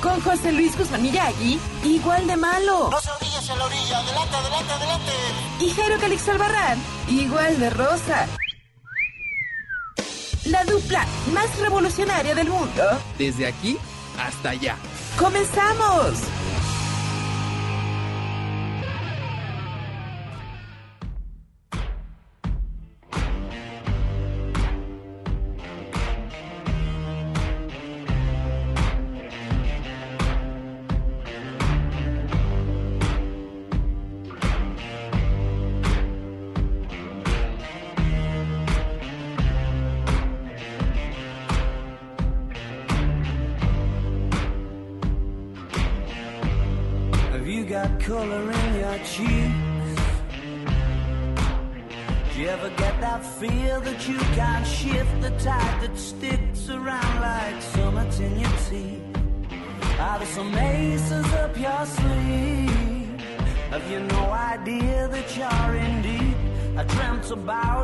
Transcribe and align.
con 0.00 0.20
José 0.20 0.52
Luis 0.52 0.76
Guzmán 0.76 1.02
Miyagi, 1.02 1.58
igual 1.84 2.26
de 2.26 2.36
malo. 2.36 2.90
No 2.90 3.00
se 3.00 3.10
orillas 3.10 3.48
en 3.48 3.58
la 3.58 3.64
orilla, 3.64 3.98
adelante, 3.98 4.36
adelante, 4.36 4.72
adelante. 4.72 5.12
Y 5.60 5.70
Jairo 5.70 5.98
Calixto 5.98 6.32
Albarrán, 6.32 6.78
igual 7.08 7.58
de 7.58 7.70
rosa. 7.70 8.26
La 10.46 10.64
dupla 10.64 11.06
más 11.34 11.58
revolucionaria 11.58 12.34
del 12.34 12.48
mundo. 12.48 12.82
Desde 13.18 13.46
aquí 13.46 13.78
hasta 14.18 14.50
allá. 14.50 14.76
¡Comenzamos! 15.18 16.14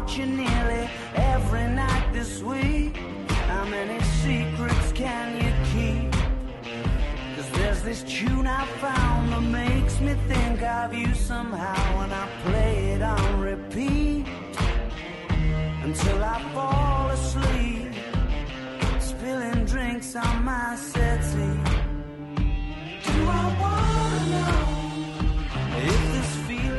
watching 0.07 0.39
it. 0.39 0.56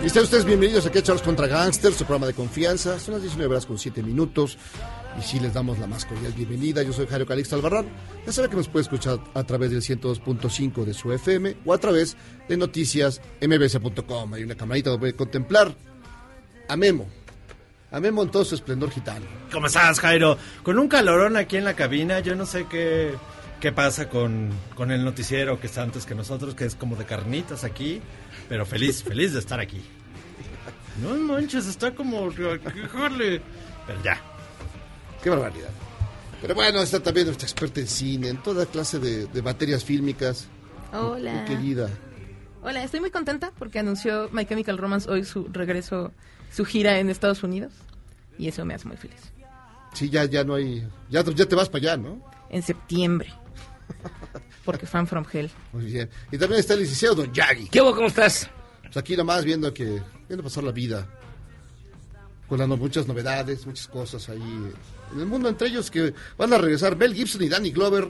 Y 0.08 0.10
están 0.10 0.24
ustedes 0.24 0.46
bienvenidos 0.46 0.86
aquí 0.86 1.00
a 1.00 1.04
Charles 1.04 1.22
contra 1.22 1.48
Gangsters, 1.48 1.98
su 1.98 2.06
programa 2.06 2.28
de 2.28 2.34
confianza. 2.34 2.98
Son 2.98 3.16
las 3.16 3.24
19 3.24 3.52
horas 3.52 3.66
con 3.66 3.78
7 3.78 4.02
minutos. 4.02 4.58
Y 5.20 5.22
sí 5.22 5.38
les 5.38 5.54
damos 5.54 5.80
la 5.80 5.86
más 5.86 6.06
cordial 6.06 6.32
bienvenida. 6.32 6.82
Yo 6.82 6.94
soy 6.94 7.08
Jairo 7.08 7.26
Calixto 7.26 7.58
Albarrán. 7.58 7.88
Ya 8.26 8.32
sabe 8.32 8.48
que 8.48 8.56
nos 8.56 8.70
puede 8.70 8.84
escuchar 8.84 9.20
a 9.34 9.44
través 9.44 9.70
del 9.70 9.82
102.5 9.82 10.86
de 10.86 10.94
su 10.94 11.12
FM 11.12 11.58
o 11.66 11.74
a 11.74 11.78
través 11.78 12.16
de 12.48 12.56
noticias 12.56 13.20
mbs.com. 13.42 14.34
Hay 14.34 14.44
una 14.44 14.56
camarita 14.56 14.92
donde 14.92 15.02
puede 15.02 15.14
contemplar 15.14 15.76
a 16.70 16.78
Memo. 16.78 17.06
A 17.92 18.00
Memo 18.00 18.24
en 18.24 18.32
todo 18.32 18.46
su 18.46 18.56
esplendor 18.56 18.92
gitano. 18.92 19.26
¿Cómo 19.52 19.68
estás, 19.68 20.00
Jairo? 20.00 20.38
Con 20.64 20.80
un 20.80 20.88
calorón 20.88 21.36
aquí 21.36 21.58
en 21.58 21.66
la 21.66 21.74
cabina, 21.74 22.22
yo 22.22 22.34
no 22.34 22.46
sé 22.46 22.66
qué, 22.70 23.12
qué 23.60 23.74
pasa 23.74 24.08
con, 24.08 24.52
con 24.74 24.92
el 24.92 25.04
noticiero 25.04 25.60
que 25.60 25.68
está 25.68 25.84
antes 25.84 26.06
que 26.06 26.16
nosotros, 26.16 26.56
que 26.56 26.64
es 26.64 26.76
como 26.76 26.96
de 26.96 27.04
carnitas 27.04 27.66
aquí, 27.66 28.02
pero 28.48 28.66
feliz, 28.66 29.04
feliz 29.04 29.34
de 29.34 29.40
estar 29.40 29.60
aquí. 29.60 29.82
No 31.02 31.16
manches, 31.16 31.68
está 31.68 31.94
como... 31.94 32.30
Híjole. 32.30 33.42
Pero 33.86 34.04
ya. 34.04 34.22
Qué 35.24 35.30
barbaridad. 35.30 35.70
Pero 36.42 36.56
bueno, 36.56 36.82
está 36.82 37.00
también 37.02 37.28
nuestra 37.28 37.48
experta 37.48 37.80
en 37.80 37.88
cine, 37.88 38.30
en 38.30 38.38
toda 38.38 38.66
clase 38.66 39.00
de, 39.00 39.26
de 39.28 39.42
materias 39.42 39.84
fílmicas. 39.84 40.48
Hola. 40.94 41.34
Mi 41.34 41.46
querida. 41.46 41.90
Hola, 42.62 42.84
estoy 42.84 43.00
muy 43.00 43.12
contenta 43.12 43.52
porque 43.58 43.80
anunció 43.80 44.30
My 44.32 44.46
Chemical 44.46 44.78
Romance 44.78 45.10
hoy 45.10 45.24
su 45.24 45.48
regreso, 45.52 46.12
su 46.52 46.66
gira 46.66 47.00
en 47.00 47.10
Estados 47.10 47.44
Unidos. 47.44 47.74
Y 48.38 48.48
eso 48.48 48.66
me 48.66 48.74
hace 48.76 48.88
muy 48.88 48.98
feliz. 48.98 49.20
Sí, 49.94 50.10
ya, 50.10 50.26
ya 50.26 50.44
no 50.44 50.56
hay... 50.56 50.88
Ya, 51.10 51.24
ya 51.24 51.46
te 51.46 51.56
vas 51.56 51.70
para 51.70 51.94
allá, 51.94 51.98
¿no? 51.98 52.22
En 52.50 52.62
septiembre. 52.62 53.34
Porque 54.64 54.86
Fan 54.86 55.08
From 55.08 55.26
Hell. 55.32 55.50
Muy 55.74 55.86
bien. 55.86 56.10
Y 56.32 56.38
también 56.38 56.60
está 56.60 56.74
el 56.76 56.82
licenciado 56.82 57.16
Don 57.16 57.34
Yagi. 57.34 57.70
¿Qué 57.70 57.82
hubo? 57.82 57.96
¿Cómo 57.96 58.08
estás? 58.08 58.50
Pues 58.88 58.98
aquí 58.98 59.16
nomás 59.16 59.44
viendo 59.44 59.74
que 59.74 60.02
viendo 60.28 60.44
pasar 60.44 60.64
la 60.64 60.72
vida. 60.72 61.08
Con 62.48 62.60
las 62.60 62.68
muchas 62.70 63.08
novedades, 63.08 63.66
muchas 63.66 63.88
cosas 63.88 64.30
ahí 64.30 64.72
en 65.14 65.20
el 65.20 65.26
mundo, 65.26 65.50
entre 65.50 65.68
ellos 65.68 65.92
que 65.92 66.14
van 66.38 66.54
a 66.54 66.58
regresar 66.58 66.96
Mel 66.96 67.14
Gibson 67.14 67.44
y 67.44 67.50
Danny 67.50 67.72
Glover 67.72 68.10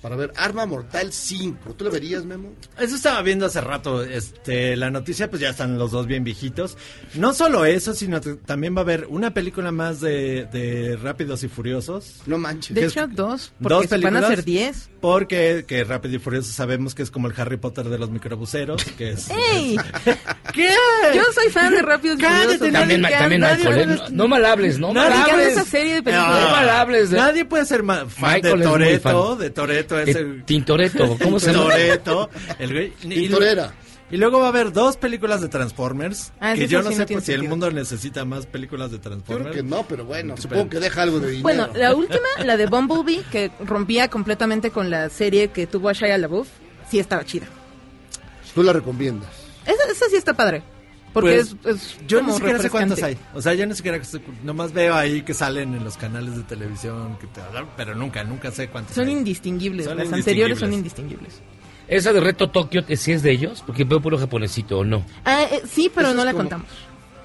para 0.00 0.16
ver 0.16 0.32
Arma 0.36 0.64
Mortal 0.66 1.12
5. 1.12 1.74
¿Tú 1.74 1.84
lo 1.84 1.90
verías, 1.90 2.24
Memo? 2.24 2.52
Eso 2.78 2.96
estaba 2.96 3.20
viendo 3.22 3.46
hace 3.46 3.60
rato, 3.60 4.02
este, 4.02 4.76
la 4.76 4.90
noticia, 4.90 5.28
pues 5.28 5.42
ya 5.42 5.50
están 5.50 5.78
los 5.78 5.90
dos 5.90 6.06
bien 6.06 6.24
viejitos. 6.24 6.76
No 7.14 7.32
solo 7.34 7.64
eso, 7.64 7.92
sino 7.94 8.20
que 8.20 8.34
también 8.34 8.74
va 8.74 8.78
a 8.80 8.82
haber 8.82 9.06
una 9.08 9.34
película 9.34 9.72
más 9.72 10.00
de, 10.00 10.46
de 10.52 10.96
Rápidos 11.02 11.42
y 11.44 11.48
Furiosos. 11.48 12.22
No 12.26 12.38
manches. 12.38 12.74
De 12.74 12.86
hecho, 12.86 13.06
dos. 13.08 13.52
Porque 13.60 13.74
Dos 13.74 13.86
se 13.86 13.88
van 13.98 13.98
a 13.98 14.00
películas. 14.08 14.24
hacer 14.30 14.44
diez. 14.44 14.90
Porque 15.00 15.64
que 15.66 15.84
Rápido 15.84 16.16
y 16.16 16.18
Furioso 16.18 16.52
sabemos 16.52 16.94
que 16.94 17.02
es 17.02 17.10
como 17.10 17.28
el 17.28 17.34
Harry 17.38 17.56
Potter 17.56 17.88
de 17.88 17.98
los 17.98 18.10
microbuseros, 18.10 18.84
que 18.84 19.10
es... 19.12 19.28
¡Ey! 19.54 19.76
¿Qué? 20.52 20.70
Yo 21.14 21.22
soy 21.34 21.50
fan 21.50 21.72
de 21.74 21.82
Rápidos 21.82 22.18
y 22.18 22.24
Furiosos. 22.24 22.58
También, 22.72 23.02
también 23.02 23.40
Michael, 23.40 23.78
¿eh? 23.80 23.86
No, 23.86 24.08
no 24.10 24.28
mal 24.28 24.44
hables, 24.44 24.78
no 24.78 24.92
Nadie- 24.92 24.94
mal 24.94 25.08
Me 25.10 25.14
encanta 25.16 25.32
hables. 25.34 25.52
esa 25.52 25.64
serie 25.64 25.94
de 25.94 26.02
películas. 26.02 26.40
No 26.42 26.50
mal 26.50 26.68
hables 26.70 27.10
de- 27.10 27.16
Nadie 27.18 27.44
puede 27.44 27.64
ser 27.66 27.84
fan 27.84 28.08
Michael 28.20 28.58
de 28.58 28.64
Toreto, 28.64 29.36
de 29.36 29.50
Toreto 29.50 29.89
Eh, 29.98 30.04
ese... 30.06 30.24
Tintoretto, 30.44 31.16
¿cómo 31.22 31.38
se 31.40 31.52
llama? 31.52 31.64
Toreto, 31.70 32.30
el 32.58 32.72
güey. 32.72 32.92
y- 33.02 33.08
Tintorera. 33.08 33.72
Y 34.12 34.16
luego 34.16 34.40
va 34.40 34.46
a 34.46 34.48
haber 34.48 34.72
dos 34.72 34.96
películas 34.96 35.40
de 35.40 35.48
Transformers. 35.48 36.32
Ah, 36.40 36.54
que 36.54 36.66
yo 36.66 36.80
sí 36.80 36.84
no 36.84 36.90
no 36.90 36.96
sé 36.96 37.06
pues, 37.06 37.24
si 37.24 37.32
el 37.32 37.44
mundo 37.44 37.70
necesita 37.70 38.24
más 38.24 38.44
películas 38.46 38.90
de 38.90 38.96
Yo 38.96 39.02
creo 39.02 39.18
Transformers. 39.18 39.54
que 39.56 39.62
no, 39.62 39.86
pero 39.86 40.04
bueno, 40.04 40.36
supongo 40.36 40.68
que 40.68 40.80
deja 40.80 41.02
algo 41.02 41.20
de 41.20 41.28
dinero. 41.28 41.42
Bueno, 41.44 41.68
la 41.76 41.94
última, 41.94 42.26
la 42.44 42.56
de 42.56 42.66
Bumblebee, 42.66 43.22
que 43.30 43.52
rompía 43.64 44.08
completamente 44.08 44.72
con 44.72 44.90
la 44.90 45.08
serie 45.10 45.48
que 45.48 45.68
tuvo 45.68 45.88
a 45.90 45.92
Shia 45.92 46.18
LaBeouf, 46.18 46.48
sí 46.90 46.98
estaba 46.98 47.24
chida. 47.24 47.46
Tú 48.52 48.64
la 48.64 48.72
recomiendas. 48.72 49.30
Esa, 49.64 49.92
esa 49.92 50.06
sí 50.08 50.16
está 50.16 50.34
padre. 50.34 50.64
Porque 51.12 51.30
Pues, 51.36 51.56
es, 51.64 51.76
es 51.76 51.98
Yo 52.06 52.18
como 52.18 52.30
ni 52.30 52.36
siquiera 52.36 52.58
sé 52.60 52.70
cuántas 52.70 53.02
hay. 53.02 53.18
O 53.34 53.42
sea, 53.42 53.54
yo 53.54 53.66
ni 53.66 53.74
siquiera 53.74 54.00
nomás 54.44 54.72
veo 54.72 54.94
ahí 54.94 55.22
que 55.22 55.34
salen 55.34 55.74
en 55.74 55.82
los 55.82 55.96
canales 55.96 56.36
de 56.36 56.42
televisión, 56.44 57.16
que 57.20 57.26
te 57.26 57.40
pero 57.76 57.94
nunca, 57.96 58.22
nunca 58.22 58.50
sé 58.52 58.68
cuántas 58.68 58.94
Son 58.94 59.08
hay. 59.08 59.14
indistinguibles. 59.14 59.86
Son 59.86 59.96
Las 59.98 60.12
anteriores 60.12 60.58
son 60.58 60.72
indistinguibles. 60.72 61.32
indistinguibles. 61.34 61.60
Esa 61.88 62.12
de 62.12 62.20
Reto 62.20 62.50
Tokio, 62.50 62.84
¿sí 62.96 63.10
es 63.10 63.22
de 63.24 63.32
ellos? 63.32 63.64
Porque 63.66 63.82
veo 63.82 64.00
puro 64.00 64.16
japonesito, 64.16 64.78
¿o 64.78 64.84
no? 64.84 65.04
Ah, 65.24 65.42
eh, 65.50 65.62
sí, 65.68 65.90
pero 65.92 66.08
Eso 66.08 66.16
no 66.16 66.24
la 66.24 66.30
como- 66.30 66.44
contamos. 66.44 66.66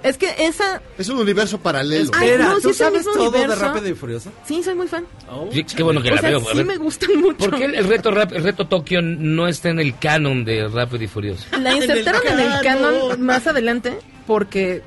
Es 0.06 0.18
que 0.18 0.34
esa... 0.38 0.82
Es 1.00 1.10
un 1.10 1.18
universo 1.18 1.58
paralelo. 1.60 2.12
Ay, 2.14 2.30
Espera, 2.30 2.50
no, 2.50 2.56
sí 2.58 2.62
¿tú 2.62 2.70
es 2.70 2.80
el 2.80 2.86
sabes 2.86 3.08
mismo 3.08 3.14
todo 3.14 3.32
de. 3.32 3.56
Rápido 3.56 3.88
y 3.90 3.94
Furioso? 3.96 4.32
Sí, 4.46 4.62
soy 4.62 4.76
muy 4.76 4.88
fan. 4.88 5.04
Sí, 5.52 5.64
qué 5.64 5.82
bueno 5.82 6.02
que 6.02 6.12
o 6.12 6.16
la 6.16 6.22
sea, 6.22 6.30
veo. 6.30 6.42
sí 6.54 6.64
me 6.64 6.78
gustan 6.78 7.20
mucho. 7.20 7.38
¿Por 7.50 7.58
qué 7.58 7.66
el, 7.66 7.74
el 7.76 7.86
reto, 7.86 8.12
rap- 8.12 8.32
el 8.34 8.44
reto 8.44 8.68
Tokio 8.68 9.02
no 9.02 9.48
está 9.48 9.70
en 9.70 9.80
el 9.80 9.98
canon 9.98 10.46
de 10.46 10.68
Rápido 10.68 11.04
y 11.04 11.08
Furioso? 11.08 11.46
La 11.60 11.74
insertaron 11.76 12.22
en 12.28 12.40
el 12.40 12.62
canon. 12.62 12.94
canon 13.10 13.22
más 13.22 13.48
adelante 13.48 13.98
porque 14.28 14.84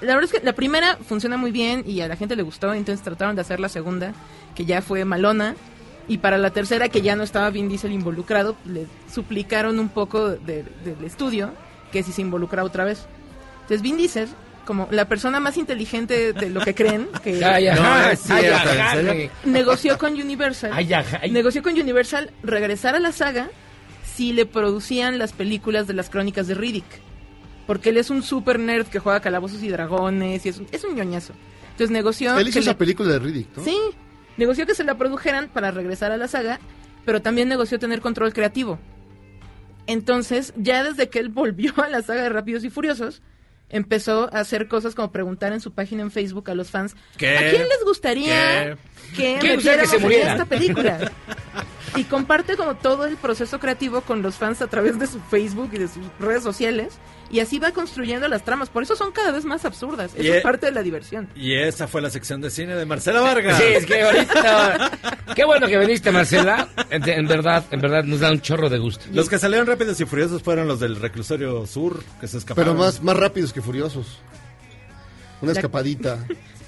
la 0.00 0.14
verdad 0.14 0.30
es 0.32 0.40
que 0.40 0.44
la 0.46 0.54
primera 0.54 0.96
funciona 1.06 1.36
muy 1.36 1.50
bien 1.52 1.84
y 1.86 2.00
a 2.00 2.08
la 2.08 2.16
gente 2.16 2.34
le 2.34 2.42
gustó, 2.42 2.72
entonces 2.72 3.04
trataron 3.04 3.34
de 3.36 3.42
hacer 3.42 3.60
la 3.60 3.68
segunda, 3.68 4.14
que 4.54 4.64
ya 4.64 4.80
fue 4.80 5.04
malona. 5.04 5.54
Y 6.08 6.16
para 6.18 6.38
la 6.38 6.50
tercera, 6.50 6.88
que 6.88 7.02
ya 7.02 7.14
no 7.14 7.22
estaba 7.22 7.50
Vin 7.50 7.68
Diesel 7.68 7.92
involucrado, 7.92 8.56
le 8.64 8.86
suplicaron 9.12 9.78
un 9.78 9.90
poco 9.90 10.30
de- 10.30 10.64
del 10.84 11.04
estudio 11.04 11.50
que 11.92 12.02
si 12.02 12.10
se 12.12 12.22
involucra 12.22 12.64
otra 12.64 12.84
vez. 12.84 13.06
Entonces 13.70 13.82
Vin 13.82 13.96
Diesel, 13.98 14.28
como 14.64 14.88
la 14.90 15.04
persona 15.06 15.38
más 15.38 15.56
inteligente 15.56 16.32
de 16.32 16.50
lo 16.50 16.60
que 16.60 16.74
creen, 16.74 17.06
negoció 19.44 19.96
con 19.96 20.14
Universal. 20.14 20.72
Ay, 20.74 20.92
ajá, 20.92 21.20
ay. 21.22 21.30
Negoció 21.30 21.62
con 21.62 21.74
Universal 21.74 22.32
regresar 22.42 22.96
a 22.96 22.98
la 22.98 23.12
saga 23.12 23.48
si 24.04 24.32
le 24.32 24.46
producían 24.46 25.18
las 25.18 25.32
películas 25.32 25.86
de 25.86 25.94
las 25.94 26.10
crónicas 26.10 26.48
de 26.48 26.54
Riddick. 26.54 26.84
Porque 27.68 27.90
él 27.90 27.98
es 27.98 28.10
un 28.10 28.24
super 28.24 28.58
nerd 28.58 28.88
que 28.88 28.98
juega 28.98 29.20
calabozos 29.20 29.62
y 29.62 29.68
dragones 29.68 30.44
y 30.44 30.48
es 30.48 30.58
un, 30.58 30.66
es 30.72 30.82
un 30.82 30.96
ñoñazo. 30.96 31.32
Entonces 31.70 31.92
negoció. 31.92 32.36
Él 32.36 32.48
hizo 32.48 32.54
que 32.54 32.58
esa 32.60 32.72
le- 32.72 32.76
película 32.76 33.12
de 33.12 33.18
Riddick, 33.20 33.56
¿no? 33.56 33.62
Sí, 33.64 33.76
negoció 34.36 34.66
que 34.66 34.74
se 34.74 34.82
la 34.82 34.96
produjeran 34.98 35.48
para 35.48 35.70
regresar 35.70 36.10
a 36.10 36.16
la 36.16 36.26
saga, 36.26 36.58
pero 37.04 37.22
también 37.22 37.48
negoció 37.48 37.78
tener 37.78 38.00
control 38.00 38.32
creativo. 38.32 38.80
Entonces, 39.86 40.52
ya 40.56 40.82
desde 40.82 41.08
que 41.08 41.20
él 41.20 41.28
volvió 41.28 41.72
a 41.82 41.88
la 41.88 42.02
saga 42.02 42.24
de 42.24 42.28
Rápidos 42.30 42.64
y 42.64 42.70
Furiosos, 42.70 43.22
empezó 43.70 44.24
a 44.34 44.40
hacer 44.40 44.68
cosas 44.68 44.94
como 44.94 45.10
preguntar 45.10 45.52
en 45.52 45.60
su 45.60 45.72
página 45.72 46.02
en 46.02 46.10
Facebook 46.10 46.50
a 46.50 46.54
los 46.54 46.70
fans, 46.70 46.94
¿Qué? 47.16 47.36
¿a 47.36 47.50
quién 47.50 47.62
les 47.62 47.84
gustaría 47.84 48.76
que 49.16 49.38
¿Quién 49.40 49.54
gustaría 49.56 49.82
que 49.82 49.98
metiéramos 49.98 50.12
en 50.12 50.28
esta 50.28 50.44
película? 50.44 51.12
Y 51.96 52.04
comparte 52.04 52.56
como 52.56 52.76
todo 52.76 53.06
el 53.06 53.16
proceso 53.16 53.58
creativo 53.58 54.02
con 54.02 54.22
los 54.22 54.36
fans 54.36 54.62
a 54.62 54.68
través 54.68 54.98
de 54.98 55.06
su 55.06 55.20
Facebook 55.20 55.70
y 55.72 55.78
de 55.78 55.88
sus 55.88 56.04
redes 56.20 56.42
sociales. 56.42 56.98
Y 57.30 57.38
así 57.40 57.58
va 57.60 57.70
construyendo 57.70 58.26
las 58.28 58.44
tramas. 58.44 58.68
Por 58.70 58.82
eso 58.82 58.96
son 58.96 59.12
cada 59.12 59.30
vez 59.30 59.44
más 59.44 59.64
absurdas. 59.64 60.12
Eso 60.14 60.22
Y 60.22 60.28
es 60.28 60.36
e- 60.36 60.40
parte 60.40 60.66
de 60.66 60.72
la 60.72 60.82
diversión. 60.82 61.28
Y 61.36 61.54
esa 61.54 61.86
fue 61.86 62.02
la 62.02 62.10
sección 62.10 62.40
de 62.40 62.50
cine 62.50 62.74
de 62.74 62.84
Marcela 62.86 63.20
Vargas. 63.20 63.56
Sí, 63.56 63.64
es 63.68 63.86
que 63.86 64.02
ahorita. 64.02 64.90
Qué 65.36 65.44
bueno 65.44 65.66
que 65.68 65.78
viniste, 65.78 66.10
Marcela. 66.10 66.68
En, 66.90 67.08
en 67.08 67.26
verdad, 67.28 67.64
en 67.70 67.80
verdad, 67.80 68.02
nos 68.02 68.18
da 68.20 68.32
un 68.32 68.40
chorro 68.40 68.68
de 68.68 68.78
gusto. 68.78 69.04
Los 69.12 69.28
que 69.28 69.38
salieron 69.38 69.66
rápidos 69.66 70.00
y 70.00 70.04
furiosos 70.06 70.42
fueron 70.42 70.66
los 70.66 70.80
del 70.80 70.96
reclusorio 70.96 71.66
sur, 71.66 72.02
que 72.20 72.26
se 72.26 72.38
escaparon. 72.38 72.74
Pero 72.74 72.78
más, 72.84 73.00
más 73.02 73.16
rápidos 73.16 73.52
que 73.52 73.62
furiosos. 73.62 74.18
Una 75.40 75.52
La- 75.52 75.60
escapadita. 75.60 76.18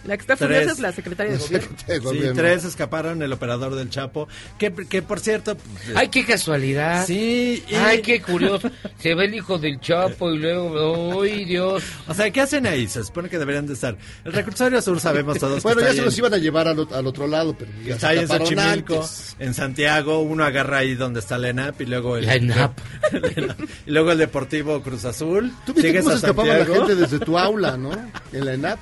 La 0.04 0.16
que 0.16 0.22
está 0.22 0.34
Tres. 0.36 0.48
furiosa 0.48 0.72
es 0.72 0.80
la 0.80 0.92
secretaria 0.92 1.32
de 1.34 1.38
gobierno. 1.38 1.68
Sí, 1.86 1.98
gobierno. 1.98 2.32
tres 2.34 2.64
escaparon, 2.64 3.22
el 3.22 3.32
operador 3.32 3.74
del 3.76 3.88
Chapo, 3.88 4.26
que, 4.58 4.72
que 4.72 5.00
por 5.00 5.20
cierto... 5.20 5.56
pues, 5.56 5.96
Ay, 5.96 6.08
qué 6.08 6.24
casualidad. 6.24 7.06
Sí, 7.06 7.62
y- 7.68 7.74
Ay, 7.76 8.02
qué 8.02 8.20
curioso. 8.20 8.68
Se 8.98 9.14
ve 9.14 9.26
el 9.26 9.34
hijo 9.36 9.58
del 9.58 9.78
Chapo 9.80 10.32
y 10.32 10.38
luego. 10.38 11.22
¡Ay, 11.22 11.44
Dios! 11.44 11.84
O 12.08 12.14
sea, 12.14 12.30
¿qué 12.30 12.40
hacen 12.40 12.66
ahí? 12.66 12.88
Se 12.88 13.04
supone 13.04 13.28
que 13.28 13.38
deberían 13.38 13.66
de 13.66 13.74
estar. 13.74 13.96
El 14.24 14.32
reclusorio 14.32 14.82
sur 14.82 14.98
sabemos 14.98 15.38
todos 15.38 15.58
que 15.58 15.62
Bueno, 15.62 15.82
ya 15.82 15.92
se 15.92 16.02
los 16.02 16.14
en- 16.14 16.18
iban 16.18 16.34
a 16.34 16.38
llevar 16.38 16.66
al, 16.66 16.88
al 16.92 17.06
otro 17.06 17.28
lado, 17.28 17.54
pero 17.56 17.70
ya 17.84 17.94
Está 17.94 18.08
ahí 18.08 18.18
en 18.18 18.28
Xochimilco, 18.28 18.94
antes. 18.96 19.36
en 19.38 19.54
Santiago, 19.54 20.18
uno 20.20 20.44
agarra 20.44 20.78
ahí 20.78 20.94
donde 20.96 21.20
está 21.20 21.38
la 21.38 21.50
ENAP 21.50 21.80
y 21.80 21.86
luego 21.86 22.16
el... 22.16 22.26
La 22.26 22.34
ENAP. 22.34 22.76
y 23.86 23.90
luego 23.90 24.12
el 24.12 24.18
Deportivo 24.18 24.82
Cruz 24.82 25.04
Azul. 25.04 25.52
¿Tú 25.64 25.72
viste 25.74 25.96
cómo 25.98 26.08
a 26.08 26.12
se 26.12 26.16
escapaba 26.18 26.48
la 26.58 26.64
gente 26.66 26.94
desde 26.96 27.18
tu 27.20 27.38
aula, 27.38 27.76
no? 27.76 27.92
En 28.32 28.44
la 28.44 28.54
ENAP. 28.54 28.78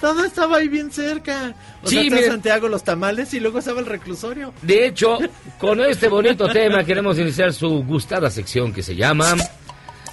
Todo 0.00 0.24
estaba 0.24 0.58
ahí 0.58 0.68
bien 0.68 0.90
cerca. 0.90 1.54
O 1.82 1.88
Sí, 1.88 2.08
sea. 2.10 2.28
Santiago, 2.30 2.68
los 2.68 2.84
tamales 2.84 3.32
y 3.34 3.40
luego 3.40 3.58
estaba 3.58 3.80
el 3.80 3.86
reclusorio. 3.86 4.52
De 4.62 4.86
hecho, 4.86 5.18
con 5.58 5.80
este 5.80 6.08
bonito 6.08 6.48
tema 6.48 6.84
queremos 6.84 7.18
iniciar 7.18 7.52
su 7.52 7.82
gustada 7.84 8.30
sección 8.30 8.72
que 8.72 8.82
se 8.82 8.94
llama 8.94 9.34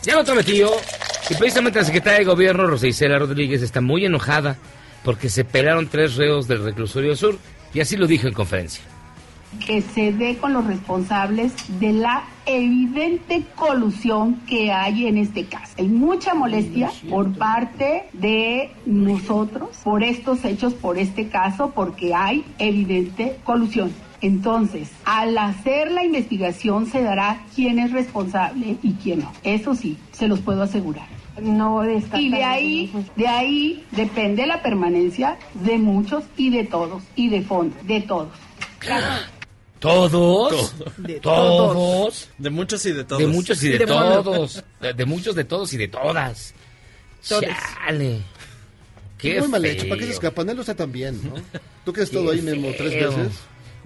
Ya 0.04 0.16
lo 0.16 0.24
prometió. 0.24 0.72
Y 1.30 1.34
precisamente 1.36 1.80
la 1.80 1.86
secretaria 1.86 2.20
de 2.20 2.26
gobierno, 2.26 2.68
Rosa 2.68 2.88
Isela 2.88 3.18
Rodríguez, 3.20 3.62
está 3.62 3.82
muy 3.82 4.06
enojada 4.06 4.58
porque 5.04 5.30
se 5.30 5.44
pelaron 5.44 5.88
tres 5.88 6.16
reos 6.16 6.48
del 6.48 6.64
reclusorio 6.64 7.16
sur. 7.16 7.38
Y 7.74 7.80
así 7.82 7.98
lo 7.98 8.08
dijo 8.08 8.28
en 8.28 8.34
conferencia. 8.34 8.84
Que 9.66 9.82
se 9.82 10.12
dé 10.12 10.38
con 10.38 10.54
los 10.54 10.66
responsables 10.66 11.54
de 11.80 11.94
la 11.94 12.24
evidente 12.46 13.44
colusión 13.56 14.42
que 14.48 14.72
hay 14.72 15.08
en 15.08 15.18
este 15.18 15.46
caso. 15.46 15.74
Hay 15.78 15.88
mucha 15.88 16.34
molestia 16.34 16.92
por 17.10 17.36
parte 17.38 18.06
de 18.14 18.72
nosotros 18.86 19.78
por 19.84 20.04
estos 20.04 20.46
hechos, 20.46 20.74
por 20.74 20.98
este 20.98 21.28
caso, 21.28 21.72
porque 21.74 22.14
hay 22.14 22.46
evidente 22.60 23.38
colusión. 23.44 23.92
Entonces, 24.22 24.92
al 25.06 25.38
hacer 25.38 25.92
la 25.92 26.04
investigación 26.04 26.88
se 26.88 27.04
dará 27.04 27.44
quién 27.56 27.80
es 27.80 27.92
responsable 27.92 28.78
y 28.82 28.94
quién 28.94 29.20
no. 29.20 29.32
Eso 29.44 29.76
sí, 29.76 29.98
se 30.12 30.28
los 30.28 30.40
puedo 30.40 30.64
asegurar. 30.64 31.08
No 31.42 31.84
Y 31.84 32.30
de 32.30 32.44
ahí, 32.44 32.92
de 33.16 33.28
ahí 33.28 33.86
depende 33.92 34.48
la 34.48 34.62
permanencia 34.62 35.38
de 35.54 35.78
muchos 35.78 36.24
y 36.38 36.50
de 36.50 36.64
todos, 36.64 37.04
y 37.16 37.28
de 37.30 37.42
fondo, 37.42 37.76
de 37.84 38.02
todos. 38.02 38.30
¿Todos? 39.86 40.74
De 40.98 41.20
¿Todos? 41.20 42.30
De 42.38 42.50
muchos 42.50 42.86
y 42.86 42.92
de 42.92 43.04
todos. 43.04 43.22
De 43.22 43.28
muchos 43.28 43.64
y 43.64 43.70
de, 43.70 43.86
todos. 43.86 44.64
De, 44.82 44.94
de 44.94 45.06
muchos, 45.06 45.36
de 45.36 45.44
todos 45.44 45.74
y 45.74 45.78
de 45.78 45.88
todas. 45.88 46.54
Todes. 47.28 47.50
Chale. 47.86 48.22
Qué 49.18 49.40
Muy 49.40 49.50
mal 49.50 49.66
hecho. 49.66 49.88
¿Para 49.88 50.00
qué 50.00 50.08
se 50.08 50.14
escapan? 50.14 50.50
Él 50.50 50.56
lo 50.56 50.62
está 50.62 50.76
tan 50.76 50.92
bien, 50.92 51.20
¿no? 51.24 51.36
Tú 51.86 51.94
que 51.94 52.02
has 52.02 52.10
estado 52.10 52.32
ahí, 52.32 52.42
Memo, 52.42 52.72
tres 52.78 52.94
veces. 52.94 53.34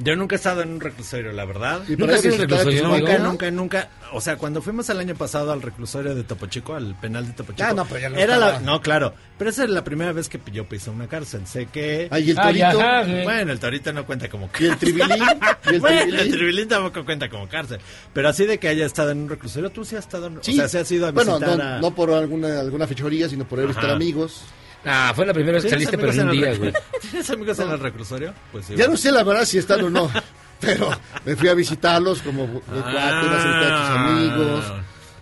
Yo 0.02 0.16
nunca 0.16 0.36
he 0.36 0.38
estado 0.38 0.62
en 0.62 0.70
un 0.72 0.80
reclusorio, 0.80 1.32
la 1.34 1.44
verdad. 1.44 1.82
Y 1.88 1.98
¿Nunca 1.98 2.16
has 2.16 2.24
ido 2.26 2.88
Nunca, 2.88 3.18
nunca, 3.20 3.52
nunca. 3.52 3.90
O 4.14 4.22
sea, 4.22 4.38
cuando 4.38 4.62
fuimos 4.62 4.90
el 4.90 4.98
año 5.00 5.14
pasado 5.14 5.52
al 5.52 5.62
reclusorio 5.62 6.16
de 6.16 6.24
Topo 6.24 6.46
Chico, 6.48 6.74
al 6.74 6.96
penal 7.00 7.28
de 7.28 7.34
Topo 7.34 7.52
Chico. 7.52 7.68
Ah, 7.70 7.74
no, 7.74 7.86
pero 7.86 8.00
ya 8.00 8.10
no 8.10 8.18
era 8.18 8.38
la, 8.38 8.60
No, 8.62 8.82
claro. 8.82 9.14
Pero 9.38 9.50
esa 9.50 9.66
es 9.66 9.70
la 9.70 9.84
primera 9.84 10.12
vez 10.14 10.30
que 10.30 10.40
yo 10.54 10.68
pisé 10.70 10.90
una 10.90 11.08
cárcel. 11.08 11.46
Sé 11.48 11.66
que. 11.66 12.08
Ay, 12.12 12.32
el 12.32 12.40
Ay, 12.40 12.46
torito. 12.62 12.80
ajá, 12.82 13.04
güey. 13.04 13.24
Bueno, 13.24 13.52
el 13.52 13.60
torito 13.60 13.92
no 13.94 14.06
cuenta 14.06 14.30
como 14.30 14.50
Y 14.58 14.66
el 14.66 14.78
tribilín. 14.78 15.24
Y 15.70 15.76
el 15.76 15.80
Bueno, 15.82 16.00
el 16.00 16.08
tribilín. 16.10 16.32
tribilín 16.32 16.68
tampoco 16.70 17.04
cuenta 17.06 17.30
como 17.30 17.48
cárcel. 17.50 17.80
Pero 18.14 18.30
así 18.30 18.46
de 18.46 18.58
que 18.58 18.70
haya 18.70 18.86
estado 18.86 19.12
en 19.12 19.20
un 19.20 19.30
reclusorio, 19.30 19.70
tú 19.70 19.84
sí 19.84 19.96
has 19.98 20.06
estado. 20.06 20.28
en- 20.28 20.40
Sí. 20.44 20.54
O 20.54 20.56
sea, 20.56 20.68
sí 20.70 20.78
has 20.78 20.92
ido 20.92 21.08
a 21.08 21.12
bueno, 21.12 21.36
visitar 21.38 21.58
no, 21.58 21.64
a. 21.64 21.80
no 21.82 21.94
por 21.94 22.12
alguna, 22.12 22.60
alguna 22.62 22.88
fechoría, 22.88 23.28
sino 23.28 23.46
por 23.48 23.60
ir 23.60 23.66
a 23.66 23.68
visitar 23.68 23.90
amigos. 23.92 24.44
Ah, 24.86 25.12
fue 25.16 25.26
la 25.26 25.34
primera 25.34 25.54
vez 25.56 25.64
que 25.64 25.70
¿Tienes 25.70 25.90
saliste, 25.90 25.98
pero 25.98 26.22
en 26.22 26.30
un 26.30 26.32
día, 26.36 26.58
güey. 26.58 26.74
¿Tienes 27.02 27.30
amigos 27.30 27.60
en 27.60 27.70
el 27.72 27.80
reclusorio? 27.80 28.34
Pues 28.52 28.66
sí. 28.66 28.76
Ya 28.76 28.88
no 28.88 28.96
sé 28.98 29.12
la 29.12 29.24
verdad 29.24 29.46
si 29.46 29.58
están 29.58 29.82
o 29.84 29.90
no, 29.90 30.10
pero 30.60 30.90
me 31.26 31.36
fui 31.36 31.50
a 31.50 31.54
visitarlos 31.54 32.22
como 32.22 32.48
de 32.48 32.60
cuate, 32.62 33.26
iba 33.26 33.68
a 33.68 33.82
tus 33.82 33.98
amigos. 33.98 34.74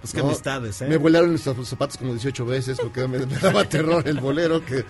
Pues 0.01 0.13
qué 0.13 0.19
¿no? 0.19 0.25
amistades, 0.27 0.81
¿eh? 0.83 0.87
Me 0.87 0.97
volaron 0.97 1.31
los 1.33 1.67
zapatos 1.67 1.97
como 1.97 2.11
18 2.13 2.45
veces 2.45 2.77
porque 2.79 3.07
me, 3.07 3.17
me 3.25 3.35
daba 3.37 3.63
terror 3.65 4.07
el 4.07 4.19
bolero 4.19 4.63
que 4.63 4.85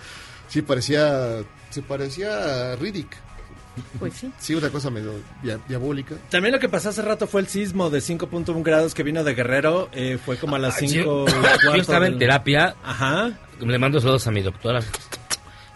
sí 0.48 0.60
parecía, 0.62 1.38
se 1.70 1.82
parecía 1.82 2.72
a 2.72 2.76
Riddick. 2.76 3.16
Pues 3.98 4.12
sí. 4.14 4.30
Sí, 4.38 4.54
una 4.54 4.70
cosa 4.70 4.90
medio 4.90 5.12
dia- 5.42 5.58
diabólica. 5.68 6.16
También 6.30 6.52
lo 6.52 6.58
que 6.60 6.68
pasó 6.68 6.88
hace 6.90 7.00
rato 7.00 7.26
fue 7.28 7.40
el 7.40 7.46
sismo 7.46 7.90
de 7.90 8.00
5.1 8.00 8.62
grados 8.64 8.92
que 8.92 9.02
vino 9.04 9.22
de 9.24 9.34
Guerrero. 9.34 9.88
eh, 9.92 10.18
fue 10.22 10.36
como 10.36 10.56
a 10.56 10.58
las 10.58 10.76
5 10.76 10.92
Yo, 10.94 11.26
yo 11.64 11.80
estaba 11.80 12.06
en 12.08 12.18
terapia, 12.18 12.74
Ajá. 12.84 13.38
Le 13.60 13.78
mando 13.78 14.00
saludos 14.00 14.26
a 14.26 14.30
mi 14.30 14.42
doctora. 14.42 14.80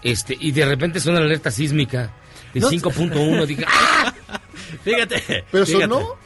Este, 0.03 0.37
y 0.39 0.51
de 0.53 0.65
repente 0.67 1.01
suena 1.01 1.21
la 1.21 1.27
alerta 1.27 1.51
sísmica 1.51 2.11
de 2.53 2.61
No- 2.61 2.69
5.1. 2.71 3.47
Dije, 3.47 3.65
¡ah! 3.69 4.13
Fíjate. 4.85 5.45
Pero 5.51 5.67
fíjate. 5.67 5.83
sonó. 5.85 6.17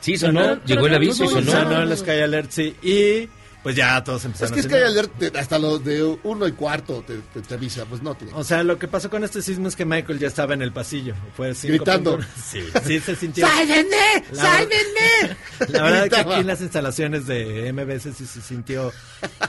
Sí, 0.00 0.16
sonó, 0.16 0.62
llegó 0.64 0.86
el 0.86 0.94
aviso 0.94 1.24
y 1.24 1.28
no, 1.28 1.34
no, 1.34 1.40
sonó. 1.50 1.62
Sonó 1.62 1.82
el 1.82 1.96
Sky 1.96 2.10
Alert, 2.10 2.50
sí. 2.50 2.76
Y 2.82 3.28
pues 3.66 3.74
ya 3.74 4.04
todos 4.04 4.20
Es 4.20 4.26
empezaron 4.26 4.54
que 4.54 4.60
es 4.60 4.66
que 4.68 4.74
hay 4.76 4.82
hacer- 4.84 5.10
alert 5.20 5.36
hasta 5.36 5.58
los 5.58 5.82
de 5.84 6.00
uno 6.22 6.46
y 6.46 6.52
cuarto 6.52 7.02
te, 7.04 7.16
te- 7.34 7.40
te 7.42 7.54
avisa, 7.54 7.84
pues 7.84 8.00
no 8.00 8.14
tiene. 8.14 8.32
O 8.36 8.44
sea, 8.44 8.62
lo 8.62 8.78
que 8.78 8.86
pasó 8.86 9.10
con 9.10 9.24
este 9.24 9.42
sismo 9.42 9.66
es 9.66 9.74
que 9.74 9.84
Michael 9.84 10.20
ya 10.20 10.28
estaba 10.28 10.54
en 10.54 10.62
el 10.62 10.72
pasillo. 10.72 11.14
Fue 11.36 11.50
5.1. 11.50 11.66
Gritando. 11.66 12.18
Sí, 12.48 12.60
sí 12.84 13.00
se 13.00 13.16
sintió. 13.16 13.44
¡Sálvenme! 13.44 14.24
La- 14.30 14.42
¡Sálvenme! 14.42 15.36
La 15.72 15.82
verdad 15.82 16.02
que 16.04 16.08
Gritaba. 16.10 16.32
aquí 16.34 16.40
en 16.42 16.46
las 16.46 16.60
instalaciones 16.60 17.26
de 17.26 17.72
MBS 17.72 18.14
sí 18.16 18.24
se 18.24 18.40
sintió 18.40 18.92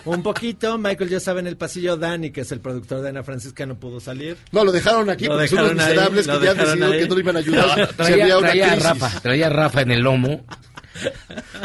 un 0.06 0.24
poquito. 0.24 0.80
Michael 0.80 1.12
ya 1.12 1.18
estaba 1.18 1.40
en 1.40 1.46
el 1.46 1.56
pasillo. 1.58 1.96
Dani, 1.96 2.32
que 2.32 2.42
es 2.42 2.52
el 2.52 2.60
productor 2.60 3.02
de 3.04 3.10
Ana 3.10 3.22
Francisca, 3.24 3.68
no 3.68 3.78
pudo 3.80 4.00
salir. 4.00 4.36
No, 4.52 4.66
lo 4.66 4.72
dejaron 4.72 5.12
aquí 5.12 5.26
Lo 5.26 5.34
porque 5.34 5.48
son 5.50 5.58
dejaron 5.60 5.80
ahí, 5.80 5.88
miserables 5.90 6.26
lo 6.26 6.40
que 6.40 6.46
ya 6.46 6.52
han 6.52 6.58
dejaron 6.58 6.80
decidido 6.80 6.94
ahí. 6.94 7.00
que 7.04 7.08
no 7.10 7.16
le 7.16 7.22
iban 7.22 7.36
a 7.36 7.40
ayudar. 7.78 7.88
Traía, 7.96 8.24
había 8.24 8.38
una 8.40 8.48
traía 8.48 8.66
a 8.66 8.70
crisis. 8.72 8.84
Rafa, 8.90 9.20
traía 9.22 9.46
a 9.46 9.50
Rafa 9.52 9.82
en 9.82 9.92
el 9.92 10.00
lomo. 10.02 10.44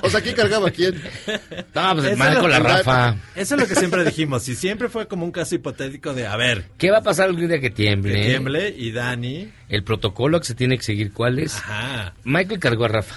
O 0.03 0.11
sea, 0.11 0.21
¿quién 0.21 0.35
cargaba 0.35 0.69
a 0.69 0.71
quién? 0.71 0.95
No, 1.75 1.95
pues 1.95 2.07
Eso 2.07 2.17
mal 2.17 2.39
con 2.41 2.51
la 2.51 2.59
Rafa. 2.59 3.17
Eso 3.35 3.55
es 3.55 3.61
lo 3.61 3.67
que 3.67 3.75
siempre 3.75 4.05
dijimos. 4.05 4.49
Y 4.49 4.55
siempre 4.55 4.89
fue 4.89 5.07
como 5.09 5.25
un 5.25 5.33
caso 5.33 5.55
hipotético 5.55 6.13
de, 6.15 6.27
a 6.27 6.37
ver, 6.37 6.65
¿Qué 6.79 6.91
va 6.91 6.99
a 6.99 7.03
pasar 7.03 7.29
el 7.31 7.37
día 7.37 7.49
que 7.49 7.61
que 7.61 7.71
tiemble? 7.71 8.25
tiemble 8.27 8.69
y 8.77 8.93
Dani. 8.93 9.51
El 9.69 9.85
protocolo 9.85 10.39
que 10.41 10.47
se 10.47 10.55
tiene 10.55 10.77
que 10.77 10.85
seguir, 10.85 11.13
¿cuál 11.13 11.39
es? 11.39 11.57
Ajá. 11.57 12.15
Michael 12.25 12.59
cargó 12.61 12.85
a 12.85 12.89
Rafa. 12.89 13.17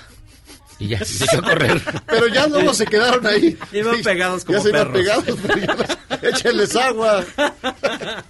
Y 0.78 0.90
ya, 0.90 1.04
se 1.06 1.24
echó 1.24 1.40
a 1.40 1.42
correr. 1.42 1.82
Pero 2.06 2.28
ya 2.28 2.48
luego 2.48 2.74
se 2.74 2.86
quedaron 2.86 3.26
ahí. 3.26 3.58
Iban 3.72 4.02
pegados 4.04 4.44
como 4.44 4.58
Ya 4.58 4.64
se 4.64 4.70
iban 4.70 4.92
perros. 4.92 5.24
pegados, 5.24 5.40
pero 5.48 5.60
ya 5.66 5.74
los- 5.76 6.24
échenles 6.36 6.76
agua. 6.76 7.24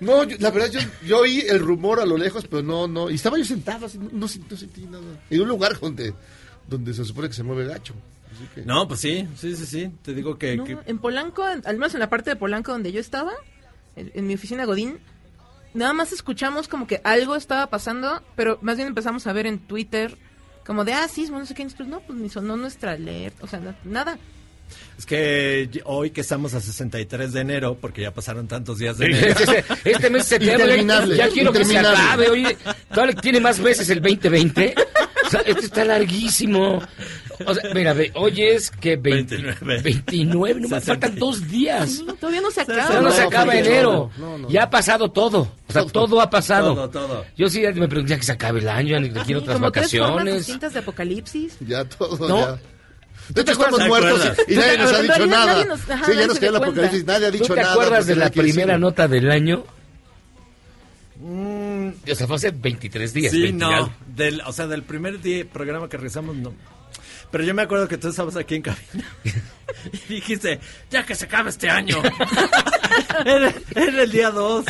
No, 0.00 0.24
yo- 0.24 0.36
la 0.40 0.50
verdad, 0.50 0.70
yo, 0.70 0.80
yo 1.06 1.18
oí 1.20 1.40
el 1.48 1.60
rumor 1.60 2.00
a 2.00 2.04
lo 2.04 2.18
lejos, 2.18 2.44
pero 2.50 2.62
no, 2.62 2.86
no. 2.88 3.10
Y 3.10 3.14
estaba 3.14 3.38
yo 3.38 3.44
sentado, 3.44 3.86
así, 3.86 3.96
no, 3.98 4.08
no, 4.12 4.26
sent- 4.26 4.44
no 4.50 4.56
sentí 4.56 4.82
nada. 4.86 5.04
En 5.30 5.40
un 5.40 5.48
lugar 5.48 5.78
donde, 5.78 6.12
donde 6.68 6.94
se 6.94 7.04
supone 7.04 7.28
que 7.28 7.34
se 7.34 7.42
mueve 7.42 7.66
gacho. 7.66 7.94
Así 8.34 8.44
que- 8.54 8.62
No, 8.62 8.88
pues 8.88 9.00
sí, 9.00 9.28
sí, 9.36 9.54
sí, 9.56 9.66
sí. 9.66 9.90
Te 10.02 10.12
digo 10.14 10.38
que... 10.38 10.56
No, 10.56 10.64
que- 10.64 10.78
en 10.86 10.98
Polanco, 10.98 11.48
en- 11.48 11.62
al 11.66 11.76
menos 11.76 11.94
en 11.94 12.00
la 12.00 12.10
parte 12.10 12.30
de 12.30 12.36
Polanco 12.36 12.72
donde 12.72 12.90
yo 12.92 13.00
estaba, 13.00 13.32
en, 13.96 14.10
en 14.14 14.26
mi 14.26 14.34
oficina 14.34 14.64
Godín, 14.64 14.98
nada 15.72 15.92
más 15.92 16.12
escuchamos 16.12 16.66
como 16.68 16.86
que 16.86 17.00
algo 17.04 17.36
estaba 17.36 17.68
pasando, 17.68 18.22
pero 18.36 18.58
más 18.62 18.76
bien 18.76 18.88
empezamos 18.88 19.26
a 19.26 19.32
ver 19.32 19.46
en 19.46 19.58
Twitter 19.60 20.16
como 20.66 20.84
de, 20.84 20.94
ah, 20.94 21.06
sismo, 21.08 21.38
no 21.38 21.46
sé 21.46 21.54
qué, 21.54 21.64
pues 21.76 21.88
no, 21.88 22.00
pues 22.00 22.18
ni 22.18 22.28
sonó 22.30 22.56
nuestra 22.56 22.92
alerta, 22.92 23.44
o 23.44 23.46
sea, 23.46 23.60
na- 23.60 23.76
nada. 23.84 24.18
Es 24.98 25.04
que 25.04 25.68
hoy 25.84 26.10
que 26.10 26.22
estamos 26.22 26.54
a 26.54 26.60
63 26.60 27.32
de 27.34 27.40
enero, 27.42 27.76
porque 27.78 28.00
ya 28.00 28.12
pasaron 28.14 28.48
tantos 28.48 28.78
días 28.78 28.96
de 28.96 29.06
Sí, 29.06 29.12
enero. 29.12 29.38
este, 29.40 29.90
este 29.90 30.10
mes 30.10 30.24
se 30.24 30.36
Interminable, 30.42 31.16
Ya 31.18 31.28
quiero 31.28 31.52
que 31.52 31.64
se 31.66 31.78
acabe. 31.78 32.30
Oye, 32.30 32.56
tiene 33.20 33.40
más 33.40 33.60
veces 33.60 33.90
el 33.90 34.00
2020. 34.00 34.74
Sea, 35.42 35.50
esto 35.52 35.62
está 35.66 35.84
larguísimo. 35.84 36.82
O 37.46 37.54
sea, 37.54 37.74
mira, 37.74 37.92
ve, 37.94 38.12
hoy 38.14 38.42
es 38.42 38.70
que 38.70 38.96
20 38.96 39.36
29. 39.36 39.82
29, 39.82 40.60
no 40.60 40.68
me 40.68 40.80
faltan 40.80 41.16
dos 41.16 41.48
días. 41.48 41.90
Sí, 41.90 42.06
todavía 42.20 42.40
no 42.40 42.50
se 42.50 42.60
acaba. 42.60 43.00
no 43.00 43.10
se 43.10 43.22
No, 43.22 43.26
acaba 43.28 43.44
porque- 43.46 43.58
enero. 43.58 44.10
no, 44.16 44.38
no, 44.38 44.48
ya 44.48 44.62
ha 44.64 44.70
pasado 44.70 45.10
todo. 45.10 45.48
O 45.68 45.72
sea, 45.72 45.84
todo, 45.86 46.20
ha 46.20 46.30
pasado. 46.30 46.74
Todo, 46.74 46.90
todo. 46.90 47.24
Yo 47.36 47.48
sí 47.48 47.60
me 47.60 47.88
pregunté 47.88 48.10
ya 48.10 48.16
que 48.18 48.22
se 48.22 48.32
acabe 48.32 48.60
el 48.60 48.68
año, 48.68 49.00
ni 49.00 49.10
quiero 49.10 49.40
otras 49.40 49.56
como 49.58 49.72
tres 49.72 49.90
formas 49.90 50.10
vacaciones. 50.10 50.34
distintas 50.46 50.72
de 50.74 50.78
apocalipsis. 50.78 51.56
Ya 51.60 51.84
todo, 51.84 52.28
No. 52.28 52.38
ya. 52.40 52.58
De 53.30 53.40
hecho, 53.40 53.52
estamos 53.52 53.78
¿Te 53.80 53.88
muertos 53.88 54.30
y, 54.48 54.52
y 54.52 54.56
nadie 54.56 54.76
nos 54.78 54.92
ha 54.92 55.00
dicho 55.02 55.26
nada. 55.26 55.46
nadie 55.46 55.64
nos- 55.64 55.90
ajá, 55.90 56.04
sí, 56.04 56.12
ya 56.18 56.26
nos 56.26 56.34
se 56.36 56.40
dio 56.40 56.50
cuenta. 56.50 56.66
apocalipsis, 56.68 57.04
nadie 57.06 57.26
ha 57.26 57.30
¿Tú 57.30 57.38
dicho 57.38 57.54
te 57.54 57.60
nada. 57.62 57.72
acuerdas 57.72 57.98
porque 58.00 58.10
de 58.10 58.14
no 58.16 58.24
la 58.24 58.30
primera 58.30 58.78
nota 58.78 59.08
del 59.08 59.30
año? 59.30 59.64
Mm, 61.26 61.88
O 62.10 62.14
sea, 62.14 62.26
fue 62.26 62.36
hace 62.36 62.50
23 62.50 63.14
días. 63.14 63.32
sí, 63.32 63.40
20 63.42 63.64
y 63.64 63.68
no. 63.68 63.90
Del, 64.14 64.42
o 64.42 64.52
sea, 64.52 64.66
del 64.66 64.82
primer 64.82 65.22
día, 65.22 65.46
programa 65.50 65.88
que 65.88 65.96
realizamos, 65.96 66.36
no. 66.36 66.52
Pero 67.30 67.44
yo 67.44 67.54
me 67.54 67.62
acuerdo 67.62 67.88
que 67.88 67.96
tú 67.98 68.08
estabas 68.08 68.36
aquí 68.36 68.56
en 68.56 68.62
cabina 68.62 69.08
y 70.08 70.14
dijiste, 70.14 70.60
ya 70.90 71.04
que 71.04 71.14
se 71.14 71.24
acabe 71.24 71.48
este 71.50 71.68
año. 71.70 71.96
era, 73.24 73.52
era 73.74 74.02
el 74.02 74.10
día 74.12 74.30
2. 74.30 74.64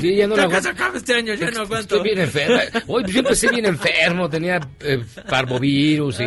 Sí, 0.00 0.16
ya 0.16 0.26
no 0.26 0.34
lo 0.34 0.48
que 0.48 0.62
se 0.62 0.70
acabe 0.70 0.98
este 0.98 1.14
año, 1.14 1.34
ya 1.34 1.50
no 1.50 1.60
aguanto. 1.60 1.96
Estoy 1.96 2.02
bien 2.02 2.18
enfermo. 2.20 2.58
Hoy 2.88 3.04
yo 3.06 3.20
empecé 3.20 3.50
bien 3.50 3.66
enfermo, 3.66 4.28
tenía 4.30 4.60
eh, 4.80 5.04
parvovirus 5.28 6.20
y, 6.20 6.24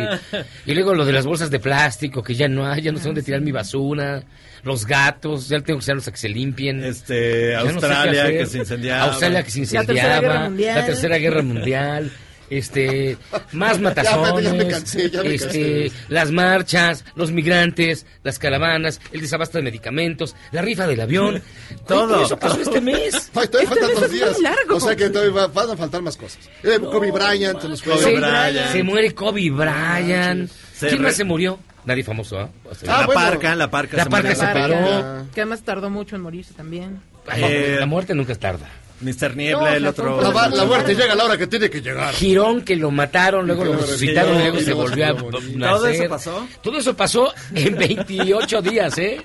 y 0.70 0.74
luego 0.74 0.94
lo 0.94 1.04
de 1.04 1.12
las 1.12 1.26
bolsas 1.26 1.50
de 1.50 1.58
plástico 1.58 2.22
que 2.22 2.34
ya 2.34 2.48
no 2.48 2.64
hay, 2.66 2.82
ya 2.82 2.92
no 2.92 2.98
sé 2.98 3.06
dónde 3.06 3.22
tirar 3.22 3.40
mi 3.42 3.52
basura, 3.52 4.22
los 4.62 4.86
gatos, 4.86 5.48
ya 5.48 5.56
tengo 5.60 5.78
que 5.78 5.84
usarlos 5.84 6.06
a 6.08 6.12
que 6.12 6.18
se 6.18 6.28
limpien. 6.28 6.82
Este, 6.84 7.52
Ya 7.52 7.58
no 7.58 7.64
sé 7.64 7.68
qué 7.68 7.74
Australia 7.86 8.26
que 8.28 8.46
se 8.46 8.58
incendiaba. 8.58 9.02
Australia 9.04 9.42
que 9.42 9.50
se 9.50 9.60
La 9.60 9.66
Tercera 9.66 9.82
incendiaba. 9.94 10.20
Guerra 10.20 10.44
Mundial. 10.48 10.74
La 10.78 10.86
Tercera 10.86 11.18
Guerra 11.18 11.42
Mundial. 11.42 12.12
Este, 12.48 13.16
más 13.50 13.72
Ya, 13.76 13.82
matazones, 13.82 14.44
ya 14.44 14.52
me 14.52 14.68
cansé, 14.68 15.10
ya 15.10 15.20
me 15.24 15.34
este, 15.34 15.88
cansé. 15.90 15.92
las 16.08 16.30
marchas, 16.30 17.04
los 17.16 17.32
migrantes, 17.32 18.06
las 18.22 18.38
caravanas, 18.38 19.00
el 19.10 19.20
desabasto 19.20 19.58
de 19.58 19.64
medicamentos, 19.64 20.36
la 20.52 20.62
rifa 20.62 20.86
del 20.86 21.00
avión, 21.00 21.42
Todo, 21.88 22.24
eso 22.24 22.38
pasó 22.38 22.60
este 22.60 22.80
mes. 22.80 23.32
Ay, 23.34 23.48
todavía 23.48 23.68
faltan 23.70 23.88
mes 23.90 24.00
dos 24.00 24.10
días. 24.12 24.38
largo. 24.40 24.76
O 24.76 24.80
sea 24.80 24.94
que 24.94 25.10
todavía 25.10 25.32
va- 25.34 25.46
van 25.48 25.70
a 25.70 25.76
faltar 25.76 26.02
más 26.02 26.16
cosas. 26.16 26.38
Eh, 26.62 26.78
Kobe 26.78 27.10
Bryant 27.10 27.60
se 27.60 27.68
nos 27.68 27.82
fue. 27.82 28.82
Muere 28.84 29.12
Kobe 29.12 29.50
Bryant. 29.50 30.48
¿Quién 30.78 30.92
re- 30.92 30.98
más 31.00 31.16
se 31.16 31.24
murió? 31.24 31.58
Nadie 31.86 32.02
famoso, 32.04 32.38
¿ah? 32.38 32.50
O 32.68 32.74
sea, 32.74 32.94
Ah, 32.96 33.00
la 33.00 33.06
bueno. 33.06 33.20
parca, 33.20 33.54
la 33.54 33.70
parca. 33.70 33.96
La 33.96 34.04
se 34.04 34.10
parca 34.10 34.34
se 34.34 34.46
paró. 34.46 35.26
Que 35.34 35.40
además 35.40 35.62
tardó 35.62 35.88
mucho 35.88 36.16
en 36.16 36.22
morirse 36.22 36.52
también. 36.52 37.00
eh, 37.36 37.76
la 37.78 37.86
muerte 37.86 38.14
nunca 38.14 38.32
es 38.32 38.38
tarda. 38.38 38.68
Mr. 39.00 39.36
Niebla, 39.36 39.60
No, 39.60 39.68
el 39.76 39.86
otro. 39.86 40.20
La, 40.32 40.64
muerte 40.64 40.94
llega 40.94 41.12
a 41.12 41.16
la 41.16 41.24
hora 41.24 41.36
que 41.36 41.46
tiene 41.46 41.68
que 41.70 41.80
llegar. 41.82 42.14
Girón 42.14 42.62
que 42.62 42.76
lo 42.76 42.90
mataron, 42.90 43.46
luego 43.46 43.64
lo 43.64 43.74
resucitaron 43.76 44.38
luego 44.38 44.58
se 44.60 44.72
volvió 44.72 45.06
a 45.06 45.12
nacer. 45.12 45.58
¿Todo 45.60 45.86
eso 45.86 46.08
pasó? 46.08 46.48
Todo 46.62 46.78
eso 46.78 46.96
pasó 46.96 47.32
en 47.54 47.76
28 47.76 48.62
días, 48.62 48.96
¿eh? 48.98 49.20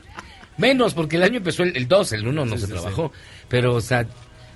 Menos, 0.58 0.94
porque 0.94 1.16
el 1.16 1.24
año 1.24 1.38
empezó 1.38 1.64
el, 1.64 1.76
el 1.76 1.88
2, 1.88 2.12
el 2.14 2.28
1 2.28 2.46
no 2.46 2.58
se 2.58 2.68
trabajó. 2.68 3.12
Pero, 3.48 3.76
o 3.76 3.82
sea, 3.82 4.06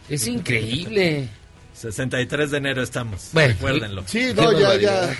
es 0.10 0.28
increíble. 0.28 1.30
63 1.74 2.52
de 2.52 2.58
enero 2.58 2.84
estamos. 2.84 3.30
Bueno, 3.32 3.54
recuérdenlo. 3.54 4.04
Sí, 4.08 4.32
no, 4.36 4.52
ya, 4.60 4.76
ya. 4.76 5.16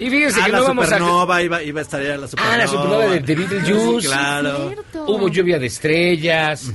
Y 0.00 0.10
fíjense 0.10 0.40
Ah, 0.40 0.46
que 0.46 0.52
no 0.52 0.62
vamos 0.62 0.84
a... 0.84 0.88
supernova 0.88 1.42
iba, 1.42 1.62
iba 1.62 1.80
a 1.80 1.82
estar 1.82 2.02
ya 2.02 2.16
la 2.16 2.28
supernova. 2.28 2.54
Ah, 2.54 2.58
la 2.58 2.68
supernova 2.68 3.06
de, 3.06 3.20
de 3.20 3.34
Beetlejuice. 3.34 4.00
Sí, 4.02 4.06
claro. 4.08 4.74
Hubo 5.06 5.28
lluvia 5.28 5.58
de 5.58 5.66
estrellas. 5.66 6.72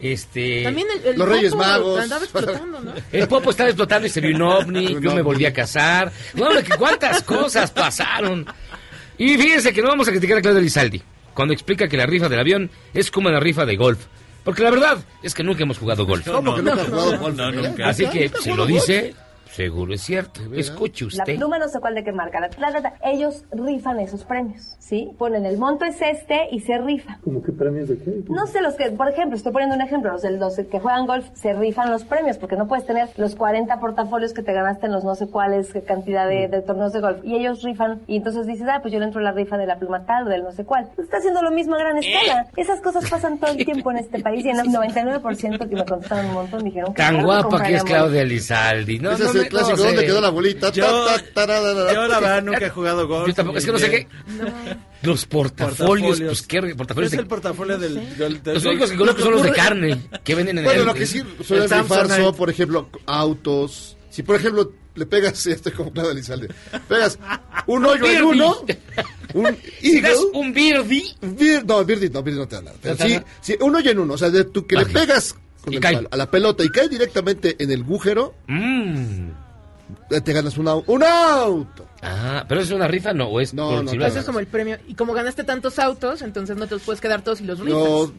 Este... 0.00 0.62
También 0.62 0.86
el, 1.02 1.06
el 1.12 1.18
Los 1.18 1.28
Reyes 1.28 1.54
Magos. 1.54 2.00
andaba 2.00 2.22
explotando, 2.24 2.80
¿no? 2.80 2.92
El 3.12 3.26
Popo 3.28 3.50
estaba 3.50 3.68
explotando 3.70 4.06
y 4.06 4.10
se 4.10 4.20
vio 4.20 4.36
un 4.36 4.42
ovni, 4.42 4.94
Un 4.94 5.02
yo 5.02 5.14
me 5.14 5.22
volví 5.22 5.46
a 5.46 5.52
casar. 5.52 6.12
No, 6.34 6.46
hombre, 6.46 6.62
que 6.62 6.76
cuántas 6.76 7.22
cosas 7.22 7.70
pasaron. 7.72 8.46
Y 9.18 9.36
fíjense 9.36 9.72
que 9.72 9.82
no 9.82 9.88
vamos 9.88 10.06
a 10.08 10.12
criticar 10.12 10.38
a 10.38 10.40
Claudio 10.42 10.60
Elizalde 10.60 11.02
cuando 11.34 11.52
explica 11.54 11.88
que 11.88 11.96
la 11.96 12.06
rifa 12.06 12.28
del 12.28 12.38
avión 12.40 12.70
es 12.94 13.10
como 13.10 13.30
la 13.30 13.40
rifa 13.40 13.64
de 13.66 13.76
golf. 13.76 13.98
Porque 14.44 14.62
la 14.62 14.70
verdad 14.70 14.98
es 15.22 15.34
que 15.34 15.42
nunca 15.42 15.62
hemos 15.64 15.76
jugado 15.78 16.06
golf. 16.06 16.26
¿Cómo 16.26 16.54
que 16.54 16.62
nunca 16.62 16.80
has 16.82 16.88
jugado 16.88 17.12
no, 17.12 17.18
golf? 17.18 17.36
no, 17.36 17.52
nunca. 17.52 17.88
Así 17.88 18.06
que 18.06 18.24
¿Nunca 18.26 18.38
has 18.38 18.44
si 18.44 18.52
lo 18.54 18.66
dice, 18.66 19.14
seguro 19.50 19.94
es 19.94 20.02
cierto. 20.02 20.40
Escuche 20.54 21.04
La 21.12 21.22
usted. 21.24 21.36
pluma 21.36 21.58
no 21.58 21.68
sé 21.68 21.80
cuál 21.80 21.94
de 21.94 22.04
qué 22.04 22.12
marca. 22.12 22.40
La, 22.40 22.48
la, 22.58 22.70
la, 22.70 22.80
la. 22.80 22.94
Ellos 23.04 23.44
rifan 23.52 23.98
esos 24.00 24.24
premios, 24.24 24.76
¿sí? 24.78 25.10
Ponen 25.18 25.44
el 25.46 25.58
monto 25.58 25.84
es 25.84 26.00
este 26.00 26.48
y 26.50 26.60
se 26.60 26.78
rifa. 26.78 27.18
¿Cómo 27.24 27.42
qué 27.42 27.52
premios 27.52 27.88
de 27.88 27.98
qué? 27.98 28.22
No 28.28 28.46
sé, 28.46 28.60
los 28.62 28.74
que, 28.74 28.90
por 28.90 29.08
ejemplo, 29.08 29.36
estoy 29.36 29.52
poniendo 29.52 29.76
un 29.76 29.82
ejemplo, 29.82 30.12
los, 30.12 30.22
del- 30.22 30.38
los 30.38 30.56
que 30.56 30.78
juegan 30.80 31.06
golf 31.06 31.26
se 31.34 31.52
rifan 31.52 31.90
los 31.90 32.04
premios, 32.04 32.38
porque 32.38 32.56
no 32.56 32.68
puedes 32.68 32.86
tener 32.86 33.08
los 33.16 33.34
40 33.36 33.78
portafolios 33.80 34.32
que 34.32 34.42
te 34.42 34.52
ganaste 34.52 34.86
en 34.86 34.92
los 34.92 35.04
no 35.04 35.14
sé 35.14 35.26
cuáles 35.28 35.72
cantidad 35.86 36.28
de, 36.28 36.48
de 36.48 36.62
torneos 36.62 36.92
de 36.92 37.00
golf. 37.00 37.18
Y 37.24 37.34
ellos 37.36 37.62
rifan, 37.62 38.00
y 38.06 38.16
entonces 38.16 38.46
dices, 38.46 38.66
ah, 38.70 38.78
pues 38.82 38.92
yo 38.92 38.98
le 39.00 39.06
entro 39.06 39.20
a 39.20 39.24
la 39.24 39.32
rifa 39.32 39.56
de 39.58 39.66
la 39.66 39.78
pluma 39.78 40.04
tal 40.06 40.26
o 40.26 40.30
del 40.30 40.42
no 40.44 40.52
sé 40.52 40.64
cuál. 40.64 40.88
Pues 40.94 41.06
está 41.06 41.18
haciendo 41.18 41.42
lo 41.42 41.50
mismo 41.50 41.74
a 41.74 41.78
gran 41.78 41.96
escala. 41.98 42.46
Esas 42.56 42.80
cosas 42.80 43.08
pasan 43.10 43.38
todo 43.38 43.50
el 43.52 43.64
tiempo 43.64 43.90
en 43.90 43.98
este 43.98 44.20
país 44.20 44.44
y 44.44 44.50
el 44.50 44.56
99% 44.58 45.68
que 45.68 45.74
me 45.76 45.84
contestaron 45.84 46.26
un 46.26 46.34
montón 46.34 46.64
dijeron 46.64 46.94
que 46.94 47.02
Tan 47.02 47.22
guapa 47.24 47.62
que 47.62 47.74
es. 47.74 47.84
Claudia 47.84 48.22
Elizalde. 48.22 48.98
No, 49.00 49.10
no 49.10 49.16
es 49.16 49.34
el 49.42 49.48
clásico. 49.48 49.76
no 49.76 49.82
sé. 49.82 49.86
¿Dónde 49.88 50.04
quedó 50.06 50.20
la 50.20 50.30
bolita? 50.30 50.72
Yo- 50.72 51.04
Ta, 51.04 51.16
ta, 51.18 51.24
tararara. 51.46 51.92
Yo 51.94 52.06
la 52.08 52.20
verdad 52.20 52.42
nunca 52.42 52.66
he 52.66 52.70
jugado 52.70 53.08
golf. 53.08 53.28
Yo 53.28 53.34
tampoco, 53.34 53.58
es 53.58 53.64
que 53.66 53.72
no 53.72 53.78
sé 53.78 53.90
qué. 53.90 54.08
Los 55.02 55.26
portafolios, 55.26 56.20
pues 56.20 56.42
qué 56.42 56.60
portafolios. 56.74 57.12
Es 57.12 57.16
de- 57.16 57.22
el 57.22 57.28
portafolio 57.28 57.78
del... 57.78 58.16
del- 58.18 58.42
del- 58.42 58.54
Los 58.54 58.64
únicos 58.64 58.90
que 58.90 58.96
conozco 58.96 59.22
son 59.22 59.32
los 59.32 59.42
de 59.42 59.52
carne, 59.52 60.00
que 60.22 60.34
venden 60.34 60.58
en 60.58 60.64
Bueno, 60.64 60.80
el... 60.80 60.86
lo 60.86 60.94
que 60.94 61.06
sí 61.06 61.22
suelen 61.44 61.72
el 61.72 61.80
rifar 61.82 62.08
son, 62.08 62.34
por 62.34 62.50
ejemplo, 62.50 62.88
autos. 63.06 63.96
Si, 64.10 64.22
por 64.22 64.36
ejemplo, 64.36 64.72
le 64.96 65.06
pegas, 65.06 65.46
estoy 65.46 65.72
como 65.72 65.92
Claudio 65.92 66.12
Elizalde, 66.12 66.48
pegas 66.88 67.18
un 67.66 67.84
hoyo 67.86 68.04
en 68.06 68.22
uno, 68.24 68.56
un 69.34 69.46
Si 69.80 70.00
das 70.00 70.10
eagle, 70.12 70.26
un 70.34 70.52
birdie, 70.52 71.04
Bir- 71.22 71.64
no, 71.64 71.84
Birdie 71.84 72.10
no, 72.10 72.22
Birdie 72.22 72.40
no 72.40 72.48
te 72.48 72.56
da 72.56 72.62
nada. 72.62 72.76
Pero 72.82 72.94
¿No 72.94 72.98
te 73.04 73.08
da 73.14 73.20
sí, 73.20 73.24
sí, 73.52 73.56
un 73.60 73.74
hoyo 73.74 73.90
en 73.92 73.98
uno. 74.00 74.14
O 74.14 74.18
sea, 74.18 74.28
de 74.30 74.44
tú 74.44 74.66
que 74.66 74.76
le 74.76 74.84
pegas 74.86 75.34
con 75.62 75.72
Y 75.72 75.76
el 75.76 75.82
cae. 75.82 75.94
palo 75.94 76.08
a 76.10 76.16
la 76.16 76.30
pelota 76.30 76.64
y 76.64 76.68
cae 76.70 76.88
directamente 76.88 77.56
en 77.58 77.70
el 77.70 77.82
agujero, 77.82 78.34
eh, 78.48 80.20
te 80.20 80.32
ganas 80.32 80.56
un, 80.58 80.66
au- 80.66 80.84
un 80.86 81.02
auto. 81.02 81.86
Ah, 82.02 82.44
pero 82.48 82.60
es 82.60 82.70
una 82.70 82.86
rifa, 82.88 83.12
no, 83.12 83.26
o 83.28 83.40
es 83.40 83.52
No, 83.54 83.72
no, 83.76 83.82
no. 83.82 83.94
lo 83.94 84.06
Eso 84.06 84.20
es 84.20 84.24
como 84.24 84.38
el 84.38 84.46
premio. 84.46 84.78
Y 84.88 84.94
como 84.94 85.12
ganaste 85.12 85.44
tantos 85.44 85.78
autos, 85.78 86.22
entonces 86.22 86.56
no 86.56 86.66
te 86.66 86.74
los 86.74 86.82
puedes 86.82 87.00
quedar 87.00 87.22
todos 87.22 87.40
y 87.40 87.44
los 87.44 87.58
rifas. 87.58 87.74
No, 87.82 88.12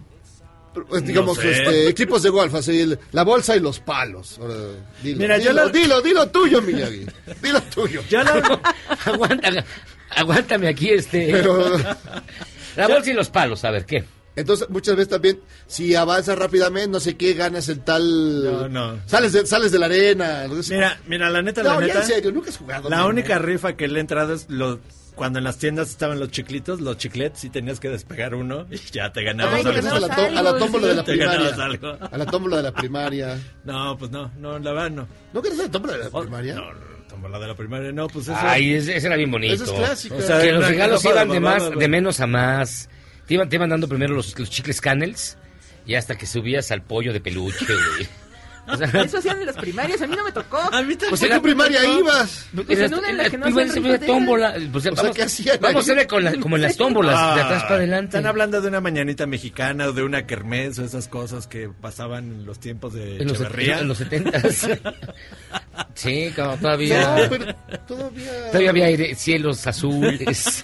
pues, 0.88 1.05
digamos, 1.05 1.38
sé. 1.38 1.51
este, 1.51 1.88
equipos 1.89 2.24
de 2.24 2.29
golf, 2.29 2.53
así, 2.55 2.79
el- 2.81 3.00
la 3.12 3.24
bolsa 3.24 3.55
y 3.55 3.60
los 3.60 3.79
palos. 3.79 4.38
Ahora, 4.39 4.55
dilo, 5.03 5.17
Mira, 5.19 5.38
yo 5.38 5.50
dilo, 5.50 5.65
la- 5.65 5.71
dilo, 5.71 6.01
dilo 6.01 6.27
tuyo, 6.29 6.62
Miyagi. 6.62 7.05
Dilo 7.41 7.62
tuyo. 7.63 8.01
Yo 8.10 8.19
Aguanta, 9.05 9.65
aguántame 10.12 10.67
aquí, 10.69 10.89
este... 10.89 11.29
Pero, 11.31 11.77
La 12.77 12.88
bolsa 12.88 13.10
y 13.12 13.13
los 13.13 13.29
palos, 13.29 13.65
a 13.65 13.71
ver, 13.71 13.86
¿qué? 13.86 14.05
Entonces, 14.35 14.69
muchas 14.69 14.95
veces 14.95 15.09
también, 15.09 15.39
si 15.67 15.93
avanzas 15.95 16.38
rápidamente, 16.38 16.88
no 16.89 17.00
sé 17.00 17.17
qué, 17.17 17.33
ganas 17.33 17.67
el 17.69 17.81
tal... 17.81 18.43
No, 18.43 18.69
no. 18.69 19.00
Sales 19.05 19.33
de, 19.33 19.45
sales 19.45 19.71
de 19.71 19.79
la 19.79 19.88
arena. 19.88 20.47
no 20.47 20.61
sé. 20.63 20.75
Mira, 20.75 21.00
mira, 21.07 21.29
la 21.29 21.41
neta, 21.41 21.63
no, 21.63 21.79
la 21.79 21.88
neta. 21.88 22.00
en 22.01 22.05
serio, 22.07 22.31
nunca 22.31 22.50
has 22.50 22.57
jugado. 22.57 22.89
La 22.89 22.97
¿no? 23.00 23.07
única 23.07 23.38
rifa 23.39 23.73
que 23.75 23.88
le 23.88 23.97
he 23.97 24.01
entrado 24.01 24.33
es 24.33 24.50
lo, 24.50 24.79
cuando 25.15 25.39
en 25.39 25.43
las 25.43 25.57
tiendas 25.57 25.89
estaban 25.89 26.17
los 26.19 26.31
chiclitos, 26.31 26.79
los 26.79 26.97
chiclets, 26.97 27.43
y 27.43 27.50
tenías 27.50 27.79
que 27.81 27.89
despegar 27.89 28.33
uno 28.33 28.65
y 28.71 28.77
ya 28.91 29.11
te 29.11 29.23
ganabas 29.23 29.65
Ay, 29.65 29.75
algo. 29.75 29.95
a 29.95 30.00
la, 30.00 30.15
tó- 30.15 30.21
a 30.38 30.41
la 30.41 30.57
tómbola 30.57 30.88
de 30.88 30.95
la 30.95 31.03
primaria. 31.03 31.55
algo. 31.65 31.97
A 32.11 32.17
la 32.17 32.25
tómbola 32.25 32.57
de 32.57 32.63
la 32.63 32.71
primaria. 32.71 33.39
No, 33.65 33.97
pues 33.97 34.09
no, 34.11 34.31
no, 34.39 34.57
la 34.59 34.71
verdad 34.71 34.89
no. 34.91 35.07
¿No 35.33 35.41
quieres 35.41 35.59
la 35.59 35.69
tómbola 35.69 35.93
de 35.97 36.03
la 36.05 36.09
Oh, 36.13 36.21
primaria? 36.21 36.55
No, 36.55 36.73
no, 36.73 36.79
tómbola 37.09 37.38
de 37.38 37.47
la 37.47 37.55
primaria, 37.55 37.91
no, 37.91 38.07
pues 38.07 38.27
eso. 38.29 38.38
Ay, 38.39 38.73
ese, 38.75 38.95
ese 38.95 39.07
era 39.07 39.17
bien 39.17 39.29
bonito. 39.29 39.53
Esa 39.53 39.65
es 39.65 39.71
clásica. 39.71 40.15
O 40.15 40.21
sea, 40.21 40.41
que 40.41 40.51
los 40.53 40.65
regalos 40.67 41.03
iban 41.05 41.27
de 41.29 41.39
más, 41.41 41.69
de 41.77 41.88
menos 41.89 42.19
a 42.21 42.27
más. 42.27 42.89
Te 43.31 43.35
iban, 43.35 43.47
te 43.47 43.55
iban 43.55 43.69
dando 43.69 43.88
primero 43.88 44.13
los, 44.13 44.38
los 44.38 44.50
chicles 44.50 44.81
canels 44.81 45.38
y 45.88 45.95
hasta 45.95 46.17
que 46.17 46.25
subías 46.25 46.69
al 46.71 46.81
pollo 46.83 47.13
de 47.13 47.21
peluche, 47.21 47.63
güey. 47.65 48.05
O 48.67 48.77
sea, 48.77 48.88
Eso 49.01 49.17
hacían 49.17 49.39
en 49.39 49.47
las 49.47 49.55
primarias, 49.57 50.01
a 50.01 50.07
mí 50.07 50.15
no 50.15 50.23
me 50.23 50.31
tocó. 50.31 50.57
A 50.57 50.81
mí 50.83 50.95
también. 50.95 51.09
Pues, 51.09 51.23
¿a 51.23 51.29
qué 51.29 51.39
primaria 51.39 51.83
ibas? 51.97 52.45
Pues 52.53 52.79
en 52.79 52.93
una 52.93 53.09
en 53.09 53.17
la 53.17 53.29
que 53.29 53.38
no 53.38 53.47
hacían 53.47 54.00
tómbola. 54.05 54.55
Pues, 54.71 54.83
sea, 54.83 54.91
vamos, 54.95 55.15
¿qué 55.15 55.23
hacían 55.23 55.57
vamos 55.59 55.77
a 55.77 55.79
hacerle 55.79 56.07
con 56.07 56.23
la- 56.23 56.35
como 56.39 56.57
en 56.57 56.61
las 56.61 56.77
tómbolas, 56.77 57.15
Ah, 57.17 57.35
de 57.35 57.41
atrás 57.41 57.63
para 57.63 57.75
adelante. 57.77 58.17
Están 58.17 58.27
hablando 58.27 58.61
de 58.61 58.67
una 58.67 58.79
mañanita 58.79 59.25
mexicana 59.25 59.88
o 59.88 59.93
de 59.93 60.03
una 60.03 60.27
kermés 60.27 60.77
o 60.77 60.85
esas 60.85 61.07
cosas 61.07 61.47
que 61.47 61.69
pasaban 61.69 62.25
en 62.25 62.45
los 62.45 62.59
tiempos 62.59 62.93
de 62.93 63.17
en 63.17 63.27
los, 63.29 63.39
Echeverría. 63.39 63.79
en 63.79 63.88
los 63.88 63.97
70 63.97 64.41
Sí, 65.95 66.31
como 66.35 66.55
todavía. 66.57 67.15
No, 67.17 67.29
pero 67.29 67.55
todavía... 67.88 68.47
Todavía 68.51 68.69
había 68.69 68.85
aire, 68.85 69.15
cielos 69.15 69.65
azules. 69.65 70.61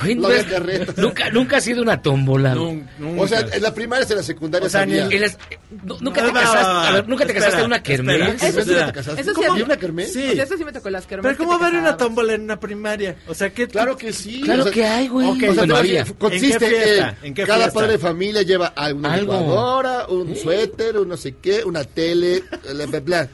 Güey, 0.00 0.14
No 0.14 0.28
es- 0.30 0.44
carretas. 0.44 0.96
nunca, 0.98 1.30
nunca 1.30 1.56
ha 1.56 1.60
sido 1.60 1.82
una 1.82 2.00
tómbola. 2.00 2.54
Nun-. 2.54 2.86
O 3.18 3.26
sea, 3.26 3.40
en 3.52 3.62
la 3.62 3.74
primaria, 3.74 4.06
en 4.08 4.16
la 4.16 4.22
secundaria 4.22 4.66
O 4.66 4.70
sea, 4.70 4.82
el- 4.84 5.12
En 5.12 5.20
las- 5.20 5.38
no, 5.84 5.96
nunca 6.00 6.20
No, 6.22 6.26
te 6.28 6.32
no, 6.32 6.40
casaste, 6.40 6.88
a 6.88 6.90
ver, 6.92 7.08
nunca 7.08 7.24
te 7.26 7.32
espera, 7.32 7.44
casaste 7.46 7.60
en 7.60 7.66
una 7.66 7.82
kermés. 7.82 8.14
espera. 8.16 8.34
Eso 8.34 8.44
¿Kermés 8.46 8.64
sí, 8.66 8.74
ya 8.74 8.86
te 8.86 8.92
casaste? 8.92 9.20
eso 9.20 9.30
sí 9.30 9.34
¿Cómo? 9.36 9.52
había- 9.52 9.64
¿Una 9.64 9.76
kermés? 9.76 10.12
Sí. 10.12 10.28
O 10.30 10.34
sea, 10.34 10.44
eso 10.44 10.56
sí 10.56 10.64
me 10.64 10.72
tocó 10.72 10.90
las 10.90 11.06
kermés 11.06 11.22
Pero 11.24 11.36
que 11.36 11.38
¿cómo 11.44 11.52
te 11.56 11.60
va 11.60 11.64
a 11.66 11.68
haber 11.70 11.80
una 11.80 11.96
tómbola 11.96 12.34
en 12.34 12.42
una 12.42 12.60
primaria? 12.60 13.16
O 13.26 13.34
sea, 13.34 13.50
¿qué 13.50 13.66
Claro 13.68 13.96
que 13.96 14.12
sí. 14.12 14.40
Claro 14.42 14.60
o 14.62 14.64
sea, 14.64 14.72
que 14.72 14.84
hay, 14.84 15.08
güey. 15.08 15.26
ok, 15.28 15.34
O 15.34 15.38
sea, 15.40 15.52
Bueno, 15.54 15.74
te- 15.74 15.80
había. 15.80 16.04
consiste 16.18 16.54
¿En 16.54 16.58
qué 16.60 16.66
fiesta? 16.84 17.16
en 17.20 17.26
¿En 17.26 17.34
qué 17.34 17.42
cada 17.44 17.70
padre 17.72 17.92
de 17.92 17.98
familia 17.98 18.42
lleva 18.42 18.66
Algo. 18.68 19.00
licuadora, 19.16 20.06
un 20.08 20.36
suéter, 20.36 20.98
un 20.98 21.08
no 21.08 21.16
sé 21.16 21.34
qué, 21.42 21.64
una 21.64 21.84
tele, 21.84 22.42
bla, 22.72 22.86
bla, 22.86 23.00
bla. 23.00 23.28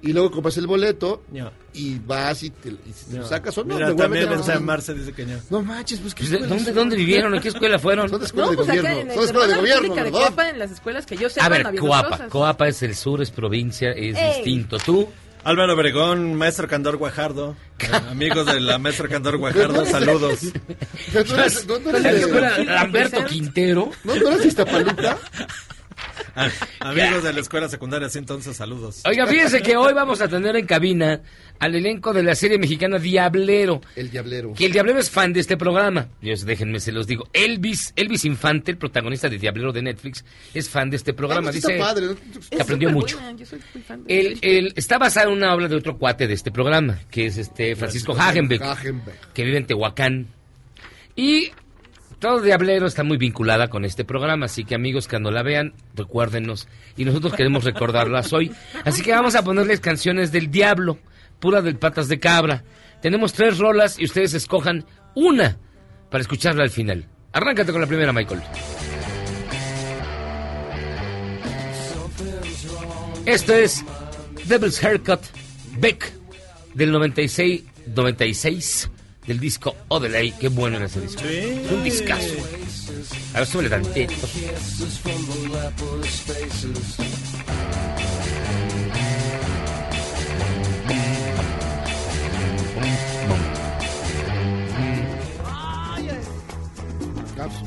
Y 0.00 0.12
luego 0.12 0.30
compras 0.30 0.56
el 0.56 0.66
boleto. 0.66 1.22
Y 1.74 1.98
vas 1.98 2.42
y 2.42 2.50
te, 2.50 2.68
y 2.70 2.76
te 3.10 3.16
No. 3.18 3.26
sacas 3.26 3.56
o 3.58 3.64
no. 3.64 3.74
Mira, 3.74 3.94
también 3.96 4.26
no. 4.26 4.34
en 4.34 4.44
San 4.44 4.64
Marce 4.64 4.92
dice 4.94 5.12
que 5.12 5.24
no. 5.26 5.38
No 5.50 5.62
manches, 5.62 6.00
pues 6.00 6.14
¿qué 6.14 6.20
Pues, 6.24 6.30
¿de- 6.30 6.36
escuelas 6.36 6.58
¿Dónde? 6.64 6.72
¿Dónde 6.80 6.96
vivieron? 6.96 7.34
¿En 7.34 7.40
qué 7.40 7.48
escuela 7.48 7.78
fueron? 7.78 8.08
Son 8.08 8.18
de 8.20 8.26
escuela 8.26 8.44
No, 8.46 8.50
de 8.50 8.56
pues 8.56 8.68
acá 8.68 8.78
gobierno. 8.78 9.00
en 9.00 9.08
el 9.08 9.14
Son 9.14 9.20
de 9.22 9.26
escuela 9.26 9.46
de 9.48 9.54
gobierno, 9.60 9.94
de. 10.04 10.10
Coapa, 10.10 10.50
en 10.50 10.58
las 10.58 10.70
escuelas 10.70 11.06
que 11.06 11.16
yo 11.16 11.30
sepa, 11.30 11.46
A 11.46 11.48
ver, 11.48 11.74
Coapa. 11.78 12.08
cosas. 12.10 12.28
Coapa 12.30 12.68
es 12.68 12.82
el 12.82 12.94
sur, 12.94 13.22
es 13.22 13.30
provincia, 13.30 13.90
es 13.92 14.16
Ey. 14.16 14.34
distinto. 14.36 14.78
¿Tú? 14.78 15.08
Álvaro 15.44 15.74
Obregón, 15.74 16.34
maestro 16.36 16.68
Candor 16.68 16.98
Guajardo. 16.98 17.56
Eh, 17.80 17.86
amigos 18.10 18.46
de 18.46 18.60
la 18.60 18.78
maestra 18.78 19.08
Candor 19.08 19.38
Guajardo, 19.38 19.84
saludos. 19.86 20.38
Tú 21.12 21.34
eres- 21.34 21.66
Lamberto 22.66 23.24
Quintero. 23.26 23.90
¿No 24.04 24.14
no 24.14 24.28
eres 24.30 24.46
Iztapaluca? 24.46 25.18
Amigos 26.80 27.22
de 27.22 27.32
la 27.32 27.40
escuela 27.40 27.68
secundaria, 27.68 28.08
sí, 28.08 28.18
entonces 28.18 28.56
saludos. 28.56 29.02
Oiga, 29.06 29.26
fíjense 29.26 29.62
que 29.62 29.76
hoy 29.76 29.92
vamos 29.92 30.20
a 30.20 30.28
tener 30.28 30.56
en 30.56 30.66
cabina 30.66 31.20
al 31.58 31.74
elenco 31.74 32.12
de 32.12 32.22
la 32.22 32.34
serie 32.34 32.58
mexicana 32.58 32.98
Diablero. 32.98 33.80
El 33.94 34.10
diablero. 34.10 34.52
Que 34.54 34.66
el 34.66 34.72
Diablero 34.72 34.98
es 34.98 35.10
fan 35.10 35.32
de 35.32 35.40
este 35.40 35.56
programa. 35.56 36.08
Dios, 36.20 36.44
déjenme, 36.44 36.80
se 36.80 36.92
los 36.92 37.06
digo. 37.06 37.28
Elvis, 37.32 37.92
Elvis 37.96 38.24
Infante, 38.24 38.72
el 38.72 38.78
protagonista 38.78 39.28
de 39.28 39.38
Diablero 39.38 39.72
de 39.72 39.82
Netflix, 39.82 40.24
es 40.54 40.68
fan 40.68 40.90
de 40.90 40.96
este 40.96 41.14
programa. 41.14 41.48
Ah, 41.48 41.52
pues 41.52 41.56
Dice 41.56 41.74
está 41.74 41.84
padre. 41.84 42.06
¿no? 42.06 42.16
que 42.50 42.62
aprendió 42.62 42.90
mucho. 42.90 43.16
buena, 43.16 43.38
yo 43.38 43.46
soy 43.46 43.60
muy 43.74 43.82
fan 43.82 44.04
de 44.04 44.20
él 44.42 44.72
está 44.76 44.98
basado 44.98 45.30
en 45.30 45.36
una 45.36 45.54
obra 45.54 45.68
de 45.68 45.76
otro 45.76 45.98
cuate 45.98 46.26
de 46.26 46.34
este 46.34 46.50
programa, 46.50 46.98
que 47.10 47.26
es 47.26 47.38
este 47.38 47.76
Francisco 47.76 48.12
Hagenbeck, 48.12 48.62
Hagenbeck. 48.62 49.32
que 49.32 49.44
vive 49.44 49.58
en 49.58 49.66
Tehuacán. 49.66 50.26
Y 51.14 51.50
todo 52.22 52.40
Diablero 52.40 52.86
está 52.86 53.02
muy 53.02 53.16
vinculada 53.16 53.66
con 53.66 53.84
este 53.84 54.04
programa, 54.04 54.46
así 54.46 54.64
que 54.64 54.76
amigos, 54.76 55.08
cuando 55.08 55.32
la 55.32 55.42
vean, 55.42 55.74
recuérdenos. 55.96 56.68
Y 56.96 57.04
nosotros 57.04 57.34
queremos 57.34 57.64
recordarlas 57.64 58.32
hoy. 58.32 58.52
Así 58.84 59.02
que 59.02 59.10
vamos 59.10 59.34
a 59.34 59.42
ponerles 59.42 59.80
canciones 59.80 60.30
del 60.30 60.48
Diablo, 60.48 61.00
pura 61.40 61.62
del 61.62 61.78
Patas 61.78 62.06
de 62.06 62.20
Cabra. 62.20 62.62
Tenemos 63.00 63.32
tres 63.32 63.58
rolas 63.58 63.98
y 63.98 64.04
ustedes 64.04 64.34
escojan 64.34 64.86
una 65.16 65.58
para 66.12 66.22
escucharla 66.22 66.62
al 66.62 66.70
final. 66.70 67.08
Arráncate 67.32 67.72
con 67.72 67.80
la 67.80 67.88
primera, 67.88 68.12
Michael. 68.12 68.40
Esto 73.26 73.52
es 73.52 73.84
Devil's 74.46 74.84
Haircut 74.84 75.22
Beck 75.80 76.12
del 76.74 76.92
96, 76.92 77.64
96 77.96 78.91
del 79.26 79.38
disco 79.38 79.74
Odelay. 79.88 80.32
Qué 80.32 80.48
bueno 80.48 80.76
en 80.76 80.84
ese 80.84 81.00
disco. 81.00 81.22
Es 81.24 81.70
un 81.70 81.84
discazo. 81.84 82.34
A 83.34 83.38
ver, 83.38 83.46
súbele 83.46 83.70
tantito. 83.70 84.14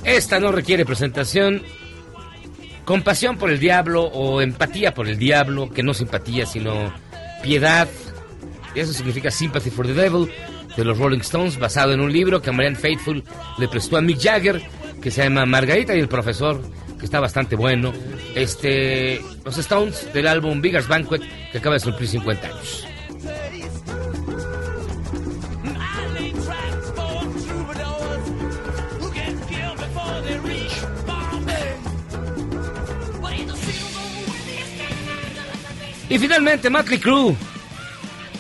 Esta 0.04 0.40
no 0.40 0.52
requiere 0.52 0.86
presentación. 0.86 1.64
Compasión 2.86 3.38
por 3.38 3.50
el 3.50 3.60
diablo 3.60 4.04
o 4.04 4.42
empatía 4.42 4.94
por 4.94 5.08
el 5.08 5.18
diablo, 5.18 5.72
que 5.72 5.82
no 5.82 5.96
simpatía, 5.96 6.46
sino 6.46 6.94
piedad. 7.42 7.88
Eso 8.76 8.94
significa 8.94 9.32
Sympathy 9.32 9.72
for 9.72 9.88
the 9.88 9.94
Devil 9.94 10.30
de 10.76 10.84
los 10.84 10.98
Rolling 10.98 11.20
Stones, 11.20 11.58
basado 11.58 11.94
en 11.94 12.02
un 12.02 12.12
libro 12.12 12.42
que 12.42 12.52
Marianne 12.52 12.76
Faithful 12.76 13.24
le 13.58 13.68
prestó 13.68 13.98
a 13.98 14.02
Mick 14.02 14.22
Jagger, 14.22 14.62
que 15.02 15.12
se 15.12 15.24
llama 15.24 15.46
Margarita 15.46 15.96
y 15.96 16.00
el 16.00 16.08
profesor, 16.08 16.62
que 17.00 17.06
está 17.06 17.20
bastante 17.20 17.56
bueno. 17.56 17.94
Este, 18.34 19.22
los 19.44 19.58
Stones 19.58 20.12
del 20.14 20.28
álbum 20.28 20.62
Bigger's 20.62 20.88
Banquet, 20.88 21.22
que 21.52 21.58
acaba 21.58 21.76
de 21.76 21.82
cumplir 21.82 22.10
50 22.10 22.48
años. 22.48 22.88
Y 36.08 36.20
finalmente, 36.20 36.70
Motley 36.70 37.00
Crue. 37.00 37.36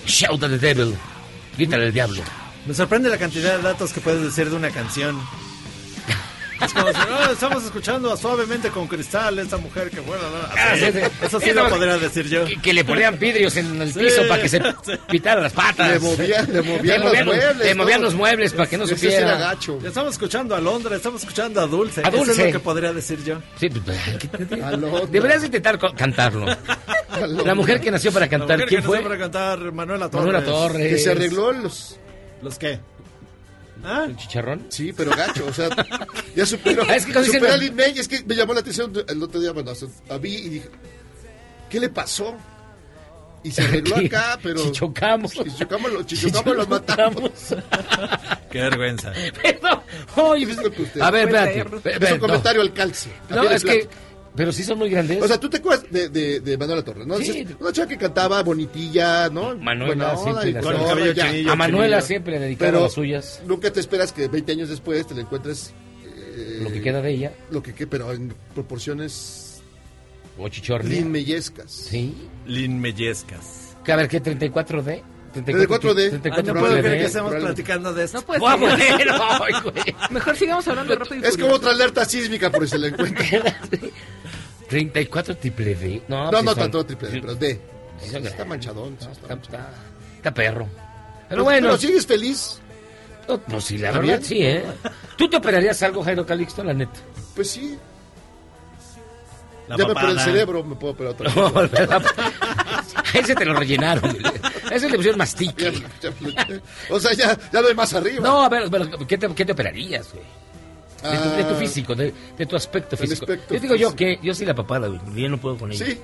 Shout 0.06 0.44
at 0.44 0.50
the 0.50 0.58
Devil. 0.58 0.96
Grítale 1.58 1.86
al 1.86 1.94
diablo. 1.94 2.22
Me 2.66 2.74
sorprende 2.74 3.10
la 3.10 3.18
cantidad 3.18 3.58
de 3.58 3.64
datos 3.64 3.94
que 3.94 4.02
puedes 4.02 4.22
decir 4.22 4.50
de 4.50 4.56
una 4.56 4.72
canción. 4.72 5.20
Es 6.62 6.74
como 6.74 6.88
si, 6.88 6.98
"Oh, 6.98 7.32
estamos 7.32 7.64
escuchando 7.66 8.12
a 8.14 8.18
suavemente 8.18 8.70
con 8.70 8.88
cristal 8.88 9.38
esta 9.40 9.58
mujer 9.58 9.90
que 9.90 10.00
bueno, 10.00 10.24
¿no? 10.30 10.38
Así, 10.48 10.56
Ah, 10.58 10.76
sí, 10.76 11.00
sí. 11.00 11.26
eso 11.26 11.40
sí 11.40 11.52
lo 11.54 11.70
podría 11.70 11.98
decir 11.98 12.28
yo. 12.30 12.46
Que, 12.46 12.56
que 12.58 12.74
le 12.74 12.86
ponían 12.86 13.20
vidrios 13.20 13.56
en 13.58 13.82
el 13.82 13.92
Sí, 13.94 14.00
piso 14.00 14.22
para 14.28 14.42
que 14.42 14.50
se 14.50 14.60
sí. 14.60 14.92
pitaran 15.10 15.44
las 15.44 15.54
patas. 15.54 15.92
Le 15.92 16.00
movían- 16.00 16.48
le 16.48 16.62
movían 16.62 17.02
los 17.02 17.14
los, 17.14 17.26
muebles, 17.26 17.58
le 17.58 17.76
movían 17.76 18.00
todo. 18.00 18.06
los 18.06 18.16
muebles 18.16 18.54
para 18.54 18.70
que 18.70 18.78
no 18.78 18.88
supiera. 18.88 19.18
era 19.18 19.38
gacho. 19.38 19.80
Estamos 19.84 20.14
escuchando 20.14 20.56
a 20.56 20.62
Londra, 20.62 20.96
estamos 20.96 21.22
escuchando 21.22 21.60
a 21.62 21.68
Dulce. 21.68 22.02
A 22.02 22.08
Eso 22.10 22.18
es 22.22 22.28
Dulce. 22.28 22.46
lo 22.48 22.52
que 22.54 22.60
podría 22.60 22.94
decir 22.94 23.24
yo. 23.24 23.40
Sí, 23.60 23.70
pues, 23.70 23.98
¿qué 24.20 24.28
te- 24.28 24.64
A 24.64 24.72
Londra. 24.72 25.02
Deberías 25.10 25.44
intentar 25.44 25.78
cantarlo. 25.96 26.46
La 27.44 27.56
mujer 27.56 27.80
que 27.82 27.92
nació 27.92 28.12
para 28.12 28.26
La 28.26 28.30
cantar, 28.30 28.58
mujer 28.58 28.68
¿quién 28.70 28.82
que 28.82 28.88
fue? 28.88 28.98
nació 28.98 29.10
para 29.10 29.20
cantar 29.22 29.72
Manuela 29.72 30.10
Torres. 30.10 30.26
Manuela 30.28 30.46
Torres. 30.46 30.88
Que 30.90 30.98
se 31.00 31.12
arregló 31.12 31.52
los... 31.52 31.98
¿Los 32.42 32.58
qué? 32.60 32.80
¿Ah? 33.84 34.06
¿El 34.08 34.16
chicharrón? 34.16 34.66
Sí, 34.70 34.94
pero 34.94 35.12
gacho, 35.12 35.46
o 35.46 35.54
sea, 35.54 35.70
ya 36.36 36.46
superó. 36.46 36.84
Ah, 36.88 36.96
es 36.96 37.06
que 37.06 37.14
cuando 37.14 37.32
superó 37.32 37.54
dicen- 37.54 37.54
a 37.54 37.64
Lin 37.64 37.76
May, 37.76 38.00
es 38.00 38.08
que 38.08 38.24
me 38.24 38.36
llamó 38.36 38.54
la 38.54 38.62
atención 38.62 38.94
el 39.08 39.22
otro 39.24 39.40
día, 39.40 39.52
bueno, 39.52 39.72
a 40.10 40.18
mí 40.18 40.30
y 40.34 40.50
dije, 40.50 40.70
¿qué 41.70 41.80
le 41.80 41.90
pasó? 41.90 42.36
Y 43.44 43.52
se 43.52 43.62
arregló 43.62 43.96
acá, 44.06 44.40
pero... 44.42 44.64
Chichocamos. 44.64 45.32
Chichocamos, 45.34 45.94
lo, 45.94 46.04
chichocamos, 46.04 46.58
lo 46.58 46.68
matamos. 46.68 47.32
Qué 48.50 48.60
vergüenza. 48.60 49.14
Pero, 49.42 49.84
oye, 50.16 50.48
pues, 50.48 51.00
a 51.00 51.12
ver, 51.12 51.28
espérate. 51.28 52.06
Es 52.06 52.12
un 52.12 52.18
no. 52.18 52.20
comentario 52.22 52.62
al 52.62 52.74
calce. 52.74 53.12
No, 53.30 53.44
es 53.44 53.64
que. 53.64 53.88
Pero 54.36 54.52
sí 54.52 54.64
son 54.64 54.78
muy 54.80 54.90
grandes. 54.90 55.22
O 55.24 55.28
sea, 55.28 55.40
¿tú 55.40 55.50
te 55.50 55.58
acuerdas 55.58 55.86
de, 55.90 56.10
de, 56.10 56.40
de 56.42 56.58
Manuela 56.58 56.84
Torres, 56.84 57.08
no? 57.08 57.18
Sí. 57.20 57.48
Una 57.60 57.72
chica 57.72 57.88
que 57.88 57.98
cantaba 57.98 58.44
bonitilla, 58.44 59.30
¿no? 59.30 59.56
Manuela 59.58 60.14
Buena 60.14 60.14
onda 60.14 60.42
siempre 60.42 60.52
la- 60.52 60.62
con 60.62 60.72
el 60.74 60.78
todo, 60.80 60.88
cabello 60.90 61.12
ya. 61.14 61.28
chinillo. 61.32 61.52
a 61.52 61.56
Manuela 61.56 61.86
chinillo. 61.98 62.08
siempre 62.08 62.34
le 62.34 62.40
dedicaba 62.40 62.72
Pero 62.72 62.84
las 62.84 62.94
suyas. 62.94 63.42
nunca 63.46 63.72
te 63.72 63.80
esperas 63.80 64.12
que 64.12 64.28
20 64.28 64.52
años 64.52 64.70
después 64.70 65.08
te 65.08 65.16
la 65.16 65.22
encuentres... 65.22 65.74
eh, 66.04 66.60
Lo 66.64 66.70
que 66.72 66.82
queda 66.82 67.02
de 67.02 67.12
ella. 67.12 67.34
Lo 67.50 67.64
que 67.64 67.74
queda, 67.74 67.90
pero 67.90 68.12
en 68.12 68.34
proporciones 68.54 69.62
O 70.38 70.50
chichornia. 70.50 70.90
linmeyescas. 71.00 71.72
Sí. 71.72 72.14
Lin 72.46 72.80
Mellescas. 72.82 73.78
Que 73.86 73.92
a 73.94 73.96
ver, 73.96 74.08
¿qué? 74.10 74.22
¿34D? 74.22 75.02
34D. 75.34 76.10
34 76.22 76.34
Ay, 76.34 76.44
no 76.44 76.54
puedo 76.60 76.72
creer 76.80 76.84
que 76.94 77.00
D. 77.00 77.06
estemos 77.06 77.36
platicando 77.36 77.94
de 77.94 78.04
esto. 78.06 78.20
No 78.20 78.26
puedes 78.26 78.44
Ah. 78.46 80.08
Mejor 80.12 80.36
sigamos 80.38 80.68
hablando 80.68 80.94
de 80.94 81.00
Rápido 81.00 81.22
y 81.24 81.28
Es 81.28 81.38
como 81.38 81.54
otra 81.54 81.72
alerta 81.72 82.06
sísmica 82.06 82.50
por 82.50 82.64
si 82.64 82.72
se 82.72 82.78
la 82.78 82.88
encuentra. 82.88 83.26
34 84.70 85.38
triple 85.38 85.76
D. 85.76 86.02
No, 86.08 86.32
No, 86.32 86.42
no 86.42 86.52
son- 86.52 86.60
tanto 86.60 86.86
triple, 86.86 87.10
D, 87.10 87.22
pero 87.22 87.36
D. 87.36 87.62
Son 88.12 88.26
Está 88.26 88.46
manchadón. 88.46 88.94
Está, 89.00 89.12
está 89.12 89.34
está- 89.34 89.70
está 90.18 90.34
perro. 90.34 90.68
Pero 90.74 91.28
Pero 91.30 91.44
bueno, 91.44 91.68
Pero 91.70 91.78
sigues 91.78 92.06
feliz. 92.06 92.60
no, 93.28 93.40
pues 93.40 93.64
sí, 93.64 93.78
la 93.78 93.88
¿Está 93.90 94.00
verdad 94.00 94.14
bien? 94.20 94.24
sí, 94.24 94.44
¿eh? 94.44 94.64
¿Tú 95.18 95.30
te 95.30 95.38
operarías 95.38 95.82
algo, 95.84 96.04
Jairo 96.04 96.26
Calixto, 96.26 96.64
la 96.64 96.74
neta? 96.74 97.00
Pues 97.36 97.50
sí. 97.52 97.78
La 99.68 99.78
ya 99.78 99.88
me 99.88 99.94
por 99.94 100.04
el 100.04 100.10
papada. 100.10 100.26
cerebro 100.26 100.64
me 100.64 100.76
puedo 100.76 100.94
operar 100.94 101.14
otra 101.14 101.30
No, 101.36 101.52
vez. 101.52 101.72
¿verdad? 101.72 102.04
Ese 103.16 103.34
te 103.34 103.46
lo 103.46 103.56
rellenaron. 103.56 104.16
Ese 104.72 104.90
le 104.90 104.98
pusieron 104.98 105.16
Ya- 105.16 105.18
mastique. 105.18 105.72
ya- 106.02 106.12
o 106.90 107.00
sea, 107.00 107.14
ya, 107.14 107.36
ya 107.52 107.62
no 107.62 107.68
hay 107.70 107.74
más 107.74 107.94
arriba. 107.94 108.20
No, 108.22 108.44
a 108.44 108.50
ver, 108.50 108.70
pero 108.70 109.08
¿qué 109.08 109.18
te, 109.18 109.34
qué 109.34 109.46
te 109.46 109.52
operarías, 109.54 110.12
güey? 110.14 110.24
De, 111.12 111.18
tu, 111.18 111.30
de 111.38 111.44
tu 111.44 111.54
Ah, 111.54 111.58
físico, 111.58 111.96
de, 111.96 112.14
de 112.38 112.46
tu 112.46 112.56
aspecto 112.56 112.98
físico. 112.98 113.24
aspecto 113.26 113.54
yo 113.54 113.60
digo 113.60 113.76
yo 113.76 113.92
físico. 113.92 113.98
que 113.98 114.20
yo 114.26 114.34
sí 114.34 114.46
la 114.46 114.54
papada, 114.56 114.88
güey. 114.88 115.00
Yo 115.22 115.30
no 115.30 115.38
puedo 115.40 115.58
con 115.58 115.72
ella. 115.72 115.86
Sí, 115.86 116.00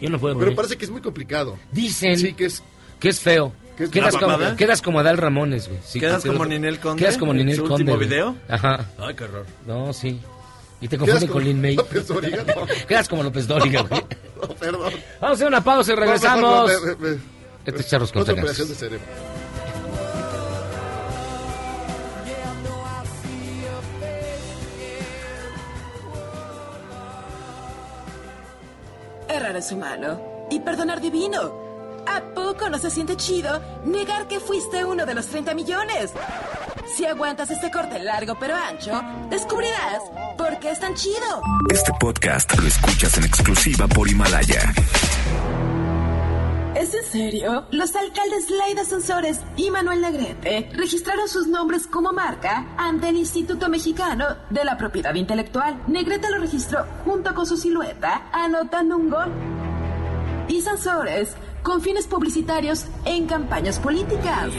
Yo 0.00 0.10
no 0.10 0.18
puedo 0.18 0.34
con 0.34 0.40
pero 0.40 0.50
ella. 0.52 0.56
parece 0.56 0.76
que 0.78 0.84
es 0.84 0.90
muy 0.90 1.00
complicado. 1.00 1.58
Dicen 1.72 2.18
Sí, 2.18 2.32
que 2.34 2.46
es. 2.46 2.62
que 2.98 3.08
es 3.10 3.20
feo. 3.20 3.52
¿Qué 3.76 3.84
es 3.84 3.90
quedas, 3.90 4.14
como, 4.16 4.56
quedas 4.56 4.82
como 4.82 5.00
Adal 5.00 5.16
Ramones, 5.16 5.66
güey. 5.68 5.80
Sí, 5.82 6.00
¿Quedas 6.00 6.22
como 6.22 6.44
lo- 6.44 6.50
Ninel 6.50 6.78
Conde? 6.80 7.02
Quedas 7.02 7.16
como 7.16 7.32
en 7.32 7.38
Ninel 7.38 7.56
su 7.56 7.62
Conde. 7.62 7.74
último 7.76 7.96
güey. 7.96 8.08
video? 8.08 8.36
Ajá. 8.48 8.86
Ay, 8.98 9.14
qué 9.14 9.24
horror. 9.24 9.46
No, 9.66 9.92
sí. 9.94 10.20
Y 10.82 10.88
te 10.88 10.98
como 10.98 11.12
con 11.28 11.44
Lin 11.44 11.60
May. 11.62 11.76
López 11.76 12.06
Dóriga, 12.08 12.44
no. 12.56 12.66
Quedas 12.86 13.08
como 13.08 13.22
López 13.22 13.46
Dóriga, 13.46 13.82
güey. 13.82 14.02
No, 14.40 14.48
perdón. 14.54 14.80
Vamos 14.82 14.96
a 15.20 15.30
hacer 15.32 15.46
una 15.46 15.64
pausa 15.64 15.92
y 15.92 15.96
regresamos. 15.96 16.70
Estos 17.66 17.86
charros 17.88 18.12
con 18.12 18.22
operación 18.22 18.68
de 18.68 18.74
cerebro. 18.74 19.04
Perdonar 29.30 29.56
es 29.56 29.70
humano. 29.70 30.20
Y 30.50 30.58
perdonar 30.58 31.00
divino. 31.00 31.52
¿A 32.04 32.20
poco 32.34 32.68
no 32.68 32.78
se 32.78 32.90
siente 32.90 33.16
chido 33.16 33.60
negar 33.84 34.26
que 34.26 34.40
fuiste 34.40 34.84
uno 34.84 35.06
de 35.06 35.14
los 35.14 35.26
30 35.28 35.54
millones? 35.54 36.12
Si 36.96 37.06
aguantas 37.06 37.48
este 37.50 37.70
corte 37.70 38.00
largo 38.00 38.36
pero 38.40 38.56
ancho, 38.56 39.00
descubrirás 39.28 40.02
por 40.36 40.58
qué 40.58 40.70
es 40.70 40.80
tan 40.80 40.94
chido. 40.94 41.42
Este 41.70 41.92
podcast 42.00 42.58
lo 42.58 42.66
escuchas 42.66 43.18
en 43.18 43.24
exclusiva 43.24 43.86
por 43.86 44.08
Himalaya. 44.08 44.72
¿Es 46.74 46.94
en 46.94 47.04
serio? 47.04 47.66
Los 47.72 47.96
alcaldes 47.96 48.48
Laida 48.48 48.84
Sansores 48.84 49.40
y 49.56 49.70
Manuel 49.70 50.00
Negrete 50.00 50.70
registraron 50.72 51.28
sus 51.28 51.48
nombres 51.48 51.86
como 51.88 52.12
marca 52.12 52.66
ante 52.76 53.08
el 53.08 53.16
Instituto 53.16 53.68
Mexicano 53.68 54.24
de 54.50 54.64
la 54.64 54.76
Propiedad 54.76 55.14
Intelectual. 55.14 55.82
Negrete 55.88 56.30
lo 56.30 56.38
registró 56.38 56.86
junto 57.04 57.34
con 57.34 57.44
su 57.46 57.56
silueta, 57.56 58.30
anotando 58.32 58.96
un 58.96 59.10
gol. 59.10 59.32
Y 60.48 60.60
Sansores 60.60 61.34
con 61.62 61.82
fines 61.82 62.06
publicitarios 62.06 62.86
en 63.04 63.26
campañas 63.26 63.78
políticas. 63.80 64.50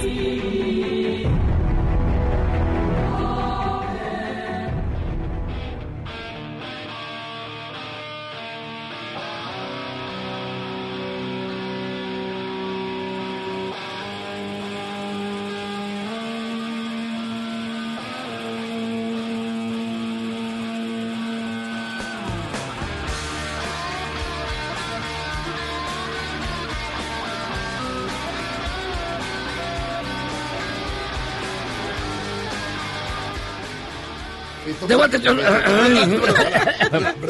De 34.87 34.95
vuelta, 34.95 35.17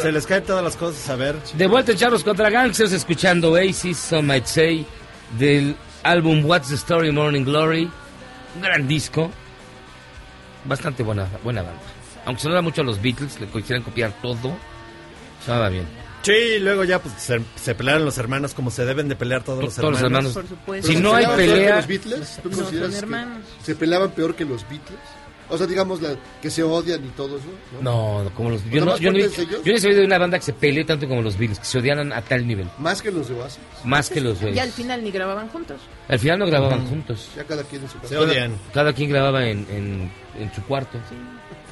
Se 0.02 0.12
les 0.12 0.26
caen 0.28 0.44
todas 0.44 0.63
las 0.63 0.76
cosas, 0.76 1.10
a 1.10 1.15
ver. 1.15 1.36
de 1.54 1.67
vuelta 1.67 1.96
Charlos 1.96 2.24
contra 2.24 2.50
Gangsters, 2.50 2.91
escuchando 2.91 3.52
Oasis, 3.52 3.98
Some 3.98 4.24
Might 4.24 4.46
Say, 4.46 4.86
del 5.38 5.76
álbum 6.04 6.44
What's 6.46 6.70
the 6.70 6.76
Story 6.76 7.12
Morning 7.12 7.44
Glory. 7.44 7.89
Un 8.56 8.62
gran 8.62 8.88
disco. 8.88 9.32
Bastante 10.65 11.04
buena, 11.04 11.28
buena 11.44 11.62
banda. 11.62 11.80
Aunque 12.26 12.41
sonaba 12.44 12.62
mucho 12.62 12.82
a 12.82 12.84
los 12.84 13.02
Beatles, 13.02 13.39
le 13.39 13.48
quisieran 13.48 13.84
copiar 13.84 14.12
todo. 14.22 14.56
Sonaba 15.46 15.70
bien. 15.70 15.86
Sí, 16.24 16.32
y 16.34 16.60
luego 16.60 16.84
ya 16.84 17.00
pues, 17.00 17.15
se, 17.17 17.41
se 17.56 17.74
pelearon 17.74 18.06
los 18.06 18.17
hermanos 18.20 18.54
como 18.54 18.70
se 18.70 18.86
deben 18.86 19.08
de 19.10 19.15
pelear 19.15 19.41
todos 19.44 19.63
los 19.63 19.74
Todos 19.76 19.94
los 19.94 20.02
hermanos. 20.04 20.36
hermanos. 20.36 20.50
Por 20.50 20.58
supuesto. 20.60 20.88
Si 20.88 20.94
¿Pero 20.96 21.10
no 21.10 21.17
se 21.17 21.26
hay 21.26 21.36
pelea. 21.36 21.76
los 21.78 21.88
Beatles? 21.88 22.39
¿Tú 22.44 22.50
No, 22.50 22.58
consideras 22.58 22.91
son 22.91 22.91
que 22.91 22.98
hermanos. 23.00 23.38
se 23.63 23.76
peleaban 23.76 24.12
peor 24.12 24.36
que 24.36 24.46
los 24.46 24.62
Beatles? 24.70 25.00
O 25.51 25.57
sea, 25.57 25.67
digamos, 25.67 26.01
la, 26.01 26.15
que 26.41 26.49
se 26.49 26.63
odian 26.63 27.03
y 27.05 27.09
todo 27.09 27.37
eso. 27.37 27.45
¿no? 27.81 28.23
No, 28.23 28.31
como 28.31 28.49
los. 28.49 28.63
¿Los 28.63 28.71
Yo 28.71 28.85
no, 28.85 28.97
yo, 28.97 29.11
no, 29.11 29.19
yo 29.19 29.25
no 29.65 29.73
he 29.73 29.79
sabido 29.79 29.99
de 29.99 30.05
una 30.05 30.17
banda 30.17 30.39
que 30.39 30.45
se 30.45 30.53
pelee 30.53 30.85
tanto 30.85 31.07
como 31.07 31.21
los 31.21 31.37
Beatles, 31.37 31.59
que 31.59 31.65
se 31.65 31.79
odiaran 31.79 32.13
a 32.13 32.21
tal 32.21 32.47
nivel. 32.47 32.67
Más 32.79 33.01
que 33.01 33.11
los 33.11 33.27
de 33.27 33.35
Oasis. 33.35 33.59
Más 33.83 34.09
que 34.09 34.21
los 34.21 34.41
Y 34.41 34.57
al 34.57 34.71
final 34.71 35.03
ni 35.03 35.11
grababan 35.11 35.49
juntos. 35.49 35.81
Al 36.07 36.19
final 36.19 36.39
no 36.39 36.47
grababan 36.47 36.87
juntos. 36.87 37.29
Ya 37.35 37.43
cada 37.43 37.63
quien 37.63 37.83
en 37.83 37.89
su 37.89 37.95
casa. 37.97 38.07
Se 38.07 38.17
odian. 38.17 38.55
Cada 38.73 38.93
quien 38.93 39.09
grababa 39.09 39.45
en, 39.45 39.67
en, 39.69 40.11
en 40.39 40.53
su 40.53 40.63
cuarto. 40.63 40.97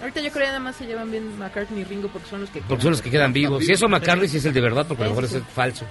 Ahorita 0.02 0.22
yo 0.22 0.32
creo 0.32 0.46
que 0.46 0.48
nada 0.48 0.60
más 0.60 0.76
se 0.76 0.86
llevan 0.86 1.12
bien 1.12 1.38
McCartney 1.38 1.82
y 1.82 1.84
Ringo 1.84 2.08
porque 2.08 2.30
son 2.30 2.42
los 2.42 2.50
que... 2.50 2.62
Porque 2.62 2.84
son 2.84 2.92
los 2.92 3.02
que 3.02 3.10
quedan 3.12 3.34
vivos. 3.34 3.66
Si 3.66 3.74
eso 3.74 3.90
McCartney, 3.90 4.30
si 4.30 4.38
es 4.38 4.46
el 4.46 4.54
de 4.54 4.62
verdad, 4.62 4.86
porque 4.88 5.04
a 5.04 5.06
lo 5.08 5.12
mejor 5.12 5.26
es 5.26 5.34
el 5.34 5.44
falso. 5.44 5.86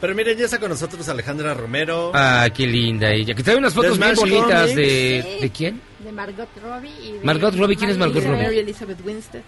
Pero 0.00 0.14
miren, 0.14 0.36
ya 0.36 0.44
está 0.44 0.58
con 0.60 0.68
nosotros 0.68 1.08
Alejandra 1.08 1.54
Romero. 1.54 2.12
Ah, 2.14 2.48
qué 2.54 2.66
linda 2.66 3.10
ella. 3.10 3.34
Que 3.34 3.42
trae 3.42 3.56
unas 3.56 3.72
fotos 3.72 3.98
De 3.98 4.04
bien 4.04 4.16
bonitas 4.16 4.74
de... 4.74 5.38
¿De 5.40 5.50
quién? 5.50 5.80
De 6.04 6.12
Margot 6.12 6.48
Robbie 6.62 6.92
y 7.02 7.12
de 7.12 7.24
Margot 7.24 7.54
Robbie, 7.56 7.76
¿quién 7.76 7.90
es 7.90 7.98
Margot 7.98 8.22
Robbie? 8.22 8.42
Mary 8.42 8.58
Elizabeth 8.58 8.98
Winstead. 9.04 9.42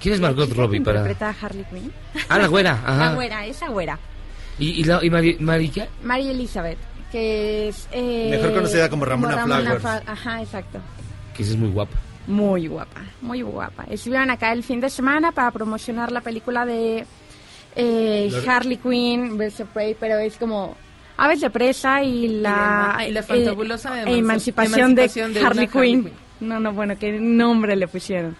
¿Quién 0.00 0.14
es 0.14 0.20
Margot 0.20 0.50
Robbie 0.52 0.80
para...? 0.80 1.00
interpreta 1.00 1.28
a 1.30 1.46
Harley 1.46 1.64
Quinn. 1.70 1.92
Ah, 2.28 2.38
la 2.38 2.46
güera, 2.48 2.78
La 2.86 3.04
ajá. 3.08 3.14
güera, 3.14 3.46
esa 3.46 3.68
güera. 3.68 3.98
¿Y, 4.58 4.80
y, 4.80 4.84
la, 4.84 5.02
y 5.04 5.10
Mari, 5.10 5.36
Mari 5.40 5.68
qué? 5.70 5.88
Mary 6.02 6.28
Elizabeth, 6.28 6.78
que 7.10 7.68
es... 7.68 7.88
eh, 7.92 8.28
Mejor 8.30 8.52
conocida 8.54 8.88
como 8.90 9.04
Ramona 9.04 9.44
Flowers. 9.44 9.82
Fa- 9.82 10.02
Ajá, 10.06 10.42
exacto. 10.42 10.78
Que 11.34 11.42
esa 11.42 11.52
es 11.52 11.58
muy 11.58 11.70
guapa. 11.70 11.96
Muy 12.26 12.68
guapa, 12.68 13.00
muy 13.20 13.42
guapa. 13.42 13.84
Estuvieron 13.90 14.30
acá 14.30 14.52
el 14.52 14.62
fin 14.62 14.80
de 14.80 14.90
semana 14.90 15.32
para 15.32 15.50
promocionar 15.50 16.12
la 16.12 16.20
película 16.20 16.64
de 16.66 17.04
eh, 17.74 18.32
Harley 18.46 18.76
Quinn 18.76 19.36
vs. 19.38 19.64
Prey, 19.72 19.96
pero 19.98 20.18
es 20.18 20.36
como 20.36 20.76
Aves 21.24 21.40
de 21.40 21.50
Presa 21.50 22.02
y 22.02 22.28
la, 22.28 23.04
Y 23.08 23.12
la 23.12 23.20
eh, 23.20 23.22
fantabulosa 23.22 24.02
eh, 24.02 24.06
emanci- 24.06 24.18
emancipación, 24.18 24.94
de, 24.94 25.02
emancipación 25.04 25.32
de 25.34 25.40
una 25.40 25.48
Harley, 25.48 25.68
Harley 25.72 25.92
Quinn. 25.92 26.04
Quinn. 26.04 26.48
No, 26.48 26.58
no, 26.58 26.72
bueno, 26.72 26.98
qué 26.98 27.12
nombre 27.12 27.76
le 27.76 27.86
pusieron. 27.86 28.36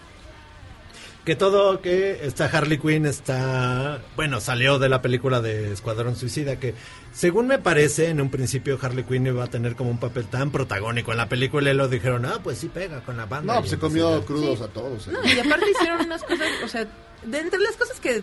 Que 1.23 1.37
todo 1.37 1.79
que 1.79 2.19
esta 2.25 2.47
Harley 2.47 2.77
Quinn 2.77 3.05
está, 3.05 4.01
bueno, 4.17 4.41
salió 4.41 4.77
de 4.77 4.89
la 4.89 5.01
película 5.01 5.39
de 5.39 5.71
Escuadrón 5.71 6.17
Suicida, 6.17 6.59
que 6.59 6.73
según 7.13 7.47
me 7.47 7.59
parece, 7.59 8.09
en 8.09 8.19
un 8.19 8.29
principio 8.29 8.77
Harley 8.81 9.05
Quinn 9.05 9.27
iba 9.27 9.45
a 9.45 9.47
tener 9.47 9.77
como 9.77 9.89
un 9.89 9.99
papel 9.99 10.25
tan 10.25 10.51
protagónico 10.51 11.11
en 11.13 11.17
la 11.19 11.29
película 11.29 11.71
y 11.71 11.75
lo 11.75 11.87
dijeron, 11.87 12.25
ah, 12.25 12.39
pues 12.43 12.57
sí 12.57 12.67
pega 12.67 12.99
con 13.05 13.15
la 13.15 13.25
banda. 13.25 13.53
No, 13.53 13.59
Y 13.59 13.61
pues 13.61 13.69
se 13.71 13.77
comió 13.79 14.21
crudos 14.25 14.59
a 14.59 14.67
todos. 14.67 15.07
¿eh? 15.07 15.11
No, 15.13 15.25
y 15.25 15.39
aparte 15.39 15.71
hicieron 15.71 16.01
unas 16.05 16.23
cosas, 16.23 16.47
o 16.65 16.67
sea, 16.67 16.85
de 17.23 17.39
entre 17.39 17.59
las 17.61 17.77
cosas 17.77 18.01
que 18.01 18.21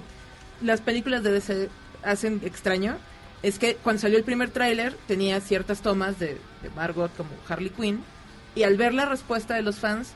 las 0.60 0.82
películas 0.82 1.22
de 1.22 1.32
DC 1.32 1.70
hacen 2.02 2.42
extraño, 2.44 2.98
es 3.42 3.58
que 3.58 3.76
cuando 3.76 4.02
salió 4.02 4.18
el 4.18 4.24
primer 4.24 4.50
tráiler 4.50 4.94
tenía 5.06 5.40
ciertas 5.40 5.80
tomas 5.82 6.18
de, 6.18 6.38
de 6.62 6.70
Margot 6.76 7.14
como 7.16 7.30
Harley 7.48 7.70
Quinn, 7.70 8.02
y 8.54 8.64
al 8.64 8.76
ver 8.76 8.92
la 8.94 9.06
respuesta 9.06 9.54
de 9.54 9.62
los 9.62 9.76
fans, 9.76 10.12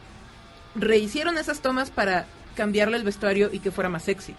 rehicieron 0.75 1.39
esas 1.39 1.61
tomas 1.61 1.91
para 1.91 2.27
cambiarle 2.57 2.97
el 2.97 3.05
vestuario 3.05 3.49
y 3.53 3.61
que 3.61 3.71
fuera 3.71 3.89
más 3.89 4.05
sexy. 4.05 4.35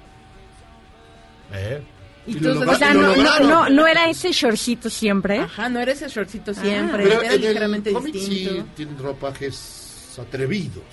¿Eh? 1.54 1.82
Y, 2.28 2.38
Y 2.38 2.40
lo 2.40 2.54
tú- 2.54 2.60
logra- 2.62 2.72
O 2.74 2.78
sea, 2.78 2.94
no, 2.94 3.16
no, 3.16 3.40
no, 3.40 3.70
no 3.70 3.88
era 3.88 4.10
ese 4.10 4.32
shortcito 4.32 4.90
siempre. 4.90 5.40
Ajá, 5.40 5.70
no 5.70 5.80
era 5.80 5.92
ese 5.92 6.08
shortcito 6.08 6.52
Ah. 6.52 6.62
siempre, 6.62 7.04
Pero 7.04 7.22
era 7.22 7.28
en 7.28 7.32
el 7.34 7.42
ligeramente 7.42 7.94
cómic 7.94 8.14
distinto. 8.14 8.54
sí 8.64 8.66
tienen 8.76 8.98
ropajes 8.98 10.18
atrevidos. 10.20 10.84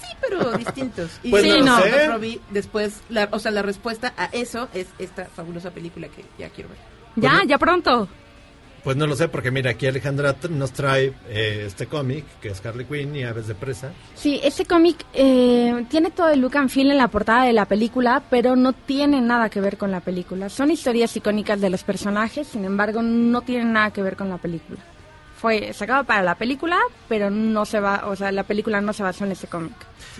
Sí, 0.00 0.16
pero 0.20 0.50
distintos. 0.58 1.10
Y 1.22 1.30
Pues 1.30 1.44
sí, 1.44 1.48
no 1.50 1.56
lo 1.58 1.64
no, 1.64 1.82
sé. 1.82 2.06
Robbie, 2.08 2.40
después, 2.50 3.00
la, 3.08 3.28
o 3.30 3.38
sea, 3.38 3.52
la 3.52 3.62
respuesta 3.62 4.12
a 4.16 4.26
eso 4.26 4.68
es 4.74 4.88
esta 4.98 5.26
fabulosa 5.26 5.70
película 5.70 6.08
que 6.08 6.24
ya 6.38 6.48
quiero 6.50 6.70
ver. 6.70 6.78
Ya, 7.16 7.42
ya 7.46 7.58
pronto. 7.58 8.08
Pues 8.82 8.96
no 8.96 9.06
lo 9.06 9.14
sé, 9.14 9.28
porque 9.28 9.50
mira, 9.50 9.72
aquí 9.72 9.86
Alejandra 9.86 10.34
nos 10.48 10.72
trae 10.72 11.12
eh, 11.28 11.64
este 11.66 11.86
cómic, 11.86 12.24
que 12.40 12.48
es 12.48 12.64
Harley 12.64 12.86
Quinn 12.86 13.14
y 13.14 13.24
Aves 13.24 13.46
de 13.46 13.54
Presa. 13.54 13.92
Sí, 14.14 14.40
este 14.42 14.64
cómic 14.64 15.04
eh, 15.12 15.84
tiene 15.90 16.10
todo 16.10 16.30
el 16.30 16.40
look 16.40 16.56
and 16.56 16.70
feel 16.70 16.90
en 16.90 16.96
la 16.96 17.08
portada 17.08 17.44
de 17.44 17.52
la 17.52 17.66
película, 17.66 18.22
pero 18.30 18.56
no 18.56 18.72
tiene 18.72 19.20
nada 19.20 19.50
que 19.50 19.60
ver 19.60 19.76
con 19.76 19.90
la 19.90 20.00
película. 20.00 20.48
Son 20.48 20.70
historias 20.70 21.14
icónicas 21.14 21.60
de 21.60 21.68
los 21.68 21.84
personajes, 21.84 22.48
sin 22.48 22.64
embargo, 22.64 23.02
no 23.02 23.42
tienen 23.42 23.74
nada 23.74 23.90
que 23.90 24.02
ver 24.02 24.16
con 24.16 24.30
la 24.30 24.38
película. 24.38 24.80
Fue 25.36 25.72
sacado 25.74 26.04
para 26.04 26.22
la 26.22 26.34
película, 26.34 26.78
pero 27.08 27.30
no 27.30 27.66
se 27.66 27.80
va, 27.80 28.04
o 28.06 28.16
sea, 28.16 28.32
la 28.32 28.44
película 28.44 28.80
no 28.80 28.92
se 28.94 29.02
basó 29.02 29.24
en 29.24 29.32
ese 29.32 29.46
cómic. 29.46 29.74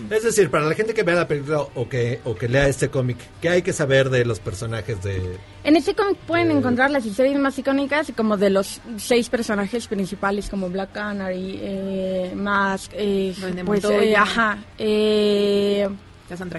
Es 0.09 0.23
decir, 0.23 0.49
para 0.51 0.65
la 0.65 0.75
gente 0.75 0.93
que 0.93 1.03
vea 1.03 1.15
la 1.15 1.27
película 1.27 1.61
o 1.61 1.89
que, 1.89 2.21
o 2.25 2.35
que 2.35 2.47
lea 2.47 2.67
este 2.67 2.89
cómic, 2.89 3.17
¿qué 3.41 3.49
hay 3.49 3.61
que 3.63 3.73
saber 3.73 4.09
de 4.11 4.23
los 4.25 4.39
personajes 4.39 5.01
de... 5.03 5.37
En 5.63 5.75
este 5.75 5.93
cómic 5.93 6.17
pueden 6.25 6.49
Eh. 6.49 6.57
encontrar 6.57 6.89
las 6.89 7.05
historias 7.05 7.39
más 7.39 7.57
icónicas, 7.59 8.11
como 8.17 8.35
de 8.35 8.49
los 8.49 8.81
seis 8.97 9.29
personajes 9.29 9.87
principales, 9.87 10.49
como 10.49 10.69
Black 10.69 10.93
Canary, 10.93 11.59
eh, 11.61 12.33
Mask, 12.35 12.91
eh, 12.95 13.35
pues, 13.39 13.63
Montoya. 13.63 14.01
eh, 14.03 14.15
ajá, 14.15 14.57
eh, 14.79 15.87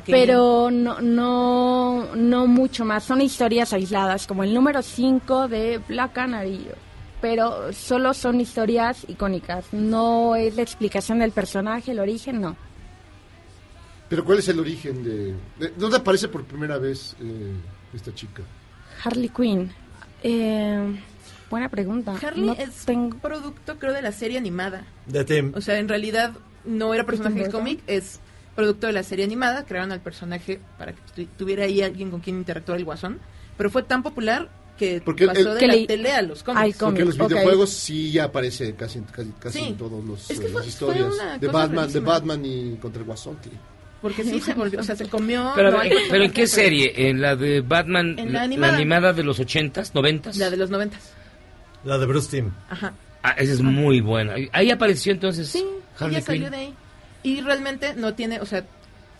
pero 0.06 0.70
no, 0.70 1.00
no, 1.00 2.14
no 2.14 2.46
mucho 2.46 2.84
más. 2.84 3.04
Son 3.04 3.20
historias 3.22 3.72
aisladas, 3.72 4.26
como 4.26 4.44
el 4.44 4.52
número 4.52 4.82
5 4.82 5.48
de 5.48 5.78
Black 5.88 6.12
Canary. 6.12 6.66
Pero 7.22 7.72
solo 7.72 8.12
son 8.14 8.40
historias 8.40 9.04
icónicas. 9.08 9.64
No 9.72 10.34
es 10.36 10.56
la 10.56 10.62
explicación 10.62 11.20
del 11.20 11.30
personaje, 11.32 11.92
el 11.92 12.00
origen, 12.00 12.40
no. 12.40 12.54
Pero 14.10 14.24
¿cuál 14.24 14.40
es 14.40 14.48
el 14.48 14.58
origen 14.60 15.02
de... 15.02 15.34
de- 15.58 15.72
¿Dónde 15.76 15.96
aparece 15.98 16.28
por 16.28 16.44
primera 16.44 16.76
vez 16.78 17.16
eh, 17.22 17.52
esta 17.94 18.12
chica? 18.14 18.42
Harley 19.02 19.28
Quinn. 19.28 19.70
Eh, 20.22 21.00
buena 21.50 21.68
pregunta. 21.68 22.14
Harley 22.22 22.46
No 22.46 22.52
es 22.54 22.84
tengo- 22.84 23.16
producto, 23.18 23.78
creo, 23.78 23.92
de 23.92 24.02
la 24.02 24.12
serie 24.12 24.38
animada. 24.38 24.84
de 25.06 25.24
Tim? 25.24 25.52
O 25.54 25.60
sea, 25.60 25.78
en 25.78 25.88
realidad 25.88 26.32
no 26.64 26.94
era 26.94 27.04
personaje 27.04 27.40
del 27.40 27.50
cómic, 27.52 27.80
es 27.86 28.20
producto 28.54 28.86
de 28.86 28.92
la 28.92 29.02
serie 29.02 29.24
animada. 29.24 29.64
Crearon 29.64 29.92
al 29.92 30.00
personaje 30.00 30.60
para 30.78 30.92
que 30.92 31.00
tu- 31.14 31.26
tuviera 31.36 31.64
ahí 31.64 31.82
alguien 31.82 32.10
con 32.10 32.20
quien 32.20 32.36
interactuar 32.36 32.78
el 32.78 32.84
guasón. 32.84 33.18
Pero 33.56 33.70
fue 33.70 33.82
tan 33.82 34.02
popular 34.02 34.48
que 34.78 35.00
Porque 35.04 35.26
pasó 35.26 35.40
el- 35.40 35.54
de 35.54 35.60
Que 35.60 35.66
la 35.66 35.74
le- 35.74 35.86
tele 35.86 36.12
a 36.12 36.22
los 36.22 36.42
cómics. 36.42 36.78
Porque 36.78 37.02
en 37.02 37.08
los 37.08 37.18
videojuegos 37.18 37.70
sí 37.70 38.10
ya 38.12 38.24
aparece 38.24 38.74
casi, 38.74 39.00
casi, 39.00 39.30
casi 39.38 39.58
Sí. 39.58 39.64
en 39.68 39.76
todos 39.76 40.02
los 40.04 40.30
Es 40.30 40.38
que 40.40 40.46
eh, 40.46 40.48
fue- 40.48 40.60
las 40.60 40.62
fue 40.62 40.68
historias 40.68 41.14
una 41.14 41.38
de 41.38 41.46
cosa 41.46 41.58
Batman, 41.58 41.92
de. 41.92 42.00
Batman 42.00 42.46
y 42.46 42.76
contra 42.76 43.00
el 43.00 43.06
Guasón. 43.06 43.36
que 43.36 43.50
Porque 44.02 44.24
sí 44.24 44.40
se 44.40 44.52
volvió, 44.54 44.80
o 44.80 44.82
sea, 44.82 44.96
se 44.96 45.08
comió... 45.08 45.52
Pero, 45.54 45.70
no 45.70 45.78
hay 45.78 45.90
eh, 45.90 45.96
pero 46.10 46.24
¿en 46.24 46.32
qué 46.32 46.46
serie? 46.48 47.08
¿En 47.08 47.20
la 47.22 47.36
de 47.36 47.60
Batman? 47.60 48.18
En 48.18 48.32
la 48.32 48.42
animada. 48.42 48.74
animada 48.74 49.12
de 49.12 49.22
los 49.22 49.38
ochentas, 49.38 49.94
noventas? 49.94 50.36
La 50.36 50.50
de 50.50 50.56
los 50.56 50.70
noventas. 50.70 51.12
La 51.84 51.98
de 51.98 52.06
Bruce 52.06 52.28
Timm. 52.28 52.50
Ajá. 52.68 52.92
Ah, 53.22 53.30
esa 53.38 53.52
es 53.52 53.60
muy 53.60 54.00
buena. 54.00 54.34
Ahí 54.52 54.70
apareció 54.72 55.12
entonces 55.12 55.48
Sí, 55.48 55.64
Harley 55.98 56.16
ella 56.16 56.26
salió 56.26 56.42
Quinn. 56.42 56.50
de 56.50 56.56
ahí. 56.56 56.74
Y 57.22 57.40
realmente 57.42 57.94
no 57.94 58.12
tiene, 58.14 58.40
o 58.40 58.46
sea... 58.46 58.58
¿Es 58.58 58.64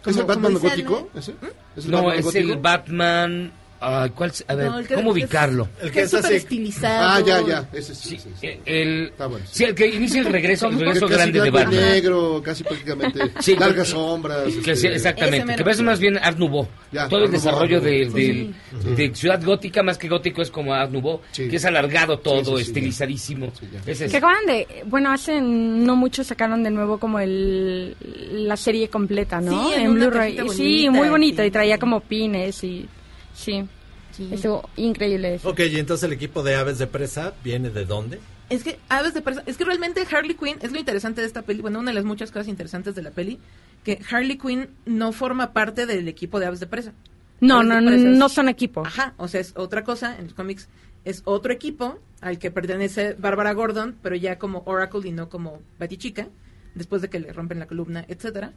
como- 0.03 0.21
el 0.21 0.25
Batman 0.27 0.55
gótico? 0.55 1.11
¿Ese? 1.15 1.35
¿Es 1.77 1.85
el 1.85 1.91
No, 1.93 1.99
Batman 1.99 2.19
es 2.19 2.25
gótico? 2.25 2.53
el 2.53 2.59
Batman... 2.59 3.53
ah, 3.83 4.09
¿cuál, 4.15 4.33
a 4.49 4.55
ver, 4.55 4.67
No, 4.71 4.79
el 4.79 4.87
que- 4.87 4.95
¿cómo 4.95 5.11
ubicarlo? 5.11 5.69
El 5.81 5.89
que 5.91 5.99
que 5.99 6.01
es 6.03 6.15
así. 6.15 6.35
estilizado. 6.35 7.09
Ah, 7.09 7.21
ya, 7.27 7.47
ya. 7.47 7.69
Ese 7.73 7.95
sí. 7.95 8.17
sí, 8.19 8.31
sí. 8.41 8.47
Eh, 8.47 8.61
El, 8.65 9.09
Está 9.09 9.27
bueno. 9.27 9.45
sí, 9.51 9.65
el 9.65 9.75
que 9.75 9.87
inicia 9.89 10.21
el 10.21 10.27
regreso, 10.27 10.69
el 10.69 10.79
regreso 10.81 11.07
Casi 11.07 11.15
grande 11.19 11.41
de 11.41 11.51
Batman. 11.51 11.75
negro, 11.81 12.43
casi 12.45 12.63
prácticamente. 12.65 13.21
Sí, 13.41 13.57
largas 13.57 13.87
que- 13.89 13.93
sombras. 13.93 14.45
Que 14.65 14.71
este, 14.73 14.95
exactamente, 14.95 15.57
que 15.57 15.65
parece 15.65 15.83
más 15.83 15.99
bien 16.01 16.17
Art 16.19 16.39
Nouveau. 16.39 16.67
Ya, 16.93 17.09
Todo 17.09 17.19
el 17.21 17.25
Art 17.27 17.33
Nouveau, 17.33 17.51
desarrollo 17.53 17.77
Art 17.77 17.85
de, 17.85 18.07
del- 18.11 18.55
de 18.97 19.15
Ciudad 19.15 19.43
Gótica, 19.45 19.83
más 19.83 19.99
que 19.99 20.09
gótico, 20.09 20.43
es 20.43 20.51
como 20.51 20.73
Art 20.75 20.91
Nouveau, 20.93 21.21
Sí. 21.33 21.49
que 21.49 21.57
es 21.57 21.65
alargado 21.65 22.19
todo, 22.19 22.45
Sí, 22.45 22.45
sí, 22.45 22.57
sí, 22.57 22.63
estilizadísimo. 22.71 23.53
Sí, 23.59 23.67
ya. 23.73 23.81
Ese 23.91 24.05
es- 24.07 24.11
Que 24.11 24.19
acaban 24.19 24.47
de, 24.47 24.67
bueno, 24.87 25.11
hace 25.13 25.41
no 25.41 25.97
mucho 25.97 26.23
sacaron 26.25 26.63
de 26.63 26.71
nuevo 26.71 26.99
como 26.99 27.19
el 27.19 27.97
la 28.33 28.57
serie 28.57 28.89
completa, 28.89 29.41
¿no? 29.41 29.69
Sí, 29.71 29.75
en 29.83 29.95
Blu-ray. 29.95 30.33
Sí, 30.51 30.87
bonita, 30.87 30.91
muy 30.93 31.09
bonito 31.09 31.43
sí. 31.43 31.49
y 31.49 31.51
traía 31.51 31.79
como 31.79 32.01
pines 32.01 32.63
y 32.65 32.87
sí, 33.35 33.67
Sí. 34.13 34.29
estuvo 34.33 34.69
increíble 34.77 35.35
eso. 35.37 35.49
Ok, 35.49 35.61
y 35.61 35.79
entonces 35.79 36.05
el 36.05 36.13
equipo 36.13 36.43
de 36.43 36.55
aves 36.57 36.79
de 36.79 36.87
presa 36.87 37.33
viene 37.43 37.71
de 37.71 37.85
dónde? 37.87 38.21
Es 38.51 38.63
que 38.65 38.79
Aves 38.91 39.15
de 39.15 39.23
Presa, 39.23 39.43
es 39.47 39.57
que 39.57 39.65
realmente 39.65 40.05
Harley 40.11 40.35
Quinn 40.35 40.59
es 40.61 40.73
lo 40.73 40.79
interesante 40.79 41.23
de 41.23 41.27
esta 41.27 41.41
peli, 41.41 41.63
bueno, 41.63 41.79
una 41.79 41.91
de 41.91 41.95
las 41.95 42.05
muchas 42.05 42.31
cosas 42.31 42.49
interesantes 42.49 42.95
de 42.95 43.01
la 43.01 43.11
peli, 43.11 43.39
que 43.83 43.99
Harley 44.11 44.37
Quinn 44.37 44.69
no 44.85 45.13
forma 45.13 45.55
parte 45.55 45.87
del 45.87 46.07
equipo 46.07 46.39
de 46.39 46.47
Aves 46.47 46.61
de 46.61 46.67
Presa. 46.67 46.93
No, 47.41 47.61
Aves 47.61 47.69
no, 47.69 47.79
Presa 47.91 48.11
es- 48.11 48.19
no 48.19 48.29
son 48.29 48.51
equipo. 48.51 48.85
Ajá, 48.85 49.15
o 49.17 49.27
sea, 49.29 49.41
es 49.41 49.55
otra 49.57 49.85
cosa, 49.85 50.19
en 50.19 50.25
los 50.25 50.35
cómics 50.35 50.69
es 51.07 51.23
otro 51.25 51.51
equipo 51.51 51.99
al 52.21 52.39
que 52.39 52.51
pertenece 52.51 53.15
Bárbara 53.15 53.55
Gordon, 53.55 53.97
pero 54.03 54.17
ya 54.17 54.39
como 54.39 54.63
Oracle 54.67 55.09
y 55.09 55.13
no 55.13 55.31
como 55.31 55.63
Batichica, 55.79 56.29
después 56.75 57.01
de 57.01 57.09
que 57.09 57.21
le 57.21 57.33
rompen 57.33 57.59
la 57.59 57.67
columna, 57.67 58.05
etcétera. 58.07 58.53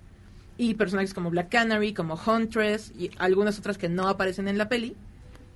Y 0.58 0.76
personajes 0.76 1.13
como 1.13 1.30
Black 1.30 1.50
Canary, 1.50 1.94
como 1.94 2.15
Huntress 2.15 2.91
y 2.98 3.12
algunas 3.18 3.60
otras 3.60 3.78
que 3.78 3.89
no 3.89 4.08
aparecen 4.08 4.48
en 4.48 4.58
la 4.58 4.70
peli, 4.70 4.96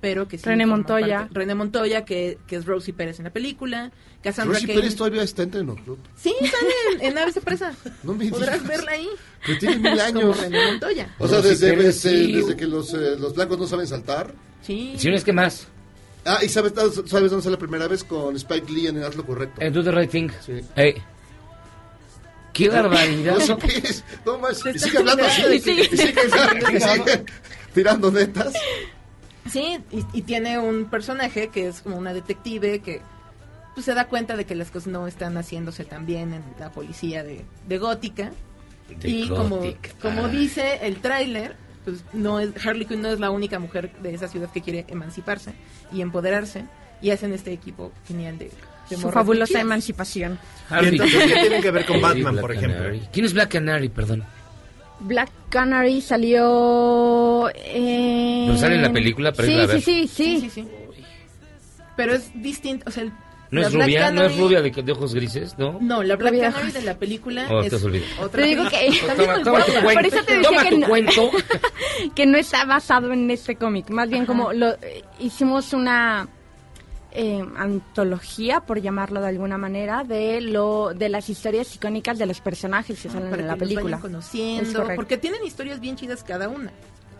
pero 0.00 0.28
que 0.28 0.36
sí. 0.38 0.44
René 0.44 0.66
Montoya. 0.66 1.20
parte. 1.20 1.34
René 1.34 1.54
Montoya, 1.54 2.04
que, 2.04 2.38
que 2.46 2.56
es 2.56 2.66
Rosie 2.66 2.92
Pérez 2.92 3.18
en 3.18 3.24
la 3.24 3.30
película. 3.32 3.92
Cassandra 4.22 4.54
Rosie 4.54 4.66
Cain. 4.66 4.78
Pérez 4.80 4.96
todavía 4.96 5.22
está 5.22 5.42
entre 5.42 5.64
nosotros. 5.64 5.98
Sí, 6.16 6.34
sale 6.38 6.72
en, 7.06 7.12
en 7.12 7.18
Aves 7.18 7.34
de 7.34 7.40
Presa. 7.40 7.72
No 8.02 8.12
me 8.14 8.28
Podrás 8.28 8.62
digas. 8.62 8.68
verla 8.68 8.92
ahí. 8.92 9.08
Que 9.46 9.54
tiene 9.56 9.76
mil 9.78 9.90
Como 9.98 10.02
años. 10.02 10.40
René 10.40 10.66
Montoya. 10.70 11.14
O 11.18 11.26
sea, 11.28 11.40
desde, 11.40 11.70
Pérez, 11.70 12.02
desde, 12.02 12.24
sí. 12.26 12.32
desde 12.32 12.56
que 12.56 12.66
los, 12.66 12.92
eh, 12.92 13.16
los 13.18 13.34
blancos 13.34 13.58
no 13.58 13.66
saben 13.66 13.86
saltar. 13.86 14.34
Sí. 14.62 14.94
Si 14.98 15.08
no 15.08 15.16
es 15.16 15.24
que 15.24 15.32
más, 15.32 15.66
Ah, 16.26 16.40
y 16.42 16.50
sabes, 16.50 16.74
sabes 16.74 17.30
dónde 17.30 17.42
sale 17.42 17.52
la 17.52 17.58
primera 17.58 17.88
vez 17.88 18.04
con 18.04 18.36
Spike 18.36 18.70
Lee 18.70 18.88
en 18.88 19.02
Haz 19.02 19.16
lo 19.16 19.24
Correcto. 19.24 19.62
en 19.62 19.72
Do 19.72 19.82
the 19.82 19.90
Right 19.90 20.10
Thing. 20.10 20.28
Sí. 20.44 20.60
Ey. 20.76 20.96
¡Qué 22.52 22.68
barbaridad! 22.68 23.36
Qué 23.60 23.78
es. 23.88 24.04
No 24.26 24.38
más. 24.38 24.64
Y 24.66 24.78
sigue 24.78 24.98
hablando 24.98 25.24
así. 25.24 25.42
Y 25.54 25.60
sigue, 25.60 25.82
y 25.92 25.96
sigue 25.96 27.24
tirando 27.74 28.10
netas. 28.10 28.52
Sí, 29.50 29.78
y, 29.90 30.04
y 30.12 30.22
tiene 30.22 30.58
un 30.58 30.86
personaje 30.86 31.48
que 31.48 31.68
es 31.68 31.80
como 31.80 31.96
una 31.96 32.12
detective 32.12 32.80
que 32.80 33.00
pues, 33.74 33.86
se 33.86 33.94
da 33.94 34.06
cuenta 34.06 34.36
de 34.36 34.44
que 34.44 34.54
las 34.54 34.70
cosas 34.70 34.88
no 34.88 35.06
están 35.06 35.36
haciéndose 35.36 35.84
tan 35.84 36.06
bien 36.06 36.34
en 36.34 36.42
la 36.58 36.70
policía 36.70 37.22
de, 37.24 37.44
de 37.66 37.78
Gótica. 37.78 38.30
De 39.00 39.08
y 39.08 39.28
como, 39.28 39.56
Gótica. 39.58 39.90
como 40.02 40.24
Ah. 40.26 40.28
dice 40.28 40.80
el 40.82 40.96
tráiler, 41.00 41.56
pues 41.84 42.04
no 42.12 42.38
es, 42.40 42.50
Harley 42.64 42.84
Quinn 42.86 43.00
no 43.02 43.08
es 43.08 43.18
la 43.20 43.30
única 43.30 43.58
mujer 43.58 43.92
de 44.02 44.14
esa 44.14 44.28
ciudad 44.28 44.50
que 44.52 44.60
quiere 44.60 44.84
emanciparse 44.88 45.52
y 45.92 46.00
empoderarse. 46.02 46.64
Y 47.02 47.10
hacen 47.12 47.32
este 47.32 47.50
equipo 47.50 47.92
genial 48.06 48.36
de, 48.36 48.44
de 48.46 48.50
Su 48.96 49.02
morras 49.02 49.14
fabulosa 49.14 49.60
emancipación. 49.60 50.38
Y 50.82 50.86
entonces, 50.86 51.22
¿qué 51.32 51.40
tiene 51.40 51.60
que 51.60 51.70
ver 51.70 51.84
con 51.86 52.00
Batman, 52.00 52.36
por 52.38 52.52
ejemplo? 52.52 52.78
Canary. 52.78 53.02
¿Quién 53.12 53.26
es 53.26 53.32
Black 53.34 53.50
Canary, 53.50 53.88
perdón? 53.88 54.24
Black 55.00 55.30
Canary 55.48 56.00
salió 56.00 57.48
en... 57.54 58.48
No 58.48 58.56
sale 58.58 58.74
en 58.76 58.82
la 58.82 58.92
película, 58.92 59.32
pero 59.32 59.46
sí, 59.46 59.52
irla 59.52 59.64
a 59.64 59.66
ver. 59.66 59.80
sí, 59.80 60.08
sí, 60.08 60.08
Sí, 60.08 60.40
sí, 60.42 60.50
sí. 60.50 60.68
Pero 61.96 62.14
es 62.14 62.30
distinto, 62.34 62.84
o 62.88 62.90
sea, 62.90 63.02
el- 63.04 63.12
¿No 63.50 63.62
la 63.62 63.66
es 63.66 63.72
Black 63.74 63.86
rubia? 63.88 64.10
¿No 64.12 64.22
es 64.22 64.32
Canary- 64.32 64.38
rubia 64.40 64.62
de, 64.62 64.70
de 64.70 64.92
ojos 64.92 65.12
grises? 65.14 65.54
¿No? 65.58 65.78
No, 65.80 66.02
la 66.04 66.14
Black 66.16 66.32
Rubia. 66.34 66.52
Canary 66.52 66.70
de 66.72 66.82
la 66.82 66.94
película 66.98 67.46
Oh, 67.50 67.60
es 67.62 67.70
te 67.70 67.76
has 67.76 67.82
olvidado. 67.82 68.22
otra 68.24 68.42
Te 68.42 68.48
digo 68.48 68.64
que- 68.68 68.90
Toma, 69.16 69.34
tu 69.34 69.50
cuento. 69.50 69.82
Por 69.82 70.06
eso 70.06 70.24
te 70.24 70.34
decía 70.36 70.48
Toma 70.50 70.62
que 70.64 70.70
tu 70.70 70.78
no- 70.78 70.86
cuento. 70.86 71.30
que 72.14 72.26
no 72.26 72.38
está 72.38 72.64
basado 72.64 73.12
en 73.12 73.28
este 73.30 73.56
cómic. 73.56 73.90
Más 73.90 74.08
bien 74.08 74.24
como 74.24 74.52
lo 74.52 74.70
eh, 74.82 75.02
hicimos 75.18 75.72
una 75.72 76.28
eh, 77.12 77.44
antología, 77.56 78.60
por 78.60 78.80
llamarlo 78.80 79.20
de 79.20 79.28
alguna 79.28 79.58
manera, 79.58 80.04
de 80.04 80.40
lo 80.40 80.92
de 80.94 81.08
las 81.08 81.28
historias 81.28 81.74
icónicas 81.74 82.18
de 82.18 82.26
los 82.26 82.40
personajes 82.40 83.00
que 83.00 83.08
salen 83.08 83.30
para 83.30 83.42
en 83.42 83.48
la 83.48 83.54
los 83.54 83.60
película. 83.60 83.98
conociendo, 83.98 84.86
porque 84.94 85.16
tienen 85.18 85.44
historias 85.44 85.80
bien 85.80 85.96
chidas 85.96 86.22
cada 86.24 86.48
una. 86.48 86.70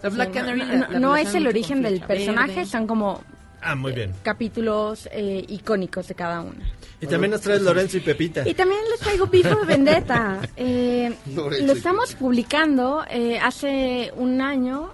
La 0.02 0.08
Black 0.08 0.28
Sí, 0.28 0.34
Canary 0.34 0.60
no, 0.60 0.66
la- 0.66 0.74
no- 0.76 0.88
la 0.92 0.98
no 1.00 1.16
es 1.16 1.34
el 1.34 1.46
origen 1.46 1.82
del 1.82 2.00
personaje, 2.00 2.54
Verde. 2.56 2.70
son 2.70 2.86
como 2.86 3.22
Ah, 3.60 3.74
muy 3.74 3.92
bien. 3.92 4.14
capítulos 4.22 5.08
eh, 5.12 5.44
icónicos 5.48 6.08
de 6.08 6.14
cada 6.14 6.40
una. 6.40 6.64
Y 7.02 7.06
también 7.06 7.30
nos 7.32 7.40
traes 7.42 7.60
Lorenzo 7.62 7.96
y 7.96 8.00
Pepita. 8.00 8.46
Y 8.48 8.54
también 8.54 8.80
les 8.90 9.00
traigo 9.00 9.26
Before 9.26 9.66
Vendetta. 9.66 10.40
Eh, 10.56 11.14
lo 11.34 11.72
estamos 11.72 12.14
publicando 12.14 13.04
eh, 13.10 13.38
hace 13.38 14.12
un 14.16 14.40
año, 14.40 14.90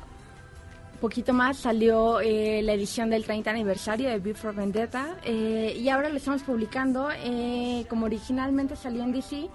poquito 0.96 1.32
más, 1.32 1.56
salió 1.56 2.20
eh, 2.20 2.60
la 2.62 2.72
edición 2.72 3.10
del 3.10 3.24
30 3.24 3.50
aniversario 3.50 4.08
de 4.08 4.18
Before 4.18 4.56
Vendetta. 4.56 5.16
eh, 5.24 5.76
y 5.78 5.88
ahora 5.88 6.08
lo 6.08 6.16
estamos 6.16 6.42
publicando 6.42 7.08
eh, 7.12 7.86
como 7.88 8.06
originalmente 8.06 8.76
salió 8.76 9.02
en 9.02 9.12
DC. 9.12 9.48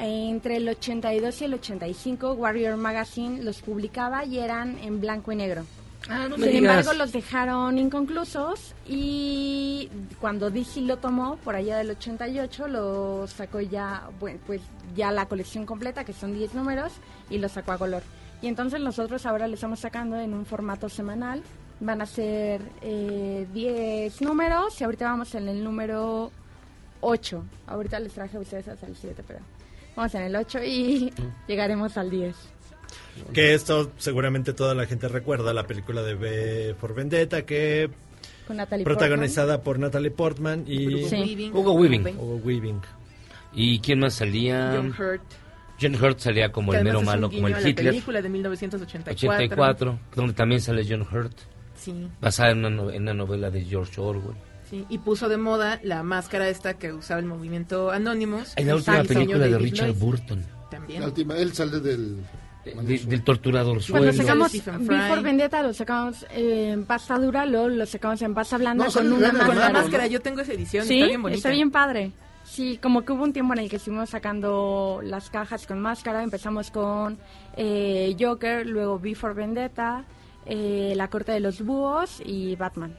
Entre 0.00 0.58
el 0.58 0.68
82 0.68 1.42
y 1.42 1.44
el 1.44 1.54
85, 1.54 2.34
Warrior 2.34 2.76
Magazine 2.76 3.42
los 3.42 3.60
publicaba 3.62 4.24
y 4.24 4.38
eran 4.38 4.78
en 4.78 5.00
blanco 5.00 5.32
y 5.32 5.36
negro. 5.36 5.64
Ah, 6.08 6.28
no 6.28 6.36
Sin 6.36 6.56
embargo, 6.56 6.92
los 6.94 7.12
dejaron 7.12 7.76
inconclusos 7.76 8.74
y 8.86 9.90
cuando 10.20 10.50
DC 10.50 10.82
lo 10.82 10.98
tomó, 10.98 11.36
por 11.38 11.56
allá 11.56 11.78
del 11.78 11.90
88, 11.90 12.68
lo 12.68 13.26
sacó 13.26 13.60
ya, 13.60 14.08
bueno, 14.20 14.38
pues 14.46 14.60
ya 14.94 15.10
la 15.10 15.26
colección 15.26 15.66
completa, 15.66 16.04
que 16.04 16.12
son 16.12 16.32
10 16.32 16.54
números, 16.54 16.92
y 17.28 17.38
lo 17.38 17.48
sacó 17.48 17.72
a 17.72 17.78
color. 17.78 18.02
Y 18.40 18.46
entonces 18.46 18.80
nosotros 18.80 19.26
ahora 19.26 19.48
lo 19.48 19.54
estamos 19.54 19.80
sacando 19.80 20.18
en 20.18 20.32
un 20.32 20.46
formato 20.46 20.88
semanal. 20.88 21.42
Van 21.80 22.00
a 22.00 22.06
ser 22.06 22.60
eh, 22.82 23.46
10 23.52 24.20
números 24.22 24.80
y 24.80 24.84
ahorita 24.84 25.06
vamos 25.06 25.34
en 25.34 25.48
el 25.48 25.62
número 25.62 26.30
8. 27.00 27.44
Ahorita 27.66 28.00
les 28.00 28.12
traje 28.12 28.36
a 28.36 28.40
ustedes 28.40 28.68
hasta 28.68 28.86
el 28.86 28.96
7, 28.96 29.22
pero 29.26 29.40
vamos 29.96 30.14
en 30.14 30.22
el 30.22 30.36
8 30.36 30.62
y 30.64 31.12
llegaremos 31.46 31.96
al 31.96 32.10
10. 32.10 32.36
Que 33.32 33.54
esto 33.54 33.90
seguramente 33.98 34.52
toda 34.52 34.74
la 34.74 34.86
gente 34.86 35.08
recuerda, 35.08 35.52
la 35.52 35.66
película 35.66 36.02
de 36.02 36.14
V 36.14 36.74
por 36.80 36.94
Vendetta, 36.94 37.42
que 37.44 37.90
Con 38.46 38.56
Natalie 38.56 38.84
protagonizada 38.84 39.62
por 39.62 39.78
Natalie 39.78 40.10
Portman 40.12 40.64
y 40.66 40.94
Hugo 40.94 41.08
Sí. 41.08 41.16
Weaving, 41.16 41.52
Hugo 41.56 41.72
Weaving. 41.72 42.06
Hugo 42.18 42.36
Weaving. 42.44 42.80
¿Y 43.52 43.80
quién 43.80 43.98
más 44.00 44.14
salía? 44.14 44.72
John 44.74 44.94
Hurt. 44.98 45.22
John 45.80 45.94
Hurt 45.94 46.18
salía 46.18 46.50
como 46.50 46.72
que 46.72 46.78
el 46.78 46.84
mero 46.84 47.02
malo, 47.02 47.30
como 47.30 47.48
el 47.48 47.54
a 47.54 47.60
la 47.60 47.68
Hitler. 47.68 47.86
película 47.92 48.22
de 48.22 48.28
1984. 48.28 49.30
84, 49.44 49.98
donde 50.14 50.32
también 50.34 50.60
sale 50.60 50.84
John 50.88 51.02
Hurt, 51.02 51.32
Sí, 51.76 52.08
basada 52.20 52.50
en 52.50 52.58
una, 52.58 52.70
no- 52.70 52.90
en 52.90 53.02
una 53.02 53.14
novela 53.14 53.50
de 53.50 53.64
George 53.64 54.00
Orwell. 54.00 54.36
sí. 54.68 54.84
Y 54.88 54.98
puso 54.98 55.28
de 55.28 55.36
moda 55.36 55.78
la 55.84 56.02
máscara 56.02 56.48
esta 56.48 56.74
que 56.74 56.92
usaba 56.92 57.20
el 57.20 57.26
movimiento 57.26 57.90
Anonymous. 57.90 58.52
En 58.56 58.66
la 58.66 58.74
última 58.76 59.02
película 59.04 59.38
de 59.38 59.50
David 59.50 59.64
Richard 59.64 59.88
Lloyd. 59.88 59.98
Burton, 60.00 60.44
También. 60.70 61.00
La 61.00 61.06
última, 61.06 61.36
él 61.36 61.52
sale 61.54 61.80
del. 61.80 62.16
de- 62.64 62.98
del 62.98 63.22
torturador 63.22 63.78
Cuando 63.90 64.12
sacamos. 64.12 64.52
Before 64.52 65.22
Vendetta 65.22 65.62
lo 65.62 65.72
sacamos 65.72 66.26
en 66.30 66.84
pasta 66.84 67.18
dura, 67.18 67.46
luego 67.46 67.68
lo 67.68 67.86
sacamos 67.86 68.20
en 68.20 68.34
pasta 68.34 68.58
blanda 68.58 68.84
No, 68.84 68.92
con 68.92 69.10
una 69.10 69.28
grande, 69.30 69.46
Con 69.46 69.58
la 69.58 69.70
máscara, 69.70 70.06
yo 70.08 70.20
tengo 70.20 70.40
esa 70.42 70.52
edición, 70.52 70.84
Sí, 70.84 70.96
está 70.96 71.06
bien 71.06 71.22
bonita. 71.22 71.36
está 71.38 71.50
bien 71.50 71.70
padre. 71.70 72.12
Sí, 72.48 72.78
como 72.82 73.04
que 73.04 73.12
hubo 73.12 73.24
un 73.24 73.32
tiempo 73.34 73.52
en 73.52 73.60
el 73.60 73.68
que 73.68 73.76
estuvimos 73.76 74.10
sacando 74.10 75.00
las 75.04 75.28
cajas 75.28 75.66
con 75.66 75.80
máscara. 75.80 76.22
Empezamos 76.22 76.70
con 76.70 77.18
eh, 77.56 78.16
Joker, 78.18 78.66
luego 78.66 78.98
Before 78.98 79.34
Vendetta, 79.34 80.04
eh, 80.46 80.94
La 80.96 81.08
Corte 81.08 81.32
de 81.32 81.40
los 81.40 81.62
Búhos 81.62 82.22
y 82.24 82.56
Batman. 82.56 82.96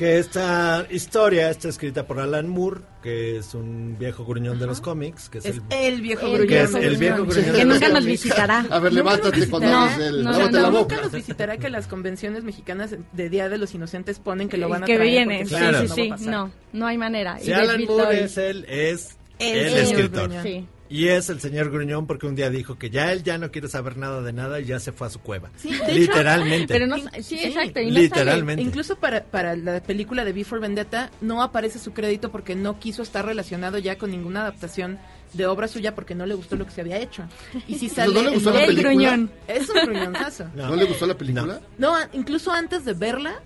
Que 0.00 0.18
esta 0.18 0.86
historia 0.90 1.50
está 1.50 1.68
escrita 1.68 2.06
por 2.06 2.20
Alan 2.20 2.48
Moore, 2.48 2.80
que 3.02 3.36
es 3.36 3.52
un 3.54 3.96
viejo 3.98 4.24
gruñón 4.24 4.58
de 4.58 4.66
los 4.66 4.80
cómics, 4.80 5.28
que 5.28 5.38
es, 5.38 5.44
Es 5.44 5.56
el... 5.56 5.62
el 5.94 6.00
viejo 6.00 6.24
El 6.26 6.32
gruñón. 6.32 6.48
que 6.48 6.62
es 6.62 6.74
el 6.74 6.96
viejo 6.96 7.16
gruñón. 7.26 7.34
gruñón 7.44 7.56
Que 7.56 7.64
nunca 7.66 7.88
nos 7.90 8.04
visitará. 8.06 8.66
A 8.70 8.78
ver, 8.78 8.94
levántate 8.94 9.46
cuando 9.50 9.68
hables 9.76 9.98
del. 9.98 10.24
No, 10.24 10.32
lávate 10.32 10.52
no, 10.52 10.58
la 10.62 10.68
Nunca 10.70 10.80
boca. 10.80 11.00
nos 11.02 11.12
visitará 11.12 11.58
que 11.58 11.68
las 11.68 11.86
convenciones 11.86 12.44
mexicanas 12.44 12.94
de 13.12 13.28
Día 13.28 13.50
de 13.50 13.58
los 13.58 13.74
Inocentes 13.74 14.18
ponen 14.20 14.48
que 14.48 14.56
lo 14.56 14.70
van 14.70 14.84
a 14.84 14.86
que 14.86 14.94
traer 14.96 15.10
viene, 15.10 15.40
porque 15.40 15.48
sí, 15.48 15.54
no, 15.54 15.68
Claro. 15.70 15.88
sí, 15.94 16.08
no 16.08 16.16
sí, 16.18 16.26
no, 16.26 16.52
no 16.72 16.86
hay 16.86 16.96
manera. 16.96 17.38
Si 17.38 17.50
Y 17.50 17.52
Alan 17.52 17.84
Moore 17.84 18.24
es 18.24 18.38
él, 18.38 18.64
es 18.70 19.18
El 19.38 19.58
el, 19.58 19.68
señor 19.68 19.82
escritor. 20.00 20.22
gruñón. 20.28 20.42
Sí. 20.44 20.66
Y 20.90 21.06
es 21.06 21.30
el 21.30 21.40
señor 21.40 21.70
Gruñón 21.70 22.08
porque 22.08 22.26
un 22.26 22.34
día 22.34 22.50
dijo 22.50 22.76
que 22.76 22.90
ya 22.90 23.12
él 23.12 23.22
ya 23.22 23.38
no 23.38 23.52
quiere 23.52 23.68
saber 23.68 23.96
nada 23.96 24.22
de 24.22 24.32
nada 24.32 24.58
y 24.58 24.64
ya 24.64 24.80
se 24.80 24.90
fue 24.90 25.06
a 25.06 25.10
su 25.10 25.20
cueva. 25.20 25.48
Sí, 25.56 25.70
Literalmente. 25.88 26.74
Pero 26.74 26.88
no, 26.88 26.96
sí, 27.22 27.38
exacto. 27.40 27.78
y 27.80 27.92
no 27.92 28.00
Literalmente. 28.00 28.60
Incluso 28.60 28.96
para, 28.96 29.22
para 29.22 29.54
la 29.54 29.80
película 29.80 30.24
de 30.24 30.32
Before 30.32 30.60
Vendetta 30.60 31.12
no 31.20 31.42
aparece 31.44 31.78
su 31.78 31.92
crédito 31.92 32.32
porque 32.32 32.56
no 32.56 32.80
quiso 32.80 33.02
estar 33.04 33.24
relacionado 33.24 33.78
ya 33.78 33.98
con 33.98 34.10
ninguna 34.10 34.40
adaptación 34.40 34.98
de 35.32 35.46
obra 35.46 35.68
suya 35.68 35.94
porque 35.94 36.16
no 36.16 36.26
le 36.26 36.34
gustó 36.34 36.56
lo 36.56 36.66
que 36.66 36.72
se 36.72 36.80
había 36.80 36.98
hecho. 36.98 37.22
Y 37.68 37.76
si 37.76 37.88
sale 37.88 38.12
¿No 38.12 38.22
le 38.24 38.30
gustó 38.30 38.50
la 38.50 38.60
El 38.62 38.66
película? 38.66 38.90
gruñón. 38.90 39.30
Es 39.46 39.68
un 39.70 39.82
gruñonzazo. 39.86 40.50
¿No, 40.56 40.74
le 40.74 40.86
gustó 40.86 41.06
la 41.06 41.16
película? 41.16 41.60
No, 41.78 41.94
incluso 42.12 42.50
antes 42.50 42.84
de 42.84 42.94
verla, 42.94 43.40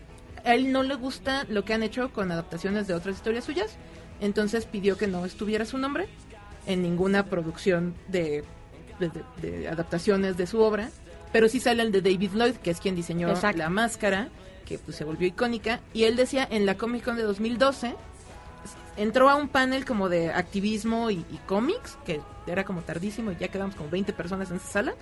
a 0.47 0.55
él 0.55 0.73
no 0.73 0.83
le 0.83 0.95
gusta 0.95 1.45
lo 1.51 1.63
que 1.63 1.75
han 1.75 1.83
hecho 1.83 2.11
con 2.11 2.33
adaptaciones 2.33 2.87
de 2.87 2.95
otras 2.95 3.17
historias 3.17 3.45
suyas. 3.45 3.77
Entonces 4.21 4.65
pidió 4.65 4.97
que 4.97 5.09
no 5.09 5.27
estuviera 5.27 5.67
su 5.67 5.77
nombre 5.77 6.09
en 6.67 6.83
ninguna 6.83 7.27
producción 7.27 7.95
de, 8.09 8.45
de- 8.99 9.11
de- 9.11 9.51
de 9.51 9.69
adaptaciones 9.69 10.37
de 10.37 10.47
su 10.47 10.61
obra. 10.61 10.91
Pero 11.33 11.49
sí 11.49 11.59
sale 11.61 11.83
el 11.83 11.91
de 11.93 12.01
David 12.01 12.31
Lloyd, 12.35 12.55
que 12.57 12.71
es 12.71 12.81
quien 12.81 12.95
diseñó 12.95 13.29
Exacto. 13.31 13.59
la 13.59 13.69
máscara, 13.69 14.29
que 14.67 14.79
pues, 14.79 14.97
se 14.97 15.05
volvió 15.05 15.27
icónica. 15.27 15.81
Y 15.93 16.05
él 16.05 16.15
decía 16.17 16.47
en 16.51 16.65
la 16.65 16.77
Comic 16.77 17.05
Con 17.05 17.17
de 17.17 17.23
2012, 17.25 17.95
entró 18.97 19.29
a 19.29 19.35
un 19.35 19.49
panel 19.49 19.85
como 19.85 20.09
de 20.09 20.31
activismo 20.33 21.11
y, 21.11 21.17
y 21.31 21.41
cómics, 21.47 21.99
que 22.07 22.21
era 22.47 22.65
como 22.65 22.83
tardísimo 22.83 23.33
y 23.33 23.37
ya 23.37 23.49
quedamos 23.49 23.75
como 23.75 23.91
20 23.91 24.13
personas 24.13 24.51
en 24.51 24.57
esa 24.59 24.69
sala. 24.69 24.95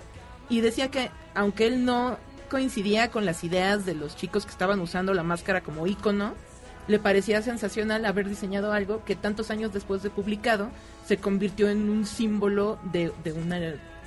Y 0.49 0.61
decía 0.61 0.89
que 0.89 1.09
aunque 1.35 1.67
él 1.67 1.85
no 1.85 2.17
coincidía 2.49 3.09
con 3.11 3.25
las 3.25 3.43
ideas 3.43 3.85
de 3.85 3.93
los 3.95 4.15
chicos 4.15 4.45
que 4.45 4.51
estaban 4.51 4.79
usando 4.79 5.13
la 5.13 5.23
máscara 5.23 5.61
como 5.61 5.87
ícono, 5.87 6.33
le 6.87 6.99
parecía 6.99 7.41
sensacional 7.41 8.05
haber 8.05 8.27
diseñado 8.27 8.73
algo 8.73 9.03
que 9.05 9.15
tantos 9.15 9.51
años 9.51 9.71
después 9.73 10.03
de 10.03 10.09
publicado 10.09 10.69
se 11.05 11.17
convirtió 11.17 11.69
en 11.69 11.89
un 11.89 12.05
símbolo 12.05 12.79
de, 12.91 13.11
de 13.23 13.33
una 13.33 13.59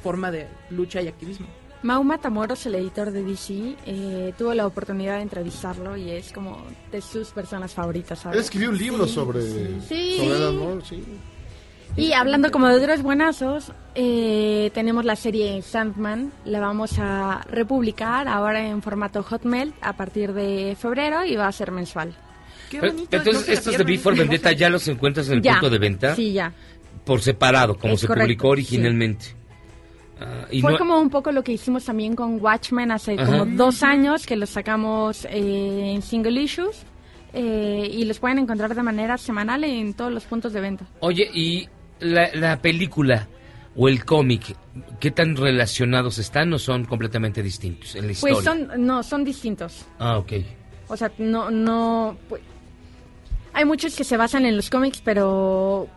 forma 0.02 0.30
de 0.30 0.46
lucha 0.70 1.00
y 1.02 1.08
activismo. 1.08 1.46
Mau 1.82 2.02
Matamoros, 2.02 2.64
el 2.66 2.74
editor 2.76 3.10
de 3.12 3.22
DC, 3.22 3.76
eh, 3.86 4.32
tuvo 4.36 4.54
la 4.54 4.66
oportunidad 4.66 5.16
de 5.16 5.22
entrevistarlo 5.22 5.96
y 5.96 6.10
es 6.10 6.32
como 6.32 6.64
de 6.90 7.00
sus 7.00 7.28
personas 7.30 7.74
favoritas. 7.74 8.24
Él 8.26 8.38
escribió 8.40 8.70
un 8.70 8.78
libro 8.78 9.06
Sí, 9.06 9.12
sobre, 9.14 9.42
sí. 9.82 10.16
sobre 10.18 10.34
Alan 10.36 10.56
Moore, 10.56 10.82
sí. 10.88 11.04
Y 11.96 12.12
hablando 12.12 12.50
como 12.50 12.68
de 12.68 12.76
otros 12.76 13.02
buenazos, 13.02 13.72
eh, 13.94 14.70
tenemos 14.74 15.04
la 15.04 15.16
serie 15.16 15.62
Sandman, 15.62 16.32
la 16.44 16.60
vamos 16.60 16.98
a 16.98 17.42
republicar 17.50 18.26
ahora 18.28 18.66
en 18.66 18.82
formato 18.82 19.22
Hotmail 19.22 19.72
a 19.80 19.94
partir 19.96 20.32
de 20.32 20.76
febrero 20.78 21.24
y 21.24 21.36
va 21.36 21.46
a 21.46 21.52
ser 21.52 21.70
mensual. 21.72 22.14
Qué 22.70 22.80
Pero- 22.80 22.92
bonito, 22.92 23.16
entonces, 23.16 23.46
no 23.46 23.52
estos 23.54 23.78
de 23.78 23.84
Before 23.84 24.16
Vendetta 24.18 24.50
ya 24.52 24.68
los 24.68 24.86
encuentras 24.88 25.28
en 25.28 25.34
el 25.34 25.42
ya, 25.42 25.52
punto 25.52 25.70
de 25.70 25.78
venta 25.78 26.16
Sí, 26.16 26.32
ya. 26.32 26.52
Por 27.06 27.22
separado, 27.22 27.78
como 27.78 27.94
Es 27.94 28.00
se 28.00 28.06
correcto, 28.06 28.24
publicó 28.26 28.48
originalmente. 28.48 29.26
Ah, 30.20 30.46
y 30.50 30.60
Fue 30.60 30.72
no- 30.72 30.78
como 30.78 30.98
un 31.00 31.08
poco 31.08 31.30
lo 31.32 31.42
que 31.44 31.52
hicimos 31.52 31.84
también 31.84 32.14
con 32.16 32.38
Watchmen 32.42 32.90
hace 32.90 33.14
Ajá. 33.14 33.24
como 33.26 33.46
dos 33.46 33.82
años, 33.82 34.26
que 34.26 34.36
los 34.36 34.50
sacamos 34.50 35.24
eh, 35.26 35.92
en 35.94 36.02
single 36.02 36.40
issues 36.42 36.82
eh, 37.32 37.88
y 37.92 38.04
los 38.06 38.18
pueden 38.18 38.38
encontrar 38.38 38.74
de 38.74 38.82
manera 38.82 39.16
semanal 39.18 39.62
en 39.64 39.94
todos 39.94 40.12
los 40.12 40.24
puntos 40.24 40.52
de 40.52 40.60
venta. 40.60 40.86
Oye, 41.00 41.30
¿y 41.32 41.68
la, 42.00 42.28
la 42.34 42.60
película 42.60 43.28
o 43.76 43.88
el 43.88 44.04
cómic, 44.06 44.56
qué 45.00 45.10
tan 45.10 45.36
relacionados 45.36 46.18
están 46.18 46.52
o 46.54 46.58
son 46.58 46.86
completamente 46.86 47.42
distintos 47.42 47.94
en 47.94 48.06
la 48.06 48.12
historia? 48.12 48.34
Pues 48.36 48.44
son, 48.44 48.86
no, 48.86 49.02
son 49.02 49.22
distintos. 49.22 49.84
Ah, 49.98 50.18
ok. 50.18 50.32
O 50.88 50.96
sea, 50.96 51.12
no, 51.18 51.50
no, 51.50 52.16
pues, 52.28 52.40
hay 53.52 53.64
muchos 53.66 53.94
que 53.94 54.02
se 54.04 54.16
basan 54.16 54.46
en 54.46 54.56
los 54.56 54.70
cómics, 54.70 55.02
pero 55.04 55.88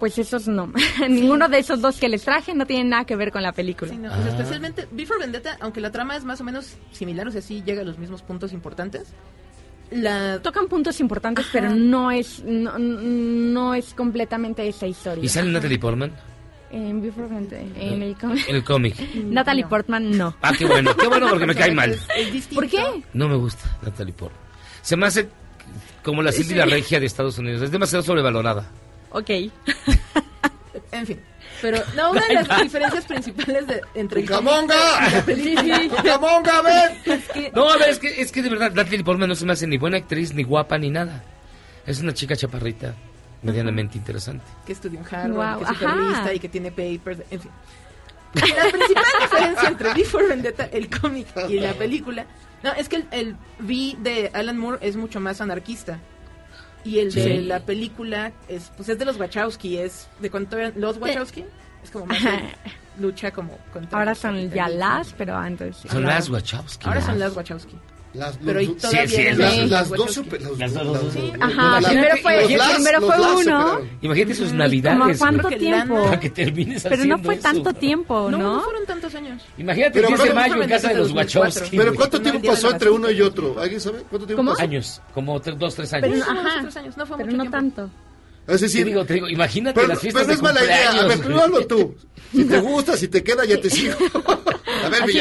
pues 0.00 0.18
esos 0.18 0.48
no. 0.48 0.72
Ninguno 1.08 1.48
de 1.48 1.58
esos 1.58 1.80
dos 1.80 1.98
que 2.00 2.08
les 2.08 2.24
traje 2.24 2.52
no 2.54 2.66
tiene 2.66 2.88
nada 2.90 3.04
que 3.04 3.14
ver 3.14 3.30
con 3.30 3.42
la 3.42 3.52
película. 3.52 3.92
Sí, 3.92 3.98
no, 3.98 4.10
Ah. 4.12 4.18
especialmente 4.28 4.88
Before 4.90 5.20
Vendetta, 5.20 5.56
aunque 5.60 5.80
la 5.80 5.92
trama 5.92 6.16
es 6.16 6.24
más 6.24 6.40
o 6.40 6.44
menos 6.44 6.76
similar, 6.90 7.28
o 7.28 7.30
sea, 7.30 7.40
sí 7.42 7.62
llega 7.64 7.82
a 7.82 7.84
los 7.84 7.98
mismos 7.98 8.22
puntos 8.22 8.52
importantes. 8.52 9.12
La 9.92 10.40
Tocan 10.40 10.68
puntos 10.68 11.00
importantes, 11.00 11.44
Ajá. 11.46 11.52
pero 11.52 11.74
no 11.74 12.10
es, 12.12 12.42
no, 12.44 12.78
no 12.78 13.74
es 13.74 13.92
completamente 13.94 14.66
esa 14.68 14.86
historia. 14.86 15.24
¿Y 15.24 15.28
sale 15.28 15.50
Natalie 15.50 15.78
Portman? 15.78 16.12
En 16.72 17.02
Before 17.02 17.26
Vendetta, 17.26 17.60
en 17.80 18.00
el 18.02 18.16
cómic. 18.16 18.48
En 18.48 18.54
el 18.56 18.62
cómic. 18.64 18.94
Natalie 19.26 19.64
No. 19.64 19.68
Portman 19.68 20.16
no. 20.16 20.36
Ah, 20.42 20.52
qué 20.56 20.64
bueno, 20.64 20.96
qué 20.96 21.08
bueno 21.08 21.28
porque 21.28 21.46
me 21.46 21.54
cae 21.56 21.70
mal. 21.74 21.90
es- 21.90 22.06
es 22.16 22.32
distinto. 22.32 22.60
¿Por 22.62 22.70
qué? 22.70 23.02
No 23.12 23.28
me 23.28 23.34
gusta 23.34 23.76
Natalie 23.82 24.12
Portman. 24.14 24.40
Se 24.80 24.96
me 24.96 25.06
hace 25.06 25.28
como 26.04 26.22
la 26.22 26.30
Silvia 26.30 26.64
Sí. 26.64 26.70
Regia 26.70 27.00
de 27.00 27.06
Estados 27.06 27.36
Unidos. 27.38 27.60
Es 27.62 27.72
demasiado 27.72 28.04
sobrevalorada. 28.04 28.68
Ok. 29.10 29.30
En 30.92 31.06
fin. 31.06 31.20
Pero, 31.60 31.78
no, 31.96 32.12
una 32.12 32.26
de 32.26 32.34
las 32.34 32.62
diferencias 32.62 33.04
principales 33.04 33.66
de, 33.66 33.80
entre 33.94 34.22
¡Cucamonga! 34.22 35.08
y 35.08 35.12
la 35.12 35.24
película 35.24 35.80
¡Cucamonga, 35.96 36.62
ven! 36.62 36.98
es 37.18 37.28
que 37.28 37.52
No, 37.54 37.68
a 37.68 37.76
ver, 37.76 37.90
es 37.90 37.98
que, 37.98 38.20
es 38.20 38.32
que 38.32 38.42
de 38.42 38.50
verdad 38.50 38.72
Natalie 38.72 39.04
Portman 39.04 39.28
no 39.28 39.34
se 39.34 39.46
me 39.46 39.52
hace 39.52 39.66
ni 39.66 39.78
buena 39.78 39.98
actriz, 39.98 40.34
ni 40.34 40.42
guapa, 40.42 40.78
ni 40.78 40.90
nada. 40.90 41.22
Es 41.86 42.00
una 42.00 42.12
chica 42.12 42.36
chaparrita, 42.36 42.94
medianamente 43.42 43.98
interesante. 43.98 44.44
que 44.66 44.72
estudió 44.72 45.00
en 45.00 45.06
Harvard, 45.06 45.32
Guau, 45.32 45.58
que 45.60 45.84
es 45.84 45.96
lista 45.96 46.34
y 46.34 46.38
que 46.38 46.48
tiene 46.48 46.70
papers, 46.70 47.20
en 47.30 47.40
fin. 47.40 47.50
La 48.34 48.70
principal 48.70 49.04
diferencia 49.22 49.68
entre 49.68 49.94
Before 49.94 50.26
Vendetta, 50.26 50.64
el 50.66 50.88
cómic 50.88 51.26
y 51.48 51.58
la 51.58 51.72
película, 51.72 52.26
no, 52.62 52.72
es 52.74 52.88
que 52.88 52.96
el, 52.96 53.08
el 53.10 53.36
V 53.58 53.96
de 53.98 54.30
Alan 54.34 54.56
Moore 54.56 54.78
es 54.82 54.96
mucho 54.96 55.18
más 55.18 55.40
anarquista. 55.40 55.98
Y 56.84 56.98
el 56.98 57.12
de 57.12 57.22
Sí. 57.22 57.40
la 57.42 57.60
película 57.60 58.32
es 58.48 58.70
pues 58.76 58.88
es 58.88 58.98
de 58.98 59.04
los 59.04 59.18
Wachowski, 59.18 59.76
es 59.78 60.08
de 60.20 60.30
cuánto 60.30 60.56
eran 60.56 60.72
los 60.76 60.96
Wachowski, 60.98 61.44
es 61.84 61.90
como 61.90 62.06
más 62.06 62.22
de 62.22 62.30
lucha 62.98 63.30
como 63.30 63.56
contra 63.72 63.98
Ahora 63.98 64.14
son 64.14 64.50
ya 64.50 64.68
las, 64.68 65.12
pero 65.12 65.36
antes. 65.36 65.76
Son 65.90 66.02
las 66.04 66.28
Wachowski. 66.30 66.86
Ahora 66.88 67.00
son 67.02 67.14
¿no? 67.18 67.26
las 67.26 67.36
Wachowski. 67.36 67.76
Las, 68.12 68.36
Pero 68.44 68.60
los- 68.60 68.76
todavía 68.76 69.06
sí, 69.06 69.16
eran 69.20 69.38
las, 69.38 69.70
las 69.70 69.88
dos 69.90 70.12
super, 70.12 70.42
los- 70.42 70.58
Las 70.58 70.74
dos, 70.74 70.84
las- 70.84 71.02
dos, 71.04 71.12
Sí. 71.14 71.32
Ajá, 71.40 71.80
las- 71.80 71.90
primero 71.92 72.16
fue, 72.20 72.42
los 72.42 72.50
las- 72.50 72.74
primero 72.74 73.00
fue 73.02 73.20
uno. 73.20 73.38
superaron. 73.38 73.90
Imagínate 74.02 74.34
sus 74.34 74.46
¿Cómo 74.48 74.58
navidades. 74.58 75.18
cuánto 75.18 75.42
güey, 75.42 75.58
tiempo? 75.60 76.02
Para 76.04 76.18
que 76.20 76.30
termines 76.30 76.82
Pero 76.82 77.04
no 77.04 77.18
fue 77.18 77.34
eso. 77.34 77.42
tanto 77.44 77.72
tiempo, 77.74 78.28
No, 78.32 78.36
no, 78.38 78.54
¿no? 78.56 78.60
fueron 78.62 78.84
tantos 78.86 79.14
años. 79.14 79.42
Imagínate 79.58 79.92
Pero 79.92 80.08
el 80.08 80.14
10 80.14 80.24
de 80.28 80.34
¿cuándo- 80.34 80.50
mayo 80.56 80.62
en 80.64 80.68
casa 80.68 80.88
de 80.88 80.94
los 80.94 81.08
2004? 81.08 81.40
Wachowski. 81.40 81.76
Pero. 81.76 81.94
¿cuánto 81.94 82.16
No, 82.16 82.22
tiempo 82.24 82.48
pasó 82.48 82.70
entre 82.72 82.90
uno 82.90 83.10
y 83.12 83.20
otro? 83.22 83.60
¿Alguien 83.60 83.80
sabe? 83.80 83.98
¿Cuánto 84.10 84.26
tiempo 84.26 84.36
¿Cómo? 84.36 84.50
pasó? 84.50 84.62
Años, 84.62 85.00
como 85.14 85.40
tre- 85.40 85.56
dos, 85.56 85.74
tres 85.76 85.92
años. 85.92 86.08
Pero 86.10 86.24
Sí, 86.24 86.30
ajá. 86.30 86.62
tres 86.62 86.76
años, 86.78 86.96
no 86.96 87.06
fue 87.06 87.16
Pero 87.16 87.30
mucho 87.30 87.44
no 87.44 87.50
tanto. 87.50 87.90
Es 88.48 88.56
Te 88.58 88.66
decir, 88.66 88.84
digo, 88.86 89.04
te 89.04 89.14
digo, 89.14 89.28
imagínate 89.28 89.74
pero, 89.74 89.86
las 89.86 90.00
pero 90.00 90.00
fiestas 90.00 90.26
no 90.26 90.32
es 90.32 90.38
de 90.38 90.42
mala 90.42 90.64
idea. 90.64 90.76
A 90.90 91.06
cumpleaños, 91.06 91.28
ver, 91.28 91.38
hazlo 91.44 91.66
tú. 91.68 91.94
Si 92.32 92.44
te 92.44 92.58
gusta, 92.60 92.96
si 92.96 93.06
te 93.06 93.22
queda, 93.22 93.44
ya 93.44 93.60
te 93.60 93.70
sigo. 93.70 93.94
A 94.82 94.88
ver, 94.88 95.02
Así 95.02 95.12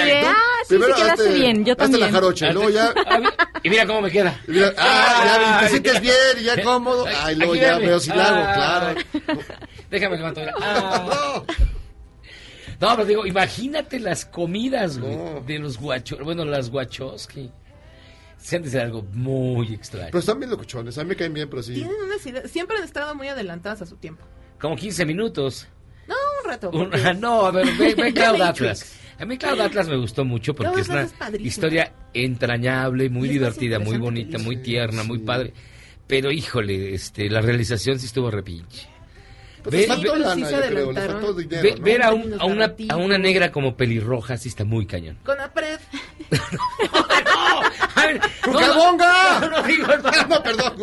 Ah, 0.69 0.71
sí, 0.71 0.75
primero 0.77 0.95
sí 0.95 1.01
quedaste 1.01 1.23
hazte- 1.29 1.33
bien, 1.33 1.65
yo 1.65 1.73
hazte 1.73 1.83
la 1.83 1.89
también. 1.91 2.11
jarocha, 2.11 2.49
y 2.49 2.53
luego 2.53 2.69
ya... 2.69 2.93
Ah, 3.07 3.21
Y 3.63 3.69
mira 3.69 3.85
cómo 3.87 4.01
me 4.01 4.11
queda. 4.11 4.39
y 4.47 4.51
mira, 4.51 4.73
ah, 4.77 5.23
ya 5.25 5.57
Ay. 5.59 5.63
te 5.65 5.69
sientes 5.71 6.01
bien 6.01 6.13
y 6.39 6.43
ya 6.43 6.63
cómodo. 6.63 7.05
Ay, 7.23 7.35
luego 7.35 7.55
ya 7.55 7.73
verme. 7.73 7.87
veo 7.87 7.99
si 7.99 8.09
la 8.09 8.25
hago, 8.25 8.43
Ah. 8.47 8.93
claro. 9.25 9.41
Déjame 9.89 10.17
levantar. 10.17 10.53
Ah. 10.61 11.43
No, 12.79 12.87
pero 12.95 13.05
digo, 13.05 13.25
imagínate 13.25 13.99
las 13.99 14.25
comidas, 14.25 14.99
güey, 14.99 15.15
No. 15.17 15.41
de 15.45 15.59
los 15.59 15.77
guachos, 15.77 16.19
bueno, 16.21 16.45
las 16.45 16.69
Wachowski. 16.69 17.51
Se 18.37 18.55
han 18.55 18.63
de 18.63 18.69
ser 18.69 18.81
algo 18.83 19.01
muy 19.13 19.73
extraño. 19.73 20.05
Pero 20.07 20.19
están 20.19 20.39
bien 20.39 20.49
locuchones, 20.49 20.97
a 20.97 21.03
mí 21.03 21.09
me 21.09 21.15
caen 21.17 21.33
bien, 21.33 21.49
pero 21.49 21.61
sí. 21.61 21.73
Tienen 21.73 21.93
unas 22.05 22.25
ideas, 22.25 22.49
siempre 22.49 22.77
han 22.77 22.83
estado 22.85 23.13
muy 23.15 23.27
adelantadas 23.27 23.81
a 23.81 23.85
su 23.85 23.97
tiempo. 23.97 24.23
Como 24.61 24.77
15 24.77 25.05
minutos. 25.05 25.67
No, 26.07 26.15
un 26.43 26.49
rato. 26.49 26.69
Un- 26.69 26.89
no, 27.19 27.47
a 27.47 27.51
ver, 27.51 27.67
ve, 27.77 27.95
ve 27.95 28.13
Cloud. 28.13 28.39
Atlas. 28.41 28.93
A 29.19 29.25
mí 29.25 29.37
Cloud 29.37 29.59
Atlas 29.59 29.87
me 29.89 29.97
gustó 29.97 30.23
mucho 30.25 30.53
porque 30.55 30.81
es 30.81 30.89
una 30.89 31.01
es 31.03 31.13
historia 31.41 31.91
entrañable, 32.13 33.09
muy 33.09 33.27
divertida, 33.27 33.77
muy 33.79 33.97
bonita, 33.97 34.37
muy 34.37 34.55
Sí, 34.57 34.61
tierna, 34.63 35.03
muy 35.03 35.19
padre. 35.19 35.53
Pero 36.07 36.31
híjole, 36.31 36.93
este, 36.93 37.29
la 37.29 37.41
realización 37.41 37.99
sí 37.99 38.05
estuvo 38.07 38.31
repinche. 38.31 38.87
Pues 39.61 39.75
ver 41.81 42.01
a, 42.03 42.11
un- 42.13 42.21
términos 42.21 42.41
a 42.41 42.45
una, 42.45 42.63
a 42.63 42.67
narrativos. 42.67 43.05
una 43.05 43.17
negra 43.17 43.51
como 43.51 43.75
pelirroja 43.75 44.37
sí 44.37 44.47
está 44.47 44.63
muy 44.63 44.85
cañón. 44.85 45.17
Con 45.25 45.39
Apred. 45.39 45.79
¡Cucabonga! 48.43 49.39
no, 49.41 49.49
no 49.49 49.63
digo 49.67 49.91
en 49.93 50.01
mala- 50.01 50.27
No, 50.29 50.43
perdón, 50.43 50.73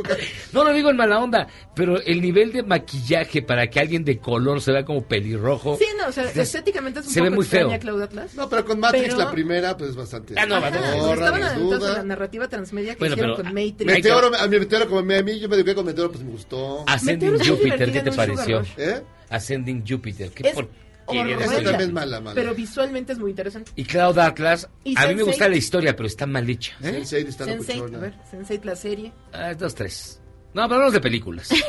no 0.53 0.64
lo 0.64 0.72
digo 0.72 0.91
en 0.91 0.97
mala 0.97 1.18
onda, 1.20 1.47
pero 1.74 2.01
el 2.01 2.20
nivel 2.20 2.53
de 2.53 2.62
maquillaje 2.62 3.43
para 3.43 3.66
que 3.68 3.81
alguien 3.81 4.05
de 4.05 4.18
color 4.18 4.61
se 4.61 4.72
vea 4.72 4.85
como 4.85 5.03
pelirrojo. 5.03 5.77
Sí, 5.79 5.87
no, 5.99 6.09
o 6.09 6.12
sea, 6.12 6.24
estéticamente 6.24 7.01
es 7.01 7.07
un 7.07 7.12
Se 7.12 7.20
ve 7.20 7.27
poco 7.29 7.37
muy 7.37 7.45
extraña 7.45 7.68
feo. 7.70 7.81
Cloud 7.81 8.03
Atlas. 8.03 8.35
No, 8.35 8.49
pero 8.49 8.64
con 8.64 8.81
Matrix 8.81 9.05
Pero- 9.07 9.18
la 9.18 9.31
primera, 9.31 9.77
pues 9.77 9.95
bastante. 9.97 10.35
Ah, 10.37 10.47
no, 10.47 10.57
Ajá, 10.57 10.70
la 10.70 12.03
narrativa 12.03 12.49
transmedia 12.49 12.95
que 12.95 12.99
Bueno, 13.01 13.14
hicieron 13.14 13.37
pero- 13.37 13.45
con 13.49 13.55
Matrix. 13.55 13.85
Meteoro, 13.93 14.31
a 14.37 14.47
mi 14.47 14.59
Meteoro, 14.59 14.87
como 14.89 14.99
a 15.01 15.22
mí, 15.22 15.39
yo 15.41 15.49
me 15.49 15.57
eduqué 15.57 15.74
con 15.74 15.87
Meteoro, 15.87 16.11
pues 16.12 16.22
me 16.24 16.31
gustó. 16.31 16.85
Ascending 16.87 17.35
es 17.35 17.39
muy 17.41 17.49
Jupiter, 17.57 17.93
¿qué 17.93 18.01
te 18.03 18.12
pareció? 18.12 18.62
¿Eh? 18.77 19.03
Ascending 19.31 19.85
Jupiter, 19.89 20.31
qué 20.31 20.49
Es 20.49 20.57
de 20.57 20.62
horrorosa, 21.07 21.59
es 21.82 21.92
mala, 21.92 22.20
mala. 22.20 22.34
Pero 22.34 22.54
visualmente 22.54 23.12
es 23.12 23.18
muy 23.18 23.30
interesante. 23.30 23.72
Y 23.76 23.84
Cloud 23.84 24.18
Atlas, 24.18 24.68
Y 24.84 24.96
a 24.98 25.07
mí 25.09 25.14
me 25.14 25.22
Sense8. 25.22 25.26
gusta 25.26 25.48
la 25.48 25.57
historia, 25.57 25.96
pero 25.96 26.07
está 26.07 26.26
mal 26.26 26.48
hecha. 26.48 26.74
¿Eh? 26.82 27.00
Sense8 27.02 27.26
está 27.28 27.44
Sense8, 27.46 27.76
locuchona. 27.76 27.98
a 27.98 28.00
ver, 28.00 28.14
Sense8 28.32 28.64
la 28.64 28.76
serie. 28.76 29.12
Ah, 29.32 29.54
dos, 29.54 29.74
tres. 29.74 30.20
No, 30.54 30.62
pero 30.62 30.74
hablamos 30.74 30.92
de 30.94 31.00
películas. 31.00 31.50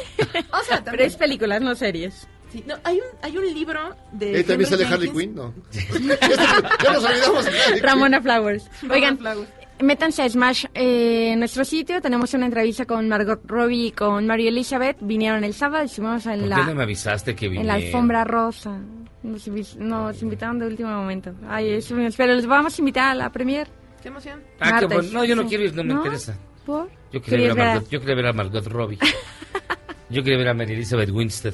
O 0.51 0.63
sea, 0.63 0.83
Pero 0.83 1.03
es 1.03 1.15
películas, 1.15 1.61
no 1.61 1.75
series. 1.75 2.27
Sí, 2.51 2.63
no, 2.65 2.75
hay 2.83 2.97
un, 2.97 3.03
hay 3.21 3.37
un 3.37 3.53
libro 3.53 3.95
de. 4.13 4.39
¿Eh, 4.39 4.43
¿También 4.43 4.71
Henry 4.71 4.85
sale 4.85 4.93
Harley 4.93 5.07
Jenkins. 5.09 5.25
Quinn? 5.25 5.35
No. 5.35 5.53
ya 6.83 6.93
nos 6.93 7.03
olvidamos 7.03 7.45
Harley. 7.47 7.79
Ramona 7.81 8.21
Flowers. 8.21 8.65
Oigan, 8.89 9.17
Flowers. 9.17 9.49
Métanse 9.79 10.21
a 10.23 10.29
Smash 10.29 10.65
eh, 10.73 11.31
en 11.33 11.39
nuestro 11.39 11.63
sitio. 11.65 12.01
Tenemos 12.01 12.33
una 12.33 12.45
entrevista 12.45 12.85
con 12.85 13.07
Margot 13.07 13.41
Robbie 13.45 13.87
y 13.87 13.91
con 13.91 14.25
María 14.27 14.49
Elizabeth. 14.49 14.97
Vinieron 15.01 15.43
el 15.43 15.53
sábado, 15.53 15.83
estuvimos 15.85 16.25
en 16.25 16.39
¿Por 16.41 16.49
la, 16.49 16.55
qué 16.57 16.63
no 16.65 16.75
me 16.75 16.83
avisaste 16.83 17.35
que 17.35 17.45
en 17.47 17.51
vine? 17.53 17.63
la 17.65 17.73
alfombra 17.75 18.23
rosa. 18.23 18.79
Nos, 19.23 19.47
invi- 19.47 19.75
nos 19.77 20.21
invitaron 20.21 20.59
de 20.59 20.67
último 20.67 20.89
momento. 20.89 21.33
Ay, 21.49 21.69
estuvimos- 21.71 22.15
pero 22.15 22.33
les 22.33 22.45
vamos 22.45 22.77
a 22.77 22.81
invitar 22.81 23.11
a 23.11 23.15
la 23.15 23.29
premier. 23.31 23.67
Qué 24.01 24.07
emoción. 24.09 24.41
Ah, 24.59 24.65
qué 24.65 24.71
Martes, 24.87 24.93
bueno. 24.93 25.09
No, 25.11 25.25
yo 25.25 25.35
no 25.35 25.41
sí. 25.43 25.47
quiero 25.49 25.63
ir, 25.65 25.75
no 25.75 25.83
me 25.83 25.93
¿No? 25.93 25.99
interesa. 25.99 26.37
¿Por? 26.65 26.89
Yo 27.11 27.21
quería, 27.21 27.21
ver 27.21 27.51
a 27.51 27.53
¿Querías 27.53 27.55
ver 27.55 27.65
a- 27.67 27.73
Margot, 27.73 27.89
yo 27.89 27.99
quería 27.99 28.15
ver 28.15 28.25
a 28.27 28.33
Margot 28.33 28.67
Robbie. 28.67 28.99
yo 30.09 30.23
quería 30.23 30.37
ver 30.37 30.47
a 30.49 30.53
Mary 30.53 30.73
Elizabeth 30.73 31.09
Winstead. 31.11 31.53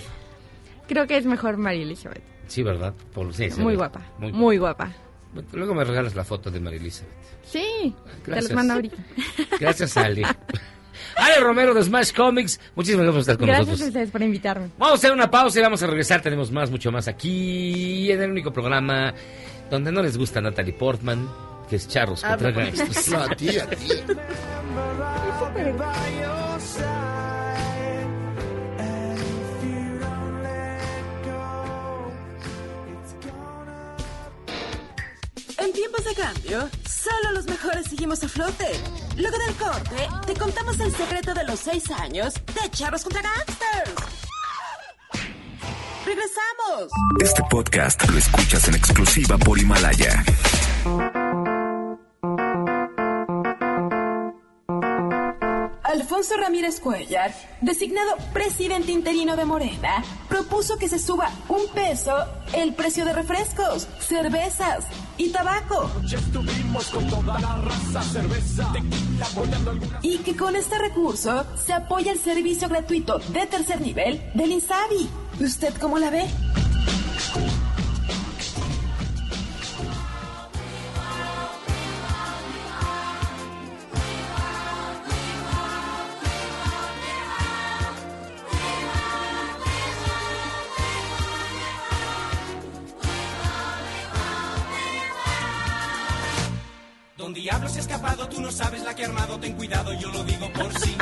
Creo 0.88 1.08
que 1.08 1.18
es 1.18 1.26
mejor 1.26 1.58
María 1.58 1.84
Elizabeth. 1.84 2.22
Sí, 2.48 2.62
¿verdad? 2.62 2.94
Por, 3.14 3.34
sí, 3.34 3.50
se 3.50 3.62
Muy 3.62 3.76
guapa. 3.76 4.02
Muy, 4.20 4.32
Muy 4.34 4.58
guapa. 4.58 4.92
Luego 5.54 5.74
me 5.74 5.84
regalas 5.84 6.16
la 6.16 6.24
foto 6.24 6.52
de 6.52 6.60
Mary 6.60 6.78
Elizabeth. 6.78 7.12
Sí, 7.46 7.94
te 8.24 8.32
Gracias. 8.32 8.52
los 8.52 8.56
mando 8.56 8.74
ahorita. 8.76 8.98
Gracias, 9.60 9.98
Ale. 9.98 10.24
Ale 11.16 11.40
Romero 11.42 11.74
de 11.74 11.84
Smash 11.84 12.14
Comics. 12.14 12.60
Muchísimas 12.76 13.06
gracias 13.06 13.14
por 13.14 13.20
estar 13.22 13.38
con 13.38 13.48
Gracias 13.48 13.68
a 13.68 13.72
nosotros. 13.72 13.88
ustedes 13.90 14.12
por 14.12 14.22
invitarme. 14.22 14.70
Vamos 14.78 14.94
a 14.94 14.98
hacer 14.98 15.12
una 15.12 15.30
pausa 15.30 15.60
y 15.60 15.64
vamos 15.64 15.82
a 15.84 15.88
regresar. 15.88 16.22
Tenemos 16.22 16.52
más, 16.52 16.72
mucho 16.72 16.92
más 16.92 17.08
aquí 17.08 18.12
en 18.12 18.22
el 18.22 18.32
único 18.32 18.52
programa 18.54 19.14
donde 19.70 19.92
no 19.92 20.02
les 20.02 20.18
gusta 20.18 20.40
Natalie 20.42 20.74
Portman, 20.74 21.28
que 21.70 21.76
es 21.78 21.88
Charros 21.88 22.24
Ah, 22.24 22.30
contra 22.30 22.52
Gangsters. 22.52 23.10
No, 23.10 23.24
a 23.24 23.30
ti, 23.36 23.58
a 23.58 23.70
ti. 23.70 23.88
En 35.58 35.72
tiempos 35.72 36.04
de 36.06 36.14
cambio, 36.16 36.70
solo 36.90 37.32
los 37.34 37.46
mejores 37.46 37.86
seguimos 37.88 38.24
a 38.24 38.28
flote. 38.28 38.68
Luego 39.18 39.38
del 39.38 39.56
corte, 39.56 40.08
te 40.26 40.34
contamos 40.34 40.80
el 40.80 40.96
secreto 40.96 41.34
de 41.34 41.44
los 41.44 41.60
seis 41.60 41.90
años 41.92 42.34
de 42.34 42.70
Charros 42.72 43.04
contra 43.04 43.22
Gangsters. 43.22 43.94
¡Regresamos! 46.06 46.92
Este 47.22 47.44
podcast 47.50 48.10
lo 48.10 48.18
escuchas 48.18 48.68
en 48.68 48.76
exclusiva 48.76 49.38
por 49.38 49.60
Himalaya. 49.60 50.24
Alfonso 55.84 56.36
Ramírez 56.38 56.80
Cuellar, 56.80 57.34
designado 57.62 58.18
presidente 58.34 58.92
interino 58.92 59.36
de 59.36 59.46
Morena, 59.46 60.04
propuso 60.28 60.78
que 60.78 60.90
se 60.90 60.98
suba 60.98 61.30
un 61.48 61.68
peso 61.74 62.16
el 62.54 62.74
precio 62.74 63.06
de 63.06 63.14
refrescos, 63.14 63.88
cervezas 64.00 64.86
y 65.18 65.30
tabaco. 65.30 65.90
Y 70.02 70.18
que 70.20 70.36
con 70.36 70.56
este 70.56 70.78
recurso 70.78 71.46
se 71.56 71.74
apoya 71.74 72.12
el 72.12 72.20
servicio 72.20 72.68
gratuito 72.70 73.20
de 73.20 73.46
tercer 73.46 73.82
nivel 73.82 74.22
del 74.34 74.52
INSABI. 74.52 75.10
¿Usted 75.40 75.74
cómo 75.80 76.00
la 76.00 76.10
ve? 76.10 76.26
Armado, 99.04 99.40
ten 99.40 99.54
cuidado, 99.54 99.94
yo 100.00 100.10
lo 100.12 100.24
digo 100.24 100.52
por 100.54 100.74
sí. 100.80 100.96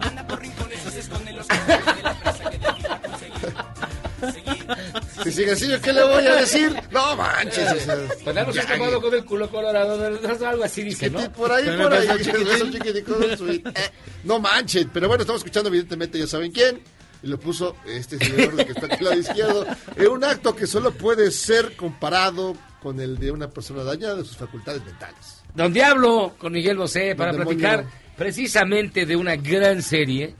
Anda 0.00 0.26
por 0.26 0.40
rincones 0.40 0.78
y 0.86 0.90
se 0.90 0.98
esconden 1.00 1.36
los 1.36 1.46
cajones 1.46 1.96
de 1.96 2.02
la 2.02 2.20
presa 2.20 2.50
que 2.50 2.58
de 2.58 2.66
aquí 2.68 2.82
va 2.88 2.94
a 2.94 3.00
conseguir. 3.02 4.66
Si 5.24 5.32
sigue 5.32 5.52
así, 5.52 5.68
¿qué 5.82 5.92
le 5.92 6.02
voy 6.04 6.26
a 6.26 6.34
decir? 6.36 6.80
No 6.90 7.16
manches. 7.16 7.72
o 7.72 7.78
sea, 7.78 7.96
Pues 8.24 8.36
hemos 8.36 8.54
ya, 8.54 8.62
escapado 8.62 9.00
con 9.00 9.14
el 9.14 9.24
culo 9.24 9.50
colorado, 9.50 10.04
algo 10.46 10.64
así 10.64 10.82
dice, 10.82 11.10
¿no? 11.10 11.32
Por 11.32 11.50
ahí, 11.52 11.64
Pero 11.66 11.84
por 11.84 11.92
ahí. 11.94 12.08
Eh, 13.64 13.90
No 14.24 14.38
manches, 14.40 14.86
pero 14.92 15.08
bueno, 15.08 15.22
estamos 15.22 15.40
escuchando 15.40 15.68
evidentemente, 15.68 16.18
ya 16.18 16.26
saben 16.26 16.52
quién. 16.52 16.82
Y 17.22 17.28
lo 17.28 17.38
puso 17.38 17.76
este 17.86 18.18
señor 18.18 18.56
que 18.56 18.72
está 18.72 18.86
aquí 18.86 18.96
al 18.96 19.04
lado 19.04 19.20
izquierdo. 19.20 19.66
En 19.96 20.08
un 20.08 20.24
acto 20.24 20.56
que 20.56 20.66
solo 20.66 20.90
puede 20.92 21.30
ser 21.30 21.76
comparado 21.76 22.56
con 22.82 23.00
el 23.00 23.16
de 23.18 23.30
una 23.30 23.48
persona 23.48 23.84
dañada 23.84 24.16
de 24.16 24.24
sus 24.24 24.36
facultades 24.36 24.84
mentales. 24.84 25.41
Don 25.54 25.72
Diablo 25.72 26.34
con 26.38 26.52
Miguel 26.52 26.76
Bosé 26.76 27.14
para 27.14 27.32
Don 27.32 27.42
platicar 27.42 27.78
demonio. 27.78 27.98
precisamente 28.16 29.06
de 29.06 29.16
una 29.16 29.36
gran 29.36 29.82
serie. 29.82 30.34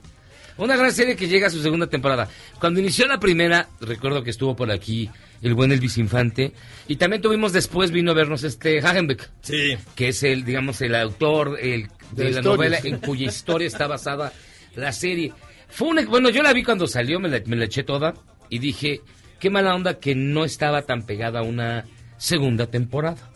Una 0.55 0.75
gran 0.75 0.91
serie 0.91 1.15
que 1.15 1.27
llega 1.27 1.47
a 1.47 1.49
su 1.49 1.63
segunda 1.63 1.87
temporada. 1.87 2.29
Cuando 2.59 2.79
inició 2.79 3.07
la 3.07 3.19
primera, 3.19 3.69
recuerdo 3.81 4.23
que 4.23 4.29
estuvo 4.29 4.55
por 4.55 4.69
aquí 4.69 5.09
el 5.41 5.55
buen 5.55 5.71
Elvis 5.71 5.97
Infante. 5.97 6.53
Y 6.87 6.97
también 6.97 7.23
tuvimos 7.23 7.53
después, 7.53 7.89
vino 7.89 8.11
a 8.11 8.13
vernos 8.13 8.43
este 8.43 8.79
Hagenbeck. 8.79 9.31
Sí. 9.41 9.75
Que 9.95 10.09
es 10.09 10.21
el, 10.21 10.45
digamos, 10.45 10.79
el 10.81 10.93
autor 10.93 11.57
el, 11.59 11.87
de, 11.87 11.89
De 12.11 12.23
la 12.25 12.29
historias, 12.29 12.45
novela 12.45 12.79
en 12.83 12.99
cuya 12.99 13.25
historia 13.27 13.67
está 13.67 13.87
basada 13.87 14.31
la 14.75 14.91
serie. 14.91 15.33
Fue 15.69 15.87
una, 15.87 16.05
bueno, 16.05 16.29
yo 16.29 16.43
la 16.43 16.53
vi 16.53 16.63
cuando 16.63 16.85
salió, 16.85 17.19
me 17.19 17.29
la, 17.29 17.41
me 17.47 17.55
la 17.55 17.65
eché 17.65 17.81
toda. 17.83 18.13
Y 18.49 18.59
dije, 18.59 19.01
qué 19.39 19.49
mala 19.49 19.73
onda 19.73 19.99
que 19.99 20.13
no 20.13 20.45
estaba 20.45 20.83
tan 20.83 21.03
pegada 21.07 21.39
a 21.39 21.43
una 21.43 21.85
segunda 22.17 22.67
temporada. 22.67 23.32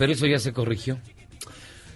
Pero 0.00 0.12
eso 0.14 0.26
ya 0.26 0.38
se 0.40 0.52
corrigió. 0.52 0.98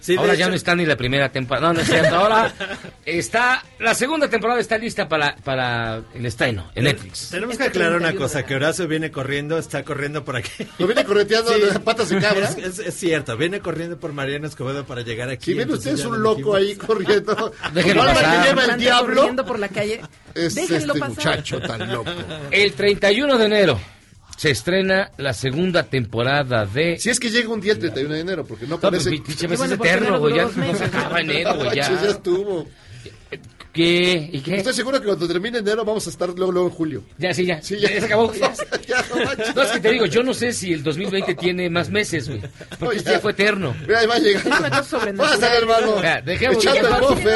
Sí, 0.01 0.17
Ahora 0.17 0.35
ya 0.35 0.45
hecho- 0.45 0.51
no 0.51 0.57
está 0.57 0.75
ni 0.75 0.85
la 0.85 0.97
primera 0.99 1.33
temporada. 1.33 1.69
No, 1.69 1.73
no 1.73 1.81
es 1.81 1.87
cierto. 1.87 2.15
Ahora 2.15 2.53
está. 3.07 3.65
La 3.79 3.95
segunda 3.95 4.29
temporada 4.29 4.61
está 4.61 4.77
lista 4.77 5.09
para, 5.09 5.35
para 5.37 6.03
el 6.13 6.27
estreno 6.27 6.71
en 6.75 6.85
Netflix. 6.85 7.31
Tenemos 7.31 7.57
que 7.57 7.65
aclarar 7.65 7.97
una 7.99 8.15
cosa, 8.15 8.45
que 8.45 8.55
Horacio 8.55 8.87
viene 8.87 9.11
corriendo, 9.11 9.57
está 9.57 9.83
corriendo 9.83 10.23
por 10.23 10.37
aquí. 10.37 10.51
Lo 10.79 10.87
viene 10.87 11.05
correteando 11.07 11.55
Sí. 11.55 11.61
de 11.73 11.81
patas 11.81 12.11
de 12.11 12.19
cabra. 12.21 12.51
Es, 12.51 12.59
es- 12.59 12.79
es 12.81 12.95
cierto, 12.95 13.35
viene 13.39 13.61
corriendo 13.61 13.99
por 13.99 14.13
Mariano 14.13 14.47
Escobedo 14.47 14.85
para 14.85 15.01
llegar 15.01 15.31
aquí. 15.31 15.53
Si 15.53 15.55
ven 15.55 15.71
ustedes 15.71 16.05
un 16.05 16.13
lo 16.23 16.35
loco 16.35 16.55
dijimos. 16.55 16.57
ahí 16.59 16.77
corriendo, 16.77 17.53
Déjenlo 17.73 18.05
pasar. 18.05 18.43
que 18.43 18.49
lleva 18.49 18.65
el 18.67 18.77
diablo, 18.79 19.15
corriendo 19.17 19.47
por 19.47 19.59
la 19.59 19.69
calle. 19.71 20.03
es 20.35 20.55
Déjenlo 20.55 20.93
este 20.93 21.01
pasar. 21.01 21.17
muchacho 21.37 21.61
tan 21.63 21.91
loco. 21.91 22.11
El 22.51 22.75
31 22.75 23.39
de 23.39 23.45
enero 23.47 23.81
se 24.37 24.51
estrena 24.51 25.11
la 25.17 25.33
segunda 25.33 25.85
temporada 25.85 26.67
de. 26.67 26.99
Si 26.99 27.11
es 27.11 27.19
que 27.21 27.31
llega 27.31 27.49
un 27.49 27.61
día 27.61 27.73
el 27.73 27.79
31 27.79 28.15
de 28.15 28.21
enero, 28.21 28.45
porque 28.45 28.65
no 28.67 28.75
No, 28.77 28.81
pues, 28.81 28.91
parece... 29.05 29.11
pi- 29.11 29.21
pinche 29.21 29.47
es 29.47 29.59
porque 29.61 29.75
eterno, 29.75 30.19
güey. 30.19 30.37
Ya 30.37 30.45
no 30.45 30.75
se 30.77 30.85
acaba 30.85 31.21
enero, 31.21 31.55
güey. 31.57 31.77
Ya 31.77 31.91
Ya. 32.03 32.11
estuvo. 32.11 32.67
¿Qué? 33.73 34.31
¿Y 34.33 34.41
qué? 34.41 34.57
Estoy 34.59 34.73
seguro 34.73 35.01
que 35.01 35.07
cuando 35.07 35.27
termine 35.27 35.59
enero 35.59 35.85
vamos 35.85 36.07
a 36.07 36.11
estar 36.11 36.29
luego, 36.29 36.53
luego 36.53 36.69
en 36.69 36.75
julio. 36.75 37.03
Ya, 37.19 37.35
sí, 37.35 37.45
ya. 37.45 37.61
Sí, 37.61 37.77
ya. 37.81 37.89
se 37.89 38.05
acabó. 38.05 38.33
Ya. 38.35 38.53
Ya, 38.87 39.05
no. 39.11 39.17
No, 39.57 39.63
es 39.63 39.71
que 39.73 39.81
te 39.81 39.91
digo, 39.91 40.07
yo 40.07 40.23
no 40.23 40.33
sé 40.33 40.53
si 40.53 40.73
el 40.73 40.85
2020 40.85 41.35
tiene 41.35 41.69
más 41.69 41.91
meses, 41.91 42.29
güey. 42.29 42.41
Porque 42.79 42.85
No, 42.85 42.93
este 42.93 43.11
ya 43.11 43.19
fue 43.21 43.33
eterno. 43.33 43.75
Mira, 43.81 43.99
ahí 43.99 44.07
va 44.07 44.19
llegando. 44.19 44.51
Pásale, 44.71 45.57
hermano. 45.59 46.01
Ya, 46.01 46.21
dejemos- 46.21 46.65
Echando 46.65 46.89
el 46.95 47.01
bofe. 47.01 47.31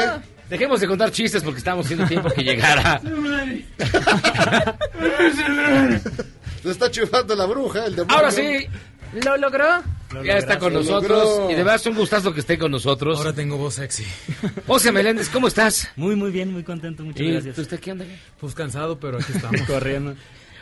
Dejemos 0.49 0.79
de 0.79 0.87
contar 0.87 1.11
chistes 1.11 1.43
porque 1.43 1.59
estamos 1.59 1.85
haciendo 1.85 2.07
tiempo 2.07 2.29
que 2.29 2.41
llegara. 2.43 3.01
Se 6.63 6.71
está 6.71 6.89
chufando 6.91 7.35
la 7.35 7.45
bruja, 7.45 7.85
el 7.85 7.95
demonio. 7.95 8.15
Ahora 8.15 8.31
sí, 8.31 8.67
Lo 9.23 9.37
logró. 9.37 9.65
ya 10.23 10.37
está 10.37 10.59
con 10.59 10.73
Lo 10.73 10.79
nosotros. 10.79 11.09
logró. 11.23 11.45
Y 11.51 11.53
de 11.53 11.63
verdad 11.63 11.75
es 11.75 11.85
un 11.85 11.95
gustazo 11.95 12.33
que 12.33 12.39
esté 12.41 12.57
con 12.57 12.71
nosotros. 12.71 13.17
Ahora 13.17 13.33
tengo 13.33 13.57
voz 13.57 13.75
sexy. 13.75 14.05
José 14.67 14.91
Meléndez, 14.91 15.29
¿cómo 15.29 15.47
estás? 15.47 15.89
Muy, 15.95 16.15
muy 16.15 16.31
bien, 16.31 16.51
muy 16.51 16.63
contento, 16.63 17.03
muchas 17.03 17.21
¿Y 17.21 17.31
gracias. 17.31 17.57
usted 17.57 17.79
qué 17.79 17.91
onda? 17.93 18.05
Pues 18.39 18.53
cansado, 18.53 18.99
pero 18.99 19.17
aquí 19.17 19.31
estamos. 19.35 19.61
Corriendo. 19.61 20.15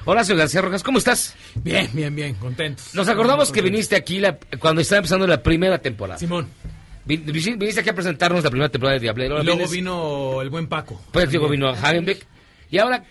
Horacio 0.05 0.37
García 0.37 0.61
Rojas, 0.61 0.83
¿cómo 0.83 0.99
estás? 0.99 1.35
Bien, 1.55 1.89
bien, 1.91 2.15
bien, 2.15 2.35
contentos. 2.35 2.93
Nos 2.95 3.09
acordamos 3.09 3.51
que 3.51 3.61
viniste 3.61 3.95
aquí 3.97 4.19
la- 4.19 4.37
cuando 4.59 4.79
estaba 4.81 4.99
empezando 4.99 5.27
la 5.27 5.43
primera 5.43 5.79
temporada. 5.79 6.17
Simón. 6.17 6.47
Vin- 7.05 7.25
vin- 7.25 7.57
Viniste 7.57 7.81
aquí 7.81 7.89
a 7.89 7.93
presentarnos 7.95 8.41
la 8.43 8.49
primera 8.49 8.69
temporada 8.69 8.93
de 8.95 9.01
Diablero. 9.01 9.41
Y 9.41 9.43
luego 9.43 9.59
vienes- 9.59 9.71
vino 9.71 10.41
el 10.41 10.49
buen 10.49 10.67
Paco. 10.67 11.01
Pues 11.11 11.29
luego 11.33 11.49
vino 11.49 11.67
Hagenbeck. 11.69 12.25
Y 12.71 12.77
ahora, 12.77 13.03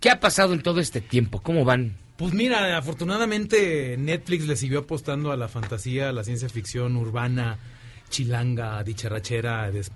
¿qué 0.00 0.10
ha 0.10 0.18
pasado 0.18 0.52
en 0.54 0.62
todo 0.62 0.80
este 0.80 1.00
tiempo? 1.00 1.40
¿Cómo 1.40 1.64
van? 1.64 1.94
Pues 2.20 2.34
mira, 2.34 2.76
afortunadamente 2.76 3.96
Netflix 3.98 4.46
le 4.46 4.54
siguió 4.54 4.80
apostando 4.80 5.32
a 5.32 5.38
la 5.38 5.48
fantasía, 5.48 6.10
a 6.10 6.12
la 6.12 6.22
ciencia 6.22 6.50
ficción 6.50 6.94
urbana, 6.96 7.56
chilanga, 8.10 8.82
dicharrachera. 8.84 9.70
des- 9.70 9.90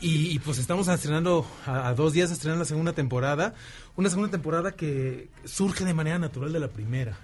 Y, 0.00 0.28
y, 0.34 0.38
pues 0.38 0.56
estamos 0.56 0.88
estrenando, 0.88 1.46
a, 1.66 1.88
a 1.88 1.94
dos 1.94 2.14
días 2.14 2.30
de 2.30 2.34
estrenar 2.36 2.58
la 2.58 2.64
segunda 2.64 2.94
temporada. 2.94 3.52
Una 3.96 4.08
segunda 4.08 4.30
temporada 4.30 4.72
que 4.72 5.28
surge 5.44 5.84
de 5.84 5.92
manera 5.92 6.18
natural 6.18 6.54
de 6.54 6.60
la 6.60 6.68
primera, 6.68 7.18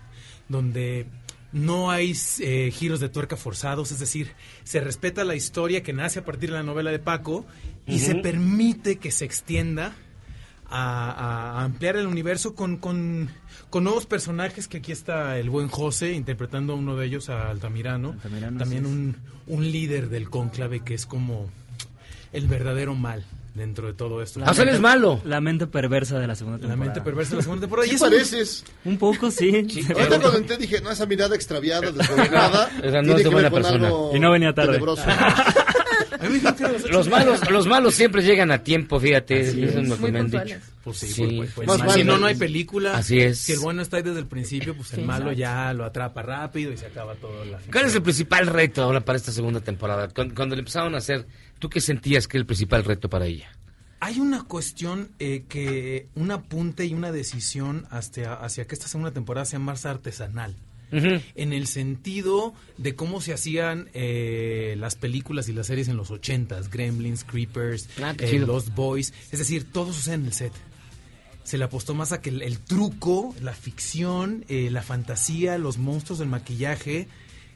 donde 0.51 1.07
no 1.53 1.91
hay 1.91 2.15
eh, 2.41 2.71
giros 2.73 3.01
de 3.01 3.09
tuerca 3.09 3.39
forzados, 3.39 3.93
es 3.93 3.99
decir, 3.99 4.33
se 4.63 4.81
respeta 4.81 5.25
la 5.25 5.37
historia 5.37 5.83
que 5.83 5.95
nace 5.95 6.19
a 6.19 6.25
partir 6.27 6.51
de 6.51 6.57
la 6.57 6.63
novela 6.63 6.91
de 6.91 6.99
Paco 6.99 7.47
y 7.87 8.01
se 8.01 8.15
permite 8.17 8.97
que 8.99 9.11
se 9.11 9.25
extienda 9.25 9.95
a, 10.71 11.59
a 11.61 11.65
ampliar 11.65 11.97
el 11.97 12.07
universo 12.07 12.55
con, 12.55 12.77
con, 12.77 13.29
con 13.71 13.85
nuevos 13.85 14.07
personajes, 14.07 14.69
que 14.69 14.79
aquí 14.79 14.93
está 14.93 15.39
el 15.39 15.51
buen 15.51 15.69
José 15.69 16.13
interpretando 16.13 16.73
a 16.75 16.77
uno 16.77 16.97
de 16.97 17.07
ellos, 17.07 17.29
a 17.29 17.51
Altamirano. 17.51 18.13
Altamirano, 18.13 18.59
También 18.59 18.85
es. 18.87 18.91
un, 18.91 19.17
un 19.49 19.71
líder 19.73 20.09
del 20.09 20.31
cónclave 20.31 20.81
que 20.81 20.95
es 20.95 21.07
como 21.07 21.51
el 22.33 22.47
verdadero 22.47 22.95
mal 22.95 23.25
dentro 23.55 23.89
de 23.89 23.95
todo 23.95 24.23
esto. 24.23 24.39
La 24.39 24.47
mente- 24.47 24.81
La 25.25 25.41
mente 25.41 25.67
perversa 25.67 26.19
de 26.21 26.27
la 26.29 26.37
segunda 26.37 26.59
La 26.59 26.61
temporada. 26.69 26.85
mente 26.85 27.01
perversa 27.01 27.31
de 27.33 27.37
la 27.39 27.43
segunda 27.43 27.61
temporada. 27.63 27.87
Sí 27.87 27.93
Y 27.93 27.97
eso- 27.97 28.05
pareces. 28.05 28.65
Un 28.85 28.97
poco, 28.97 29.31
sí. 29.31 29.51
Ahorita 29.93 30.21
cuando 30.21 30.37
entré 30.39 30.57
dije, 30.57 30.81
no, 30.81 30.91
esa 30.93 31.05
mirada 31.07 31.35
extraviada, 31.35 31.91
desgobernada, 31.91 32.71
no 33.03 33.17
es 33.17 33.29
buena 33.31 33.51
persona. 33.51 33.87
algo 33.89 34.13
Y 34.15 34.21
no 34.21 34.31
venía 34.31 34.55
tarde. 34.55 34.79
Los 36.91 37.09
malos, 37.09 37.51
los 37.51 37.67
malos 37.67 37.95
siempre 37.95 38.23
llegan 38.23 38.51
a 38.51 38.63
tiempo, 38.63 39.01
fíjate. 39.01 39.41
Así 39.49 39.63
eso 39.63 39.81
es. 39.81 39.91
es 39.91 40.01
Muy 40.01 40.13
me 40.13 40.19
han 40.19 40.25
puntuales. 40.27 40.55
dicho. 40.61 40.73
Pues 40.85 40.97
sí, 40.99 41.07
Sí. 41.09 41.35
pues, 41.37 41.51
pues, 41.55 41.67
Más 41.69 41.95
si 41.95 42.05
no, 42.05 42.19
no 42.19 42.27
hay 42.27 42.35
película. 42.35 42.97
Así 42.97 43.19
es. 43.21 43.39
Si 43.39 43.53
el 43.53 43.59
bueno 43.61 43.83
está 43.83 43.99
ahí 43.99 44.03
desde 44.03 44.21
el 44.21 44.27
principio, 44.27 44.75
pues 44.77 44.93
el 44.93 45.01
Sí, 45.01 45.05
malo 45.07 45.31
exacto. 45.31 45.39
ya 45.41 45.73
lo 45.75 45.85
atrapa 45.85 46.23
rápido 46.23 46.73
y 46.73 46.77
se 46.77 46.87
acaba 46.87 47.15
todo 47.17 47.45
la 47.45 47.59
¿Cuál 47.73 47.87
es 47.87 47.95
el 47.95 48.03
principal 48.03 48.47
reto 48.47 48.83
ahora 48.83 49.01
para 49.05 49.17
esta 49.17 49.33
segunda 49.33 49.61
temporada? 49.61 50.09
Cuando, 50.09 50.35
cuando 50.35 50.55
le 50.55 50.61
empezaron 50.61 50.95
a 50.95 50.99
hacer, 50.99 51.27
¿tú 51.59 51.69
qué 51.69 51.81
sentías 51.81 52.27
que 52.29 52.37
era 52.37 52.43
el 52.43 52.47
principal 52.47 52.85
reto 52.85 53.09
para 53.09 53.27
ella? 53.27 53.51
Hay 54.03 54.19
una 54.19 54.45
cuestión 54.45 55.11
eh, 55.19 55.45
que, 55.49 56.09
un 56.15 56.31
apunte 56.31 56.87
y 56.87 56.95
una 56.95 57.13
decisión 57.13 57.87
hacia, 57.91 58.33
hacia 58.33 58.67
que 58.67 58.75
esta 58.75 58.89
segunda 58.89 59.11
temporada 59.11 59.45
sea 59.45 59.59
más 59.59 59.85
artesanal. 59.85 60.57
En 60.93 61.53
el 61.53 61.67
sentido 61.67 62.53
de 62.77 62.95
cómo 62.97 63.21
se 63.21 63.33
hacían 63.33 63.89
eh, 63.95 64.75
las 64.79 64.97
películas 64.97 65.49
y 65.49 65.53
las 65.53 65.69
series 65.69 65.89
en 65.89 65.97
los 65.97 66.11
ochentas, 66.11 66.71
Gremlins, 66.71 67.25
Creepers, 67.25 67.89
Ah, 68.03 68.15
eh. 68.19 68.39
Lost 68.41 68.75
Boys, 68.75 69.13
es 69.31 69.39
decir, 69.39 69.65
todo 69.73 69.93
sucede 69.93 70.15
en 70.17 70.27
el 70.27 70.33
set. 70.33 70.53
Se 71.45 71.59
le 71.59 71.65
apostó 71.65 71.95
más 71.95 72.13
a 72.13 72.21
que 72.21 72.31
el, 72.31 72.43
el 72.43 72.59
truco, 72.59 73.35
la 73.41 73.53
ficción, 73.55 74.45
eh, 74.49 74.69
la 74.71 74.83
fantasía, 74.83 75.59
los 75.59 75.79
monstruos 75.79 76.19
del 76.19 76.29
maquillaje, 76.29 77.09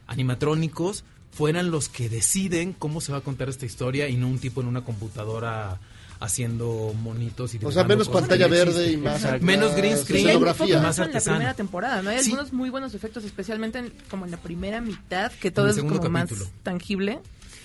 animatrónicos, 0.06 1.04
fueran 1.30 1.70
los 1.70 1.88
que 1.88 2.08
deciden 2.08 2.72
cómo 2.72 3.00
se 3.00 3.12
va 3.12 3.18
a 3.18 3.22
contar 3.22 3.48
esta 3.48 3.66
historia 3.66 4.08
y 4.08 4.16
no 4.16 4.28
un 4.28 4.38
tipo 4.38 4.60
en 4.60 4.68
una 4.68 4.84
computadora 4.84 5.80
haciendo 6.24 6.94
monitos 7.02 7.54
y 7.54 7.64
O 7.64 7.70
sea, 7.72 7.84
menos 7.84 8.08
pantalla 8.08 8.46
verde 8.48 8.92
y 8.92 8.96
más- 8.96 9.22
Exacto. 9.22 9.44
menos 9.44 9.74
green 9.76 9.96
screen, 9.96 10.26
escenografía. 10.26 10.80
más 10.80 10.98
en 10.98 11.12
la 11.12 11.20
primera 11.20 11.54
temporada, 11.54 12.02
¿no? 12.02 12.10
Hay 12.10 12.18
Sí. 12.20 12.30
algunos 12.32 12.52
muy 12.52 12.70
buenos 12.70 12.94
efectos, 12.94 13.24
especialmente 13.24 13.78
en- 13.78 13.92
como 14.10 14.24
en 14.24 14.30
la 14.30 14.38
primera 14.38 14.80
mitad, 14.80 15.30
que 15.32 15.50
todo 15.50 15.68
es 15.68 15.76
como 15.76 16.00
capítulo. 16.00 16.10
más 16.10 16.28
tangible. 16.62 17.20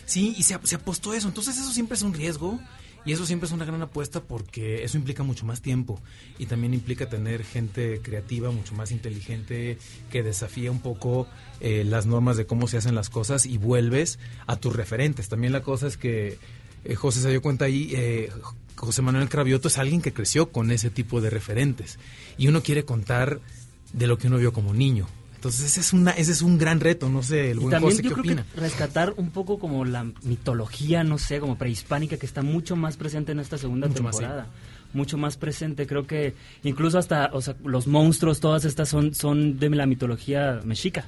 Sí, 0.05 0.33
y 0.37 0.43
se, 0.43 0.57
se 0.63 0.75
apostó 0.75 1.13
eso. 1.13 1.27
Entonces 1.27 1.57
eso 1.57 1.71
siempre 1.71 1.95
es 1.95 2.01
un 2.01 2.13
riesgo 2.13 2.59
y 3.05 3.13
eso 3.13 3.25
siempre 3.25 3.47
es 3.47 3.53
una 3.53 3.63
gran 3.63 3.81
apuesta 3.81 4.19
porque 4.21 4.83
eso 4.83 4.97
implica 4.97 5.23
mucho 5.23 5.45
más 5.45 5.61
tiempo 5.61 6.01
y 6.37 6.47
también 6.47 6.73
implica 6.73 7.07
tener 7.07 7.43
gente 7.45 8.01
creativa, 8.01 8.51
mucho 8.51 8.73
más 8.75 8.91
inteligente, 8.91 9.77
que 10.11 10.21
desafía 10.23 10.71
un 10.71 10.79
poco 10.81 11.27
eh, 11.61 11.83
las 11.85 12.05
normas 12.07 12.37
de 12.37 12.45
cómo 12.45 12.67
se 12.67 12.77
hacen 12.77 12.95
las 12.95 13.09
cosas 13.09 13.45
y 13.45 13.57
vuelves 13.57 14.17
a 14.47 14.55
tus 14.57 14.75
referentes. 14.75 15.29
También 15.29 15.53
la 15.53 15.61
cosa 15.61 15.87
es 15.87 15.95
que 15.97 16.39
eh, 16.85 16.95
José 16.95 17.21
se 17.21 17.29
dio 17.29 17.41
cuenta 17.41 17.65
ahí, 17.65 17.91
eh, 17.95 18.31
José 18.75 19.01
Manuel 19.01 19.29
Cravioto 19.29 19.67
es 19.67 19.77
alguien 19.77 20.01
que 20.01 20.13
creció 20.13 20.51
con 20.51 20.71
ese 20.71 20.89
tipo 20.89 21.21
de 21.21 21.29
referentes 21.29 21.99
y 22.37 22.47
uno 22.47 22.63
quiere 22.63 22.85
contar 22.85 23.39
de 23.93 24.07
lo 24.07 24.17
que 24.17 24.27
uno 24.27 24.37
vio 24.37 24.53
como 24.53 24.73
niño. 24.73 25.07
Entonces 25.35 25.65
ese 25.67 25.79
es, 25.79 25.93
una, 25.93 26.11
ese 26.11 26.33
es 26.33 26.41
un 26.41 26.57
gran 26.57 26.81
reto, 26.81 27.07
no 27.07 27.23
sé, 27.23 27.51
el 27.51 27.57
Y 27.57 27.59
buen 27.61 27.71
también 27.71 27.91
José, 27.93 28.03
yo 28.03 28.09
¿qué 28.09 28.13
creo 28.13 28.23
opina? 28.25 28.45
que 28.53 28.59
rescatar 28.59 29.13
un 29.15 29.29
poco 29.31 29.57
como 29.57 29.85
la 29.85 30.03
mitología, 30.23 31.03
no 31.05 31.17
sé, 31.17 31.39
como 31.39 31.57
prehispánica 31.57 32.17
que 32.17 32.25
está 32.25 32.41
mucho 32.41 32.75
más 32.75 32.97
presente 32.97 33.31
en 33.31 33.39
esta 33.39 33.57
segunda 33.57 33.87
Mucho 33.87 34.03
más, 34.03 34.15
sí. 34.17 34.21
temporada. 34.21 34.47
Mucho 34.91 35.17
más 35.17 35.37
presente, 35.37 35.87
creo 35.87 36.05
que 36.07 36.33
incluso 36.63 36.97
hasta, 36.97 37.29
o 37.31 37.41
sea, 37.41 37.55
los 37.63 37.87
monstruos, 37.87 38.39
todas 38.39 38.65
estas 38.65 38.89
son, 38.89 39.13
son 39.13 39.59
de 39.59 39.69
la 39.69 39.85
mitología 39.85 40.59
mexica. 40.65 41.05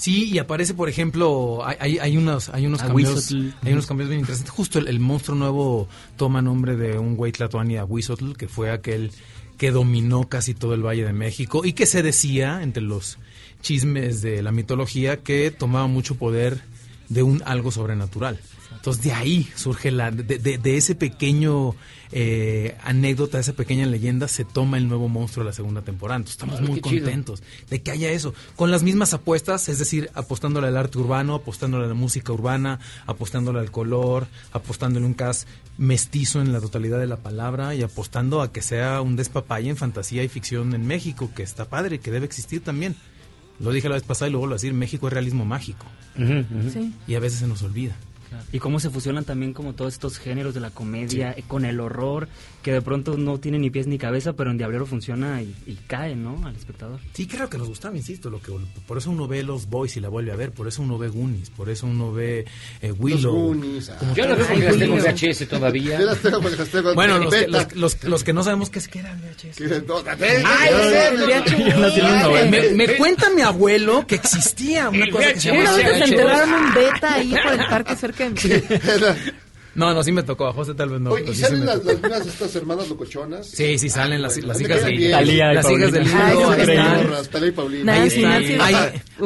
Sí, 0.00 0.30
y 0.30 0.38
aparece, 0.38 0.72
por 0.72 0.88
ejemplo, 0.88 1.60
hay, 1.62 1.98
hay, 1.98 2.16
unos, 2.16 2.48
hay 2.48 2.64
unos 2.64 2.80
cambios, 2.80 3.32
hay 3.62 3.72
unos 3.74 3.86
cambios 3.86 4.08
bien 4.08 4.20
interesantes. 4.20 4.50
Justo 4.50 4.78
el, 4.78 4.88
el 4.88 4.98
monstruo 4.98 5.36
nuevo 5.36 5.88
toma 6.16 6.40
nombre 6.40 6.74
de 6.74 6.98
un 6.98 7.16
güey 7.16 7.32
tlatoani 7.32 7.76
a 7.76 7.84
Huizotl, 7.84 8.32
que 8.32 8.48
fue 8.48 8.70
aquel 8.70 9.10
que 9.58 9.70
dominó 9.70 10.26
casi 10.26 10.54
todo 10.54 10.72
el 10.72 10.82
Valle 10.82 11.04
de 11.04 11.12
México 11.12 11.66
y 11.66 11.74
que 11.74 11.84
se 11.84 12.02
decía, 12.02 12.62
entre 12.62 12.82
los 12.82 13.18
chismes 13.60 14.22
de 14.22 14.42
la 14.42 14.52
mitología, 14.52 15.18
que 15.18 15.50
tomaba 15.50 15.86
mucho 15.86 16.14
poder 16.14 16.62
de 17.10 17.22
un 17.22 17.42
algo 17.44 17.70
sobrenatural. 17.70 18.40
Entonces 18.72 19.02
de 19.02 19.12
ahí 19.12 19.48
surge 19.56 19.90
la, 19.90 20.10
de, 20.10 20.38
de- 20.38 20.56
de 20.56 20.76
ese 20.76 20.94
pequeño 20.94 21.74
eh, 22.12 22.76
anécdota, 22.82 23.38
esa 23.38 23.52
pequeña 23.52 23.84
leyenda, 23.84 24.26
se 24.28 24.44
toma 24.44 24.78
el 24.78 24.88
nuevo 24.88 25.08
monstruo 25.08 25.44
de 25.44 25.50
la 25.50 25.54
segunda 25.54 25.82
temporada. 25.82 26.16
Entonces 26.18 26.34
estamos 26.36 26.54
Órale, 26.56 26.70
muy 26.70 26.80
chido. 26.80 27.04
contentos 27.04 27.42
de 27.68 27.82
que 27.82 27.90
haya 27.90 28.10
eso. 28.12 28.32
Con 28.56 28.70
las 28.70 28.82
mismas 28.84 29.12
apuestas, 29.12 29.68
es 29.68 29.78
decir, 29.80 30.08
apostándole 30.14 30.68
al 30.68 30.76
arte 30.76 30.98
urbano, 30.98 31.34
apostándole 31.34 31.84
a 31.84 31.88
la 31.88 31.94
música 31.94 32.32
urbana, 32.32 32.78
apostándole 33.06 33.58
al 33.58 33.70
color, 33.72 34.28
apostándole 34.52 35.04
un 35.04 35.14
cast 35.14 35.46
mestizo 35.76 36.40
en 36.40 36.52
la 36.52 36.60
totalidad 36.60 37.00
de 37.00 37.06
la 37.08 37.16
palabra 37.16 37.74
y 37.74 37.82
apostando 37.82 38.40
a 38.40 38.52
que 38.52 38.62
sea 38.62 39.00
un 39.02 39.16
despapalle 39.16 39.68
en 39.68 39.76
fantasía 39.76 40.22
y 40.22 40.28
ficción 40.28 40.74
en 40.74 40.86
México, 40.86 41.30
que 41.34 41.42
está 41.42 41.64
padre, 41.64 41.98
que 41.98 42.10
debe 42.12 42.24
existir 42.26 42.62
también. 42.62 42.94
Lo 43.60 43.70
dije 43.70 43.88
la 43.88 43.94
vez 43.94 44.04
pasada 44.04 44.28
y 44.28 44.32
lo 44.32 44.38
vuelvo 44.38 44.54
a 44.54 44.56
decir, 44.56 44.72
México 44.72 45.06
es 45.06 45.12
realismo 45.12 45.44
mágico. 45.44 45.86
Sí. 46.16 46.94
Y 47.06 47.14
a 47.14 47.20
veces 47.20 47.40
se 47.40 47.46
nos 47.46 47.62
olvida. 47.62 47.94
Y 48.52 48.58
cómo 48.58 48.80
se 48.80 48.90
fusionan 48.90 49.24
también 49.24 49.52
como 49.52 49.74
todos 49.74 49.92
estos 49.92 50.18
géneros 50.18 50.54
de 50.54 50.60
la 50.60 50.70
comedia 50.70 51.34
con 51.48 51.64
el 51.64 51.80
horror, 51.80 52.28
que 52.62 52.72
de 52.72 52.82
pronto 52.82 53.16
no 53.16 53.38
tiene 53.40 53.58
ni 53.58 53.70
pies 53.70 53.86
ni 53.86 53.96
cabeza, 53.96 54.34
pero 54.34 54.50
en 54.50 54.58
Diablero 54.58 54.84
funciona 54.84 55.40
y, 55.42 55.54
y 55.66 55.78
cae, 55.86 56.14
¿no? 56.14 56.40
Al 56.46 56.54
espectador. 56.56 57.00
Sí, 57.14 57.26
claro 57.26 57.48
que 57.48 57.56
nos 57.56 57.68
gustaba, 57.68 57.96
insisto, 57.96 58.28
lo 58.28 58.40
que 58.42 58.52
por 58.86 58.98
eso 58.98 59.10
uno 59.10 59.26
ve 59.26 59.42
Los 59.42 59.66
Boys 59.66 59.96
y 59.96 60.00
la 60.00 60.08
vuelve 60.10 60.32
a 60.32 60.36
ver, 60.36 60.52
por 60.52 60.68
eso 60.68 60.82
uno 60.82 60.98
ve 60.98 61.08
Goonies, 61.08 61.48
por 61.50 61.70
eso 61.70 61.86
uno 61.86 62.12
ve 62.12 62.44
eh, 62.82 62.92
Willow. 62.92 63.32
Goonies, 63.34 63.88
ah. 63.88 63.96
Como 63.98 64.14
Yo 64.14 64.26
la 64.26 64.34
veo 64.34 64.46
porque 64.46 64.64
las 64.64 64.76
tengo 64.78 64.96
en. 64.98 65.02
VHS 65.14 65.48
todavía. 65.48 65.98
Yo 66.00 66.04
las 66.06 66.18
tengo 66.18 66.40
porque 66.42 66.56
las 66.58 66.68
tengo 66.68 66.88
en 66.90 66.94
Bueno, 66.96 67.18
los 67.18 67.32
que, 67.34 67.40
beta. 67.46 67.50
los, 67.50 67.74
los- 67.76 68.04
los 68.04 68.24
que 68.24 68.32
no 68.34 68.42
sabemos 68.42 68.68
qué 68.70 68.78
es 68.78 68.88
que 68.88 68.98
era 68.98 69.14
VHS. 69.14 69.60
Me, 72.74 72.96
cuenta 72.96 73.30
mi 73.30 73.42
abuelo 73.42 74.06
que 74.06 74.16
existía 74.16 74.88
una 74.88 75.10
cosa 75.10 75.32
que 75.32 75.40
se 75.40 75.48
llama 75.48 75.60
Una 75.60 75.72
vez 75.76 75.86
se 75.86 75.92
VHS. 75.92 76.10
enterraron 76.10 76.52
un 76.52 76.74
beta 76.74 77.14
ahí 77.14 77.30
por 77.42 77.52
el 77.52 77.66
parque 77.68 77.96
cerca 77.96 78.28
de 78.28 78.30
mi 78.30 78.36
No, 79.74 79.94
no, 79.94 80.02
sí 80.02 80.10
me 80.10 80.22
tocó, 80.22 80.48
a 80.48 80.52
José 80.52 80.74
tal 80.74 80.88
vez 80.90 81.00
no. 81.00 81.10
Oye, 81.10 81.30
¿y 81.30 81.34
sí 81.34 81.42
salen 81.42 81.64
las, 81.64 81.84
las 81.84 82.26
estas 82.26 82.54
hermanas 82.56 82.88
locochonas? 82.88 83.46
Sí, 83.46 83.78
sí, 83.78 83.88
salen 83.88 84.20
las, 84.20 84.36
las 84.38 84.60
hijas 84.60 84.84
de 84.84 84.90
bien. 84.90 85.12
Talía 85.12 85.52
y 85.52 85.54
las 85.54 85.70
hijas 85.70 85.92
del 85.92 86.06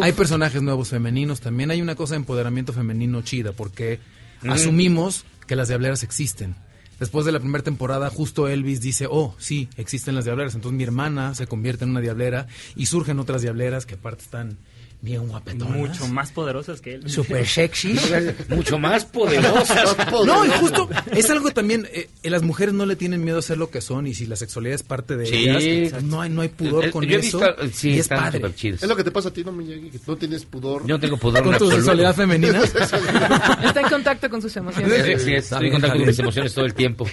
Hay, 0.02 0.12
personajes 0.12 0.60
nuevos 0.62 0.88
femeninos 0.88 1.40
también. 1.40 1.70
Hay 1.70 1.80
una 1.80 1.94
cosa 1.94 2.14
de 2.14 2.18
empoderamiento 2.18 2.72
femenino 2.72 3.22
chida 3.22 3.52
porque 3.52 4.00
Ujú. 4.42 4.52
asumimos 4.52 5.24
que 5.46 5.56
las 5.56 5.68
diableras 5.68 6.02
existen. 6.02 6.54
Después 7.00 7.26
de 7.26 7.32
la 7.32 7.40
primera 7.40 7.64
temporada, 7.64 8.08
justo 8.08 8.46
Elvis 8.46 8.80
dice, 8.80 9.06
oh, 9.10 9.34
sí, 9.38 9.68
existen 9.76 10.14
las 10.14 10.24
diableras. 10.24 10.54
Entonces 10.54 10.76
mi 10.76 10.84
hermana 10.84 11.34
se 11.34 11.46
convierte 11.46 11.84
en 11.84 11.90
una 11.90 12.00
diablera 12.00 12.46
y 12.76 12.86
surgen 12.86 13.18
otras 13.18 13.42
diableras 13.42 13.84
que 13.86 13.94
aparte 13.94 14.22
están 14.24 14.58
bien 15.04 15.28
guapetonas. 15.28 15.76
Mucho 15.76 16.08
más 16.08 16.32
poderosas 16.32 16.80
que 16.80 16.94
él. 16.94 17.08
Super 17.10 17.46
sexy. 17.46 17.94
Mucho 18.48 18.78
más 18.78 19.04
poderosa. 19.04 19.84
No, 20.24 20.44
y 20.44 20.48
justo 20.50 20.88
es 21.14 21.28
algo 21.30 21.50
también 21.50 21.86
eh, 21.92 22.08
las 22.22 22.42
mujeres 22.42 22.72
no 22.74 22.86
le 22.86 22.96
tienen 22.96 23.22
miedo 23.24 23.38
a 23.38 23.42
ser 23.42 23.58
lo 23.58 23.70
que 23.70 23.80
son 23.80 24.06
y 24.06 24.14
si 24.14 24.26
la 24.26 24.36
sexualidad 24.36 24.74
es 24.76 24.82
parte 24.82 25.16
de 25.16 25.26
Sí, 25.26 25.48
ellas, 25.48 26.02
no 26.02 26.20
hay 26.20 26.30
no 26.30 26.40
hay 26.40 26.48
pudor 26.48 26.86
Eh, 26.86 26.90
con 26.90 27.04
yo 27.04 27.16
he 27.16 27.20
eso. 27.20 27.38
visto- 27.38 27.68
sí, 27.72 27.90
y 27.90 27.98
es 27.98 28.08
padre. 28.08 28.42
Es 28.62 28.82
lo 28.86 28.96
que 28.96 29.04
te 29.04 29.10
pasa 29.10 29.28
a 29.28 29.32
ti, 29.32 29.44
¿no? 29.44 29.56
Que 29.58 29.90
no 30.06 30.16
tienes 30.16 30.44
pudor. 30.46 30.82
Yo 30.86 30.94
no 30.96 31.00
tengo 31.00 31.16
pudor 31.16 31.42
Con 31.44 31.58
tu 31.58 31.70
sexualidad 31.70 32.14
femenina. 32.14 32.60
Está 33.64 33.80
en 33.80 33.88
contacto 33.88 34.30
con 34.30 34.40
sus 34.40 34.56
emociones. 34.56 35.04
Sí, 35.04 35.24
sí, 35.24 35.34
Está 35.34 35.56
estoy 35.56 35.66
en 35.66 35.72
contacto 35.72 35.98
con 35.98 36.06
mis 36.06 36.18
emociones 36.18 36.54
todo 36.54 36.64
el 36.64 36.74
tiempo. 36.74 37.06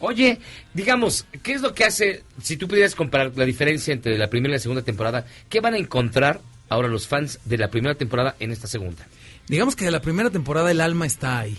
Oye, 0.00 0.38
digamos, 0.74 1.26
¿qué 1.42 1.54
es 1.54 1.60
lo 1.62 1.74
que 1.74 1.84
hace, 1.84 2.22
si 2.40 2.56
tú 2.56 2.68
pudieras 2.68 2.94
comparar 2.94 3.32
la 3.34 3.44
diferencia 3.44 3.92
entre 3.92 4.16
la 4.16 4.30
primera 4.30 4.52
y 4.52 4.56
la 4.56 4.60
segunda 4.60 4.82
temporada, 4.82 5.26
qué 5.48 5.60
van 5.60 5.74
a 5.74 5.78
encontrar 5.78 6.40
ahora 6.68 6.88
los 6.88 7.06
fans 7.06 7.40
de 7.44 7.58
la 7.58 7.70
primera 7.70 7.94
temporada 7.94 8.36
en 8.40 8.50
esta 8.50 8.66
segunda? 8.66 9.06
Digamos 9.48 9.76
que 9.76 9.84
de 9.84 9.90
la 9.90 10.02
primera 10.02 10.30
temporada 10.30 10.70
el 10.70 10.80
alma 10.80 11.06
está 11.06 11.38
ahí. 11.38 11.56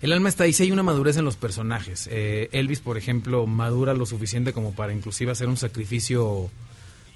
El 0.00 0.12
alma 0.12 0.28
está 0.28 0.44
ahí, 0.44 0.52
sí 0.52 0.62
hay 0.62 0.72
una 0.72 0.82
madurez 0.82 1.16
en 1.16 1.24
los 1.24 1.36
personajes. 1.36 2.08
Eh, 2.10 2.48
Elvis, 2.52 2.80
por 2.80 2.96
ejemplo, 2.96 3.46
madura 3.46 3.92
lo 3.92 4.06
suficiente 4.06 4.52
como 4.52 4.72
para 4.72 4.94
inclusive 4.94 5.32
hacer 5.32 5.48
un 5.48 5.58
sacrificio 5.58 6.50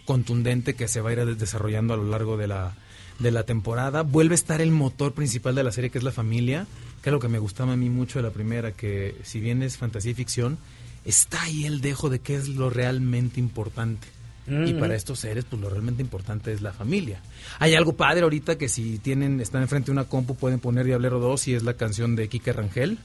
contundente 0.04 0.74
que 0.74 0.86
se 0.86 1.00
va 1.00 1.10
a 1.10 1.12
ir 1.14 1.36
desarrollando 1.36 1.94
a 1.94 1.96
lo 1.96 2.04
largo 2.04 2.36
de 2.36 2.46
la, 2.46 2.74
de 3.18 3.30
la 3.30 3.44
temporada. 3.44 4.02
Vuelve 4.02 4.34
a 4.34 4.36
estar 4.36 4.60
el 4.60 4.70
motor 4.70 5.12
principal 5.12 5.54
de 5.54 5.64
la 5.64 5.72
serie, 5.72 5.90
que 5.90 5.98
es 5.98 6.04
la 6.04 6.12
familia, 6.12 6.66
que 7.02 7.10
es 7.10 7.12
lo 7.12 7.20
que 7.20 7.28
me 7.28 7.38
gustaba 7.38 7.72
a 7.72 7.76
mí 7.76 7.88
mucho 7.88 8.18
de 8.18 8.24
la 8.24 8.30
primera, 8.30 8.72
que 8.72 9.16
si 9.22 9.40
bien 9.40 9.62
es 9.62 9.78
fantasía 9.78 10.12
y 10.12 10.14
ficción, 10.14 10.58
está 11.04 11.42
ahí 11.42 11.64
el 11.64 11.80
dejo 11.80 12.10
de 12.10 12.18
qué 12.18 12.34
es 12.34 12.48
lo 12.48 12.70
realmente 12.70 13.40
importante. 13.40 14.06
Y 14.46 14.74
para 14.74 14.94
estos 14.94 15.20
seres, 15.20 15.44
pues 15.48 15.60
lo 15.62 15.70
realmente 15.70 16.02
importante 16.02 16.52
es 16.52 16.60
la 16.60 16.72
familia. 16.72 17.20
Hay 17.60 17.74
algo 17.74 17.94
padre 17.94 18.22
ahorita 18.24 18.58
que 18.58 18.68
si 18.68 18.98
tienen, 18.98 19.40
están 19.40 19.62
enfrente 19.62 19.86
de 19.86 19.92
una 19.92 20.04
compu 20.04 20.34
pueden 20.34 20.60
poner 20.60 20.84
Diablero 20.84 21.18
2 21.18 21.48
y 21.48 21.54
es 21.54 21.62
la 21.62 21.74
canción 21.74 22.14
de 22.14 22.28
Kike 22.28 22.52
Rangel, 22.52 22.98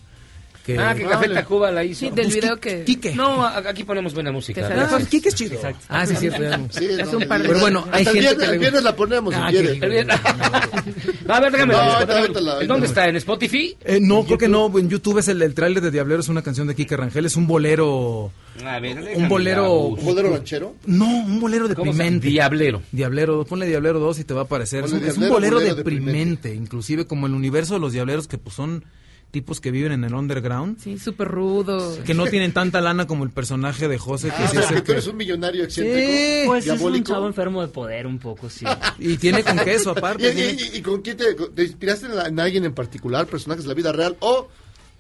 Que, 0.65 0.77
Ah, 0.77 0.93
que 0.93 1.03
Café 1.05 1.29
Tacuba 1.29 1.71
la 1.71 1.83
hizo. 1.83 2.01
Sí, 2.01 2.05
del 2.11 2.25
Pues, 2.25 2.35
video 2.35 2.57
que... 2.59 2.83
Quique. 2.83 3.15
No, 3.15 3.43
aquí 3.45 3.83
ponemos 3.85 4.13
buena 4.13 4.31
música. 4.31 4.67
Ah, 4.71 4.99
Quique 5.09 5.29
es 5.29 5.35
chido. 5.35 5.55
Exacto. 5.55 5.79
Ah, 5.89 6.05
sí, 6.05 6.15
cierto. 6.17 6.67
Sí, 6.71 6.85
Hace 7.01 7.11
no, 7.13 7.17
un 7.19 7.27
par 7.27 7.41
de- 7.41 7.47
Pero 7.47 7.59
bueno, 7.61 7.87
hay 7.91 8.03
gente 8.05 8.19
viernes, 8.19 8.39
que 8.39 8.47
le 8.47 8.53
el 8.53 8.59
viernes 8.59 8.83
la 8.83 8.95
ponemos 8.95 9.33
si 9.33 9.39
Ah, 9.41 9.47
quiere. 9.49 9.79
que- 9.79 9.85
El 9.85 9.91
bien- 9.91 10.07
No, 10.07 10.13
a 11.33 11.39
ver, 11.39 11.51
déjame. 11.53 11.73
No, 11.73 11.79
ver. 11.79 11.89
ahorita, 11.95 12.19
ahorita 12.19 12.41
la- 12.41 12.61
¿En 12.61 12.67
dónde 12.67 12.85
está? 12.87 13.07
¿En 13.07 13.15
Spotify? 13.15 13.75
Eh, 13.83 13.99
no, 14.01 14.25
creo 14.25 14.37
que 14.37 14.47
no. 14.49 14.77
En 14.77 14.89
YouTube 14.89 15.17
es 15.19 15.27
el, 15.29 15.41
el 15.41 15.53
tráiler 15.55 15.81
de 15.81 15.89
Diablero, 15.91 16.19
es 16.19 16.29
una 16.29 16.41
canción 16.43 16.67
de 16.67 16.75
Quique 16.75 16.95
Rangel, 16.97 17.25
es 17.25 17.35
un 17.37 17.47
bolero... 17.47 18.31
A 18.66 18.80
ver, 18.80 18.95
déjame 19.04 19.24
Un 19.24 19.30
bolero... 19.30 19.74
¿Un 19.82 20.04
bolero 20.06 20.30
ranchero? 20.32 20.76
No, 20.86 21.06
un 21.08 21.39
bolero 21.39 21.68
deprimente. 21.68 22.28
Diablero. 22.28 22.82
Diablero, 22.91 23.45
ponle 23.45 23.68
Diablero 23.68 24.00
2 24.00 24.20
y 24.20 24.24
te 24.24 24.34
va 24.34 24.41
a 24.41 24.43
aparecer. 24.45 24.84
Es 24.86 24.91
un, 24.91 24.97
es 24.97 25.04
un 25.04 25.08
Diablero, 25.26 25.34
bolero, 25.34 25.56
bolero 25.58 25.76
deprimente, 25.76 26.54
inclusive 26.54 27.06
como 27.08 27.28
el 27.28 27.34
universo 27.34 27.76
de 27.76 27.80
los 27.80 27.93
diableros 27.93 28.28
que 28.28 28.38
pues 28.38 28.56
son 28.56 28.84
tipos 29.32 29.62
que 29.62 29.70
viven 29.70 29.91
en 29.91 30.04
el 30.04 30.16
underground, 30.16 30.80
Sí, 30.80 30.97
súper 30.97 31.28
rudo. 31.28 31.95
que 32.04 32.16
no 32.16 32.26
tienen 32.26 32.52
tanta 32.52 32.82
lana 32.82 33.06
como 33.06 33.24
el 33.24 33.30
personaje 33.30 33.88
de 33.88 34.00
José, 34.00 34.30
que 34.30 34.34
Ah, 34.43 34.47
sí 34.52 34.58
o 34.58 34.62
sea, 34.64 34.76
que 34.78 34.82
tú 34.82 34.91
eres 34.93 35.06
un 35.06 35.18
millonario 35.18 35.64
excéntrico. 35.66 36.00
Sí. 36.00 36.41
Pues 36.47 36.66
es 36.66 36.72
un 36.72 36.78
diabólico. 36.78 37.14
chavo 37.14 37.28
enfermo 37.28 37.62
de 37.62 37.68
poder 37.68 38.08
un 38.08 38.18
poco, 38.18 38.50
sí. 38.50 38.66
Y 38.97 39.18
tiene 39.18 39.43
con 39.43 39.60
queso 39.60 39.93
¿Y, 39.95 40.00
aparte. 40.00 40.32
y- 40.32 40.34
tiene- 40.34 40.58
y- 40.74 40.78
y 40.78 40.82
con 40.82 41.02
quién 41.04 41.16
te, 41.16 41.36
te 41.36 41.64
inspiraste 41.64 42.08
en, 42.08 42.16
la- 42.16 42.28
en 42.28 42.39
alguien 42.39 42.66
en 42.66 42.74
particular, 42.74 43.28
personajes 43.28 43.66
de 43.66 43.68
la 43.70 43.76
vida 43.76 43.91
real 43.91 44.18
o 44.20 44.47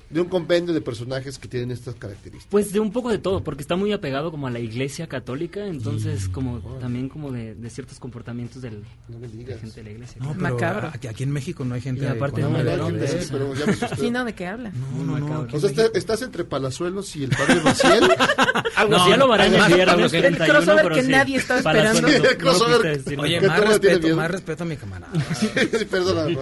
de 0.09 0.21
un 0.21 0.27
compendio 0.27 0.73
de 0.73 0.81
personajes 0.81 1.37
que 1.37 1.47
tienen 1.47 1.71
estas 1.71 1.95
características? 1.95 2.47
Pues 2.49 2.71
de 2.73 2.79
un 2.79 2.91
poco 2.91 3.09
de 3.09 3.19
todo, 3.19 3.43
porque 3.43 3.61
está 3.61 3.75
muy 3.75 3.93
apegado 3.93 4.31
como 4.31 4.47
a 4.47 4.49
la 4.51 4.59
iglesia 4.59 5.07
católica, 5.07 5.65
ences 5.67 6.27
como 6.29 6.59
también 6.79 7.09
como 7.09 7.31
de, 7.31 7.53
de 7.55 7.69
ciertos 7.69 7.99
comportamientos 7.99 8.61
del, 8.61 8.83
No 9.07 9.19
me 9.19 9.27
de 9.27 9.37
digas. 9.37 9.59
gente 9.61 9.75
de 9.77 9.83
la 9.83 9.91
iglesia. 9.91 10.21
No, 10.21 10.33
pero 10.33 10.41
Macabro. 10.55 10.87
aquí, 10.93 11.07
aquí 11.07 11.23
en 11.23 11.31
México 11.31 11.63
no 11.63 11.75
hay 11.75 11.81
gente 11.81 12.03
Y 12.03 12.07
aparte 12.07 12.41
no, 12.41 12.49
de 12.57 12.63
no, 12.63 12.77
dónde 12.77 13.07
Sí, 13.07 13.17
es. 13.17 13.29
pero 13.31 13.53
ya 13.53 13.65
me 13.67 13.71
asusté. 13.73 13.95
Sí, 13.97 14.09
¿no? 14.11 14.25
¿De 14.25 14.33
qué 14.33 14.47
habla? 14.47 14.71
No, 14.71 15.03
no, 15.05 15.19
no, 15.19 15.47
O 15.53 15.59
sea, 15.59 15.69
está- 15.69 15.89
estás 15.97 16.21
entre 16.23 16.43
Palazuelos 16.43 17.15
y 17.15 17.23
el 17.25 17.29
padre 17.29 17.61
Maciel. 17.61 18.03
Algo 18.75 18.91
No, 18.91 19.01
así, 19.01 19.09
ya 19.11 19.17
lo 19.17 19.27
verán 19.27 19.53
el 19.53 19.59
más- 19.59 19.73
viernes 19.75 20.13
el 20.13 20.21
31, 20.21 20.53
crossover 20.53 20.91
que 20.93 21.03
sí. 21.03 21.09
nadie 21.11 21.35
estaba 21.37 21.59
esperando. 21.59 21.99
sueldo, 22.07 22.29
El 22.29 22.37
crossover. 22.37 22.77
no 22.77 22.83
decir 23.03 23.19
Oye, 23.19 23.41
más 23.41 23.59
respeto, 23.59 24.15
más 24.15 24.31
respeto 24.31 24.63
a 24.63 24.65
mi 24.65 24.75
camarada. 24.77 25.13
Perdona, 25.91 26.29
no, 26.29 26.39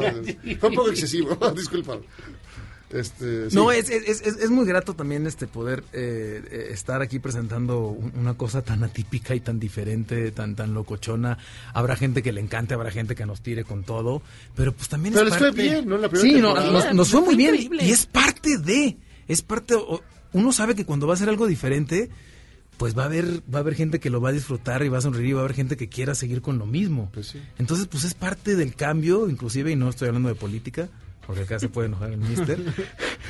fue 0.59 0.69
un 0.69 0.75
poco 0.75 0.89
excesivo, 0.89 1.35
disculpa. 1.55 1.97
Este, 2.89 3.49
sí. 3.49 3.55
No, 3.55 3.71
es, 3.71 3.89
es, 3.89 4.21
es, 4.21 4.37
es 4.37 4.49
muy 4.49 4.65
grato 4.65 4.93
también 4.93 5.27
este 5.27 5.45
poder 5.45 5.83
eh, 5.91 6.41
eh, 6.49 6.67
estar 6.71 7.01
aquí 7.01 7.19
presentando 7.19 7.87
un- 7.89 8.13
una 8.17 8.35
cosa 8.35 8.61
tan 8.61 8.83
atípica 8.83 9.35
y 9.35 9.41
tan 9.41 9.59
diferente, 9.59 10.31
tan 10.31 10.55
tan 10.55 10.73
locochona. 10.73 11.37
Habrá 11.73 11.97
gente 11.97 12.23
que 12.23 12.31
le 12.31 12.39
encante, 12.39 12.73
habrá 12.75 12.89
gente 12.91 13.13
que 13.15 13.25
nos 13.25 13.41
tire 13.41 13.65
con 13.65 13.83
todo, 13.83 14.21
pero 14.55 14.71
pues 14.71 14.87
también 14.87 15.13
Pero 15.13 15.25
es 15.27 15.31
les 15.33 15.39
fue 15.39 15.51
bien, 15.51 15.89
¿no? 15.89 15.97
La 15.97 16.07
primera 16.07 16.29
sí, 16.35 16.41
no, 16.41 16.55
nos, 16.71 16.93
nos 16.93 17.09
fue 17.09 17.21
muy 17.21 17.35
bien 17.35 17.55
increíble. 17.55 17.83
y 17.85 17.91
es 17.91 18.05
parte 18.05 18.57
de, 18.57 18.95
es 19.27 19.41
parte, 19.41 19.75
uno 20.31 20.51
sabe 20.53 20.73
que 20.73 20.85
cuando 20.85 21.07
va 21.07 21.13
a 21.13 21.15
hacer 21.15 21.27
algo 21.27 21.45
diferente, 21.45 22.09
pues 22.77 22.97
va 22.97 23.03
a 23.03 23.05
haber 23.07 23.41
va 23.53 23.57
a 23.57 23.61
haber 23.61 23.75
gente 23.75 23.99
que 23.99 24.09
lo 24.09 24.21
va 24.21 24.29
a 24.29 24.31
disfrutar 24.31 24.83
y 24.83 24.87
va 24.89 24.99
a 24.99 25.01
sonreír 25.01 25.27
y 25.29 25.33
va 25.33 25.41
a 25.41 25.43
haber 25.43 25.55
gente 25.55 25.75
que 25.75 25.89
quiera 25.89 26.15
seguir 26.15 26.41
con 26.41 26.57
lo 26.57 26.65
mismo. 26.65 27.09
Pues 27.13 27.27
sí. 27.27 27.41
Entonces, 27.57 27.87
pues 27.87 28.05
es 28.05 28.13
parte 28.13 28.55
del 28.55 28.75
cambio, 28.75 29.29
inclusive, 29.29 29.71
y 29.71 29.75
no 29.75 29.89
estoy 29.89 30.07
hablando 30.07 30.29
de 30.29 30.35
política, 30.35 30.87
porque 31.27 31.41
acá 31.43 31.59
se 31.59 31.69
puede 31.69 31.87
enojar 31.87 32.11
el 32.11 32.17
mister. 32.29 32.57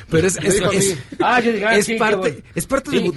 Pero 0.08 0.26
es, 0.26 0.36
es, 0.38 0.54
es- 0.72 0.98
Ah, 1.20 1.40
yo 1.40 1.50
ah, 1.66 1.76
es 1.76 1.86
sí, 1.86 1.96
parte, 1.96 2.42
es 2.54 2.66
parte 2.66 2.90
Sí, 2.90 3.10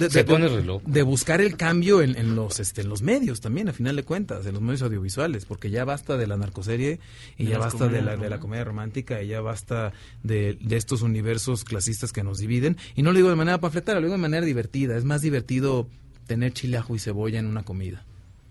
de, 0.84 1.02
buscar 1.02 1.40
el 1.40 1.56
cambio 1.56 2.02
en, 2.02 2.16
en 2.18 2.34
los 2.34 2.60
este, 2.60 2.82
en 2.82 2.88
los 2.88 3.00
medios 3.02 3.40
también, 3.40 3.68
a 3.68 3.72
final 3.72 3.96
de 3.96 4.02
cuentas, 4.02 4.44
en 4.44 4.52
los 4.54 4.62
medios 4.62 4.82
audiovisuales, 4.82 5.46
porque 5.46 5.70
ya 5.70 5.84
basta 5.84 6.16
de 6.16 6.26
la 6.26 6.36
narcoserie 6.36 6.98
y 7.38 7.46
ya 7.46 7.58
basta 7.58 7.88
de 7.88 8.02
la, 8.02 8.16
de 8.16 8.28
la 8.28 8.40
comedia 8.40 8.64
romántica 8.64 9.22
y 9.22 9.28
ya 9.28 9.40
basta 9.40 9.92
de, 10.22 10.58
de 10.60 10.76
estos 10.76 11.02
universos 11.02 11.64
clasistas 11.64 12.12
que 12.12 12.22
nos 12.24 12.38
dividen. 12.38 12.76
Y 12.96 13.02
no 13.02 13.12
lo 13.12 13.16
digo 13.16 13.30
de 13.30 13.36
manera 13.36 13.58
panfletaria, 13.60 14.00
lo 14.00 14.06
digo 14.08 14.16
de 14.16 14.22
manera 14.22 14.44
divertida. 14.44 14.96
Es 14.96 15.04
más 15.04 15.22
divertido 15.22 15.88
tener 16.26 16.52
chile, 16.52 16.76
ajo 16.76 16.96
y 16.96 16.98
cebolla 16.98 17.38
en 17.38 17.46
una 17.46 17.62
comida. 17.62 18.04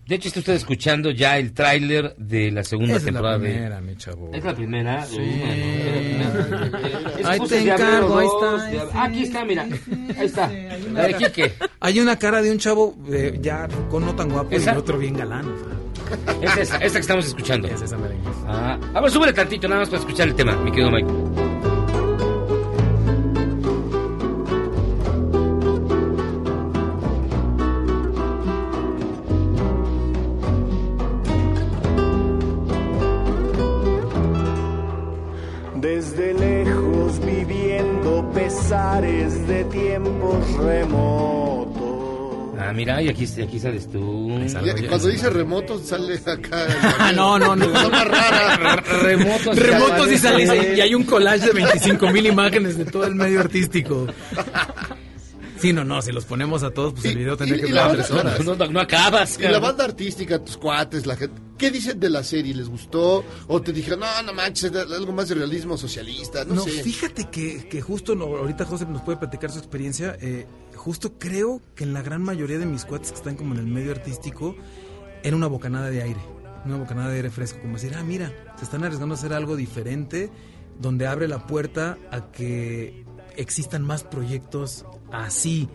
De 0.06 0.16
hecho, 0.16 0.28
está 0.28 0.40
usted 0.40 0.54
escuchando 0.54 1.10
ya 1.10 1.38
el 1.38 1.52
tráiler 1.52 2.14
de 2.16 2.50
la 2.50 2.64
segunda 2.64 2.96
Esa 2.96 2.98
es 2.98 3.04
la 3.04 3.12
temporada 3.12 3.38
primera, 3.38 3.76
de... 3.76 3.82
mi 3.82 3.96
chavo. 3.96 4.30
¿Es 4.34 4.44
la 4.44 4.54
primera? 4.54 5.06
Sí. 5.06 5.16
Bueno, 5.16 6.40
es 6.40 6.50
la 6.50 6.58
primera. 6.58 7.18
Es 7.18 7.26
Ahí 7.26 7.40
te 7.48 7.58
encargo, 7.60 8.18
ahí 8.18 8.26
2, 8.26 8.62
está, 8.62 8.70
sí, 8.70 8.98
Aquí 8.98 9.22
está, 9.22 9.44
mira. 9.44 9.62
Ahí 10.18 10.26
está. 10.26 10.52
La 10.92 11.06
de 11.06 11.14
Quique. 11.14 11.52
Hay 11.80 12.00
una 12.00 12.18
cara 12.18 12.42
de 12.42 12.50
un 12.50 12.58
chavo 12.58 12.96
eh, 13.10 13.38
ya 13.40 13.68
con 13.90 14.04
no 14.04 14.14
tan 14.14 14.28
guapo 14.28 14.50
¿Esa? 14.50 14.74
y 14.74 14.76
otro 14.76 14.98
bien 14.98 15.14
galán. 15.14 15.46
o 15.46 15.56
sea. 15.56 15.82
Es 16.42 16.56
esa, 16.56 16.76
esta 16.78 16.98
que 16.98 17.00
estamos 17.00 17.26
escuchando. 17.26 17.68
Es 17.68 17.80
esa 17.80 17.96
merengue. 17.96 18.28
Ah, 18.46 18.78
a 18.94 19.00
ver, 19.00 19.10
súbele 19.10 19.32
tantito 19.32 19.68
nada 19.68 19.80
más 19.82 19.88
para 19.88 20.00
escuchar 20.00 20.28
el 20.28 20.34
tema, 20.34 20.56
mi 20.56 20.70
querido 20.70 20.90
Mike. 20.90 21.51
De 39.62 39.70
tiempos 39.70 40.56
remotos. 40.56 41.82
Ah, 42.58 42.72
mira, 42.72 43.02
y 43.02 43.08
aquí, 43.08 43.26
aquí 43.42 43.58
sales 43.58 43.90
tú. 43.90 44.30
Cuando 44.88 45.08
dice 45.08 45.30
remoto 45.30 45.78
sale 45.78 46.14
acá. 46.14 46.66
Ah, 46.98 47.12
no, 47.14 47.38
no, 47.38 47.56
no. 47.56 47.66
Rara. 47.90 48.76
Remotos. 49.02 49.58
Remotos 49.58 50.12
y 50.12 50.18
sale 50.18 50.76
y 50.76 50.80
hay 50.80 50.94
un 50.94 51.04
collage 51.04 51.46
de 51.46 51.52
25 51.52 52.10
mil 52.10 52.26
imágenes 52.26 52.78
de 52.78 52.84
todo 52.84 53.04
el 53.04 53.14
medio 53.14 53.40
artístico. 53.40 54.06
Sí, 55.58 55.72
no, 55.72 55.84
no, 55.84 56.02
si 56.02 56.10
los 56.10 56.24
ponemos 56.24 56.64
a 56.64 56.72
todos, 56.72 56.92
pues 56.94 57.04
el 57.04 57.18
video 57.18 57.36
tendría 57.36 57.62
que 57.64 57.70
durar 57.70 57.92
tres 57.92 58.10
horas. 58.10 58.44
No, 58.44 58.56
no, 58.56 58.66
no 58.66 58.80
acabas. 58.80 59.38
Y 59.38 59.42
la 59.44 59.60
banda 59.60 59.84
artística, 59.84 60.42
tus 60.42 60.56
cuates, 60.56 61.06
la 61.06 61.14
gente, 61.16 61.40
¿qué 61.62 61.70
dicen 61.70 62.00
de 62.00 62.10
la 62.10 62.24
serie? 62.24 62.52
¿Les 62.54 62.68
gustó? 62.68 63.24
¿O 63.46 63.62
te 63.62 63.72
dijeron, 63.72 64.00
no, 64.00 64.22
no 64.24 64.32
manches, 64.34 64.72
es 64.72 64.76
algo 64.76 65.12
más 65.12 65.28
de 65.28 65.36
realismo 65.36 65.76
socialista? 65.78 66.44
No, 66.44 66.54
No, 66.56 66.64
sé. 66.64 66.82
fíjate 66.82 67.30
que, 67.30 67.68
que 67.68 67.80
justo 67.80 68.16
no, 68.16 68.24
ahorita 68.24 68.64
José 68.64 68.84
nos 68.86 69.02
puede 69.02 69.18
platicar 69.18 69.52
su 69.52 69.58
experiencia. 69.58 70.16
eh, 70.20 70.46
justo 70.74 71.12
creo 71.20 71.60
que 71.76 71.84
en 71.84 71.94
la 71.94 72.02
gran 72.02 72.20
mayoría 72.22 72.58
de 72.58 72.66
mis 72.66 72.84
cuates 72.84 73.12
que 73.12 73.18
están 73.18 73.36
como 73.36 73.54
en 73.54 73.60
el 73.60 73.66
medio 73.68 73.92
artístico, 73.92 74.56
era 75.22 75.36
una 75.36 75.46
bocanada 75.46 75.88
de 75.90 76.02
aire. 76.02 76.20
Una 76.64 76.78
bocanada 76.78 77.10
de 77.10 77.16
aire 77.16 77.30
fresco. 77.30 77.60
Como 77.60 77.74
decir, 77.74 77.94
ah, 77.96 78.02
mira, 78.02 78.32
se 78.58 78.64
están 78.64 78.82
arriesgando 78.82 79.14
a 79.14 79.18
hacer 79.18 79.32
algo 79.32 79.54
diferente, 79.54 80.30
donde 80.80 81.06
abre 81.06 81.28
la 81.28 81.46
puerta 81.46 81.96
a 82.10 82.32
que 82.32 83.04
existan 83.36 83.82
más 83.82 84.02
proyectos 84.02 84.84
así. 85.12 85.68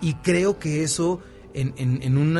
Y 0.00 0.14
creo 0.14 0.58
que 0.58 0.82
eso. 0.82 1.20
En, 1.54 1.72
en, 1.76 2.02
en 2.02 2.18
un 2.18 2.34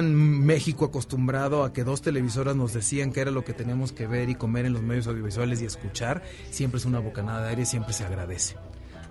México 0.44 0.84
acostumbrado 0.86 1.62
a 1.62 1.72
que 1.72 1.84
dos 1.84 2.02
televisoras 2.02 2.56
nos 2.56 2.72
decían 2.72 3.12
que 3.12 3.20
era 3.20 3.30
lo 3.30 3.44
que 3.44 3.52
teníamos 3.52 3.92
que 3.92 4.08
ver 4.08 4.28
y 4.28 4.34
comer 4.34 4.66
en 4.66 4.72
los 4.72 4.82
medios 4.82 5.06
audiovisuales 5.06 5.62
y 5.62 5.66
escuchar, 5.66 6.22
siempre 6.50 6.78
es 6.78 6.84
una 6.84 6.98
bocanada 6.98 7.44
de 7.44 7.50
aire 7.50 7.62
y 7.62 7.66
siempre 7.66 7.92
se 7.92 8.04
agradece. 8.04 8.56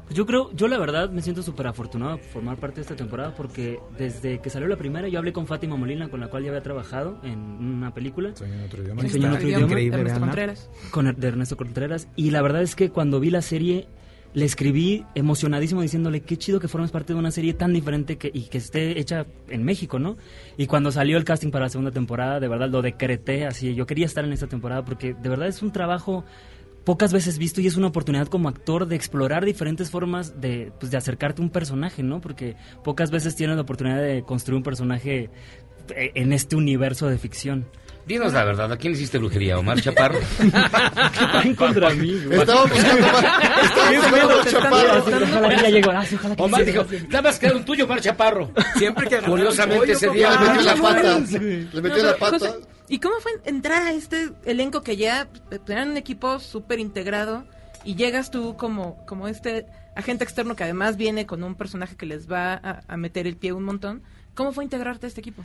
Pues 0.05 0.17
yo 0.17 0.25
creo, 0.25 0.51
yo 0.53 0.67
la 0.67 0.77
verdad 0.77 1.09
me 1.09 1.21
siento 1.21 1.41
súper 1.43 1.67
afortunado 1.67 2.17
por 2.17 2.25
formar 2.25 2.57
parte 2.57 2.75
de 2.75 2.81
esta 2.81 2.95
temporada 2.95 3.33
porque 3.35 3.79
desde 3.97 4.39
que 4.39 4.49
salió 4.49 4.67
la 4.67 4.75
primera 4.75 5.07
yo 5.07 5.17
hablé 5.17 5.31
con 5.31 5.47
Fátima 5.47 5.77
Molina 5.77 6.09
con 6.09 6.19
la 6.19 6.27
cual 6.27 6.43
ya 6.43 6.49
había 6.49 6.61
trabajado 6.61 7.19
en 7.23 7.39
una 7.39 7.93
película. 7.93 8.35
Soy 8.35 8.51
en 8.51 8.61
otro 8.61 8.83
idioma. 8.83 9.01
En 9.01 9.07
otro 9.07 9.47
idioma. 9.47 9.65
Increíble, 9.65 9.97
Ernesto. 9.97 10.19
Contreras. 10.19 10.69
con 10.91 11.15
de 11.15 11.27
Ernesto 11.27 11.55
Contreras 11.57 12.07
y 12.17 12.31
la 12.31 12.41
verdad 12.41 12.61
es 12.63 12.75
que 12.75 12.89
cuando 12.89 13.21
vi 13.21 13.29
la 13.29 13.41
serie 13.41 13.87
le 14.33 14.45
escribí 14.45 15.05
emocionadísimo 15.15 15.81
diciéndole 15.81 16.21
qué 16.21 16.37
chido 16.37 16.59
que 16.59 16.67
formes 16.67 16.91
parte 16.91 17.13
de 17.13 17.19
una 17.19 17.31
serie 17.31 17.53
tan 17.53 17.73
diferente 17.73 18.17
que, 18.17 18.31
y 18.33 18.43
que 18.43 18.57
esté 18.57 18.99
hecha 18.99 19.25
en 19.47 19.63
México, 19.63 19.99
¿no? 19.99 20.17
Y 20.57 20.67
cuando 20.67 20.91
salió 20.91 21.17
el 21.17 21.23
casting 21.23 21.51
para 21.51 21.65
la 21.65 21.69
segunda 21.69 21.91
temporada, 21.91 22.39
de 22.39 22.47
verdad 22.47 22.69
lo 22.69 22.81
decreté 22.81 23.45
así, 23.45 23.75
yo 23.75 23.85
quería 23.85 24.05
estar 24.05 24.25
en 24.25 24.33
esta 24.33 24.47
temporada 24.47 24.83
porque 24.83 25.13
de 25.13 25.29
verdad 25.29 25.47
es 25.47 25.61
un 25.61 25.71
trabajo 25.71 26.23
pocas 26.83 27.13
veces 27.13 27.37
visto 27.37 27.61
y 27.61 27.67
es 27.67 27.77
una 27.77 27.87
oportunidad 27.87 28.27
como 28.27 28.49
actor 28.49 28.87
de 28.87 28.95
explorar 28.95 29.45
diferentes 29.45 29.89
formas 29.89 30.39
de, 30.41 30.71
pues, 30.79 30.91
de 30.91 30.97
acercarte 30.97 31.41
a 31.41 31.45
un 31.45 31.49
personaje, 31.49 32.03
¿no? 32.03 32.19
Porque 32.19 32.55
pocas 32.83 33.11
veces 33.11 33.35
tienes 33.35 33.55
la 33.55 33.61
oportunidad 33.61 34.01
de 34.01 34.23
construir 34.23 34.57
un 34.57 34.63
personaje 34.63 35.29
eh, 35.95 36.11
en 36.15 36.33
este 36.33 36.55
universo 36.55 37.07
de 37.07 37.17
ficción. 37.17 37.65
Dinos 38.05 38.33
la 38.33 38.43
verdad, 38.43 38.71
¿a 38.71 38.77
quién 38.77 38.91
le 38.93 38.99
hiciste 38.99 39.17
brujería? 39.17 39.57
¿Omar 39.57 39.79
Chaparro? 39.81 40.19
Van 41.33 41.55
contra 41.55 41.89
mí. 41.91 42.21
Estaba 42.31 42.63
buscando 42.65 43.07
Qué 44.43 44.49
están 44.49 44.51
chaparro. 44.51 46.33
Omar 46.43 46.65
dijo, 46.65 46.85
nada 47.09 47.21
más 47.21 47.39
queda 47.39 47.55
un 47.55 47.63
tuyo, 47.63 47.85
Omar 47.85 48.01
Chaparro. 48.01 48.51
Siempre 48.75 49.07
que 49.07 49.19
Curiosamente 49.19 49.93
ese 49.93 50.07
Le 50.07 50.13
día... 50.13 50.37
metió 50.37 50.61
la 50.61 50.75
pata. 50.75 51.19
Le 51.19 51.81
metió 51.81 52.03
la 52.03 52.17
pata. 52.17 52.55
¿Y 52.89 52.99
cómo 52.99 53.15
fue 53.21 53.31
entrar 53.45 53.83
a 53.83 53.93
este 53.93 54.31
elenco 54.45 54.83
que 54.83 54.97
ya 54.97 55.29
eh, 55.51 55.59
eran 55.69 55.91
un 55.91 55.97
equipo 55.97 56.39
súper 56.39 56.79
integrado 56.79 57.45
y 57.85 57.95
llegas 57.95 58.29
tú 58.29 58.57
como, 58.57 58.97
como 59.05 59.29
este 59.29 59.65
agente 59.95 60.25
externo 60.25 60.55
que 60.55 60.63
además 60.65 60.97
viene 60.97 61.25
con 61.25 61.43
un 61.43 61.55
personaje 61.55 61.95
que 61.95 62.05
les 62.05 62.29
va 62.29 62.53
a, 62.53 62.81
a 62.87 62.97
meter 62.97 63.27
el 63.27 63.37
pie 63.37 63.53
un 63.53 63.63
montón? 63.63 64.03
¿Cómo 64.35 64.51
fue 64.51 64.65
integrarte 64.65 65.05
a 65.05 65.09
este 65.09 65.21
equipo? 65.21 65.43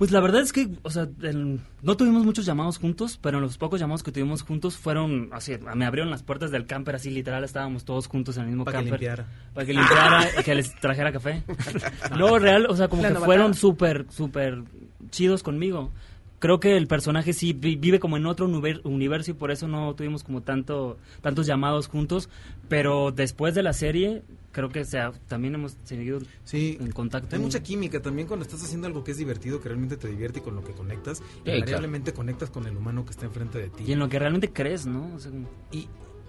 Pues 0.00 0.12
la 0.12 0.20
verdad 0.20 0.40
es 0.40 0.52
que, 0.54 0.66
o 0.82 0.88
sea, 0.90 1.08
el- 1.20 1.60
no 1.82 1.96
tuvimos 1.98 2.24
muchos 2.24 2.46
llamados 2.46 2.78
juntos, 2.78 3.18
pero 3.20 3.38
los 3.38 3.58
pocos 3.58 3.78
llamados 3.78 4.02
que 4.02 4.10
tuvimos 4.10 4.40
juntos 4.40 4.78
fueron, 4.78 5.28
así, 5.30 5.52
me 5.74 5.84
abrieron 5.84 6.10
las 6.10 6.22
puertas 6.22 6.50
del 6.50 6.64
camper, 6.64 6.94
así 6.94 7.10
literal, 7.10 7.44
estábamos 7.44 7.84
todos 7.84 8.06
juntos 8.06 8.38
en 8.38 8.44
el 8.44 8.48
mismo 8.48 8.64
Para 8.64 8.78
que 8.78 8.84
camper. 8.84 9.00
limpiara. 9.00 9.26
Para 9.52 9.66
que 9.66 9.74
limpiara 9.74 10.26
y 10.40 10.42
que 10.42 10.54
les 10.54 10.74
trajera 10.80 11.12
café. 11.12 11.42
no, 12.18 12.38
real, 12.38 12.64
o 12.70 12.76
sea, 12.76 12.88
como 12.88 13.02
La 13.02 13.08
que 13.08 13.14
novatada. 13.14 13.26
fueron 13.26 13.52
súper, 13.54 14.06
súper 14.08 14.62
chidos 15.10 15.42
conmigo. 15.42 15.92
Creo 16.38 16.58
que 16.60 16.78
el 16.78 16.86
personaje 16.86 17.34
sí 17.34 17.52
vi- 17.52 17.76
vive 17.76 18.00
como 18.00 18.16
en 18.16 18.24
otro 18.24 18.48
univer- 18.48 18.80
universo 18.84 19.32
y 19.32 19.34
por 19.34 19.50
eso 19.50 19.68
no 19.68 19.94
tuvimos 19.94 20.24
como 20.24 20.40
tanto 20.40 20.96
tantos 21.20 21.46
llamados 21.46 21.88
juntos, 21.88 22.30
pero 22.70 23.12
después 23.12 23.54
de 23.54 23.62
la 23.62 23.74
serie 23.74 24.22
creo 24.52 24.68
que 24.68 24.84
sea, 24.84 25.12
también 25.28 25.54
hemos 25.54 25.76
seguido 25.84 26.20
Sí, 26.44 26.76
en 26.80 26.90
contacto. 26.92 27.36
Hay 27.36 27.42
mucha 27.42 27.62
química 27.62 28.00
también 28.00 28.26
cuando 28.26 28.44
estás 28.44 28.62
haciendo 28.62 28.86
algo 28.86 29.04
que 29.04 29.12
es 29.12 29.18
divertido, 29.18 29.60
que 29.60 29.68
realmente 29.68 29.96
te 29.96 30.08
divierte 30.08 30.40
y 30.40 30.42
con 30.42 30.54
lo 30.54 30.64
que 30.64 30.72
conectas. 30.72 31.20
claro. 31.42 31.58
invariablemente 31.58 32.12
conectas 32.12 32.50
con 32.50 32.66
el 32.66 32.76
humano 32.76 33.04
que 33.04 33.12
está 33.12 33.26
enfrente 33.26 33.58
de 33.58 33.68
ti. 33.70 33.84
Y 33.86 33.92
en 33.92 33.98
lo 33.98 34.08
que 34.08 34.18
realmente 34.18 34.52
crees, 34.52 34.86
¿no? 34.86 35.14
O 35.14 35.18
sea, 35.18 35.30
Y, 35.72 35.88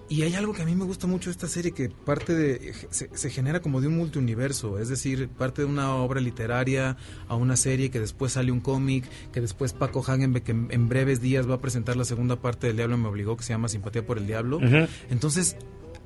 y 0.09 0.24
hay 0.24 0.36
algo 0.36 0.51
que 0.51 0.61
a 0.61 0.65
mí 0.65 0.76
me 0.76 0.84
gusta 0.84 1.07
mucho 1.07 1.30
de 1.30 1.32
esta 1.32 1.47
serie 1.47 1.72
que 1.72 1.89
parte 1.89 2.36
de 2.36 2.74
se, 2.89 3.09
se 3.15 3.30
genera 3.30 3.61
como 3.61 3.80
de 3.80 3.88
un 3.88 3.95
multiuniverso, 3.95 4.78
es 4.78 4.89
decir, 4.89 5.30
parte 5.30 5.61
de 5.61 5.67
una 5.69 5.95
obra 5.95 6.19
literaria 6.19 6.97
a 7.30 7.36
una 7.36 7.55
serie 7.55 7.89
que 7.91 7.99
después 8.01 8.34
sale 8.34 8.51
un 8.51 8.59
cómic, 8.59 9.05
que 9.32 9.39
después 9.39 9.72
Paco 9.72 10.03
Hagenbeck 10.05 10.49
en, 10.49 10.67
en 10.69 10.89
breves 10.89 11.22
días 11.22 11.49
va 11.49 11.55
a 11.55 11.61
presentar 11.61 11.95
la 11.95 12.03
segunda 12.03 12.36
parte 12.41 12.67
del 12.67 12.76
Diablo 12.76 12.97
me 12.97 13.07
obligó 13.07 13.38
que 13.38 13.43
se 13.43 13.53
llama 13.53 13.69
Simpatía 13.69 14.05
por 14.05 14.17
el 14.17 14.28
Diablo. 14.28 14.59
Entonces, 15.09 15.55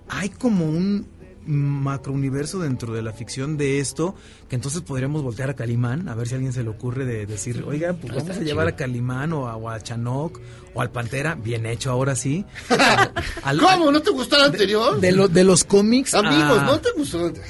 hay 0.07 0.29
como 0.29 0.65
un 0.69 1.07
macrouniverso 1.45 2.59
dentro 2.59 2.93
de 2.93 3.01
la 3.01 3.13
ficción 3.13 3.57
de 3.57 3.79
esto 3.79 4.15
que 4.49 4.55
entonces 4.55 4.81
podríamos 4.81 5.21
voltear 5.23 5.49
a 5.49 5.53
Calimán 5.55 6.09
a 6.09 6.15
ver 6.15 6.27
si 6.27 6.33
a 6.33 6.37
alguien 6.37 6.53
se 6.53 6.63
le 6.63 6.69
ocurre 6.69 7.05
de 7.05 7.25
decir 7.25 7.63
oiga 7.67 7.93
pues 7.93 8.13
Está 8.13 8.23
vamos 8.23 8.37
a 8.37 8.41
llevar 8.41 8.65
chido. 8.67 8.73
a 8.75 8.77
Calimán 8.77 9.33
o 9.33 9.47
a, 9.47 9.55
o 9.55 9.69
a 9.69 9.79
Chanok 9.79 10.39
o 10.73 10.81
al 10.81 10.91
Pantera 10.91 11.35
bien 11.35 11.65
hecho 11.65 11.91
ahora 11.91 12.15
sí 12.15 12.45
Al- 13.43 13.59
¿Cómo? 13.59 13.91
¿No 13.91 14.01
te 14.01 14.09
gustó 14.11 14.37
el 14.37 14.43
anterior? 14.43 14.99
de, 14.99 15.11
lo- 15.11 15.27
de 15.27 15.43
los 15.43 15.63
cómics 15.63 16.13
Amigos, 16.15 16.59
a- 16.59 16.65
¿no 16.65 16.79
te 16.79 16.89
gustó? 16.97 17.31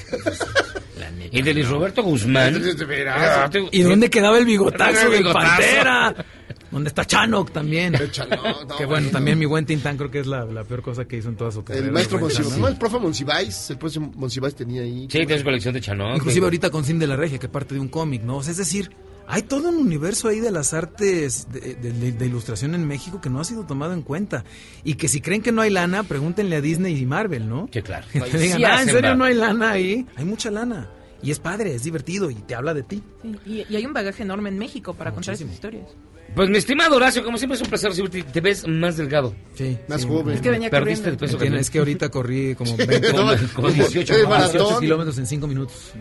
Y 1.31 1.41
de 1.41 1.53
Luis 1.53 1.67
Roberto 1.67 2.01
Guzmán. 2.03 2.53
De. 2.53 3.09
Ah, 3.09 3.49
¿Y 3.71 3.81
dónde 3.81 4.09
quedaba 4.09 4.37
el 4.37 4.45
bigotazo 4.45 5.07
El 5.11 5.23
del. 5.23 5.33
Pantera? 5.33 6.15
¿Dónde 6.72 6.89
está 6.89 7.05
Chanok 7.05 7.51
también? 7.51 7.93
Chanok, 8.11 8.68
no, 8.70 8.76
que 8.78 8.86
bueno, 8.86 9.09
también 9.09 9.38
mi 9.39 9.45
buen 9.45 9.66
Tintán 9.66 9.97
creo 9.97 10.09
que 10.11 10.20
es 10.20 10.28
la, 10.28 10.45
la 10.45 10.63
peor 10.63 10.82
cosa 10.82 11.05
que 11.05 11.18
hizo 11.18 11.30
en 11.30 11.36
toda 11.38 11.51
su 11.51 11.63
carrera. 11.63 11.86
El 11.86 11.91
maestro 11.91 12.20
Monsiváis, 12.20 12.57
no, 12.57 12.68
el 12.68 12.78
profe 12.78 12.99
Monsiváis, 12.99 13.70
el 13.70 13.78
profe 13.78 13.99
Monsiváis 13.99 14.55
tenía 14.55 14.82
ahí. 14.82 15.01
Sí, 15.03 15.07
tienes 15.26 15.43
colección 15.43 15.74
de 15.74 15.82
Chanok. 15.82 16.18
Inclusive 16.18 16.45
ahorita 16.45 16.70
con 16.70 16.84
Sim 16.84 16.99
de 16.99 17.07
la 17.07 17.16
Regia, 17.16 17.38
que 17.38 17.47
parte 17.47 17.76
de 17.76 17.80
un 17.80 17.88
cómic, 17.88 18.24
¿no? 18.24 18.38
O 18.38 18.43
sea, 18.43 18.51
es 18.51 18.57
decir, 18.57 18.91
hay 19.28 19.41
todo 19.43 19.70
un 19.70 19.76
universo 19.78 20.28
ahí 20.28 20.39
de 20.39 20.51
las 20.51 20.74
artes 20.74 21.47
de, 21.51 21.76
de- 21.76 21.91
de- 21.93 22.11
de 22.11 22.26
ilustración 22.26 22.76
en 22.76 22.86
México 22.88 23.22
que 23.22 23.30
no 23.30 23.39
ha 23.39 23.43
sido 23.43 23.66
tomado 23.66 23.93
en 23.93 24.01
cuenta. 24.01 24.43
Y 24.84 24.95
que 24.95 25.07
si 25.07 25.22
creen 25.22 25.41
que 25.41 25.51
no 25.51 25.61
hay 25.61 25.70
lana, 25.72 26.03
pregúntenle 26.03 26.55
a 26.57 26.61
Disney 26.61 26.95
y 26.97 27.05
Marvel, 27.05 27.47
¿no? 27.49 27.68
Que 27.68 27.82
claro. 27.82 28.05
Que 28.11 28.22
te 28.22 28.38
digan, 28.38 28.57
Sí 28.57 28.63
ah, 28.66 28.82
¿en 28.82 28.89
serio 28.89 29.16
no 29.16 29.24
hay 29.24 29.34
lana 29.36 29.72
ahí? 29.72 30.05
Hay 30.16 30.26
mucha 30.26 30.51
lana. 30.51 30.89
Y 31.24 31.32
es 31.32 31.39
padre, 31.39 31.74
es 31.74 31.84
divertido 31.84 32.30
y 32.30 32.36
te 32.36 32.53
habla 32.53 32.76
de 32.76 32.84
ti. 32.84 33.01
Sí, 33.24 33.36
y, 33.47 33.66
y 33.68 33.76
hay 33.76 33.86
un 33.86 33.93
bagaje 33.93 34.22
enorme 34.22 34.49
en 34.49 34.59
México 34.59 34.93
para 34.93 35.11
contar 35.11 35.34
esas 35.34 35.49
historias. 35.49 35.88
Pues 36.36 36.49
mi 36.49 36.57
estimado 36.57 36.97
Horacio, 36.97 37.23
como 37.23 37.38
siempre 37.38 37.55
es 37.55 37.61
un 37.61 37.69
placer 37.69 37.89
recibirte. 37.89 38.23
Te 38.23 38.41
ves 38.41 38.67
más 38.67 38.97
delgado. 38.97 39.33
Sí. 39.53 39.77
Más 39.88 40.01
sí. 40.01 40.07
joven. 40.07 40.36
Es 40.36 40.41
que 40.41 40.49
venía 40.49 40.69
Perdiste 40.69 41.03
corriendo. 41.11 41.25
el 41.25 41.31
peso 41.31 41.38
que 41.38 41.59
es 41.59 41.69
que 41.69 41.79
ahorita 41.79 42.09
corrí 42.09 42.55
como 42.55 42.75
20, 42.75 43.11
Como- 43.11 43.23
como 43.31 43.53
como 43.53 43.67
18 43.69 43.99
el 43.99 44.05
kilómetros. 44.05 44.29
maratón. 44.29 44.59
18 44.59 44.79
kilómetros 44.81 45.17
en 45.17 45.27
5 45.27 45.47
minutos. 45.47 45.91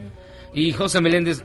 Y 0.53 0.73
José 0.73 1.01
Meléndez, 1.01 1.45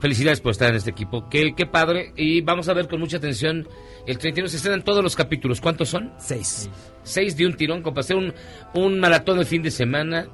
felicidades 0.00 0.40
por 0.40 0.52
estar 0.52 0.70
en 0.70 0.76
este 0.76 0.90
equipo. 0.90 1.28
Qué, 1.28 1.54
qué 1.56 1.66
padre. 1.66 2.12
Y 2.16 2.40
vamos 2.40 2.68
a 2.68 2.72
ver 2.72 2.88
con 2.88 2.98
mucha 3.00 3.18
atención. 3.18 3.68
El 4.06 4.16
31 4.16 4.48
se 4.48 4.56
estrenan 4.56 4.82
todos 4.84 5.02
los 5.02 5.14
capítulos. 5.14 5.60
¿Cuántos 5.60 5.90
son? 5.90 6.12
Seis. 6.18 6.70
Seis 7.02 7.36
de 7.36 7.46
un 7.46 7.54
tirón, 7.56 7.82
como 7.82 7.94
para 7.94 8.04
hacer 8.04 8.16
un, 8.16 8.32
un 8.74 8.98
maratón 9.00 9.38
de 9.38 9.44
fin 9.44 9.62
de 9.62 9.70
semana 9.70 10.26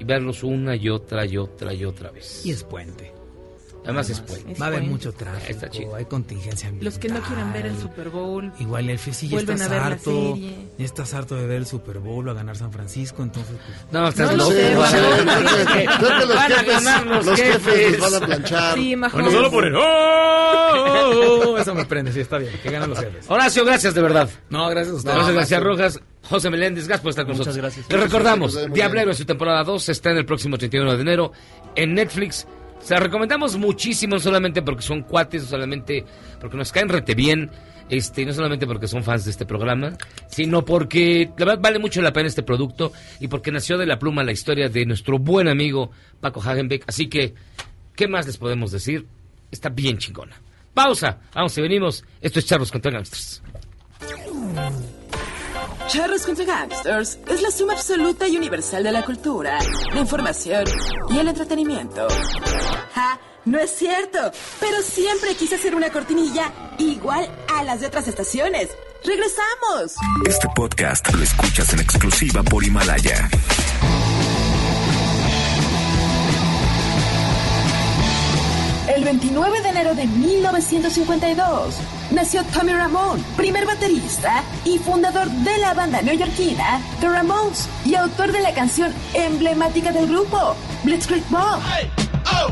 y 0.00 0.04
verlos 0.04 0.42
una 0.42 0.74
y 0.74 0.88
otra 0.88 1.24
y 1.26 1.36
otra 1.36 1.72
y 1.74 1.84
otra 1.84 2.10
vez. 2.10 2.44
Y 2.44 2.50
es 2.50 2.64
puente. 2.64 3.12
Además 3.84 4.08
es 4.10 4.20
puente. 4.20 4.54
Va 4.60 4.66
a 4.66 4.68
haber 4.68 4.82
mucho 4.84 5.12
tráfico. 5.12 5.50
Está 5.50 5.68
chido. 5.70 5.94
Hay 5.94 6.06
contingencia 6.06 6.68
ambiental. 6.68 6.84
Los 6.92 6.98
que 6.98 7.08
no 7.08 7.20
quieran 7.20 7.52
ver 7.52 7.66
el 7.66 7.78
Super 7.78 8.08
Bowl. 8.08 8.52
Igual 8.58 8.88
el 8.90 8.98
sí 8.98 9.28
ya 9.28 9.38
estás 9.38 9.60
a 9.60 9.68
ver 9.68 9.78
la 9.80 9.86
harto. 9.86 10.10
serie. 10.34 10.54
Ya 10.78 10.84
estás 10.84 11.14
harto 11.14 11.34
de 11.36 11.46
ver 11.46 11.56
el 11.58 11.66
Super 11.66 11.98
Bowl 11.98 12.26
o 12.26 12.30
a 12.30 12.34
ganar 12.34 12.56
San 12.56 12.72
Francisco, 12.72 13.22
entonces 13.22 13.54
pues, 13.64 13.92
No, 13.92 14.08
estás 14.08 14.30
No 14.32 14.36
loco. 14.38 14.52
sé, 14.52 14.74
No 14.74 14.82
creo 14.84 15.66
que- 15.66 16.26
los 16.26 16.34
Van 16.34 16.52
a 16.52 16.56
jefes, 16.58 16.66
ganar 16.66 17.06
los 17.06 17.26
los 17.26 17.38
jefes 17.40 18.00
van 18.00 18.14
a 18.14 18.26
planchar. 18.26 18.74
Sí, 18.74 18.96
mejor. 18.96 19.20
Bueno, 19.22 19.36
solo 19.36 19.50
por 19.50 19.64
el 19.66 19.74
¡Oh! 19.76 21.56
Eso 21.58 21.74
me 21.74 21.84
prende, 21.84 22.12
sí, 22.12 22.20
está 22.20 22.38
bien. 22.38 22.52
Que 22.62 22.70
ganan 22.70 22.90
los 22.90 22.98
jefes. 22.98 23.26
Horacio, 23.28 23.64
gracias 23.64 23.94
de 23.94 24.02
verdad. 24.02 24.28
No, 24.50 24.68
gracias 24.68 24.94
a 24.94 24.96
ustedes. 24.96 25.16
José 25.18 25.32
García 25.34 25.58
maestro. 25.60 25.76
Rojas, 25.76 26.00
José 26.28 26.50
Meléndez, 26.50 26.86
gracias 26.88 27.02
por 27.02 27.10
estar 27.10 27.24
con 27.26 27.36
Muchas 27.36 27.54
nosotros. 27.56 27.74
gracias. 27.76 27.90
Les 27.92 28.00
recordamos, 28.00 28.38
Muchas 28.52 28.54
gracias. 28.62 28.74
Diablero 28.74 29.10
en 29.10 29.16
su 29.16 29.24
temporada 29.24 29.64
2 29.64 29.88
está 29.88 30.10
en 30.10 30.16
el 30.18 30.26
próximo 30.26 30.58
31 30.58 30.94
de 30.96 31.00
enero 31.02 31.32
en 31.76 31.94
Netflix. 31.94 32.46
Se 32.84 32.92
la 32.92 33.00
recomendamos 33.00 33.56
muchísimo, 33.56 34.16
no 34.16 34.20
solamente 34.20 34.60
porque 34.60 34.82
son 34.82 35.02
cuates, 35.04 35.44
no 35.44 35.48
solamente 35.48 36.04
porque 36.38 36.58
nos 36.58 36.70
caen 36.70 36.90
rete 36.90 37.14
bien, 37.14 37.50
este, 37.88 38.26
no 38.26 38.34
solamente 38.34 38.66
porque 38.66 38.86
son 38.86 39.02
fans 39.02 39.24
de 39.24 39.30
este 39.30 39.46
programa, 39.46 39.96
sino 40.28 40.66
porque 40.66 41.30
la 41.38 41.46
verdad 41.46 41.62
vale 41.62 41.78
mucho 41.78 42.02
la 42.02 42.12
pena 42.12 42.28
este 42.28 42.42
producto 42.42 42.92
y 43.20 43.28
porque 43.28 43.50
nació 43.50 43.78
de 43.78 43.86
la 43.86 43.98
pluma 43.98 44.22
la 44.22 44.32
historia 44.32 44.68
de 44.68 44.84
nuestro 44.84 45.18
buen 45.18 45.48
amigo 45.48 45.92
Paco 46.20 46.42
Hagenbeck. 46.42 46.84
Así 46.86 47.08
que, 47.08 47.34
¿qué 47.96 48.06
más 48.06 48.26
les 48.26 48.36
podemos 48.36 48.70
decir? 48.70 49.06
Está 49.50 49.70
bien 49.70 49.96
chingona. 49.96 50.36
Pausa, 50.74 51.20
vamos 51.34 51.56
y 51.56 51.62
venimos. 51.62 52.04
Esto 52.20 52.38
es 52.38 52.44
Charlos 52.44 52.70
contra 52.70 52.90
Gangsters. 52.90 53.42
Charros 55.88 56.22
contra 56.22 56.44
Gangsters 56.44 57.18
es 57.28 57.42
la 57.42 57.50
suma 57.50 57.74
absoluta 57.74 58.26
y 58.26 58.36
universal 58.36 58.82
de 58.82 58.92
la 58.92 59.04
cultura, 59.04 59.58
la 59.92 60.00
información 60.00 60.64
y 61.10 61.18
el 61.18 61.28
entretenimiento. 61.28 62.08
¡Ja! 62.94 63.20
No 63.44 63.58
es 63.58 63.70
cierto, 63.70 64.18
pero 64.58 64.80
siempre 64.82 65.34
quise 65.34 65.56
hacer 65.56 65.74
una 65.74 65.90
cortinilla 65.90 66.50
igual 66.78 67.28
a 67.54 67.62
las 67.62 67.80
de 67.80 67.88
otras 67.88 68.08
estaciones. 68.08 68.70
¡Regresamos! 69.04 69.96
Este 70.26 70.48
podcast 70.56 71.12
lo 71.12 71.22
escuchas 71.22 71.72
en 71.74 71.80
exclusiva 71.80 72.42
por 72.42 72.64
Himalaya. 72.64 73.28
El 79.04 79.18
29 79.18 79.60
de 79.60 79.68
enero 79.68 79.94
de 79.94 80.06
1952 80.06 81.74
nació 82.10 82.42
Tommy 82.44 82.72
Ramone, 82.72 83.22
primer 83.36 83.66
baterista 83.66 84.42
y 84.64 84.78
fundador 84.78 85.28
de 85.28 85.58
la 85.58 85.74
banda 85.74 86.00
neoyorquina 86.00 86.80
The 87.00 87.10
Ramones 87.10 87.68
y 87.84 87.96
autor 87.96 88.32
de 88.32 88.40
la 88.40 88.54
canción 88.54 88.90
emblemática 89.12 89.92
del 89.92 90.08
grupo, 90.08 90.56
Blitzkrieg 90.84 91.22
Bob. 91.28 91.60
Hey, 91.70 91.90
oh, 92.32 92.50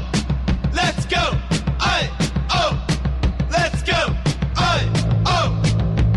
let's 0.74 1.06
go. 1.08 1.38
Hey, 1.80 2.10
oh, 2.50 2.76
let's 3.50 3.82
go. 3.82 4.12
Hey, 4.54 4.90
oh, 5.24 5.54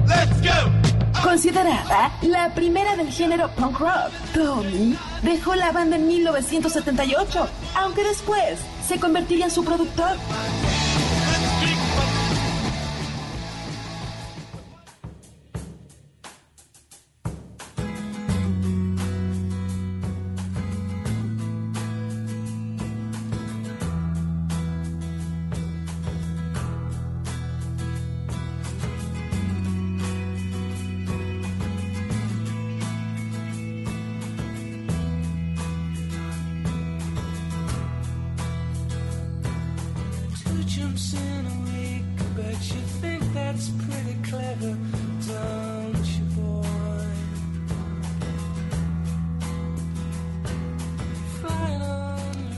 let's 0.06 0.42
go. 0.42 1.22
Considerada 1.24 2.12
la 2.24 2.54
primera 2.54 2.98
del 2.98 3.10
género 3.10 3.50
punk 3.56 3.80
rock, 3.80 4.12
Tommy 4.34 4.98
dejó 5.22 5.56
la 5.56 5.72
banda 5.72 5.96
en 5.96 6.10
1978, 6.10 7.48
aunque 7.76 8.04
después 8.04 8.60
se 8.88 9.00
convertiría 9.00 9.46
en 9.46 9.52
su 9.52 9.64
productor. 9.64 10.18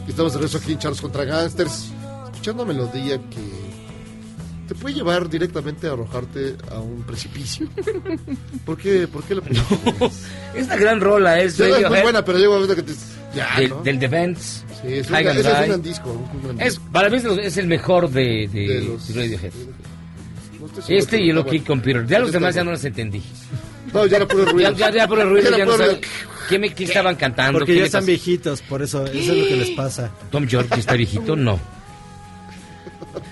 Estamos 0.08 0.34
de 0.34 0.40
regreso 0.40 0.58
aquí 0.58 0.72
en 0.74 0.80
Charles 0.80 1.02
contra 1.02 1.26
Gangsters, 1.26 1.90
escuchando 2.32 2.64
una 2.64 2.74
melodía 2.74 3.18
que 3.18 3.68
te 4.68 4.76
puede 4.76 4.96
llevar 4.96 5.30
directamente 5.30 5.88
a 5.88 5.92
arrojarte 5.94 6.56
a 6.72 6.80
un 6.80 7.04
precipicio. 7.04 7.68
¿Por 8.66 8.78
qué, 8.78 9.08
¿Por 9.08 9.24
qué 9.24 9.36
la 9.36 9.42
Esta 10.56 10.76
gran 10.78 11.00
rola 11.02 11.40
es 11.40 11.60
es 11.60 11.90
muy 11.90 12.02
buena, 12.02 12.24
pero 12.26 12.38
llega 12.38 12.50
un 12.50 12.56
momento 12.62 12.76
que 12.76 12.84
te... 12.84 12.94
Ya, 13.36 13.56
del, 13.58 13.70
¿no? 13.70 13.84
del 13.84 14.00
Defense. 14.00 14.64
Sí, 14.82 14.94
es 14.94 15.10
un, 15.10 15.16
es 15.18 15.44
gran 15.44 15.82
disco. 15.82 16.10
un 16.12 16.44
gran 16.44 16.62
Es, 16.62 16.74
disco. 16.76 16.90
para 16.92 17.10
mí 17.10 17.18
es, 17.18 17.26
es 17.26 17.58
el 17.58 17.68
mejor 17.68 18.10
de, 18.10 18.50
de, 18.52 18.68
De 18.68 18.82
los- 18.82 19.16
Radiohead. 19.16 19.52
No 20.60 20.68
Este 20.88 21.22
y 21.22 21.30
el 21.30 21.38
OK 21.38 21.48
bueno. 21.48 21.64
Computer. 21.68 22.08
Ya 22.08 22.20
los 22.20 22.32
demás 22.32 22.56
ya 22.56 22.64
no 22.64 22.72
los 22.72 22.84
entendí. 22.84 23.22
No, 23.94 24.06
ya 24.06 24.20
no 24.20 24.28
puro 24.28 24.44
ruido. 24.44 24.70
Ya, 24.74 24.90
ya, 24.90 24.96
ya 24.98 25.06
ruido, 25.08 25.50
Ya 25.50 25.58
ya 25.60 25.66
no 25.66 25.72
no 25.72 25.78
saben 25.78 26.02
qué, 26.50 26.60
me, 26.60 26.74
qué 26.74 26.84
estaban 26.86 27.16
cantando. 27.16 27.60
Porque 27.60 27.74
qué 27.74 27.80
ya 27.80 27.86
están 27.86 28.02
pasó. 28.02 28.08
viejitos, 28.08 28.62
por 28.62 28.82
eso, 28.82 29.06
eso 29.06 29.18
es 29.18 29.28
lo 29.40 29.48
que 29.48 29.56
les 29.56 29.70
pasa. 29.72 30.12
Tom 30.32 30.46
York 30.48 30.76
está 30.78 30.94
viejito, 30.96 31.36
no. 31.36 31.60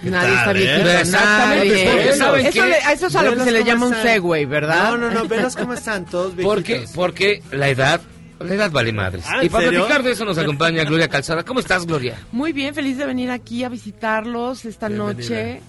Nadie 0.04 0.34
está 0.36 0.52
eh? 0.52 0.54
viejito. 0.54 0.90
Exactamente, 0.90 1.86
nadie. 1.86 2.14
¿saben 2.16 2.46
Eso, 2.46 2.54
qué? 2.64 2.70
le- 2.70 2.76
a 2.76 2.92
eso 2.94 3.08
es 3.08 3.16
a 3.16 3.24
lo 3.24 3.36
que 3.36 3.44
se 3.44 3.52
le 3.52 3.64
llama 3.64 3.86
un 3.88 3.94
segue, 3.96 4.46
¿verdad? 4.46 4.92
No, 4.92 4.98
no, 4.98 5.12
no, 5.12 5.28
velas 5.28 5.56
cómo 5.56 5.74
están 5.74 6.06
todos 6.06 6.36
viejitos. 6.36 6.56
Porque, 6.56 6.86
porque 6.94 7.44
la 7.52 7.70
edad, 7.70 8.02
la 8.40 8.54
edad 8.54 8.72
vale 8.72 8.92
madres. 8.94 9.26
Ah, 9.28 9.40
¿en 9.40 9.46
y 9.46 9.50
para 9.50 9.66
serio? 9.66 9.80
platicar 9.82 10.04
de 10.04 10.12
eso 10.12 10.26
nos 10.26 10.38
acompaña 10.38 10.84
Gloria 10.84 11.08
Calzada. 11.08 11.44
¿Cómo 11.44 11.60
estás, 11.60 11.86
Gloria? 11.86 12.18
Muy 12.32 12.52
bien, 12.52 12.74
feliz 12.74 12.98
de 12.98 13.06
venir 13.06 13.30
aquí 13.32 13.64
a 13.64 13.70
visitarlos 13.70 14.66
esta 14.66 14.88
Bienvenida. 14.88 15.22
noche. 15.22 15.62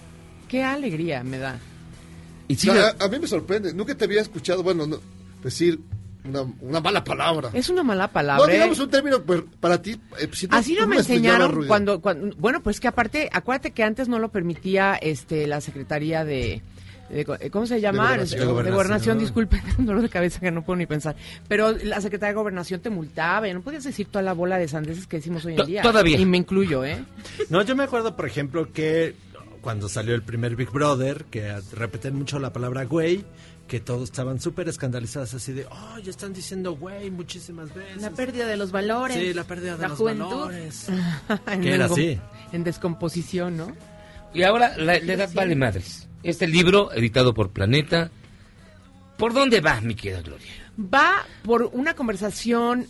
Qué 0.47 0.63
alegría 0.63 1.23
me 1.23 1.37
da. 1.37 1.59
Y 2.47 2.55
sí, 2.55 2.67
No, 2.67 2.75
la- 2.75 2.95
a, 2.99 3.05
a 3.05 3.07
mí 3.09 3.19
me 3.19 3.27
sorprende. 3.27 3.73
Nunca 3.73 3.93
te 3.95 4.05
había 4.05 4.21
escuchado, 4.21 4.63
bueno, 4.63 4.87
no, 4.87 4.99
decir 5.43 5.79
una, 6.25 6.41
una 6.61 6.79
mala 6.81 7.03
palabra. 7.03 7.49
Es 7.53 7.69
una 7.69 7.83
mala 7.83 8.07
palabra. 8.09 8.45
No, 8.45 8.49
¿eh? 8.51 8.55
digamos 8.55 8.79
un 8.79 8.89
término 8.89 9.21
pues, 9.23 9.43
para 9.59 9.81
ti. 9.81 9.99
eh, 10.19 10.29
si 10.33 10.47
Así 10.51 10.75
no 10.75 10.87
me 10.87 10.97
enseñaron 10.97 11.65
cuando, 11.67 12.01
cuando, 12.01 12.35
bueno, 12.37 12.61
pues 12.61 12.79
que 12.79 12.87
aparte, 12.87 13.29
acuérdate 13.31 13.71
que 13.71 13.83
antes 13.83 14.07
no 14.09 14.19
lo 14.19 14.29
permitía 14.29 14.95
este 14.95 15.47
la 15.47 15.61
Secretaría 15.61 16.25
de, 16.25 16.61
de 17.09 17.23
go- 17.23 17.37
¿cómo 17.51 17.65
se 17.65 17.79
llama? 17.79 18.17
De 18.17 18.25
De 18.25 18.45
Gobernación. 18.45 18.73
gobernación, 18.73 19.19
disculpe, 19.19 19.61
un 19.77 19.85
dolor 19.85 20.01
de 20.01 20.09
cabeza 20.09 20.39
que 20.39 20.51
no 20.51 20.63
puedo 20.63 20.77
ni 20.77 20.85
pensar. 20.85 21.15
Pero 21.47 21.71
la 21.71 22.01
Secretaría 22.01 22.33
de 22.33 22.37
Gobernación 22.39 22.81
te 22.81 22.89
multaba, 22.89 23.47
y 23.47 23.53
no 23.53 23.61
podías 23.61 23.83
decir 23.85 24.07
toda 24.07 24.21
la 24.23 24.33
bola 24.33 24.57
de 24.57 24.67
sandeces 24.67 25.07
que 25.07 25.17
decimos 25.17 25.45
hoy 25.45 25.55
en 25.57 25.65
día. 25.65 25.81
todavía. 25.81 26.19
Y 26.19 26.25
me 26.25 26.37
incluyo, 26.37 26.83
¿eh? 26.83 27.03
No, 27.49 27.61
yo 27.61 27.75
me 27.75 27.83
acuerdo, 27.83 28.15
por 28.15 28.25
ejemplo, 28.27 28.71
que 28.73 29.15
cuando 29.61 29.89
salió 29.89 30.15
el 30.15 30.21
primer 30.23 30.55
Big 30.55 30.69
Brother, 30.71 31.25
que 31.31 31.53
repeten 31.73 32.15
mucho 32.15 32.39
la 32.39 32.53
palabra 32.53 32.85
güey, 32.85 33.25
que 33.67 33.79
todos 33.79 34.03
estaban 34.09 34.39
súper 34.39 34.67
escandalizados 34.69 35.33
así 35.33 35.51
de, 35.53 35.65
oh, 35.65 35.99
ya 35.99 36.09
están 36.09 36.33
diciendo 36.33 36.75
güey 36.75 37.11
muchísimas 37.11 37.73
veces. 37.73 38.01
La 38.01 38.11
pérdida 38.11 38.47
de 38.47 38.57
los 38.57 38.71
valores. 38.71 39.17
Sí, 39.17 39.33
la 39.33 39.43
pérdida 39.43 39.75
de 39.75 39.81
la 39.83 39.87
los 39.89 39.97
juventud. 39.97 40.25
valores. 40.25 40.87
Que 41.61 41.73
era 41.73 41.85
así. 41.85 42.19
En 42.51 42.63
descomposición, 42.63 43.57
¿no? 43.57 43.75
y 44.33 44.43
ahora 44.43 44.77
la, 44.77 44.99
la 44.99 45.13
edad 45.13 45.29
vale 45.33 45.55
madres. 45.55 46.07
Este 46.23 46.47
libro, 46.47 46.91
editado 46.93 47.33
por 47.33 47.51
Planeta. 47.51 48.09
¿Por 49.17 49.33
dónde 49.33 49.61
va, 49.61 49.81
mi 49.81 49.95
querida 49.95 50.21
Gloria? 50.21 50.51
va 50.79 51.25
por 51.43 51.63
una 51.73 51.95
conversación 51.95 52.85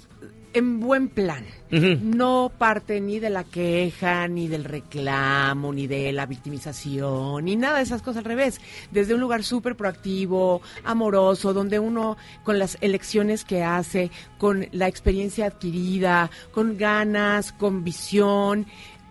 en 0.57 0.79
buen 0.79 1.07
plan. 1.07 1.45
No 1.69 2.51
parte 2.57 3.01
ni 3.01 3.19
de 3.19 3.29
la 3.29 3.43
queja, 3.43 4.27
ni 4.27 4.47
del 4.47 4.63
reclamo, 4.63 5.73
ni 5.73 5.85
de 5.85 6.11
la 6.13 6.25
victimización, 6.25 7.45
ni 7.45 7.55
nada 7.55 7.77
de 7.77 7.83
esas 7.83 8.01
cosas 8.01 8.19
al 8.19 8.25
revés. 8.25 8.61
Desde 8.91 9.13
un 9.13 9.19
lugar 9.19 9.43
súper 9.43 9.75
proactivo, 9.75 10.61
amoroso, 10.83 11.53
donde 11.53 11.79
uno, 11.79 12.17
con 12.43 12.57
las 12.57 12.77
elecciones 12.81 13.43
que 13.43 13.63
hace, 13.63 14.11
con 14.37 14.67
la 14.71 14.87
experiencia 14.87 15.47
adquirida, 15.47 16.31
con 16.51 16.77
ganas, 16.77 17.51
con 17.51 17.83
visión, 17.83 18.65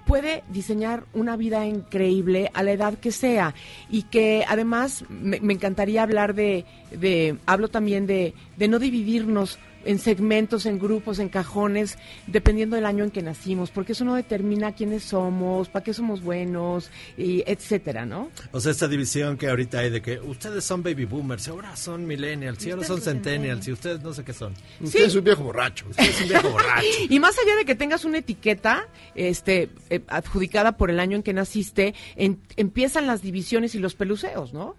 puede 0.07 0.45
diseñar 0.49 1.05
una 1.13 1.37
vida 1.37 1.67
increíble 1.67 2.51
a 2.55 2.63
la 2.63 2.73
edad 2.73 2.95
que 2.99 3.13
sea 3.13 3.55
y 3.91 4.05
que 4.05 4.45
además 4.49 5.05
me, 5.09 5.41
me 5.41 5.53
encantaría 5.53 6.03
hablar 6.03 6.35
de, 6.35 6.65
de 6.93 7.37
hablo 7.45 7.69
también 7.69 8.07
de, 8.07 8.33
de 8.57 8.69
no 8.69 8.79
dividirnos 8.79 9.59
en 9.87 9.99
segmentos, 9.99 10.67
en 10.67 10.79
grupos, 10.79 11.19
en 11.19 11.29
cajones, 11.29 11.97
dependiendo 12.27 12.77
del 12.77 12.85
año 12.87 13.05
en 13.05 13.11
que 13.11 13.23
nacimos, 13.23 13.71
porque 13.71 13.93
eso 13.93 14.05
no 14.05 14.15
determina 14.15 14.73
quiénes 14.75 15.05
somos, 15.05 15.69
para 15.69 15.85
qué 15.85 15.95
somos 15.95 16.21
buenos, 16.23 16.91
y 17.17 17.43
etcétera, 17.47 18.05
¿no? 18.05 18.31
O 18.53 18.61
sea, 18.61 18.73
esta 18.73 18.89
división 18.89 19.37
que 19.37 19.49
ahorita 19.49 19.79
hay 19.79 19.91
de 19.91 20.03
que 20.03 20.19
ustedes 20.21 20.65
son 20.65 20.83
baby 20.83 21.05
boomers, 21.05 21.47
y 21.47 21.51
ahora 21.51 21.75
son 21.77 22.07
millennials, 22.07 22.65
y 22.67 22.71
ahora 22.73 22.85
son 22.85 23.01
centennials, 23.01 23.67
y 23.69 23.73
ustedes 23.73 24.03
no 24.03 24.13
sé 24.13 24.25
qué 24.25 24.33
son. 24.33 24.53
Usted 24.81 25.05
es 25.07 25.15
un 25.15 25.25
viejo 25.25 25.43
borracho. 25.45 25.87
Usted 25.89 26.05
es 26.05 26.21
un 26.23 26.29
viejo 26.29 26.51
borracho. 26.51 26.87
Y 27.09 27.19
más 27.21 27.37
allá 27.39 27.57
de 27.57 27.65
que 27.65 27.75
tengas 27.75 28.05
una 28.05 28.19
etiqueta 28.19 28.89
este, 29.15 29.71
eh, 29.91 30.01
adjudicada 30.09 30.77
por 30.77 30.91
el 30.91 30.99
año 31.01 31.17
en 31.17 31.23
que 31.23 31.33
naciste, 31.33 31.95
en- 32.17 32.41
empiezan 32.57 33.07
las 33.07 33.23
divisiones 33.23 33.75
y 33.75 33.79
los 33.79 33.95
peluceos, 33.95 34.53
¿no? 34.53 34.75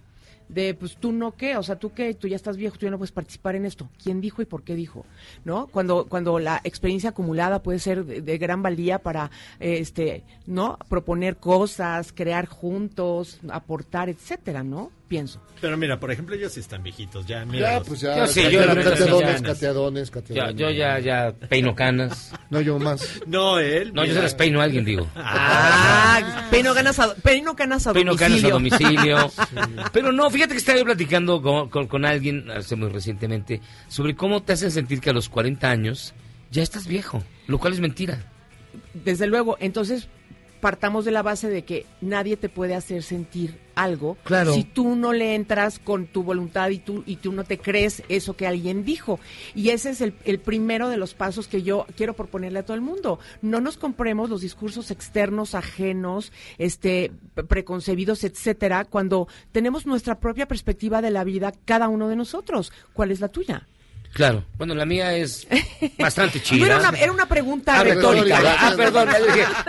De, 0.50 0.74
pues 0.74 0.95
tú 0.98 1.12
no 1.12 1.36
qué, 1.36 1.58
o 1.58 1.64
sea, 1.64 1.76
tú 1.78 1.93
qué, 1.93 2.14
tú 2.14 2.28
ya 2.28 2.36
estás 2.36 2.56
viejo, 2.58 2.78
tú 2.78 2.86
ya 2.86 2.91
no 2.91 2.98
puedes 2.98 3.12
participar 3.12 3.56
en 3.56 3.66
esto. 3.66 3.89
¿Quién 4.02 4.22
dijo 4.22 4.41
y 4.41 4.45
por 4.45 4.64
qué 4.64 4.76
dijo? 4.76 5.06
¿No? 5.43 5.68
Cuando, 5.68 6.06
cuando 6.06 6.39
la 6.39 6.62
experiencia 6.64 7.10
acumulada 7.10 7.62
puede 7.64 7.80
ser 7.80 8.06
de, 8.06 8.22
de 8.22 8.38
gran 8.38 8.62
valía 8.64 9.00
para, 9.00 9.30
eh, 9.60 9.78
este, 9.80 10.24
¿no? 10.45 10.78
Proponer 10.89 11.38
cosas, 11.38 12.14
crear 12.14 12.45
juntos, 12.48 13.39
aportar, 13.50 14.10
etcétera, 14.10 14.64
¿no? 14.64 14.91
Pienso. 15.08 15.39
Pero 15.62 15.78
mira, 15.78 16.00
por 16.00 16.12
ejemplo, 16.12 16.36
ellos 16.36 16.52
sí 16.52 16.60
están 16.60 16.84
viejitos, 16.84 17.26
ya, 17.26 17.45
mira. 17.45 17.78
Ya, 17.78 17.82
pues 17.82 18.02
ya. 18.02 18.18
Yo 18.18 18.28
sí, 18.28 18.41
ya, 18.43 18.50
yo 18.50 18.60
cateadones, 18.60 19.41
cateadones, 19.41 20.08
Ya, 20.10 20.14
cateadones. 20.14 20.56
yo 20.58 20.70
ya, 20.70 21.00
ya 21.00 21.34
peino 21.48 21.74
canas. 21.76 22.34
No, 22.50 22.60
yo 22.62 22.78
más. 22.78 23.22
No, 23.28 23.58
él. 23.60 23.93
No, 23.93 24.04
yo 24.06 24.14
se 24.14 24.22
las 24.22 24.36
peino 24.36 24.60
a 24.60 24.64
alguien, 24.66 24.84
digo. 24.84 25.08
Ah, 25.16 26.37
peino 26.50 26.74
ganas 26.74 27.00
a, 27.00 27.14
peino 27.16 27.52
a 27.52 27.56
Peino 27.93 28.16
canas 28.16 28.43
a 28.43 28.50
domicilio. 28.50 28.50
domicilio. 28.52 29.32
Pero 29.93 30.12
no, 30.12 30.30
fíjate 30.30 30.54
que 30.54 30.58
estaba 30.60 30.78
yo 30.78 30.86
platicando 30.86 31.41
con, 31.41 31.70
con- 31.70 31.88
con 31.88 32.06
alguien 32.06 32.50
hace 32.52 32.76
muy 32.76 32.89
recientemente 32.89 33.62
sobre 33.88 34.16
cómo 34.16 34.41
te 34.43 34.54
hacen 34.54 34.72
sentir 34.72 35.00
que 35.02 35.10
a 35.10 35.14
los 35.14 35.30
40 35.30 35.70
años 35.70 36.14
ya 36.52 36.64
estás 36.64 36.88
viejo, 36.88 37.24
lo 37.48 37.58
cual 37.60 37.74
es 37.74 37.80
mentira. 37.80 38.24
Desde 38.93 39.28
luego, 39.28 39.58
entonces 39.60 40.08
partamos 40.62 41.05
de 41.05 41.12
la 41.12 41.22
base 41.22 41.49
de 41.49 41.64
que 41.64 41.86
nadie 42.01 42.38
te 42.38 42.49
puede 42.49 42.76
hacer 42.76 43.03
sentir 43.03 43.60
algo 43.76 44.18
Claro. 44.24 44.53
si 44.53 44.64
tú 44.64 44.95
no 44.95 45.14
le 45.14 45.36
entras 45.36 45.78
con 45.78 46.08
tu 46.08 46.24
voluntad 46.24 46.70
y 46.72 46.80
tú 46.80 47.03
y 47.05 47.18
tú 47.18 47.32
no 47.32 47.43
te 47.43 47.60
crees 47.60 48.01
eso 48.10 48.36
que 48.36 48.47
alguien 48.47 48.84
dijo. 48.84 49.20
Y 49.53 49.70
ese 49.70 49.91
es 49.91 50.01
el, 50.01 50.16
el 50.26 50.39
primero 50.39 50.89
de 50.89 50.97
los 50.97 51.14
pasos 51.14 51.47
que 51.47 51.62
yo 51.62 51.86
quiero 51.95 52.14
proponerle 52.16 52.60
a 52.60 52.66
todo 52.66 52.74
el 52.76 52.82
mundo. 52.82 53.20
No 53.43 53.62
nos 53.62 53.78
compremos 53.78 54.30
los 54.32 54.41
discursos 54.41 54.89
externos 54.89 55.53
ajenos 55.53 56.32
este 56.58 57.12
pre- 57.36 57.43
preconcebidos 57.43 58.24
etcétera 58.24 58.86
cuando 58.86 59.28
tenemos 59.51 59.86
nuestra 59.86 60.20
propia 60.20 60.47
perspectiva 60.47 61.01
de 61.01 61.12
la 61.12 61.24
vida 61.24 61.53
cada 61.66 61.88
uno 61.88 62.08
de 62.08 62.16
nosotros. 62.16 62.72
Cuál 62.93 63.12
es 63.12 63.20
la 63.20 63.28
tuya 63.30 63.68
Claro. 64.18 64.43
Bueno, 64.57 64.74
la 64.74 64.86
mía 64.86 65.15
es 65.15 65.47
bastante 65.99 66.41
chida. 66.41 66.65
era 66.65 66.78
una, 66.80 66.89
era 66.97 67.11
una 67.11 67.28
pregunta 67.30 67.80
Ah, 67.80 67.84
retórica 67.84 68.38
retórica. 68.39 68.55
Ah, 68.59 68.74
perdón. 68.76 69.07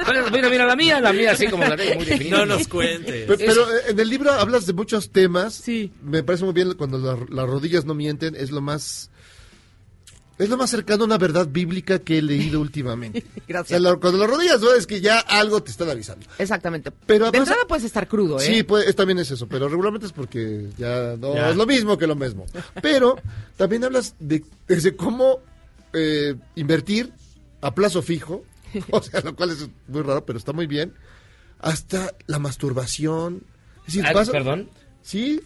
bueno, 0.06 0.30
mira, 0.32 0.48
mira, 0.48 0.64
la 0.66 0.74
mía, 0.74 1.00
la 1.00 1.12
mía, 1.12 1.32
así 1.32 1.46
como 1.48 1.64
la 1.64 1.76
tengo 1.76 1.96
muy 1.96 2.04
definida. 2.06 2.38
No 2.38 2.46
nos 2.46 2.66
cuentes. 2.66 3.26
Pe- 3.26 3.36
Pero, 3.36 3.62
eh, 3.70 3.80
en 3.88 4.00
el 4.00 4.08
libro 4.08 4.32
hablas 4.32 4.64
de 4.64 4.72
muchos 4.72 5.10
temas. 5.12 5.52
Sí. 5.54 5.92
Me 6.02 6.22
parece 6.22 6.44
muy 6.44 6.54
bien 6.54 6.72
cuando 6.78 6.96
la- 6.96 7.18
las 7.28 7.46
rodillas 7.46 7.84
no 7.84 7.92
mienten. 7.94 8.34
Es 8.34 8.50
lo 8.50 8.62
más. 8.62 9.10
Es 10.38 10.48
lo 10.48 10.56
más 10.56 10.70
cercano 10.70 11.02
a 11.02 11.06
una 11.06 11.18
verdad 11.18 11.48
bíblica 11.50 11.98
que 11.98 12.18
he 12.18 12.22
leído 12.22 12.60
últimamente. 12.60 13.24
Gracias. 13.48 13.78
O 13.80 13.82
sea, 13.82 13.92
la- 13.92 13.96
cuando 13.98 14.18
las 14.18 14.30
rodillas 14.30 14.60
no 14.60 14.72
es 14.72 14.86
que 14.86 15.00
ya 15.00 15.18
algo 15.18 15.62
te 15.62 15.70
están 15.72 15.90
avisando. 15.90 16.26
Exactamente. 16.38 16.92
Pero 17.06 17.30
de 17.32 17.38
entrada 17.38 17.62
puedes 17.66 17.84
estar 17.84 18.06
crudo, 18.06 18.38
¿eh? 18.38 18.42
Sí, 18.44 18.62
pues, 18.62 18.86
es- 18.86 18.94
también 18.96 19.18
es 19.18 19.30
eso, 19.32 19.48
pero 19.48 19.68
regularmente 19.68 20.06
es 20.06 20.12
porque 20.12 20.68
ya 20.78 21.16
no 21.18 21.34
Ya. 21.34 21.50
es 21.50 21.56
lo 21.56 21.66
mismo 21.66 21.98
que 21.98 22.06
lo 22.06 22.14
mismo. 22.14 22.46
Pero 22.80 23.16
también 23.56 23.82
hablas 23.84 24.14
de 24.20 24.44
cómo 24.96 25.40
eh, 25.92 26.34
invertir 26.54 27.12
a 27.60 27.74
plazo 27.74 28.02
fijo, 28.02 28.44
o 28.92 29.02
sea, 29.02 29.20
lo 29.22 29.34
cual 29.34 29.50
es 29.50 29.68
muy 29.88 30.02
raro, 30.02 30.24
pero 30.24 30.38
está 30.38 30.52
muy 30.52 30.66
bien, 30.68 30.94
hasta 31.58 32.14
la 32.26 32.38
masturbación. 32.38 33.42
Es 33.80 33.94
decir, 33.94 34.04
Ah, 34.06 34.12
vas 34.12 34.30
¿Perdón? 34.30 34.68
Sí. 35.02 35.40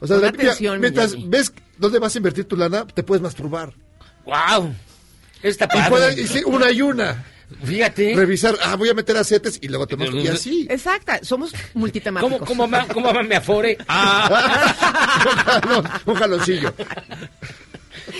O 0.00 0.06
sea, 0.06 0.16
la- 0.16 0.32
mira, 0.32 0.44
atención, 0.52 0.80
mientras 0.80 1.14
ves 1.28 1.52
dónde 1.78 1.98
vas 2.00 2.14
a 2.14 2.18
invertir 2.18 2.46
tu 2.46 2.56
lana, 2.56 2.86
te 2.86 3.02
puedes 3.04 3.22
masturbar. 3.22 3.72
¡Wow! 4.26 4.74
Está 5.42 5.64
Y 5.66 5.68
padre. 5.68 6.20
y 6.20 6.26
sí, 6.26 6.42
una 6.44 6.70
y 6.70 6.82
una. 6.82 7.24
Fíjate. 7.64 8.14
Revisar, 8.16 8.56
ah, 8.64 8.74
voy 8.74 8.88
a 8.88 8.94
meter 8.94 9.16
acetes 9.16 9.58
y 9.62 9.68
luego 9.68 9.86
masturbo. 9.96 10.20
Y 10.20 10.26
así. 10.28 10.66
Exacta, 10.68 11.20
somos 11.22 11.52
multitemáticos. 11.74 12.38
¿Cómo, 12.40 12.44
cómo, 12.44 12.66
ma- 12.66 12.88
cómo 12.88 13.12
me 13.22 13.36
afore? 13.36 13.78
Ah, 13.88 14.74
un, 15.24 15.36
jalón, 15.44 15.90
un 16.06 16.14
jaloncillo. 16.16 16.74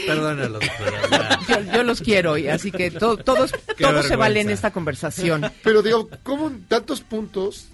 Ya. 0.06 1.38
Yo, 1.48 1.72
yo 1.72 1.82
los 1.82 2.00
quiero, 2.00 2.36
y 2.38 2.48
así 2.48 2.70
que 2.72 2.90
to- 2.90 3.16
todos, 3.16 3.52
todo 3.78 4.02
se 4.02 4.16
vale 4.16 4.40
en 4.40 4.46
vergüenza. 4.46 4.52
esta 4.52 4.70
conversación. 4.72 5.50
Pero 5.62 5.82
digo, 5.82 6.08
¿cómo 6.22 6.52
tantos 6.68 7.00
puntos 7.00 7.66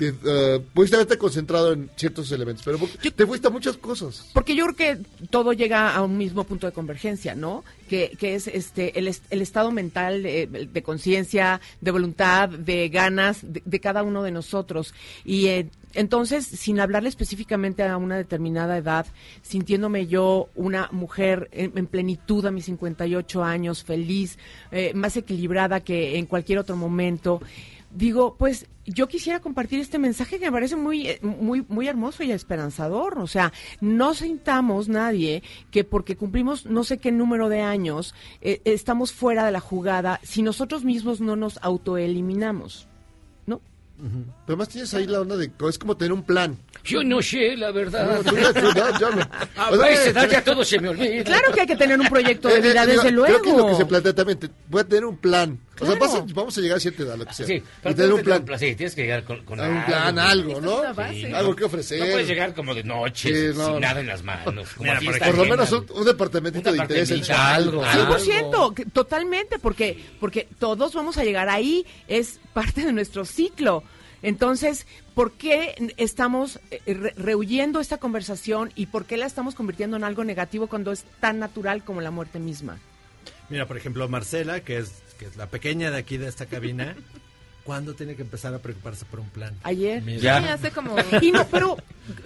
eh, 0.00 0.60
pudiste 0.72 0.96
haberte 0.96 1.18
concentrado 1.18 1.72
en 1.72 1.90
ciertos 1.96 2.30
elementos, 2.32 2.64
pero 2.64 2.78
te 3.14 3.26
fuiste 3.26 3.48
a 3.48 3.50
muchas 3.50 3.76
cosas. 3.76 4.30
Porque 4.32 4.54
yo 4.54 4.64
creo 4.66 4.76
que 4.76 5.26
todo 5.30 5.52
llega 5.52 5.94
a 5.94 6.02
un 6.02 6.16
mismo 6.16 6.44
punto 6.44 6.66
de 6.66 6.72
convergencia, 6.72 7.34
¿no? 7.34 7.64
Que, 7.88 8.16
que 8.18 8.34
es 8.34 8.46
este 8.46 8.98
el, 8.98 9.14
el 9.30 9.42
estado 9.42 9.70
mental 9.70 10.22
de, 10.22 10.68
de 10.72 10.82
conciencia, 10.82 11.60
de 11.80 11.90
voluntad, 11.90 12.48
de 12.48 12.88
ganas 12.88 13.40
de, 13.42 13.62
de, 13.64 13.80
cada 13.80 14.02
uno 14.02 14.22
de 14.22 14.30
nosotros. 14.30 14.94
Y 15.24 15.46
eh, 15.46 15.70
entonces, 15.94 16.46
sin 16.46 16.80
hablarle 16.80 17.08
específicamente 17.08 17.82
a 17.82 17.96
una 17.96 18.16
determinada 18.16 18.76
edad, 18.76 19.06
sintiéndome 19.42 20.06
yo 20.06 20.48
una 20.54 20.88
mujer 20.92 21.48
en, 21.52 21.72
en 21.76 21.86
plenitud 21.86 22.44
a 22.46 22.50
mis 22.50 22.66
58 22.66 23.42
años, 23.42 23.84
feliz, 23.84 24.38
eh, 24.70 24.92
más 24.94 25.16
equilibrada 25.16 25.80
que 25.80 26.18
en 26.18 26.26
cualquier 26.26 26.58
otro 26.58 26.76
momento, 26.76 27.40
digo, 27.90 28.36
pues 28.38 28.66
yo 28.86 29.06
quisiera 29.06 29.40
compartir 29.40 29.80
este 29.80 29.98
mensaje 29.98 30.38
que 30.38 30.46
me 30.46 30.52
parece 30.52 30.76
muy, 30.76 31.06
eh, 31.08 31.18
muy, 31.22 31.64
muy 31.68 31.88
hermoso 31.88 32.22
y 32.22 32.32
esperanzador. 32.32 33.18
O 33.18 33.26
sea, 33.26 33.52
no 33.80 34.14
sintamos 34.14 34.88
nadie 34.88 35.42
que 35.70 35.84
porque 35.84 36.16
cumplimos 36.16 36.64
no 36.66 36.84
sé 36.84 36.98
qué 36.98 37.12
número 37.12 37.48
de 37.48 37.60
años 37.60 38.14
eh, 38.40 38.60
estamos 38.64 39.12
fuera 39.12 39.44
de 39.44 39.52
la 39.52 39.60
jugada 39.60 40.20
si 40.22 40.42
nosotros 40.42 40.84
mismos 40.84 41.20
no 41.20 41.36
nos 41.36 41.58
autoeliminamos. 41.62 42.86
¿No? 43.46 43.60
Pero 44.46 44.56
más 44.56 44.68
tienes 44.68 44.94
ahí 44.94 45.06
la 45.06 45.20
onda 45.20 45.36
de 45.36 45.50
es 45.68 45.78
como 45.78 45.96
tener 45.96 46.12
un 46.12 46.22
plan. 46.22 46.56
Yo 46.84 47.02
no 47.02 47.20
sé, 47.20 47.56
la 47.56 47.70
verdad. 47.72 48.22
No, 48.22 48.30
tú 48.30 48.36
no, 48.36 48.54
tú 48.54 48.60
no, 48.78 48.98
yo 49.00 49.10
no. 49.10 49.22
A 49.56 49.90
esa 49.90 50.10
edad 50.10 50.30
ya 50.30 50.42
todo 50.44 50.64
se 50.64 50.78
me 50.78 50.88
olvida. 50.88 51.24
Claro 51.24 51.52
que 51.52 51.60
hay 51.62 51.66
que 51.66 51.76
tener 51.76 52.00
un 52.00 52.06
proyecto 52.08 52.48
de 52.48 52.54
Eh, 52.54 52.58
eh, 52.58 52.62
vida, 52.70 52.86
desde 52.86 53.00
creo 53.00 53.12
luego. 53.12 53.42
que 53.42 53.50
es 53.50 53.56
lo 53.56 53.66
que 53.66 53.74
se 53.74 53.84
plantea 53.86 54.14
también. 54.14 54.38
te- 54.38 54.50
Voy 54.68 54.80
a 54.80 54.84
tener 54.84 55.04
un 55.04 55.16
plan. 55.16 55.58
O 55.80 55.86
sea, 55.86 55.96
Claro. 55.96 56.12
vas 56.12 56.14
a- 56.30 56.34
vamos 56.34 56.58
a 56.58 56.60
llegar 56.60 56.76
a 56.76 56.80
cierta 56.80 57.02
edad, 57.02 57.16
lo 57.16 57.24
que 57.26 57.34
sea. 57.34 57.46
Sí, 57.46 57.52
y 57.54 57.60
tener 57.94 58.12
un 58.12 58.22
tienes 58.22 58.40
plan. 58.42 58.58
Sí, 58.58 58.74
tienes 58.74 58.94
que 58.94 59.02
llegar 59.02 59.24
con, 59.24 59.44
con 59.44 59.60
A 59.60 59.68
un 59.68 59.84
plan, 59.84 60.18
algo, 60.18 60.60
¿no? 60.60 60.80
Sí, 61.12 61.26
Algo 61.26 61.54
que 61.56 61.64
ofrecer. 61.64 62.00
No 62.00 62.06
puedes 62.06 62.26
llegar 62.28 62.54
como 62.54 62.74
de 62.74 62.84
noche, 62.84 63.28
Sí, 63.52 63.56
no, 63.58 63.64
sin 63.64 63.74
no. 63.74 63.80
nada 63.80 64.00
en 64.00 64.06
las 64.06 64.22
manos. 64.22 64.68
Como 64.76 64.92
Mira, 64.92 65.16
a 65.16 65.26
por, 65.26 65.36
lo 65.38 65.44
menos 65.44 65.72
un, 65.72 65.86
un 65.94 66.04
departamentito 66.04 66.70
Un 66.70 66.76
de 66.76 66.82
interés 66.82 67.30
algo. 67.30 67.84
algo. 67.84 68.18
100%, 68.18 68.74
que- 68.74 68.84
totalmente, 68.86 69.58
porque, 69.58 70.02
porque 70.20 70.48
todos 70.58 70.94
vamos 70.94 71.16
a 71.18 71.24
llegar 71.24 71.48
ahí, 71.48 71.86
es 72.08 72.40
parte 72.52 72.84
de 72.84 72.92
nuestro 72.92 73.24
ciclo. 73.24 73.82
Entonces, 74.20 74.86
¿por 75.14 75.32
qué 75.32 75.74
estamos 75.96 76.58
eh, 76.72 76.80
re- 76.92 77.14
rehuyendo 77.16 77.78
esta 77.78 77.98
conversación 77.98 78.72
y 78.74 78.86
por 78.86 79.04
qué 79.04 79.16
la 79.16 79.26
estamos 79.26 79.54
convirtiendo 79.54 79.96
en 79.96 80.02
algo 80.02 80.24
negativo 80.24 80.66
cuando 80.66 80.90
es 80.90 81.04
tan 81.20 81.38
natural 81.38 81.84
como 81.84 82.00
la 82.00 82.10
muerte 82.10 82.40
misma? 82.40 82.78
Mira, 83.48 83.66
por 83.66 83.76
ejemplo, 83.76 84.08
Marcela, 84.08 84.60
que 84.60 84.78
es, 84.78 84.90
que 85.18 85.26
es 85.26 85.36
la 85.36 85.46
pequeña 85.46 85.90
de 85.90 85.98
aquí 85.98 86.16
de 86.16 86.28
esta 86.28 86.46
cabina, 86.46 86.96
¿cuándo 87.64 87.94
tiene 87.94 88.14
que 88.16 88.22
empezar 88.22 88.54
a 88.54 88.58
preocuparse 88.60 89.04
por 89.04 89.20
un 89.20 89.28
plan? 89.28 89.54
Ayer. 89.64 90.02
Mira. 90.02 90.40
Sí, 90.40 90.48
hace 90.48 90.70
como... 90.70 90.96
Y 91.20 91.32
no, 91.32 91.46
pero 91.48 91.76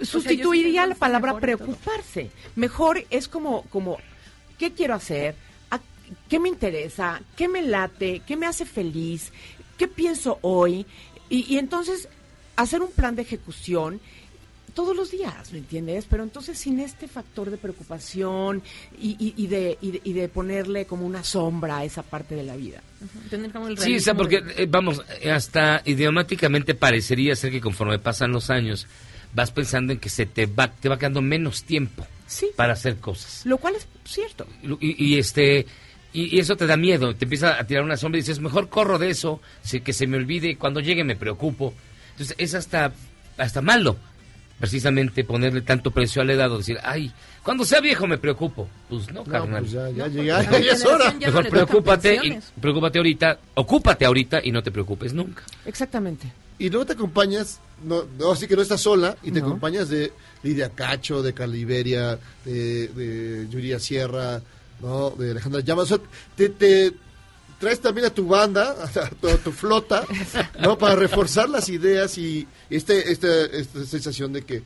sustituiría 0.01 0.85
la 0.87 0.95
palabra 0.95 1.37
preocuparse. 1.39 2.29
Mejor 2.55 3.03
es 3.09 3.27
como, 3.27 3.63
como, 3.63 3.97
¿qué 4.57 4.73
quiero 4.73 4.93
hacer? 4.95 5.35
¿A- 5.71 5.79
¿Qué 6.29 6.39
me 6.39 6.49
interesa? 6.49 7.21
¿Qué 7.35 7.47
me 7.47 7.61
late? 7.61 8.21
¿Qué 8.25 8.37
me 8.37 8.45
hace 8.45 8.65
feliz? 8.65 9.31
¿Qué 9.77 9.87
pienso 9.87 10.39
hoy? 10.41 10.85
Y, 11.29 11.53
y 11.53 11.57
entonces 11.57 12.07
hacer 12.55 12.81
un 12.81 12.91
plan 12.91 13.15
de 13.15 13.23
ejecución 13.23 13.99
todos 14.73 14.95
los 14.95 15.11
días, 15.11 15.51
¿me 15.51 15.59
entiendes? 15.59 16.05
Pero 16.09 16.23
entonces 16.23 16.57
sin 16.57 16.79
este 16.79 17.07
factor 17.07 17.49
de 17.51 17.57
preocupación 17.57 18.61
y, 18.99 19.11
y- 19.19 19.33
y 19.37 19.47
de, 19.47 19.77
y, 19.81 19.91
de, 19.91 20.01
y 20.03 20.13
de 20.13 20.27
ponerle 20.29 20.85
como 20.85 21.05
una 21.05 21.23
sombra 21.23 21.77
a 21.79 21.85
esa 21.85 22.01
parte 22.03 22.35
de 22.35 22.43
la 22.43 22.55
vida. 22.55 22.81
Tener 23.29 23.51
como 23.51 23.67
el 23.67 23.77
Sí, 23.77 23.95
o 23.95 23.99
sea, 23.99 24.13
realismo 24.13 24.17
porque, 24.45 24.63
eh, 24.63 24.67
vamos, 24.69 25.01
hasta 25.31 25.81
idiomáticamente 25.85 26.73
parecería 26.75 27.35
ser 27.35 27.51
que 27.51 27.61
conforme 27.61 27.99
pasan 27.99 28.31
los 28.31 28.49
años, 28.49 28.87
vas 29.33 29.51
pensando 29.51 29.93
en 29.93 29.99
que 29.99 30.09
se 30.09 30.25
te 30.25 30.45
va, 30.45 30.67
te 30.71 30.89
va 30.89 30.97
quedando 30.97 31.21
menos 31.21 31.63
tiempo 31.63 32.05
para 32.55 32.73
hacer 32.73 32.97
cosas. 32.97 33.45
Lo 33.45 33.57
cual 33.57 33.75
es 33.75 33.87
cierto. 34.05 34.47
Y, 34.79 35.05
y, 35.13 35.17
este 35.19 35.65
y, 36.13 36.39
eso 36.39 36.55
te 36.55 36.65
da 36.67 36.77
miedo, 36.77 37.15
te 37.15 37.25
empieza 37.25 37.59
a 37.59 37.65
tirar 37.65 37.83
una 37.83 37.97
sombra 37.97 38.17
y 38.17 38.21
dices, 38.21 38.39
mejor 38.39 38.69
corro 38.69 38.97
de 38.99 39.09
eso, 39.09 39.39
que 39.83 39.93
se 39.93 40.07
me 40.07 40.17
olvide, 40.17 40.57
cuando 40.57 40.79
llegue 40.79 41.03
me 41.03 41.15
preocupo. 41.15 41.73
Entonces 42.11 42.35
es 42.39 42.53
hasta, 42.55 42.93
hasta 43.37 43.61
malo, 43.61 43.97
precisamente 44.63 45.25
ponerle 45.25 45.59
tanto 45.59 45.91
precio 45.91 46.21
a 46.21 46.25
la 46.25 46.31
edad 46.31 46.49
o 46.49 46.57
decir, 46.59 46.77
ay, 46.83 47.11
cuando 47.43 47.65
sea 47.65 47.81
viejo 47.81 48.07
me 48.07 48.17
preocupo. 48.17 48.69
Pues 48.87 49.07
no, 49.11 49.15
No, 49.15 49.23
carnal. 49.25 49.59
pues 49.59 49.73
ya, 49.73 49.89
ya, 49.89 50.07
ya, 50.07 50.37
Mejor- 50.39 50.61
ya 50.61 50.71
es 50.71 50.85
hora. 50.85 51.15
Ya 51.19 51.27
Mejor 51.27 51.49
preocúpate, 51.49 52.15
y, 52.23 52.39
preocúpate 52.61 52.97
ahorita, 52.97 53.39
ocúpate 53.55 54.05
ahorita 54.05 54.39
y 54.41 54.53
no 54.53 54.63
te 54.63 54.71
preocupes 54.71 55.13
nunca. 55.13 55.43
Exactamente. 55.65 56.31
Y 56.59 56.69
luego 56.69 56.85
te 56.85 56.93
acompañas, 56.93 57.59
no, 57.83 58.05
no, 58.17 58.31
así 58.31 58.47
que 58.47 58.55
no 58.55 58.61
estás 58.61 58.79
sola, 58.79 59.17
y 59.21 59.31
te 59.31 59.39
acompañas 59.39 59.89
de 59.89 60.13
Lidia 60.43 60.69
Cacho, 60.69 61.21
de 61.21 61.33
Caliberia, 61.33 62.17
de, 62.45 62.87
de 62.87 63.47
Yuria 63.49 63.79
Sierra, 63.79 64.39
¿no? 64.81 65.09
de 65.09 65.31
Alejandra 65.31 65.59
Llamas. 65.59 65.91
O 65.91 65.97
sea, 65.97 66.05
te, 66.37 66.47
te 66.47 66.93
traes 67.63 67.79
también 67.79 68.07
a 68.07 68.09
tu 68.09 68.27
banda, 68.27 68.75
a 68.83 69.09
tu, 69.09 69.29
a 69.29 69.37
tu 69.37 69.51
flota, 69.51 70.05
¿no? 70.59 70.77
Para 70.77 70.95
reforzar 70.95 71.49
las 71.49 71.69
ideas 71.69 72.17
y 72.17 72.45
este, 72.69 73.09
este, 73.11 73.57
esta 73.57 73.85
sensación 73.85 74.33
de 74.33 74.41
que 74.41 74.63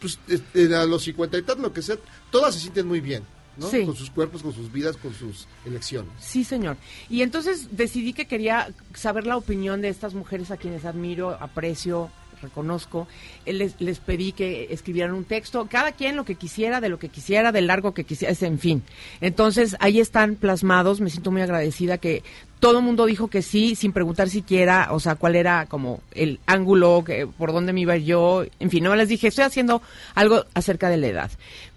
pues, 0.00 0.18
este, 0.26 0.74
a 0.74 0.84
los 0.86 1.04
cincuenta 1.04 1.38
y 1.38 1.42
tantos, 1.42 1.62
lo 1.62 1.72
que 1.72 1.82
sea, 1.82 1.96
todas 2.32 2.54
se 2.54 2.60
sienten 2.60 2.88
muy 2.88 3.00
bien, 3.00 3.22
¿no? 3.56 3.70
Sí. 3.70 3.84
Con 3.84 3.94
sus 3.94 4.10
cuerpos, 4.10 4.42
con 4.42 4.52
sus 4.52 4.72
vidas, 4.72 4.96
con 4.96 5.14
sus 5.14 5.46
elecciones. 5.64 6.10
Sí, 6.18 6.42
señor. 6.42 6.76
Y 7.08 7.22
entonces 7.22 7.68
decidí 7.70 8.12
que 8.12 8.26
quería 8.26 8.74
saber 8.94 9.24
la 9.24 9.36
opinión 9.36 9.80
de 9.80 9.88
estas 9.88 10.14
mujeres 10.14 10.50
a 10.50 10.56
quienes 10.56 10.84
admiro, 10.84 11.30
aprecio, 11.40 12.10
reconozco. 12.42 13.06
Eh, 13.46 13.52
Les, 13.52 13.80
les 13.80 13.98
pedí 13.98 14.32
que 14.32 14.68
escribieran 14.70 15.14
un 15.14 15.24
texto, 15.24 15.66
cada 15.70 15.92
quien 15.92 16.16
lo 16.16 16.24
que 16.24 16.34
quisiera, 16.34 16.80
de 16.80 16.88
lo 16.88 16.98
que 16.98 17.08
quisiera, 17.08 17.52
del 17.52 17.66
largo 17.66 17.94
que 17.94 18.04
quisiera, 18.04 18.34
en 18.40 18.58
fin. 18.58 18.82
Entonces 19.20 19.76
ahí 19.80 20.00
están 20.00 20.36
plasmados, 20.36 21.00
me 21.00 21.10
siento 21.10 21.30
muy 21.30 21.42
agradecida 21.42 21.98
que 21.98 22.22
todo 22.58 22.78
el 22.78 22.84
mundo 22.84 23.06
dijo 23.06 23.28
que 23.28 23.42
sí, 23.42 23.74
sin 23.74 23.92
preguntar 23.92 24.28
siquiera, 24.28 24.88
o 24.90 25.00
sea, 25.00 25.14
cuál 25.14 25.34
era 25.34 25.66
como 25.66 26.00
el 26.12 26.40
ángulo, 26.46 27.02
que, 27.04 27.26
por 27.26 27.52
dónde 27.52 27.72
me 27.72 27.80
iba 27.80 27.96
yo, 27.96 28.44
en 28.58 28.70
fin, 28.70 28.84
no 28.84 28.94
les 28.94 29.08
dije, 29.08 29.28
estoy 29.28 29.44
haciendo 29.44 29.82
algo 30.14 30.44
acerca 30.54 30.90
de 30.90 30.98
la 30.98 31.06
edad, 31.06 31.30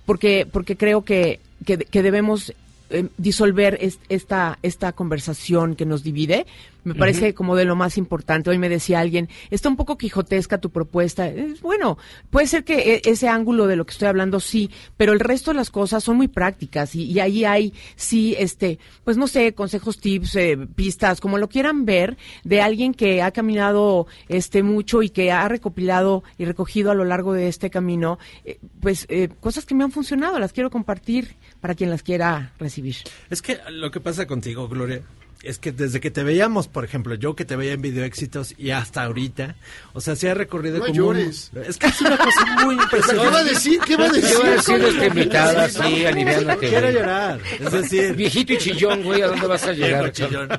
porque, 0.05 0.45
porque 0.51 0.76
creo 0.76 1.03
que, 1.03 1.39
que 1.66 2.03
debemos 2.03 2.53
eh, 2.93 3.09
disolver 3.17 3.77
es- 3.81 3.99
esta, 4.09 4.57
esta 4.61 4.93
conversación 4.93 5.75
que 5.75 5.85
nos 5.85 6.03
divide. 6.03 6.45
Me 6.85 6.95
parece 6.95 7.33
como 7.33 7.55
de 7.55 7.63
lo 7.63 7.77
más 7.77 7.97
importante. 7.97 8.49
Hoy 8.49 8.57
me 8.57 8.67
decía 8.67 8.99
alguien, 8.99 9.29
está 9.51 9.69
un 9.69 9.77
poco 9.77 9.97
quijotesca 9.97 10.57
tu 10.57 10.69
propuesta. 10.69 11.25
Es, 11.29 11.61
bueno, 11.61 11.97
puede 12.29 12.45
ser 12.45 12.65
que 12.65 12.95
e- 12.95 13.01
ese 13.05 13.29
ángulo 13.29 13.67
de 13.67 13.77
lo 13.77 13.85
que 13.85 13.91
estoy 13.93 14.09
hablando 14.09 14.41
sí, 14.41 14.69
pero 14.97 15.13
el 15.13 15.21
resto 15.21 15.51
de 15.51 15.55
las 15.55 15.69
cosas 15.71 16.03
son 16.03 16.17
muy 16.17 16.27
prácticas 16.27 16.93
y, 16.95 17.03
y 17.05 17.21
ahí 17.21 17.45
hay, 17.45 17.73
sí, 17.95 18.35
este, 18.37 18.79
pues 19.05 19.15
no 19.15 19.27
sé, 19.27 19.53
consejos, 19.53 19.97
tips, 20.01 20.35
eh, 20.35 20.57
pistas, 20.75 21.21
como 21.21 21.37
lo 21.37 21.47
quieran 21.47 21.85
ver, 21.85 22.17
de 22.43 22.59
alguien 22.61 22.93
que 22.93 23.21
ha 23.21 23.31
caminado 23.31 24.05
este 24.27 24.61
mucho 24.61 25.03
y 25.03 25.09
que 25.09 25.31
ha 25.31 25.47
recopilado 25.47 26.23
y 26.37 26.43
recogido 26.43 26.91
a 26.91 26.95
lo 26.95 27.05
largo 27.05 27.31
de 27.31 27.47
este 27.47 27.69
camino, 27.69 28.19
eh, 28.43 28.59
pues 28.81 29.05
eh, 29.07 29.29
cosas 29.39 29.65
que 29.65 29.73
me 29.73 29.85
han 29.85 29.91
funcionado, 29.91 30.37
las 30.37 30.51
quiero 30.51 30.69
compartir 30.69 31.35
para 31.64 31.76
quien 31.76 31.89
las 31.89 32.03
quiera 32.03 32.51
recibir. 32.59 32.97
Es 33.30 33.41
que 33.41 33.57
lo 33.72 33.89
que 33.89 34.01
pasa 34.01 34.28
contigo, 34.28 34.68
Gloria, 34.68 35.01
es 35.43 35.59
que 35.59 35.72
desde 35.72 36.01
que 36.01 36.11
te 36.11 36.22
veíamos, 36.22 36.68
por 36.68 36.84
ejemplo, 36.84 37.16
yo 37.16 37.38
que 37.38 37.45
te 37.45 37.55
veía 37.55 37.72
en 37.72 37.82
video 37.82 38.03
éxitos 38.03 38.53
y 38.57 38.72
hasta 38.72 39.03
ahorita, 39.03 39.55
o 39.93 40.01
sea, 40.01 40.18
se 40.18 40.30
ha 40.30 40.34
recorrido 40.34 40.80
No 40.80 40.88
como 40.88 40.93
llores. 40.93 41.51
un... 41.55 41.64
Es 41.64 41.78
que 41.78 41.88
es 41.88 42.01
una 42.01 42.18
cosa 42.18 42.66
muy 42.66 42.76
impresionante. 42.84 43.24
¿Qué 43.24 43.30
va 43.34 43.39
a 43.39 43.43
decir? 43.45 43.80
¿Qué 43.80 43.95
va 43.95 44.05
a 44.07 44.09
decir? 44.09 44.30
¿Qué 44.30 44.43
va 44.43 44.49
a 44.49 44.51
decir 44.57 44.76
esta 44.84 45.05
invitada? 45.05 45.70
Sí, 45.70 46.05
aliviánate, 46.05 46.68
Quiero 46.68 46.91
llorar. 46.91 47.39
Es 47.61 47.72
decir... 47.72 48.14
Viejito 48.14 48.51
y 48.51 48.57
chillón, 48.57 49.01
güey, 49.01 49.22
¿a 49.22 49.28
dónde 49.28 49.47
vas 49.47 49.64
a 49.64 49.72
llegar? 49.72 50.11
Chillón. 50.11 50.49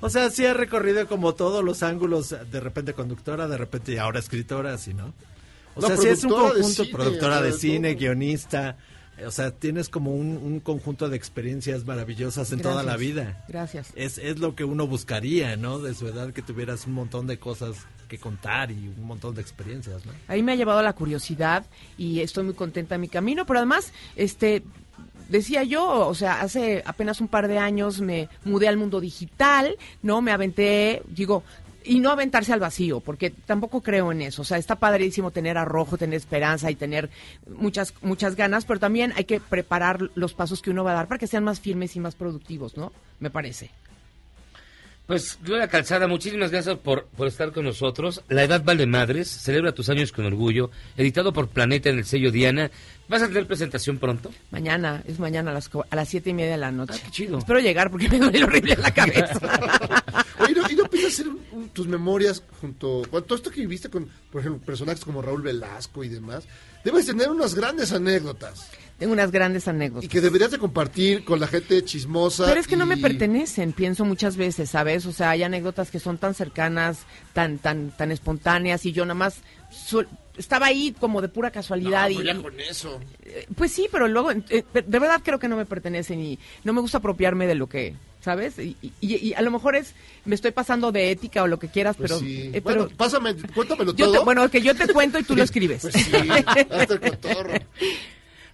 O 0.00 0.08
sea, 0.08 0.30
sí 0.30 0.46
ha 0.46 0.54
recorrido 0.54 1.06
como 1.06 1.34
todos 1.34 1.62
los 1.62 1.82
ángulos, 1.82 2.30
de 2.50 2.60
repente 2.60 2.94
conductora, 2.94 3.48
de 3.48 3.58
repente 3.58 3.92
y 3.92 3.98
ahora 3.98 4.18
escritora, 4.18 4.72
así, 4.72 4.94
¿no? 4.94 5.12
O 5.74 5.86
sea, 5.86 5.94
sí 5.98 6.08
es 6.08 6.24
un 6.24 6.30
de 6.30 6.36
conjunto, 6.36 6.84
cine, 6.84 6.90
productora 6.96 7.42
de 7.42 7.52
de 7.52 7.58
cine, 7.58 7.90
todo. 7.92 8.00
guionista, 8.00 8.76
o 9.26 9.30
sea, 9.30 9.50
tienes 9.50 9.88
como 9.88 10.14
un, 10.14 10.36
un 10.36 10.60
conjunto 10.60 11.08
de 11.08 11.16
experiencias 11.16 11.84
maravillosas 11.84 12.52
en 12.52 12.60
toda 12.60 12.82
la 12.82 12.96
vida. 12.96 13.44
Gracias. 13.48 13.92
Es, 13.94 14.18
es 14.18 14.38
lo 14.38 14.54
que 14.54 14.64
uno 14.64 14.86
buscaría, 14.86 15.56
¿no? 15.56 15.78
De 15.78 15.94
su 15.94 16.06
edad, 16.06 16.32
que 16.32 16.42
tuvieras 16.42 16.86
un 16.86 16.94
montón 16.94 17.26
de 17.26 17.38
cosas 17.38 17.76
que 18.08 18.18
contar 18.18 18.70
y 18.70 18.88
un 18.88 19.04
montón 19.04 19.34
de 19.34 19.42
experiencias, 19.42 20.04
¿no? 20.06 20.12
Ahí 20.28 20.42
me 20.42 20.52
ha 20.52 20.56
llevado 20.56 20.82
la 20.82 20.94
curiosidad 20.94 21.66
y 21.96 22.20
estoy 22.20 22.44
muy 22.44 22.54
contenta 22.54 22.94
en 22.94 23.02
mi 23.02 23.08
camino, 23.08 23.44
pero 23.44 23.58
además, 23.58 23.92
este, 24.16 24.62
decía 25.28 25.62
yo, 25.62 26.06
o 26.06 26.14
sea, 26.14 26.40
hace 26.40 26.82
apenas 26.86 27.20
un 27.20 27.28
par 27.28 27.48
de 27.48 27.58
años 27.58 28.00
me 28.00 28.28
mudé 28.44 28.68
al 28.68 28.76
mundo 28.76 29.00
digital, 29.00 29.76
¿no? 30.02 30.22
Me 30.22 30.32
aventé, 30.32 31.02
digo, 31.08 31.44
y 31.88 32.00
no 32.00 32.10
aventarse 32.10 32.52
al 32.52 32.60
vacío, 32.60 33.00
porque 33.00 33.30
tampoco 33.30 33.80
creo 33.80 34.12
en 34.12 34.20
eso. 34.20 34.42
O 34.42 34.44
sea, 34.44 34.58
está 34.58 34.76
padrísimo 34.76 35.30
tener 35.30 35.56
arrojo, 35.56 35.96
tener 35.96 36.18
esperanza 36.18 36.70
y 36.70 36.74
tener 36.74 37.08
muchas, 37.48 37.94
muchas 38.02 38.36
ganas, 38.36 38.66
pero 38.66 38.78
también 38.78 39.14
hay 39.16 39.24
que 39.24 39.40
preparar 39.40 40.10
los 40.14 40.34
pasos 40.34 40.60
que 40.60 40.70
uno 40.70 40.84
va 40.84 40.92
a 40.92 40.94
dar 40.94 41.08
para 41.08 41.18
que 41.18 41.26
sean 41.26 41.44
más 41.44 41.60
firmes 41.60 41.96
y 41.96 42.00
más 42.00 42.14
productivos, 42.14 42.76
¿no? 42.76 42.92
Me 43.20 43.30
parece. 43.30 43.70
Pues, 45.08 45.38
Gloria 45.42 45.68
Calzada, 45.68 46.06
muchísimas 46.06 46.50
gracias 46.50 46.76
por, 46.76 47.06
por 47.06 47.28
estar 47.28 47.50
con 47.52 47.64
nosotros. 47.64 48.22
La 48.28 48.44
Edad 48.44 48.62
Vale 48.62 48.86
Madres, 48.86 49.26
celebra 49.30 49.72
tus 49.72 49.88
años 49.88 50.12
con 50.12 50.26
orgullo, 50.26 50.70
editado 50.98 51.32
por 51.32 51.48
Planeta 51.48 51.88
en 51.88 51.96
el 51.96 52.04
sello 52.04 52.30
Diana. 52.30 52.70
¿Vas 53.08 53.22
a 53.22 53.26
tener 53.28 53.46
presentación 53.46 53.96
pronto? 53.96 54.30
Mañana, 54.50 55.02
es 55.08 55.18
mañana 55.18 55.50
a 55.50 55.54
las, 55.54 55.70
a 55.88 55.96
las 55.96 56.08
siete 56.10 56.28
y 56.28 56.34
media 56.34 56.50
de 56.52 56.56
la 56.58 56.70
noche. 56.70 56.92
Ah, 56.94 57.02
qué 57.06 57.10
chido. 57.10 57.38
Espero 57.38 57.58
llegar 57.58 57.90
porque 57.90 58.06
me 58.10 58.18
duele 58.18 58.44
horrible 58.44 58.76
la 58.76 58.92
cabeza. 58.92 59.40
Oye, 60.40 60.52
¿no, 60.54 60.70
¿y 60.70 60.74
no 60.76 60.84
piensas 60.90 61.14
hacer 61.14 61.28
un- 61.28 61.40
un- 61.52 61.68
tus 61.70 61.88
memorias 61.88 62.42
junto 62.60 63.00
con 63.10 63.24
todo 63.24 63.36
esto 63.36 63.50
que 63.50 63.62
viviste 63.62 63.88
con, 63.88 64.10
por 64.30 64.42
ejemplo, 64.42 64.60
personajes 64.66 65.02
como 65.02 65.22
Raúl 65.22 65.40
Velasco 65.40 66.04
y 66.04 66.10
demás? 66.10 66.44
Debes 66.84 67.06
tener 67.06 67.30
unas 67.30 67.54
grandes 67.54 67.92
anécdotas 67.92 68.70
Tengo 68.98 69.12
unas 69.12 69.30
grandes 69.30 69.68
anécdotas. 69.68 70.04
y 70.04 70.08
que 70.08 70.20
deberías 70.20 70.50
de 70.50 70.58
compartir 70.58 71.24
con 71.24 71.38
la 71.38 71.46
gente 71.46 71.84
chismosa. 71.84 72.46
Pero 72.46 72.58
es 72.60 72.66
que 72.66 72.76
no 72.76 72.84
me 72.84 72.96
pertenecen, 72.96 73.72
pienso 73.72 74.04
muchas 74.04 74.36
veces, 74.36 74.70
¿sabes? 74.70 75.06
O 75.06 75.12
sea, 75.12 75.30
hay 75.30 75.44
anécdotas 75.44 75.90
que 75.92 76.00
son 76.00 76.18
tan 76.18 76.34
cercanas, 76.34 77.00
tan 77.32 77.58
tan 77.58 77.90
tan 77.96 78.10
espontáneas 78.10 78.84
y 78.86 78.92
yo 78.92 79.04
nada 79.04 79.14
más 79.14 79.36
estaba 80.36 80.66
ahí 80.66 80.94
como 80.98 81.20
de 81.22 81.28
pura 81.28 81.50
casualidad 81.50 82.04
No, 82.04 82.10
y 82.10 82.14
pues 82.14 82.26
ya 82.26 82.42
con 82.42 82.60
eso. 82.60 83.00
eh, 83.24 83.46
pues 83.56 83.72
sí, 83.72 83.88
pero 83.90 84.08
luego 84.08 84.30
eh, 84.32 84.42
de 84.50 84.98
verdad 84.98 85.20
creo 85.24 85.38
que 85.38 85.48
no 85.48 85.56
me 85.56 85.64
pertenecen 85.66 86.20
y 86.20 86.38
no 86.64 86.72
me 86.72 86.80
gusta 86.80 86.98
apropiarme 86.98 87.46
de 87.46 87.54
lo 87.54 87.68
que 87.68 87.94
¿Sabes? 88.20 88.58
Y, 88.58 88.76
y- 88.82 88.92
y 89.00 89.32
a 89.34 89.40
lo 89.42 89.50
mejor 89.52 89.76
es, 89.76 89.94
me 90.24 90.34
estoy 90.34 90.50
pasando 90.50 90.90
de 90.90 91.12
ética 91.12 91.44
o 91.44 91.46
lo 91.46 91.60
que 91.60 91.68
quieras, 91.68 91.96
Pues 91.96 92.10
pero, 92.10 92.18
sí. 92.20 92.50
eh, 92.52 92.60
Bueno, 92.60 92.86
pero 92.86 92.96
pásame, 92.96 93.36
cuéntamelo 93.54 93.94
yo 93.94 94.06
todo. 94.06 94.18
te- 94.18 94.24
bueno, 94.24 94.50
que 94.50 94.60
yo 94.60 94.74
te 94.74 94.88
cuento 94.92 95.20
y 95.20 95.22
tú 95.22 95.36
lo 95.36 95.42
escribes. 95.44 95.82
Pues 95.82 95.94
sí, 95.94 96.10
hazte 96.44 96.94
el 96.94 97.00
cotorro. 97.00 97.52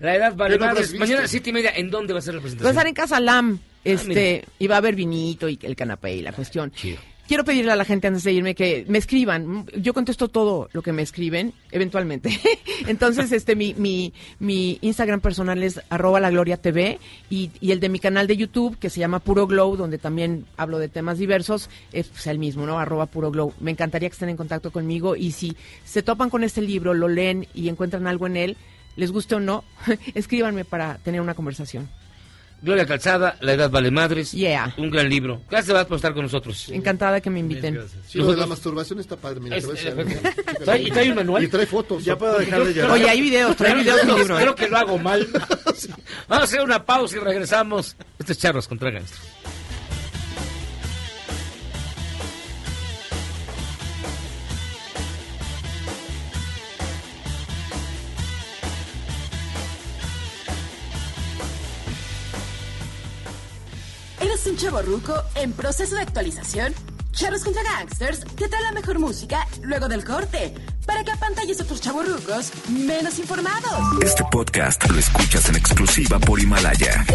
La 0.00 0.14
Edad 0.16 0.34
Vale 0.34 0.58
mañana 0.58 1.18
a 1.18 1.22
las 1.22 1.30
siete 1.30 1.50
y 1.50 1.52
media, 1.52 1.72
¿en 1.74 1.90
dónde 1.90 2.12
va 2.12 2.18
a 2.18 2.22
ser 2.22 2.34
la 2.34 2.40
Va 2.40 2.42
a 2.42 2.42
presentación? 2.42 2.70
estar 2.72 2.86
en 2.86 2.94
Casa 2.94 3.20
Lam, 3.20 3.50
mira. 3.50 3.60
este, 3.84 4.44
y 4.58 4.66
va 4.66 4.76
a 4.76 4.78
haber 4.78 4.94
vinito 4.94 5.48
y 5.48 5.58
el 5.62 5.76
canapé 5.76 6.14
y 6.16 6.22
la 6.22 6.32
cuestión. 6.32 6.70
Chido. 6.72 6.98
Quiero 7.26 7.42
pedirle 7.42 7.72
a 7.72 7.76
la 7.76 7.86
gente 7.86 8.06
antes 8.06 8.22
de 8.22 8.32
irme 8.32 8.54
que 8.54 8.84
me 8.86 8.98
escriban. 8.98 9.64
Yo 9.78 9.94
contesto 9.94 10.28
todo 10.28 10.68
lo 10.74 10.82
que 10.82 10.92
me 10.92 11.00
escriben, 11.00 11.54
eventualmente. 11.72 12.38
Entonces, 12.86 13.32
este, 13.32 13.56
mi, 13.56 13.72
mi, 13.72 14.12
mi 14.40 14.76
Instagram 14.82 15.22
personal 15.22 15.62
es 15.62 15.80
arroba 15.88 16.20
la 16.20 16.28
gloria 16.30 16.58
TV 16.58 16.98
y, 17.30 17.50
y 17.62 17.72
el 17.72 17.80
de 17.80 17.88
mi 17.88 17.98
canal 17.98 18.26
de 18.26 18.36
YouTube, 18.36 18.78
que 18.78 18.90
se 18.90 19.00
llama 19.00 19.20
Puro 19.20 19.46
Glow, 19.46 19.74
donde 19.74 19.96
también 19.96 20.44
hablo 20.58 20.78
de 20.78 20.88
temas 20.90 21.16
diversos, 21.16 21.70
es 21.92 22.08
pues, 22.08 22.26
el 22.26 22.38
mismo, 22.38 22.66
¿no? 22.66 22.78
Arroba 22.78 23.06
Puro 23.06 23.30
Glow. 23.30 23.54
Me 23.58 23.70
encantaría 23.70 24.10
que 24.10 24.14
estén 24.14 24.28
en 24.28 24.36
contacto 24.36 24.70
conmigo 24.70 25.16
y 25.16 25.32
si 25.32 25.56
se 25.82 26.02
topan 26.02 26.28
con 26.28 26.44
este 26.44 26.60
libro, 26.60 26.92
lo 26.92 27.08
leen 27.08 27.46
y 27.54 27.70
encuentran 27.70 28.06
algo 28.06 28.26
en 28.26 28.36
él, 28.36 28.56
les 28.96 29.10
guste 29.12 29.34
o 29.34 29.40
no, 29.40 29.64
escríbanme 30.14 30.64
para 30.64 30.98
tener 30.98 31.20
una 31.20 31.34
conversación. 31.34 31.88
Gloria 32.62 32.86
Calzada, 32.86 33.36
La 33.42 33.52
Edad 33.52 33.68
Vale 33.70 33.90
Madres. 33.90 34.32
Yeah. 34.32 34.72
Un 34.78 34.90
gran 34.90 35.06
libro. 35.10 35.42
Gracias 35.50 35.74
Vas, 35.74 35.84
por 35.84 35.96
estar 35.96 36.14
con 36.14 36.22
nosotros. 36.22 36.70
Encantada 36.70 37.20
que 37.20 37.28
me 37.28 37.40
inviten. 37.40 37.78
Sí, 38.06 38.16
lo 38.16 38.30
de 38.30 38.38
la 38.38 38.46
masturbación 38.46 38.98
está 39.00 39.16
padre, 39.16 39.40
mira, 39.40 39.56
Es- 39.56 39.64
es- 39.64 39.84
¿Trae- 40.64 40.86
y 40.86 40.90
trae 40.90 41.10
un 41.10 41.16
manual? 41.16 41.44
Y 41.44 41.48
trae 41.48 41.66
fotos. 41.66 42.02
Ya 42.02 42.16
puedo 42.16 42.38
dejar 42.38 42.64
de 42.64 42.72
llorar. 42.72 42.90
Oye, 42.92 43.06
hay 43.10 43.20
videos, 43.20 43.54
trae 43.54 43.74
videos 43.74 44.06
libro. 44.06 44.38
¿eh? 44.38 44.42
Creo 44.42 44.54
que 44.54 44.68
lo 44.68 44.78
hago 44.78 44.96
mal. 44.96 45.28
Vamos 46.28 46.40
a 46.42 46.44
hacer 46.44 46.62
una 46.62 46.82
pausa 46.86 47.16
y 47.16 47.20
regresamos. 47.20 47.96
Este 48.18 48.32
es 48.32 48.38
Charros 48.38 48.66
contra 48.66 48.90
Gangsters. 48.90 49.20
¿Eres 64.44 64.60
un 64.60 64.68
chavo 64.68 64.82
ruco 64.82 65.14
en 65.36 65.52
proceso 65.52 65.94
de 65.96 66.02
actualización? 66.02 66.74
Charros 67.12 67.44
contra 67.44 67.62
Gangsters 67.62 68.20
te 68.36 68.46
trae 68.46 68.62
la 68.62 68.72
mejor 68.72 68.98
música 68.98 69.46
luego 69.62 69.88
del 69.88 70.04
corte 70.04 70.52
para 70.84 71.02
que 71.02 71.12
apantalles 71.12 71.60
a 71.60 71.64
otros 71.64 71.80
chavos 71.80 72.06
rucos 72.06 72.52
menos 72.68 73.18
informados. 73.18 74.02
Este 74.02 74.22
podcast 74.30 74.86
lo 74.90 74.98
escuchas 74.98 75.48
en 75.48 75.56
exclusiva 75.56 76.18
por 76.18 76.40
Himalaya. 76.40 77.06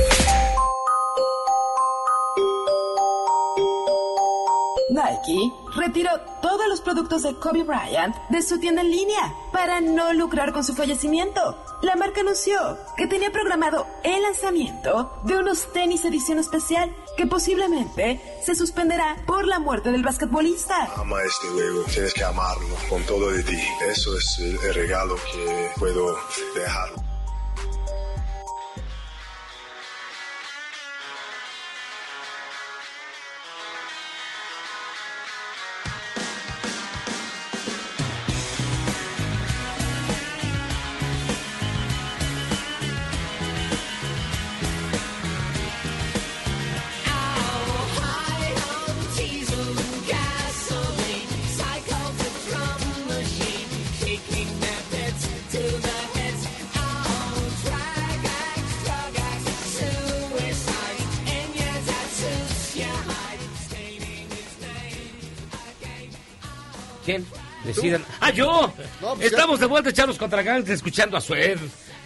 Nike 4.89 5.53
retiró 5.75 6.09
todos 6.41 6.67
los 6.67 6.81
productos 6.81 7.23
de 7.23 7.35
Kobe 7.35 7.63
Bryant 7.63 8.15
de 8.29 8.41
su 8.41 8.59
tienda 8.59 8.81
en 8.81 8.89
línea 8.89 9.33
para 9.51 9.81
no 9.81 10.13
lucrar 10.13 10.51
con 10.51 10.63
su 10.63 10.73
fallecimiento. 10.73 11.57
La 11.81 11.95
marca 11.95 12.21
anunció 12.21 12.77
que 12.97 13.07
tenía 13.07 13.31
programado 13.31 13.87
el 14.03 14.21
lanzamiento 14.21 15.13
de 15.23 15.37
unos 15.37 15.71
tenis 15.71 16.03
edición 16.05 16.39
especial 16.39 16.93
que 17.15 17.27
posiblemente 17.27 18.21
se 18.43 18.55
suspenderá 18.55 19.17
por 19.25 19.45
la 19.45 19.59
muerte 19.59 19.91
del 19.91 20.03
basquetbolista. 20.03 20.89
Ama 20.95 21.17
este 21.23 21.47
juego, 21.47 21.83
tienes 21.83 22.13
que 22.13 22.23
amarlo 22.23 22.75
con 22.89 23.03
todo 23.03 23.31
de 23.31 23.43
ti. 23.43 23.59
Eso 23.89 24.17
es 24.17 24.39
el, 24.39 24.73
regalo 24.73 25.15
que 25.15 25.71
puedo 25.77 26.15
dejar. 26.55 27.08
Yo! 68.33 68.73
No, 69.01 69.15
pues 69.15 69.27
Estamos 69.31 69.59
de 69.59 69.65
vuelta, 69.65 69.91
Charlos 69.93 70.17
contra 70.17 70.41
Gangsters, 70.41 70.77
escuchando 70.77 71.17
a 71.17 71.21
Sued. 71.21 71.57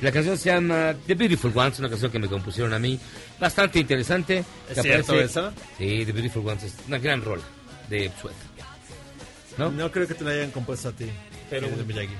La 0.02 0.12
canción 0.12 0.38
se 0.38 0.50
llama 0.52 0.94
The 1.08 1.16
Beautiful 1.16 1.52
Ones, 1.56 1.80
una 1.80 1.90
canción 1.90 2.12
que 2.12 2.20
me 2.20 2.28
compusieron 2.28 2.74
a 2.74 2.80
mí. 2.80 3.00
Bastante 3.40 3.80
interesante. 3.80 4.44
¿Es 4.70 4.82
cierto 4.82 5.20
eso? 5.20 5.52
Sí, 5.78 6.04
The 6.06 6.12
Beautiful 6.12 6.48
Ones 6.48 6.64
es 6.64 6.76
una 6.88 6.98
gran 6.98 7.22
rola 7.24 7.44
de 7.90 8.12
Sued. 8.22 8.34
¿No? 9.58 9.72
No 9.72 9.92
creo 9.92 10.08
que 10.08 10.14
te 10.16 10.24
la 10.24 10.32
hayan 10.32 10.52
compuesto 10.52 10.90
a 10.90 10.92
ti. 10.92 11.06
Pero- 11.50 11.68
querido 11.68 11.86
Miyagi. 11.86 12.14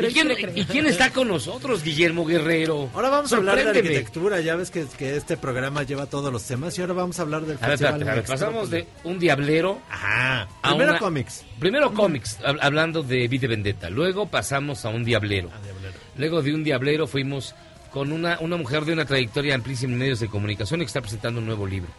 Pero 0.00 0.08
¿Y, 0.54 0.64
quién, 0.64 0.86
y 0.86 0.88
está 0.88 1.10
con 1.10 1.28
nosotros, 1.28 1.82
Guillermo 1.82 2.24
Guerrero? 2.24 2.88
Ahora 2.94 3.08
vamos 3.10 3.32
a 3.32 3.36
hablar 3.36 3.56
de 3.56 3.68
arquitectura. 3.70 4.40
Ya 4.40 4.54
ves 4.56 4.70
que, 4.70 4.86
que 4.96 5.16
este 5.16 5.36
programa 5.36 5.82
lleva 5.82 6.06
todos 6.06 6.32
los 6.32 6.44
temas 6.44 6.76
y 6.78 6.80
ahora 6.80 6.92
vamos 6.94 7.18
a 7.18 7.22
hablar 7.22 7.42
del 7.42 7.56
A 7.60 7.60
ver, 7.60 7.70
festival. 7.70 7.92
espérate, 7.94 8.10
a 8.10 8.14
ver, 8.14 8.24
pasamos 8.24 8.70
de 8.70 8.86
un 9.04 9.18
diablero 9.18 9.80
Ajá. 9.90 10.42
a 10.62 10.68
Primero 10.70 10.90
una- 10.92 10.98
cómics. 11.00 11.44
Primero 11.58 11.92
cómics, 11.94 12.38
hab- 12.40 12.58
hablando 12.60 13.02
de 13.02 13.26
Vite 13.28 13.46
Vendetta. 13.48 13.90
Luego 13.90 14.26
pasamos 14.26 14.84
a 14.84 14.90
un 14.90 15.04
diablero. 15.04 15.50
Luego 16.16 16.42
de 16.42 16.54
un 16.54 16.62
diablero 16.64 17.06
fuimos 17.06 17.54
con 17.92 18.12
una, 18.12 18.38
una 18.40 18.56
mujer 18.56 18.84
de 18.84 18.92
una 18.92 19.04
trayectoria 19.06 19.54
amplísima 19.54 19.92
en 19.94 19.98
medios 19.98 20.20
de 20.20 20.28
comunicación 20.28 20.80
y 20.80 20.84
que 20.84 20.88
está 20.88 21.00
presentando 21.00 21.40
un 21.40 21.46
nuevo 21.46 21.66
libro. 21.66 21.90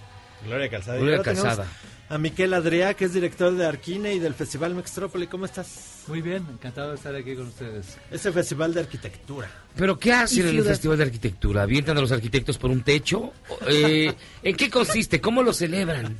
Gloria 0.45 0.69
Calzada. 0.69 0.97
Gloria 0.99 1.21
tenemos 1.21 1.43
Calzada. 1.43 1.67
A 2.09 2.17
Miquel 2.17 2.53
Adrià, 2.55 2.95
que 2.95 3.05
es 3.05 3.13
director 3.13 3.53
de 3.55 3.65
Arquine 3.67 4.15
y 4.15 4.19
del 4.19 4.33
Festival 4.33 4.73
Mextrópoli. 4.73 5.27
¿Cómo 5.27 5.45
estás? 5.45 6.03
Muy 6.07 6.21
bien, 6.23 6.43
encantado 6.51 6.89
de 6.89 6.95
estar 6.95 7.13
aquí 7.13 7.35
con 7.35 7.45
ustedes. 7.47 7.97
Ese 8.09 8.31
festival 8.31 8.73
de 8.73 8.79
arquitectura. 8.79 9.47
¿Pero 9.75 9.99
qué 9.99 10.11
hacen 10.13 10.47
en 10.47 10.57
el 10.57 10.63
Festival 10.63 10.97
de 10.97 11.03
Arquitectura? 11.03 11.61
¿Avientan 11.61 11.95
a 11.97 12.01
los 12.01 12.11
arquitectos 12.11 12.57
por 12.57 12.71
un 12.71 12.81
techo? 12.81 13.31
Eh, 13.67 14.11
¿En 14.41 14.55
qué 14.55 14.71
consiste? 14.71 15.21
¿Cómo 15.21 15.43
lo 15.43 15.53
celebran? 15.53 16.17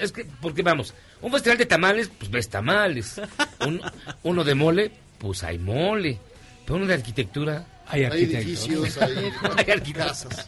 Es 0.00 0.12
que, 0.12 0.24
porque 0.40 0.62
vamos, 0.62 0.94
un 1.20 1.30
festival 1.30 1.58
de 1.58 1.66
tamales, 1.66 2.10
pues 2.18 2.30
ves 2.30 2.48
tamales. 2.48 3.20
Un- 3.66 3.82
uno 4.22 4.44
de 4.44 4.54
mole, 4.54 4.90
pues 5.18 5.42
hay 5.44 5.58
mole. 5.58 6.18
Pero 6.64 6.76
uno 6.76 6.86
de 6.86 6.94
arquitectura... 6.94 7.66
Hay 7.86 8.04
Hay 8.04 8.22
edificios, 8.24 8.96
hay, 9.02 9.30
Hay 9.58 9.70
arquitectos. 9.70 10.24
casas. 10.24 10.46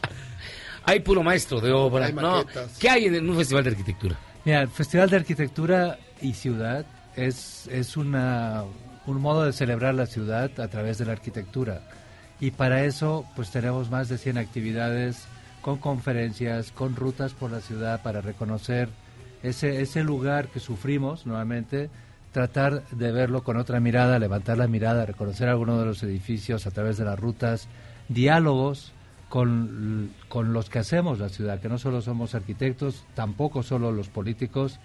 Hay 0.85 1.01
puro 1.01 1.21
maestro 1.21 1.61
de 1.61 1.71
obra. 1.71 2.07
Hay 2.07 2.13
No, 2.13 2.37
maquetas. 2.37 2.77
¿Qué 2.79 2.89
hay 2.89 3.05
en 3.05 3.29
un 3.29 3.35
festival 3.37 3.63
de 3.63 3.69
arquitectura? 3.71 4.19
Mira, 4.45 4.61
el 4.61 4.67
Festival 4.67 5.09
de 5.09 5.17
Arquitectura 5.17 5.97
y 6.21 6.33
Ciudad 6.33 6.85
es, 7.15 7.67
es 7.67 7.97
una, 7.97 8.63
un 9.07 9.19
modo 9.19 9.43
de 9.43 9.53
celebrar 9.53 9.95
la 9.95 10.05
ciudad 10.05 10.51
a 10.59 10.67
través 10.67 10.99
de 10.99 11.05
la 11.05 11.13
arquitectura. 11.13 11.81
Y 12.39 12.51
para 12.51 12.83
eso, 12.83 13.25
pues 13.35 13.49
tenemos 13.49 13.89
más 13.89 14.07
de 14.07 14.19
100 14.19 14.37
actividades 14.37 15.25
con 15.61 15.77
conferencias, 15.77 16.71
con 16.71 16.95
rutas 16.95 17.33
por 17.33 17.49
la 17.49 17.59
ciudad 17.59 18.03
para 18.03 18.21
reconocer 18.21 18.89
ese, 19.41 19.81
ese 19.81 20.03
lugar 20.03 20.49
que 20.49 20.59
sufrimos 20.59 21.25
nuevamente, 21.25 21.89
tratar 22.31 22.87
de 22.89 23.11
verlo 23.11 23.43
con 23.43 23.57
otra 23.57 23.79
mirada, 23.79 24.19
levantar 24.19 24.59
la 24.59 24.67
mirada, 24.67 25.07
reconocer 25.07 25.49
algunos 25.49 25.79
de 25.79 25.85
los 25.87 26.03
edificios 26.03 26.67
a 26.67 26.71
través 26.71 26.97
de 26.97 27.05
las 27.05 27.19
rutas, 27.19 27.67
diálogos 28.09 28.93
con, 29.29 30.11
con 30.29 30.53
los 30.53 30.69
que 30.69 30.79
hacemos 30.79 31.19
la 31.19 31.29
ciudad, 31.29 31.59
que 31.59 31.69
no 31.69 31.77
solo 31.77 32.01
somos 32.01 32.35
arquitectos, 32.35 33.05
tampoco 33.15 33.63
solo 33.63 33.91
los 33.91 34.09
políticos, 34.09 34.79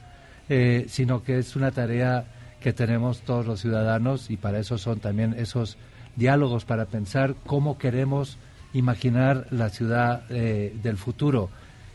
eh, 0.48 0.86
sino 0.88 1.22
que 1.22 1.38
es 1.38 1.54
una 1.54 1.70
tarea 1.70 2.24
que 2.60 2.72
tenemos 2.72 3.20
todos 3.20 3.46
los 3.46 3.60
ciudadanos 3.60 4.30
y 4.30 4.36
para 4.36 4.58
eso 4.58 4.78
son 4.78 4.98
también 4.98 5.34
esos 5.38 5.78
diálogos 6.16 6.64
para 6.64 6.86
pensar 6.86 7.36
cómo 7.46 7.78
queremos 7.78 8.36
imaginar 8.72 9.46
la 9.50 9.68
ciudad 9.70 10.24
eh, 10.30 10.76
del 10.82 10.96
futuro. 10.96 11.50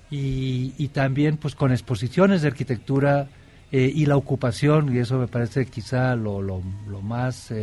Y, 0.09 0.87
también 0.93 1.35
pues 1.35 1.55
con 1.55 1.73
exposiciones 1.73 2.41
de 2.41 2.47
arquitectura 2.47 3.27
eh, 3.73 3.91
y 3.93 4.05
la 4.05 4.15
ocupación 4.15 4.95
y 4.95 4.99
eso 4.99 5.17
me 5.17 5.27
parece 5.27 5.65
quizá 5.65 6.15
lo, 6.15 6.41
lo, 6.41 6.61
más 7.01 7.53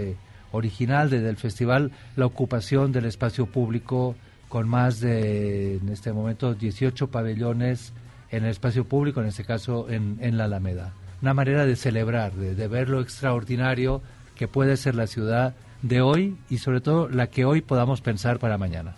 original 0.50 1.08
de, 1.08 1.20
del 1.20 1.38
festival 1.38 1.92
la 2.16 2.26
ocupación 2.26 2.92
del 2.92 3.06
espacio 3.06 3.46
público 3.46 4.14
con 4.52 4.68
más 4.68 5.00
de 5.00 5.76
en 5.76 5.88
este 5.88 6.12
momento 6.12 6.52
18 6.52 7.06
pabellones 7.06 7.94
en 8.30 8.44
el 8.44 8.50
espacio 8.50 8.84
público 8.84 9.22
en 9.22 9.28
este 9.28 9.44
caso 9.44 9.88
en, 9.88 10.18
en 10.20 10.36
la 10.36 10.44
Alameda 10.44 10.92
una 11.22 11.32
manera 11.32 11.64
de 11.64 11.74
celebrar 11.74 12.34
de, 12.34 12.54
de 12.54 12.68
ver 12.68 12.90
lo 12.90 13.00
extraordinario 13.00 14.02
que 14.36 14.48
puede 14.48 14.76
ser 14.76 14.94
la 14.94 15.06
ciudad 15.06 15.54
de 15.80 16.02
hoy 16.02 16.36
y 16.50 16.58
sobre 16.58 16.82
todo 16.82 17.08
la 17.08 17.28
que 17.28 17.46
hoy 17.46 17.62
podamos 17.62 18.02
pensar 18.02 18.38
para 18.38 18.58
mañana. 18.58 18.94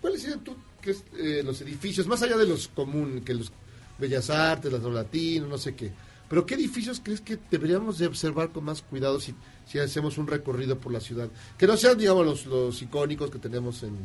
¿Cuáles 0.00 0.22
serían 0.22 0.44
tú 0.44 0.54
que 0.80 0.92
es, 0.92 1.02
eh, 1.18 1.42
los 1.44 1.60
edificios, 1.60 2.06
más 2.06 2.22
allá 2.22 2.36
de 2.36 2.46
los 2.46 2.68
comunes, 2.68 3.24
que 3.24 3.34
los 3.34 3.50
Bellas 3.98 4.30
Artes, 4.30 4.72
las 4.72 4.82
Latino, 4.84 5.48
no 5.48 5.58
sé 5.58 5.74
qué, 5.74 5.90
pero 6.28 6.46
qué 6.46 6.54
edificios 6.54 7.00
crees 7.02 7.20
que 7.20 7.38
deberíamos 7.50 7.98
de 7.98 8.06
observar 8.06 8.50
con 8.50 8.64
más 8.64 8.82
cuidado 8.82 9.18
si, 9.18 9.34
si 9.66 9.80
hacemos 9.80 10.16
un 10.16 10.28
recorrido 10.28 10.78
por 10.78 10.92
la 10.92 11.00
ciudad? 11.00 11.28
Que 11.58 11.66
no 11.66 11.76
sean, 11.76 11.98
digamos, 11.98 12.24
los, 12.24 12.46
los 12.46 12.80
icónicos 12.82 13.30
que 13.30 13.38
tenemos 13.40 13.82
en, 13.82 13.96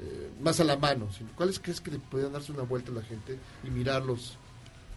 eh, 0.00 0.30
más 0.40 0.58
a 0.60 0.64
la 0.64 0.76
mano, 0.76 1.08
sino 1.12 1.30
¿cuáles 1.34 1.58
crees 1.58 1.80
que 1.80 1.90
le 1.90 1.98
podrían 1.98 2.32
darse 2.32 2.52
una 2.52 2.62
vuelta 2.62 2.90
a 2.90 2.94
la 2.94 3.02
gente 3.02 3.36
y 3.62 3.70
mirarlos? 3.70 4.38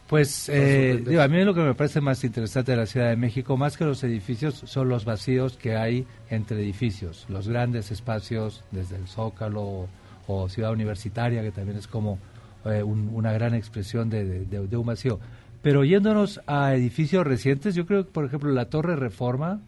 Pues 0.07 0.47
eh, 0.49 1.01
digo, 1.05 1.21
a 1.21 1.27
mí 1.27 1.43
lo 1.43 1.53
que 1.53 1.61
me 1.61 1.73
parece 1.73 1.99
más 1.99 2.23
interesante 2.23 2.71
de 2.71 2.77
la 2.77 2.85
Ciudad 2.85 3.09
de 3.09 3.15
México, 3.15 3.57
más 3.57 3.77
que 3.77 3.83
los 3.83 4.03
edificios, 4.03 4.61
son 4.65 4.87
los 4.87 5.05
vacíos 5.05 5.57
que 5.57 5.75
hay 5.75 6.05
entre 6.29 6.61
edificios, 6.61 7.25
los 7.29 7.47
grandes 7.47 7.89
espacios 7.91 8.63
desde 8.71 8.95
el 8.97 9.07
Zócalo 9.07 9.87
o, 10.27 10.49
Ciudad 10.49 10.71
Universitaria, 10.71 11.41
que 11.41 11.51
también 11.51 11.77
es 11.77 11.87
como 11.87 12.19
eh, 12.65 12.83
un, 12.83 13.09
una 13.13 13.33
gran 13.33 13.55
expresión 13.55 14.09
de, 14.09 14.45
de, 14.45 14.67
de, 14.67 14.77
un 14.77 14.85
vacío. 14.85 15.19
Pero 15.61 15.83
yéndonos 15.83 16.41
a 16.47 16.75
edificios 16.75 17.25
recientes, 17.25 17.75
yo 17.75 17.85
creo 17.85 18.05
que, 18.05 18.11
por 18.11 18.25
ejemplo, 18.25 18.51
la 18.51 18.69
Torre 18.69 18.95
Reforma 18.95 19.61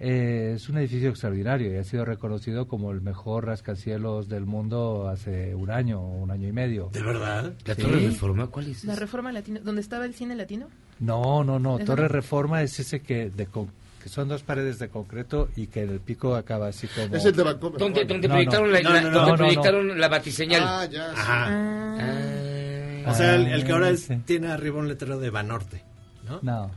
eh, 0.00 0.52
es 0.54 0.68
un 0.68 0.78
edificio 0.78 1.10
extraordinario 1.10 1.72
y 1.72 1.76
ha 1.76 1.84
sido 1.84 2.04
reconocido 2.04 2.68
como 2.68 2.92
el 2.92 3.00
mejor 3.00 3.46
rascacielos 3.46 4.28
del 4.28 4.46
mundo 4.46 5.08
hace 5.08 5.54
un 5.54 5.70
año 5.70 6.00
o 6.00 6.22
un 6.22 6.30
año 6.30 6.46
y 6.46 6.52
medio. 6.52 6.90
¿De 6.92 7.02
verdad? 7.02 7.52
¿La 7.64 7.74
sí. 7.74 7.82
Torre 7.82 8.00
Reforma? 8.00 8.46
¿Cuál 8.46 8.68
es? 8.68 8.84
¿La 8.84 8.94
Reforma 8.94 9.32
Latino? 9.32 9.60
¿Dónde 9.62 9.80
estaba 9.80 10.04
el 10.04 10.14
cine 10.14 10.36
latino? 10.36 10.68
No, 11.00 11.42
no, 11.42 11.58
no. 11.58 11.78
Torre 11.80 12.02
no? 12.02 12.08
Reforma 12.08 12.62
es 12.62 12.78
ese 12.78 13.00
que, 13.00 13.30
de, 13.30 13.46
que 13.46 14.08
son 14.08 14.28
dos 14.28 14.42
paredes 14.42 14.78
de 14.78 14.88
concreto 14.88 15.48
y 15.56 15.66
que 15.66 15.82
el 15.82 16.00
pico 16.00 16.36
acaba 16.36 16.68
así 16.68 16.86
como... 16.88 17.16
Es 17.16 17.24
el 17.24 17.34
de 17.34 17.42
Vancouver. 17.42 17.80
Donde, 17.80 18.04
donde 18.04 18.28
no, 18.28 18.34
proyectaron, 18.34 18.72
La, 18.72 18.80
la, 18.80 19.10
donde 19.10 19.36
proyectaron 19.36 20.00
la 20.00 20.08
batiseñal. 20.08 20.62
Ah, 20.64 20.84
ya. 20.86 21.10
Sí. 21.10 21.16
Ajá. 21.16 21.46
Ah. 21.50 23.10
O 23.10 23.14
sea, 23.14 23.34
el, 23.34 23.46
el 23.46 23.64
que 23.64 23.72
ahora 23.72 23.90
es, 23.90 24.02
sí. 24.02 24.16
tiene 24.24 24.48
arriba 24.48 24.78
un 24.78 24.86
letrero 24.86 25.18
de 25.18 25.30
Banorte, 25.30 25.82
¿no? 26.28 26.40
No. 26.42 26.70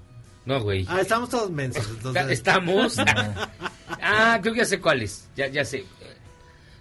No, 0.46 0.62
güey. 0.62 0.86
Ah, 0.90 1.02
estamos 1.02 1.30
todos 1.30 1.52
mensos. 1.52 1.88
Entonces... 1.90 2.30
Estamos. 2.30 2.98
ah, 4.02 4.40
creo 4.42 4.54
que 4.54 4.60
ya 4.60 4.66
sé 4.66 4.80
cuál 4.80 5.02
es. 5.02 5.28
Ya, 5.36 5.48
ya 5.48 5.64
sé. 5.64 5.86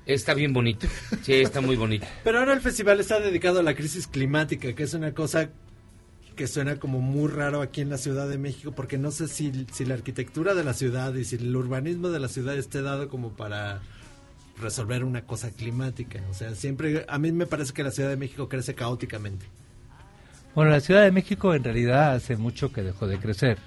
Está 0.07 0.35
bien 0.35 0.53
bonito. 0.53 0.89
Sí, 1.23 1.35
está 1.35 1.61
muy 1.61 1.77
bonito. 1.77 2.07
Pero 2.25 2.39
ahora 2.39 2.55
el 2.55 2.61
festival 2.61 3.01
está 3.01 3.21
dedicado 3.21 3.61
a 3.61 3.63
la 3.63 3.75
crisis 3.75 4.07
climática, 4.07 4.73
que 4.75 4.83
es 4.83 4.95
una 4.95 5.13
cosa 5.13 5.51
que 6.35 6.47
suena 6.47 6.81
como 6.81 7.01
muy 7.01 7.31
raro 7.31 7.61
aquí 7.61 7.83
en 7.83 7.91
la 7.91 7.99
Ciudad 7.99 8.29
de 8.29 8.39
México, 8.39 8.73
porque 8.73 8.97
no 8.97 9.11
sé 9.11 9.29
si, 9.29 9.67
si 9.73 9.85
la 9.85 9.95
arquitectura 9.95 10.55
de 10.55 10.65
la 10.65 10.73
ciudad 10.73 11.15
y 11.15 11.25
si 11.25 11.37
el 11.37 11.55
urbanismo 11.55 12.09
de 12.09 12.19
la 12.19 12.29
ciudad 12.29 12.57
esté 12.57 12.81
dado 12.81 13.09
como 13.09 13.37
para 13.37 13.83
resolver 14.59 15.05
una 15.05 15.27
cosa 15.27 15.51
climática. 15.51 16.21
O 16.31 16.35
sea, 16.35 16.55
siempre, 16.55 17.05
a 17.09 17.19
mí 17.19 17.31
me 17.33 17.47
parece 17.47 17.73
que 17.73 17.83
la 17.83 17.91
Ciudad 17.91 18.09
de 18.09 18.17
México 18.17 18.49
crece 18.49 18.75
caóticamente. 18.75 19.47
Bueno, 20.55 20.73
la 20.73 20.81
Ciudad 20.81 21.03
de 21.03 21.13
México 21.13 21.55
en 21.55 21.63
realidad 21.63 22.15
hace 22.15 22.37
mucho 22.37 22.73
que 22.73 22.83
dejó 22.83 23.07
de 23.07 23.19
crecer 23.19 23.59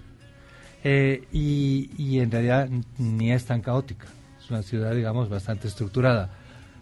eh, 0.84 1.24
y, 1.32 1.90
y, 1.98 2.20
en 2.20 2.30
realidad 2.30 2.70
ni 2.98 3.32
es 3.32 3.46
tan 3.46 3.62
caótica. 3.62 4.08
Es 4.38 4.50
una 4.50 4.64
ciudad, 4.64 4.94
digamos, 4.94 5.30
bastante 5.30 5.70
estructurada. 5.70 6.30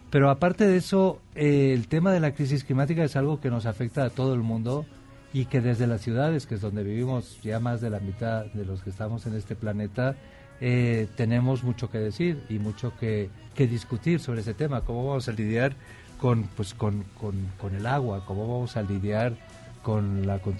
Pero 0.09 0.31
aparte 0.31 0.67
de 0.67 0.77
eso, 0.77 1.21
eh, 1.35 1.71
el 1.73 1.87
tema 1.87 2.11
de 2.11 2.19
la 2.19 2.33
crisis 2.33 2.63
climática 2.63 3.03
es 3.03 3.15
algo 3.15 3.39
que 3.39 3.51
nos 3.51 3.67
afecta 3.67 4.03
a 4.03 4.09
todo 4.09 4.33
el 4.33 4.41
mundo 4.41 4.87
y 5.33 5.45
que 5.45 5.61
desde 5.61 5.85
las 5.85 6.01
ciudades, 6.01 6.47
que 6.47 6.55
es 6.55 6.61
donde 6.61 6.83
vivimos 6.83 7.39
ya 7.43 7.59
más 7.59 7.79
de 7.79 7.91
la 7.91 7.99
mitad 7.99 8.45
de 8.45 8.65
los 8.65 8.81
que 8.81 8.89
estamos 8.89 9.27
en 9.27 9.35
este 9.35 9.55
planeta, 9.55 10.15
eh, 10.59 11.07
tenemos 11.15 11.63
mucho 11.63 11.91
que 11.91 11.99
decir 11.99 12.43
y 12.49 12.59
mucho 12.59 12.91
que, 12.99 13.29
que, 13.55 13.67
discutir 13.67 14.19
sobre 14.19 14.41
ese 14.41 14.55
tema. 14.55 14.81
¿Cómo 14.81 15.07
vamos 15.07 15.29
a 15.29 15.31
lidiar 15.31 15.75
con, 16.19 16.43
pues, 16.57 16.73
con, 16.73 17.03
con, 17.19 17.35
con 17.59 17.75
el 17.75 17.85
agua? 17.85 18.25
¿Cómo 18.25 18.51
vamos 18.51 18.75
a 18.77 18.81
lidiar 18.81 19.33
con 19.81 20.25
la, 20.27 20.39
con, 20.39 20.55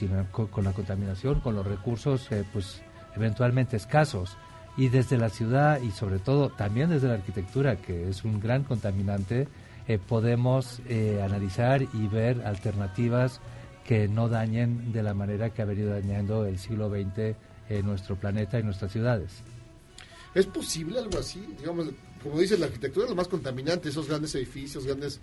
con 0.47 0.63
la 0.63 0.73
contaminación, 0.73 1.39
con 1.41 1.55
los 1.55 1.65
recursos 1.65 2.31
eh, 2.31 2.43
pues 2.51 2.81
eventualmente 3.15 3.77
escasos. 3.77 4.37
Y 4.77 4.87
desde 4.87 5.17
la 5.17 5.29
ciudad 5.29 5.81
y 5.81 5.91
sobre 5.91 6.19
todo 6.19 6.49
también 6.49 6.89
desde 6.89 7.07
la 7.07 7.15
arquitectura, 7.15 7.75
que 7.75 8.09
es 8.09 8.23
un 8.23 8.39
gran 8.39 8.63
contaminante, 8.63 9.47
eh, 9.87 9.99
podemos 9.99 10.81
eh, 10.87 11.21
analizar 11.23 11.81
y 11.81 12.07
ver 12.07 12.45
alternativas 12.45 13.41
que 13.85 14.07
no 14.07 14.29
dañen 14.29 14.93
de 14.93 15.03
la 15.03 15.13
manera 15.13 15.49
que 15.49 15.61
ha 15.61 15.65
venido 15.65 15.91
dañando 15.91 16.45
el 16.45 16.57
siglo 16.59 16.89
XX 16.89 17.35
nuestro 17.85 18.17
planeta 18.17 18.59
y 18.59 18.63
nuestras 18.63 18.91
ciudades. 18.91 19.43
¿Es 20.35 20.45
posible 20.45 20.99
algo 20.99 21.19
así? 21.19 21.41
Digamos, 21.57 21.87
como 22.21 22.37
dices, 22.37 22.59
la 22.59 22.65
arquitectura 22.65 23.05
es 23.05 23.09
lo 23.11 23.15
más 23.15 23.29
contaminante, 23.29 23.87
esos 23.87 24.07
grandes 24.07 24.35
edificios, 24.35 24.85
grandes 24.85 25.21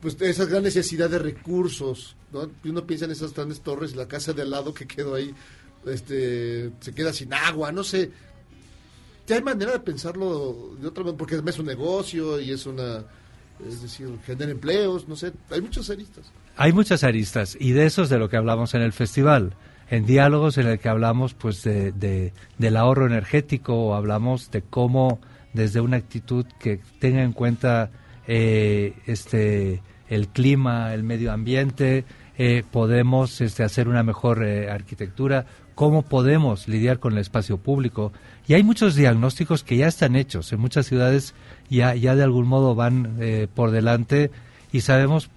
pues 0.00 0.20
esa 0.20 0.44
gran 0.44 0.62
necesidad 0.62 1.08
de 1.08 1.18
recursos, 1.18 2.16
¿no? 2.32 2.50
Uno 2.64 2.86
piensa 2.86 3.06
en 3.06 3.12
esas 3.12 3.34
grandes 3.34 3.60
torres, 3.60 3.96
la 3.96 4.06
casa 4.06 4.32
de 4.32 4.42
al 4.42 4.50
lado 4.50 4.74
que 4.74 4.86
quedó 4.86 5.14
ahí, 5.14 5.34
este, 5.86 6.70
se 6.80 6.92
queda 6.92 7.12
sin 7.12 7.32
agua, 7.32 7.72
no 7.72 7.84
sé. 7.84 8.10
Ya 9.26 9.36
hay 9.36 9.42
manera 9.42 9.72
de 9.72 9.80
pensarlo 9.80 10.76
de 10.80 10.86
otra 10.86 11.02
manera, 11.02 11.18
porque 11.18 11.36
es 11.44 11.58
un 11.58 11.66
negocio 11.66 12.40
y 12.40 12.52
es 12.52 12.66
una, 12.66 13.04
es 13.66 13.82
decir, 13.82 14.08
genera 14.24 14.52
empleos, 14.52 15.08
no 15.08 15.16
sé, 15.16 15.32
hay 15.50 15.60
muchas 15.60 15.90
aristas. 15.90 16.30
Hay 16.56 16.72
muchas 16.72 17.04
aristas 17.04 17.56
y 17.58 17.72
de 17.72 17.86
eso 17.86 18.02
es 18.02 18.08
de 18.08 18.18
lo 18.18 18.28
que 18.28 18.36
hablamos 18.36 18.74
en 18.74 18.82
el 18.82 18.92
festival. 18.92 19.54
En 19.88 20.04
diálogos 20.04 20.58
en 20.58 20.66
el 20.66 20.80
que 20.80 20.88
hablamos 20.88 21.34
pues 21.34 21.62
de, 21.62 21.92
de, 21.92 22.32
del 22.58 22.76
ahorro 22.76 23.06
energético 23.06 23.74
o 23.74 23.94
hablamos 23.94 24.50
de 24.50 24.62
cómo 24.62 25.20
desde 25.52 25.80
una 25.80 25.96
actitud 25.96 26.44
que 26.58 26.80
tenga 26.98 27.22
en 27.22 27.32
cuenta 27.32 27.90
eh, 28.26 28.94
este 29.06 29.82
el 30.08 30.28
clima, 30.28 30.94
el 30.94 31.02
medio 31.02 31.32
ambiente, 31.32 32.04
eh, 32.38 32.64
podemos 32.70 33.40
este, 33.40 33.62
hacer 33.62 33.88
una 33.88 34.02
mejor 34.02 34.44
eh, 34.44 34.70
arquitectura, 34.70 35.46
cómo 35.74 36.02
podemos 36.02 36.68
lidiar 36.68 36.98
con 36.98 37.14
el 37.14 37.18
espacio 37.18 37.58
público. 37.58 38.12
Y 38.46 38.54
hay 38.54 38.62
muchos 38.62 38.94
diagnósticos 38.94 39.64
que 39.64 39.76
ya 39.76 39.88
están 39.88 40.16
hechos, 40.16 40.52
en 40.52 40.60
muchas 40.60 40.86
ciudades 40.86 41.34
ya, 41.70 41.94
ya 41.94 42.14
de 42.14 42.22
algún 42.22 42.46
modo 42.46 42.74
van 42.74 43.16
eh, 43.20 43.48
por 43.52 43.70
delante 43.70 44.30
y 44.70 44.82
sabemos 44.82 45.30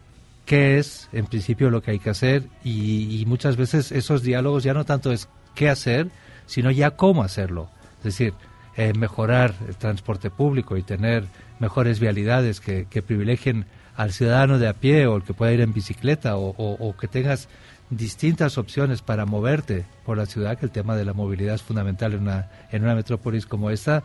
qué 0.46 0.78
es 0.78 1.10
en 1.14 1.26
principio 1.26 1.70
lo 1.70 1.82
que 1.82 1.92
hay 1.92 2.00
que 2.00 2.10
hacer 2.10 2.44
y, 2.64 3.20
y 3.22 3.26
muchas 3.26 3.56
veces 3.56 3.92
esos 3.92 4.22
diálogos 4.22 4.64
ya 4.64 4.74
no 4.74 4.86
tanto 4.86 5.12
es 5.12 5.30
qué 5.56 5.70
hacer, 5.70 6.10
sino 6.46 6.72
ya 6.72 6.92
cómo 6.92 7.24
hacerlo. 7.24 7.70
Es 8.00 8.04
decir, 8.04 8.34
eh, 8.80 8.94
mejorar 8.94 9.56
el 9.68 9.76
transporte 9.76 10.30
público 10.30 10.78
y 10.78 10.84
tener 10.84 11.26
mejores 11.60 12.00
vialidades 12.00 12.60
que, 12.60 12.88
que, 12.90 13.02
privilegien 13.02 13.66
al 13.96 14.12
ciudadano 14.12 14.60
de 14.60 14.68
a 14.68 14.74
pie 14.74 15.08
o 15.08 15.18
el 15.18 15.24
que 15.24 15.34
pueda 15.34 15.52
ir 15.52 15.62
en 15.62 15.74
bicicleta 15.74 16.38
o, 16.38 16.50
o, 16.58 16.88
o, 16.88 16.98
que 16.98 17.08
tengas 17.08 17.50
distintas 17.90 18.58
opciones 18.58 19.02
para 19.02 19.26
moverte 19.26 19.86
por 20.06 20.18
la 20.18 20.26
ciudad, 20.26 20.58
que 20.58 20.66
el 20.66 20.72
tema 20.72 20.96
de 20.96 21.06
la 21.06 21.14
movilidad 21.14 21.56
es 21.56 21.62
fundamental 21.62 22.14
en 22.14 22.22
una, 22.22 22.50
en 22.72 22.84
una 22.84 22.96
metrópolis 22.96 23.46
como 23.46 23.70
esta, 23.72 24.04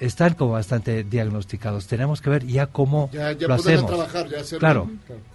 están 0.00 0.34
como 0.34 0.52
bastante 0.52 1.04
diagnosticados. 1.04 1.86
Tenemos 1.86 2.20
que 2.20 2.30
ver 2.30 2.46
ya 2.46 2.66
cómo 2.66 3.10
ya, 3.12 3.32
ya 3.32 3.48
lo 3.48 3.54
hacemos. 3.54 3.86
Trabajar, 3.86 4.28
ya 4.28 4.40
hacerlo. 4.40 4.58
Claro. 4.60 4.90
claro. 5.06 5.32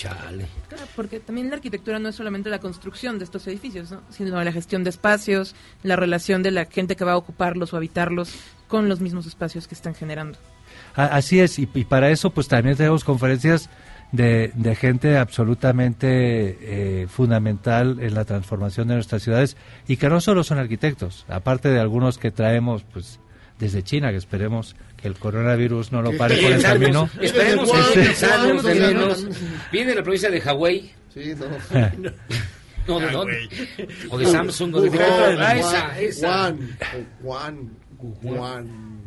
Chale. 0.00 0.46
Claro, 0.68 0.84
porque 0.96 1.20
también 1.20 1.50
la 1.50 1.56
arquitectura 1.56 1.98
no 1.98 2.08
es 2.08 2.14
solamente 2.16 2.48
la 2.48 2.58
construcción 2.58 3.18
de 3.18 3.24
estos 3.26 3.46
edificios, 3.46 3.90
¿no? 3.90 4.00
sino 4.08 4.42
la 4.42 4.50
gestión 4.50 4.82
de 4.82 4.88
espacios, 4.88 5.54
la 5.82 5.94
relación 5.94 6.42
de 6.42 6.50
la 6.52 6.64
gente 6.64 6.96
que 6.96 7.04
va 7.04 7.12
a 7.12 7.16
ocuparlos 7.18 7.74
o 7.74 7.76
habitarlos 7.76 8.32
con 8.66 8.88
los 8.88 9.00
mismos 9.00 9.26
espacios 9.26 9.68
que 9.68 9.74
están 9.74 9.94
generando. 9.94 10.38
Así 10.94 11.40
es, 11.40 11.58
y, 11.58 11.68
y 11.74 11.84
para 11.84 12.10
eso 12.10 12.30
pues 12.30 12.48
también 12.48 12.76
tenemos 12.76 13.04
conferencias 13.04 13.70
de, 14.12 14.50
de 14.54 14.74
gente 14.74 15.16
absolutamente 15.18 16.58
eh, 17.02 17.06
fundamental 17.08 17.98
en 18.00 18.14
la 18.14 18.24
transformación 18.24 18.88
de 18.88 18.94
nuestras 18.94 19.22
ciudades 19.22 19.56
y 19.86 19.96
que 19.98 20.08
no 20.08 20.20
solo 20.20 20.42
son 20.42 20.58
arquitectos, 20.58 21.24
aparte 21.28 21.68
de 21.68 21.78
algunos 21.80 22.18
que 22.18 22.30
traemos 22.30 22.82
pues 22.92 23.20
desde 23.58 23.82
China, 23.82 24.10
que 24.10 24.16
esperemos 24.16 24.74
que 24.96 25.06
el 25.06 25.14
coronavirus 25.14 25.92
no 25.92 26.02
lo 26.02 26.16
pare 26.16 26.36
por 26.42 26.50
el 26.52 26.62
camino. 26.62 27.08
Esperemos 27.20 27.70
que 27.92 28.00
estén 28.02 28.62
de 28.62 28.74
menos. 28.74 29.26
Viene 29.70 29.90
de 29.90 29.96
la 29.96 30.02
provincia 30.02 30.30
de 30.30 30.40
Hawái. 30.40 30.90
Sí, 31.12 31.34
no. 31.70 31.90
No, 32.88 32.98
¿de 32.98 33.10
dónde? 33.12 33.48
O 34.08 34.18
de 34.18 34.26
Samsung, 34.26 34.74
o 34.76 34.80
de 34.80 34.98
Ah, 35.38 35.54
esa, 35.56 36.00
esa. 36.00 36.54
Wuhan, 37.22 37.70
Wuhan. 38.22 39.00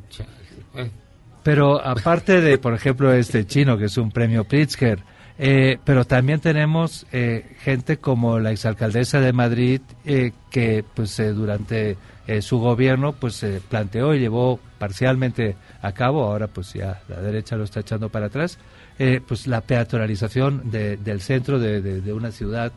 Pero 1.43 1.85
aparte 1.85 2.39
de, 2.41 2.57
por 2.57 2.73
ejemplo, 2.73 3.11
este 3.13 3.45
chino, 3.45 3.77
que 3.77 3.85
es 3.85 3.97
un 3.97 4.11
premio 4.11 4.45
Pritzker, 4.45 4.99
eh, 5.37 5.77
pero 5.83 6.05
también 6.05 6.39
tenemos 6.39 7.05
eh, 7.11 7.55
gente 7.59 7.97
como 7.97 8.39
la 8.39 8.51
exalcaldesa 8.51 9.19
de 9.19 9.33
Madrid, 9.33 9.81
eh, 10.05 10.31
que 10.51 10.85
pues 10.93 11.19
eh, 11.19 11.33
durante 11.33 11.97
eh, 12.27 12.41
su 12.41 12.59
gobierno 12.59 13.13
pues 13.13 13.33
se 13.35 13.59
planteó 13.67 14.13
y 14.13 14.19
llevó 14.19 14.59
parcialmente 14.77 15.55
a 15.81 15.91
cabo, 15.91 16.23
ahora 16.23 16.47
pues 16.47 16.71
ya 16.73 17.01
la 17.09 17.19
derecha 17.19 17.55
lo 17.57 17.63
está 17.65 17.81
echando 17.81 18.09
para 18.09 18.27
atrás, 18.27 18.57
eh, 18.99 19.19
pues 19.27 19.47
la 19.47 19.61
peatonalización 19.61 20.69
de- 20.71 20.97
del 20.97 21.19
centro 21.19 21.59
de, 21.59 21.81
de- 21.81 21.99
de 22.01 22.13
una 22.13 22.31
ciudad 22.31 22.71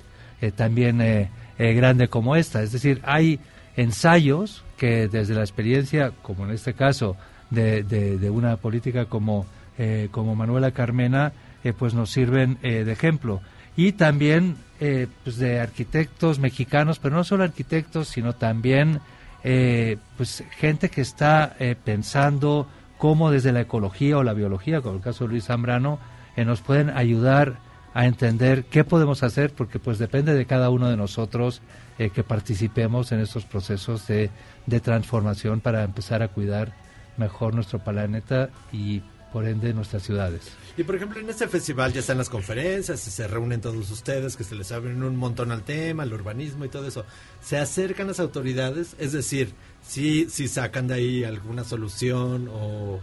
también 0.54 0.98
grande 1.58 2.08
como 2.08 2.36
esta. 2.36 2.62
Es 2.62 2.70
decir, 2.72 3.00
hay 3.04 3.40
ensayos 3.76 4.64
que 4.76 5.08
desde 5.08 5.34
la 5.34 5.40
experiencia, 5.40 6.12
como 6.22 6.44
en 6.44 6.50
este 6.50 6.74
caso, 6.74 7.16
de, 7.50 7.82
de- 7.82 8.30
una 8.30 8.56
política 8.56 9.06
como, 9.06 9.46
eh, 9.78 10.08
como 10.10 10.34
Manuela 10.34 10.70
Carmena, 10.72 11.32
eh, 11.64 11.72
pues 11.72 11.94
nos 11.94 12.10
sirven 12.10 12.58
eh, 12.62 12.84
de 12.84 12.92
ejemplo. 12.92 13.40
Y 13.76 13.92
también 13.92 14.56
eh, 14.80 15.06
pues 15.24 15.36
de 15.36 15.60
arquitectos 15.60 16.38
mexicanos, 16.38 16.98
pero 16.98 17.14
no 17.16 17.24
solo 17.24 17.44
arquitectos, 17.44 18.08
sino 18.08 18.34
también 18.34 19.00
pues 20.16 20.42
gente 20.58 20.88
que 20.88 21.00
está 21.02 21.54
pensando 21.84 22.66
cómo 22.98 23.30
desde 23.30 23.52
la 23.52 23.60
ecología 23.60 24.18
o 24.18 24.24
la 24.24 24.32
biología, 24.32 24.80
como 24.80 24.96
el 24.96 25.00
caso 25.02 25.22
de 25.24 25.30
Luis 25.30 25.44
Zambrano, 25.44 26.00
nos 26.36 26.62
pueden 26.62 26.90
ayudar 26.90 27.58
a 27.94 28.06
entender 28.06 28.64
qué 28.64 28.82
podemos 28.82 29.22
hacer, 29.22 29.52
porque 29.52 29.78
pues 29.78 29.98
depende 30.00 30.34
de 30.34 30.46
cada 30.46 30.68
uno 30.70 30.88
de 30.90 30.96
nosotros 30.96 31.62
que 31.96 32.24
participemos 32.24 33.12
en 33.12 33.20
estos 33.20 33.44
procesos 33.44 34.08
de, 34.08 34.30
de 34.66 34.80
transformación 34.80 35.60
para 35.60 35.84
empezar 35.84 36.22
a 36.24 36.28
cuidar 36.28 36.72
mejor 37.18 37.54
nuestro 37.54 37.78
planeta 37.78 38.50
y 38.72 39.02
por 39.32 39.46
ende 39.46 39.74
nuestras 39.74 40.02
ciudades. 40.02 40.50
Y 40.76 40.84
por 40.84 40.96
ejemplo, 40.96 41.20
en 41.20 41.28
este 41.28 41.48
festival 41.48 41.92
ya 41.92 42.00
están 42.00 42.18
las 42.18 42.28
conferencias 42.28 43.00
se 43.00 43.28
reúnen 43.28 43.60
todos 43.60 43.90
ustedes, 43.90 44.36
que 44.36 44.44
se 44.44 44.54
les 44.54 44.72
abren 44.72 45.02
un 45.02 45.16
montón 45.16 45.52
al 45.52 45.62
tema, 45.62 46.04
al 46.04 46.12
urbanismo 46.12 46.64
y 46.64 46.68
todo 46.68 46.86
eso. 46.86 47.04
¿Se 47.42 47.58
acercan 47.58 48.06
las 48.06 48.20
autoridades? 48.20 48.96
Es 48.98 49.12
decir, 49.12 49.52
si, 49.86 50.28
si 50.30 50.48
sacan 50.48 50.88
de 50.88 50.94
ahí 50.94 51.24
alguna 51.24 51.64
solución 51.64 52.48
o 52.50 53.00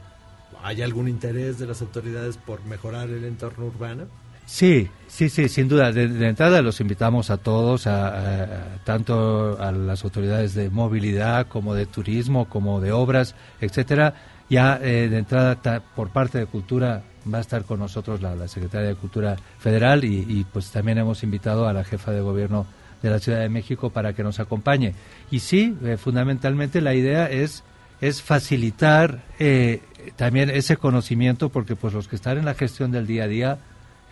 hay 0.64 0.82
algún 0.82 1.08
interés 1.08 1.60
de 1.60 1.68
las 1.68 1.82
autoridades 1.82 2.38
por 2.38 2.64
mejorar 2.66 3.10
el 3.10 3.26
entorno 3.26 3.66
urbano? 3.66 4.08
Sí, 4.46 4.90
sí, 5.08 5.30
sí, 5.30 5.50
sin 5.50 5.68
duda. 5.68 5.92
De, 5.92 6.28
entrada 6.28 6.62
los 6.62 6.80
invitamos 6.82 7.30
a 7.30 7.38
todos, 7.38 7.88
a, 7.88 8.80
tanto 8.84 9.58
a 9.60 9.72
las 9.72 10.04
autoridades 10.04 10.54
de 10.54 10.70
movilidad 10.70 11.48
como 11.48 11.74
de 11.74 11.86
turismo, 11.86 12.46
como 12.50 12.82
de 12.82 12.92
obras, 12.92 13.36
etcétera. 13.62 14.14
Ya 14.50 14.80
eh, 14.82 15.08
de 15.10 15.18
entrada 15.18 15.82
por 15.96 16.10
parte 16.10 16.38
de 16.38 16.46
Cultura 16.46 17.04
va 17.32 17.38
a 17.38 17.42
estar 17.42 17.64
con 17.64 17.80
nosotros 17.80 18.22
la, 18.22 18.48
Secretaria 18.48 18.90
de 18.90 18.96
Cultura 18.96 19.38
Federal 19.58 20.04
y, 20.04 20.26
y, 20.28 20.44
pues 20.44 20.70
también 20.72 20.98
hemos 20.98 21.24
invitado 21.24 21.68
a 21.68 21.74
la 21.74 21.84
jefa 21.84 22.12
de 22.12 22.22
gobierno 22.22 22.66
de 23.02 23.10
la 23.10 23.20
Ciudad 23.20 23.40
de 23.40 23.50
México 23.50 23.90
para 23.90 24.14
que 24.14 24.24
nos 24.24 24.40
acompañe. 24.40 24.94
Y 25.32 25.40
sí, 25.40 25.76
eh, 25.84 25.98
fundamentalmente 25.98 26.82
la 26.82 26.94
idea 26.94 27.30
es 27.30 27.64
es 28.04 28.22
facilitar 28.22 29.24
eh, 29.40 29.82
también 30.18 30.50
ese 30.50 30.76
conocimiento 30.76 31.48
porque 31.48 31.78
pues 31.78 31.94
los 31.94 32.10
que 32.10 32.18
están 32.18 32.38
en 32.38 32.44
la 32.44 32.54
gestión 32.54 32.92
del 32.92 33.08
día 33.08 33.24
a 33.24 33.28
día 33.28 33.60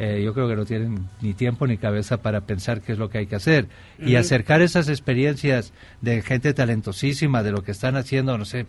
eh, 0.03 0.23
yo 0.23 0.33
creo 0.33 0.47
que 0.47 0.55
no 0.55 0.65
tienen 0.65 1.07
ni 1.21 1.35
tiempo 1.35 1.67
ni 1.67 1.77
cabeza 1.77 2.17
para 2.23 2.41
pensar 2.41 2.81
qué 2.81 2.93
es 2.93 2.97
lo 2.97 3.11
que 3.11 3.19
hay 3.19 3.27
que 3.27 3.35
hacer 3.35 3.67
y 3.99 4.15
acercar 4.15 4.61
esas 4.63 4.89
experiencias 4.89 5.73
de 6.01 6.23
gente 6.23 6.55
talentosísima 6.55 7.43
de 7.43 7.51
lo 7.51 7.63
que 7.63 7.69
están 7.69 7.95
haciendo 7.95 8.35
no 8.35 8.45
sé 8.45 8.65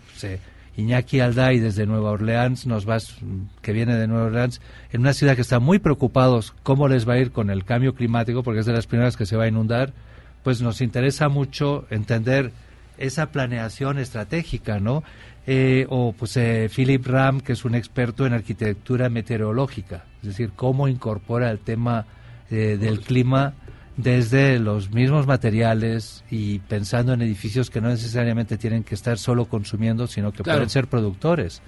Iñaki 0.76 1.20
Alday 1.20 1.58
desde 1.58 1.86
Nueva 1.86 2.10
Orleans 2.10 2.66
nos 2.66 2.84
vas 2.84 3.16
que 3.62 3.72
viene 3.72 3.96
de 3.96 4.06
Nueva 4.06 4.26
Orleans 4.26 4.60
en 4.92 5.00
una 5.00 5.14
ciudad 5.14 5.34
que 5.34 5.40
está 5.40 5.58
muy 5.58 5.78
preocupados 5.78 6.52
cómo 6.62 6.86
les 6.86 7.08
va 7.08 7.14
a 7.14 7.18
ir 7.18 7.32
con 7.32 7.48
el 7.48 7.64
cambio 7.64 7.94
climático 7.94 8.42
porque 8.42 8.60
es 8.60 8.66
de 8.66 8.74
las 8.74 8.86
primeras 8.86 9.16
que 9.16 9.24
se 9.24 9.36
va 9.36 9.44
a 9.44 9.48
inundar 9.48 9.94
pues 10.42 10.60
nos 10.60 10.82
interesa 10.82 11.30
mucho 11.30 11.86
entender 11.88 12.52
esa 12.98 13.30
planeación 13.30 13.98
estratégica, 13.98 14.78
¿no? 14.78 15.02
Eh, 15.46 15.86
o 15.88 16.12
pues 16.12 16.36
eh, 16.36 16.70
Philip 16.74 17.04
Ram, 17.04 17.40
que 17.40 17.54
es 17.54 17.64
un 17.64 17.74
experto 17.74 18.24
en 18.26 18.32
arquitectura 18.32 19.08
meteorológica, 19.08 20.04
es 20.22 20.28
decir, 20.28 20.52
cómo 20.54 20.86
incorpora 20.86 21.50
el 21.50 21.58
tema 21.58 22.06
eh, 22.50 22.76
del 22.80 23.00
clima 23.00 23.54
desde 23.96 24.58
los 24.60 24.90
mismos 24.92 25.26
materiales 25.26 26.24
y 26.30 26.60
pensando 26.60 27.12
en 27.12 27.22
edificios 27.22 27.70
que 27.70 27.80
no 27.80 27.88
necesariamente 27.88 28.56
tienen 28.56 28.84
que 28.84 28.94
estar 28.94 29.18
solo 29.18 29.46
consumiendo, 29.46 30.06
sino 30.06 30.30
que 30.32 30.42
Claro. 30.44 30.58
pueden 30.60 30.70
ser 30.70 30.86
productores. 30.86 31.60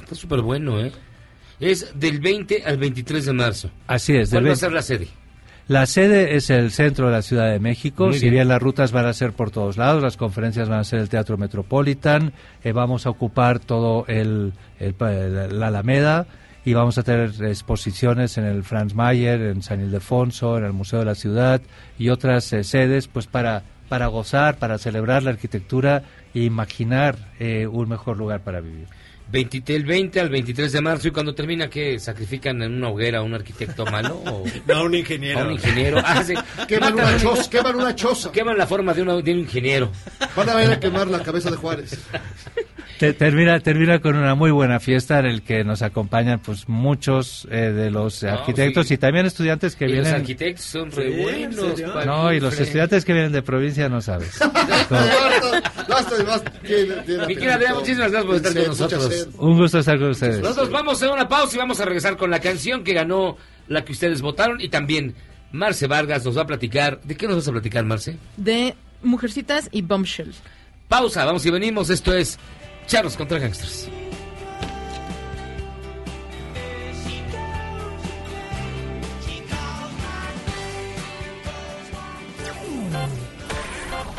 Está 0.00 0.14
súper 0.14 0.40
bueno, 0.40 0.80
¿eh? 0.80 0.92
Es 1.58 1.92
del 1.98 2.20
20 2.20 2.62
al 2.64 2.76
23 2.76 3.24
de 3.26 3.32
marzo. 3.32 3.70
Así 3.88 4.14
es. 4.16 4.30
¿Cuál 4.30 4.44
del 4.44 4.50
va 4.50 4.54
a 4.54 4.56
20 4.56 4.60
ser 4.60 4.72
la 4.72 4.82
sede? 4.82 5.08
La 5.68 5.86
sede 5.86 6.36
es 6.36 6.50
el 6.50 6.70
centro 6.70 7.06
de 7.06 7.12
la 7.12 7.22
Ciudad 7.22 7.50
de 7.50 7.60
México. 7.60 8.06
Muy 8.06 8.14
si 8.14 8.22
bien. 8.22 8.34
bien. 8.34 8.48
las 8.48 8.60
rutas 8.60 8.92
van 8.92 9.06
a 9.06 9.12
ser 9.12 9.32
por 9.32 9.50
todos 9.50 9.76
lados, 9.76 10.02
las 10.02 10.16
conferencias 10.16 10.68
van 10.68 10.80
a 10.80 10.84
ser 10.84 11.00
el 11.00 11.08
Teatro 11.08 11.38
Metropolitan, 11.38 12.32
eh, 12.64 12.72
vamos 12.72 13.06
a 13.06 13.10
ocupar 13.10 13.58
todo 13.58 14.04
el, 14.08 14.52
la 14.78 15.66
Alameda 15.68 16.26
y 16.64 16.74
vamos 16.74 16.98
a 16.98 17.02
tener 17.02 17.32
exposiciones 17.44 18.38
en 18.38 18.44
el 18.44 18.64
Franz 18.64 18.94
Mayer, 18.94 19.40
en 19.40 19.62
San 19.62 19.80
Ildefonso, 19.80 20.58
en 20.58 20.64
el 20.64 20.72
Museo 20.72 20.98
de 20.98 21.04
la 21.06 21.14
Ciudad 21.14 21.60
y 21.98 22.08
otras 22.08 22.52
eh, 22.52 22.64
sedes, 22.64 23.08
pues 23.08 23.26
para 23.26 23.62
para 23.92 24.06
gozar, 24.06 24.56
para 24.56 24.78
celebrar 24.78 25.22
la 25.22 25.32
arquitectura 25.32 26.02
e 26.32 26.44
imaginar 26.44 27.28
eh, 27.38 27.66
un 27.66 27.90
mejor 27.90 28.16
lugar 28.16 28.40
para 28.40 28.62
vivir. 28.62 28.86
20 29.32 29.72
del 29.72 29.84
20 29.84 30.20
al 30.20 30.28
23 30.28 30.70
de 30.72 30.80
marzo 30.82 31.08
y 31.08 31.10
cuando 31.10 31.34
termina 31.34 31.68
que 31.70 31.98
sacrifican 31.98 32.62
en 32.62 32.74
una 32.74 32.90
hoguera 32.90 33.18
a 33.20 33.22
un 33.22 33.32
arquitecto 33.34 33.84
malo 33.86 34.16
o 34.26 34.44
No, 34.68 34.74
a 34.76 34.82
un 34.82 34.94
ingeniero. 34.94 35.40
a 35.40 35.44
un 35.44 35.52
ingeniero 35.52 36.00
Ah, 36.04 36.22
sí. 36.22 36.34
Queman 36.68 36.94
una 36.94 37.16
choza, 37.18 37.50
queman 37.50 37.76
una 37.76 37.94
choza. 37.96 38.30
queman 38.30 38.58
la 38.58 38.66
forma 38.66 38.92
de, 38.94 39.02
una- 39.02 39.16
de 39.16 39.32
un 39.32 39.38
ingeniero 39.40 39.90
Van 40.36 40.48
a 40.50 40.54
ver 40.54 40.70
a 40.72 40.78
quemar 40.80 41.08
la 41.08 41.22
cabeza 41.22 41.50
de 41.50 41.56
Juárez. 41.56 41.98
Te- 42.98 43.12
termina 43.12 43.58
termina 43.60 44.00
con 44.00 44.16
una 44.16 44.34
muy 44.34 44.50
buena 44.50 44.80
fiesta 44.80 45.18
en 45.18 45.26
el 45.26 45.42
que 45.42 45.64
nos 45.64 45.82
acompañan 45.82 46.40
pues 46.40 46.68
muchos 46.68 47.46
eh, 47.50 47.56
de 47.72 47.90
los 47.90 48.22
arquitectos 48.24 48.88
sí. 48.88 48.94
y 48.94 48.98
también 48.98 49.26
estudiantes 49.26 49.76
que 49.76 49.84
y 49.86 49.88
los 49.88 50.02
vienen 50.02 50.14
arquitectos 50.20 50.64
son 50.64 50.90
re 50.90 51.08
Sí, 51.12 51.12
¿en 51.20 51.22
buenos 51.54 52.06
no 52.06 52.32
y 52.32 52.40
los 52.40 52.58
estudiantes 52.58 53.04
que 53.04 53.12
vienen 53.12 53.32
de 53.32 53.42
provincia 53.42 53.88
no 53.88 54.00
sabes 54.00 54.38
Basta, 55.88 56.52
Mi 57.26 57.34
querida 57.34 57.54
Adriana, 57.54 57.74
muchísimas 57.74 58.10
gracias 58.10 58.24
por 58.24 58.36
estar 58.36 58.52
con 58.54 58.66
nosotros. 58.66 59.28
un 59.38 59.58
gusto 59.58 59.78
estar 59.78 59.98
con 59.98 60.10
ustedes 60.10 60.40
Nosotros 60.40 60.70
vamos 60.70 61.02
a 61.02 61.12
una 61.12 61.28
pausa 61.28 61.56
y 61.56 61.58
vamos 61.58 61.80
a 61.80 61.84
regresar 61.84 62.16
con 62.16 62.30
la 62.30 62.40
canción 62.40 62.84
que 62.84 62.92
ganó 62.94 63.36
la 63.68 63.84
que 63.84 63.92
ustedes 63.92 64.22
votaron 64.22 64.60
y 64.60 64.68
también 64.68 65.14
Marce 65.52 65.86
Vargas 65.86 66.24
nos 66.24 66.36
va 66.38 66.42
a 66.42 66.46
platicar. 66.46 67.00
¿De 67.02 67.14
qué 67.14 67.26
nos 67.26 67.36
vas 67.36 67.48
a 67.48 67.52
platicar, 67.52 67.84
Marce? 67.84 68.16
De 68.38 68.74
Mujercitas 69.02 69.68
y 69.70 69.82
Bombshell. 69.82 70.32
Pausa, 70.88 71.24
vamos 71.26 71.44
y 71.44 71.50
venimos. 71.50 71.90
Esto 71.90 72.14
es 72.14 72.38
Charlos 72.86 73.16
contra 73.16 73.38
Gangsters. 73.38 73.88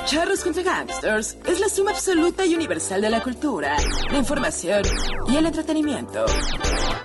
Charros 0.05 0.41
contra 0.41 0.63
Gangsters 0.63 1.37
es 1.45 1.59
la 1.59 1.69
suma 1.69 1.91
absoluta 1.91 2.45
y 2.45 2.53
universal 2.53 3.01
de 3.01 3.09
la 3.09 3.23
cultura, 3.23 3.77
la 4.11 4.17
información 4.17 4.83
y 5.27 5.37
el 5.37 5.45
entretenimiento. 5.45 6.25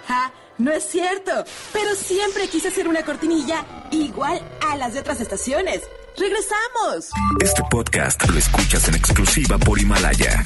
¡Ja! 0.06 0.32
No 0.58 0.72
es 0.72 0.84
cierto, 0.84 1.44
pero 1.72 1.94
siempre 1.94 2.48
quise 2.48 2.68
hacer 2.68 2.88
una 2.88 3.02
cortinilla 3.02 3.64
igual 3.92 4.40
a 4.68 4.76
las 4.76 4.94
de 4.94 5.00
otras 5.00 5.20
estaciones. 5.20 5.82
¡Regresamos! 6.18 7.10
Este 7.40 7.62
podcast 7.70 8.28
lo 8.28 8.38
escuchas 8.38 8.88
en 8.88 8.96
exclusiva 8.96 9.56
por 9.56 9.78
Himalaya. 9.78 10.44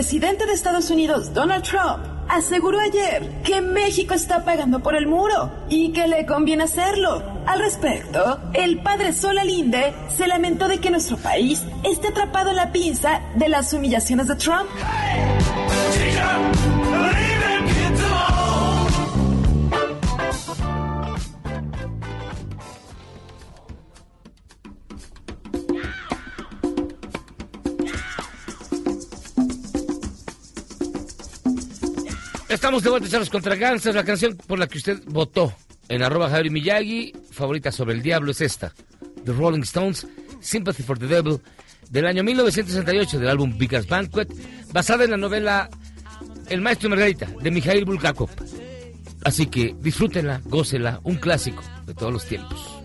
Presidente 0.00 0.46
de 0.46 0.54
Estados 0.54 0.88
Unidos, 0.88 1.34
Donald 1.34 1.62
Trump, 1.62 2.02
aseguró 2.26 2.80
ayer 2.80 3.42
que 3.44 3.60
México 3.60 4.14
está 4.14 4.46
pagando 4.46 4.80
por 4.80 4.94
el 4.96 5.06
muro 5.06 5.50
y 5.68 5.92
que 5.92 6.06
le 6.06 6.24
conviene 6.24 6.64
hacerlo. 6.64 7.22
Al 7.46 7.58
respecto, 7.58 8.40
el 8.54 8.80
padre 8.80 9.12
Sola 9.12 9.44
Linde 9.44 9.92
se 10.16 10.26
lamentó 10.26 10.68
de 10.68 10.78
que 10.78 10.90
nuestro 10.90 11.18
país 11.18 11.62
esté 11.82 12.08
atrapado 12.08 12.48
en 12.48 12.56
la 12.56 12.72
pinza 12.72 13.20
de 13.34 13.50
las 13.50 13.74
humillaciones 13.74 14.28
de 14.28 14.36
Trump. 14.36 14.70
Estamos 32.70 32.84
de 32.84 32.90
vuelta, 32.90 33.08
Charlos 33.08 33.30
contra 33.30 33.56
Gangsters. 33.56 33.96
La 33.96 34.04
canción 34.04 34.36
por 34.46 34.56
la 34.56 34.68
que 34.68 34.78
usted 34.78 35.02
votó 35.06 35.52
en 35.88 36.04
arroba 36.04 36.30
Javier 36.30 36.52
Miyagi, 36.52 37.12
favorita 37.32 37.72
sobre 37.72 37.96
el 37.96 38.00
diablo, 38.00 38.30
es 38.30 38.40
esta. 38.40 38.72
The 39.24 39.32
Rolling 39.32 39.62
Stones, 39.62 40.06
Sympathy 40.40 40.84
for 40.84 40.96
the 40.96 41.08
Devil, 41.08 41.40
del 41.90 42.06
año 42.06 42.22
1968, 42.22 43.18
del 43.18 43.28
álbum 43.28 43.58
Biggest 43.58 43.88
Banquet, 43.88 44.32
basada 44.72 45.02
en 45.02 45.10
la 45.10 45.16
novela 45.16 45.68
El 46.48 46.60
Maestro 46.60 46.86
y 46.86 46.90
Margarita, 46.90 47.26
de 47.42 47.50
Mikhail 47.50 47.84
Bulgakov. 47.84 48.30
Así 49.24 49.46
que 49.46 49.74
disfrútenla, 49.80 50.40
gócela, 50.44 51.00
un 51.02 51.16
clásico 51.16 51.64
de 51.86 51.94
todos 51.94 52.12
los 52.12 52.24
tiempos. 52.24 52.80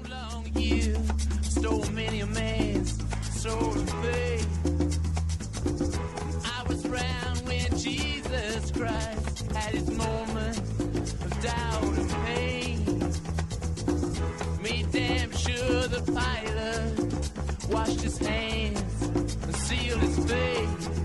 Washed 17.69 18.01
his 18.01 18.17
hands 18.17 19.01
and 19.43 19.55
sealed 19.55 20.01
his 20.01 20.31
face. 20.31 21.04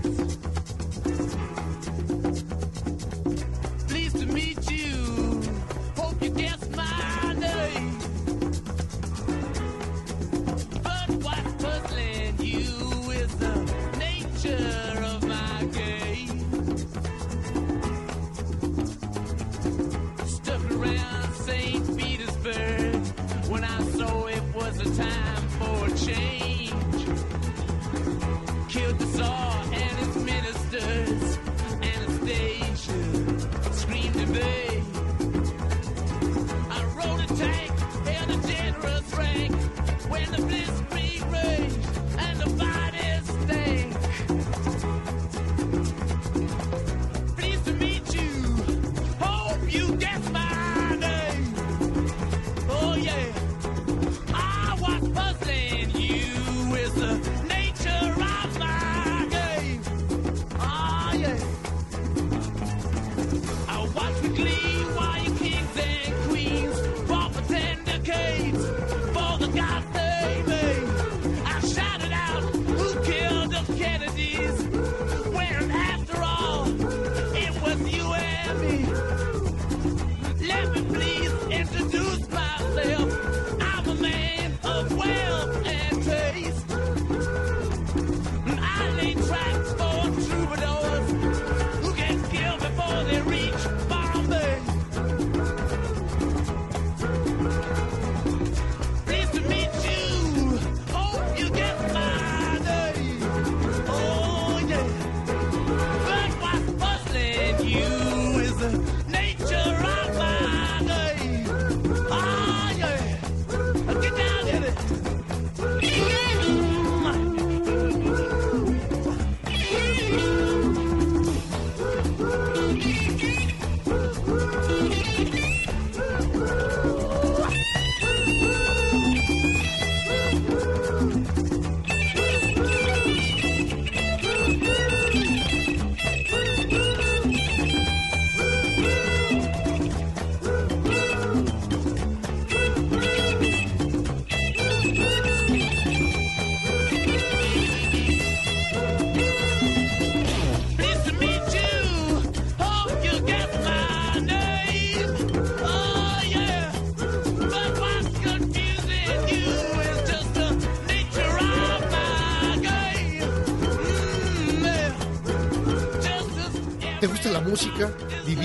When 40.21 40.31
the 40.31 40.53
blitzkrieg 40.53 41.31
raged 41.31 41.80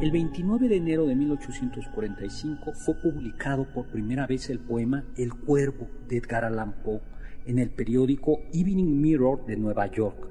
El 0.00 0.12
29 0.12 0.70
de 0.70 0.76
enero 0.76 1.04
de 1.04 1.14
1845 1.14 2.72
fue 2.72 2.94
publicado 2.94 3.66
por 3.70 3.86
primera 3.88 4.26
vez 4.26 4.48
el 4.48 4.58
poema 4.58 5.04
El 5.14 5.34
Cuervo 5.34 5.88
de 6.08 6.16
Edgar 6.16 6.46
Allan 6.46 6.82
Poe 6.82 7.02
en 7.44 7.58
el 7.58 7.68
periódico 7.68 8.38
Evening 8.50 8.98
Mirror 8.98 9.44
de 9.44 9.58
Nueva 9.58 9.88
York. 9.88 10.26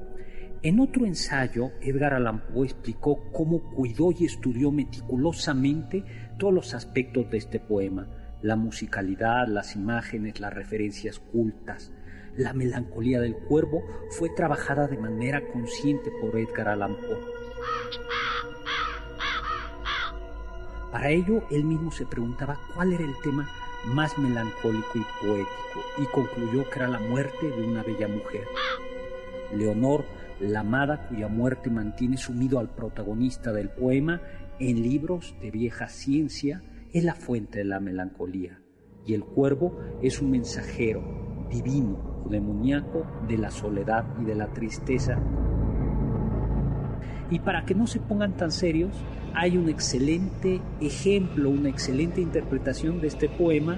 En 0.64 0.80
otro 0.80 1.06
ensayo, 1.06 1.70
Edgar 1.82 2.16
Allan 2.16 2.48
Poe 2.48 2.66
explicó 2.66 3.32
cómo 3.32 3.62
cuidó 3.76 4.12
y 4.12 4.26
estudió 4.26 4.72
meticulosamente 4.72 6.04
todos 6.40 6.52
los 6.52 6.74
aspectos 6.74 7.30
de 7.30 7.38
este 7.38 7.60
poema, 7.60 8.08
la 8.41 8.56
musicalidad, 8.56 9.48
las 9.48 9.76
imágenes, 9.76 10.40
las 10.40 10.52
referencias 10.52 11.20
cultas, 11.20 11.91
La 12.36 12.54
melancolía 12.54 13.20
del 13.20 13.36
cuervo 13.36 13.84
fue 14.10 14.30
trabajada 14.30 14.88
de 14.88 14.98
manera 14.98 15.48
consciente 15.52 16.10
por 16.20 16.40
Edgar 16.40 16.70
Allan 16.70 16.96
Poe. 16.96 17.40
Para 20.91 21.10
ello, 21.10 21.44
él 21.52 21.64
mismo 21.64 21.91
se 21.91 22.06
preguntaba 22.06 22.57
cuál 22.76 22.94
era 22.94 23.03
el 23.03 23.16
tema 23.24 23.48
más 23.86 24.18
melancólico 24.18 24.95
y 24.95 25.06
poético 25.22 25.84
y 25.98 26.06
concluyó 26.07 26.70
que 26.70 26.80
era 26.80 26.88
la 26.88 26.99
muerte 26.99 27.49
de 27.49 27.64
una 27.64 27.84
bella 27.84 28.07
mujer. 28.07 28.48
Leonor, 29.56 30.06
la 30.40 30.61
amada 30.61 31.07
cuya 31.07 31.28
muerte 31.28 31.70
mantiene 31.70 32.18
sumido 32.18 32.60
al 32.60 32.70
protagonista 32.70 33.52
del 33.52 33.70
poema 33.70 34.22
en 34.60 34.82
libros 34.82 35.36
de 35.41 35.52
vieja 35.52 35.88
ciencia, 35.88 36.61
es 36.91 37.03
la 37.03 37.16
fuente 37.16 37.60
de 37.60 37.66
la 37.66 37.80
melancolía. 37.80 38.60
Y 39.06 39.14
el 39.14 39.24
cuervo 39.24 39.80
es 40.02 40.22
un 40.22 40.32
mensajero 40.32 41.48
divino 41.49 42.24
o 42.26 42.30
demoníaco 42.30 43.06
de 43.28 43.38
la 43.38 43.52
soledad 43.52 44.06
y 44.22 44.26
de 44.26 44.36
la 44.36 44.52
tristeza. 44.53 45.18
Y 47.30 47.39
para 47.39 47.65
que 47.65 47.76
no 47.76 47.88
se 47.88 47.99
pongan 47.99 48.34
tan 48.34 48.51
serios, 48.51 48.91
hay 49.34 49.57
un 49.57 49.69
excelente 49.69 50.61
ejemplo, 50.81 51.49
una 51.49 51.69
excelente 51.69 52.22
interpretación 52.22 52.99
de 53.01 53.07
este 53.07 53.30
poema 53.30 53.77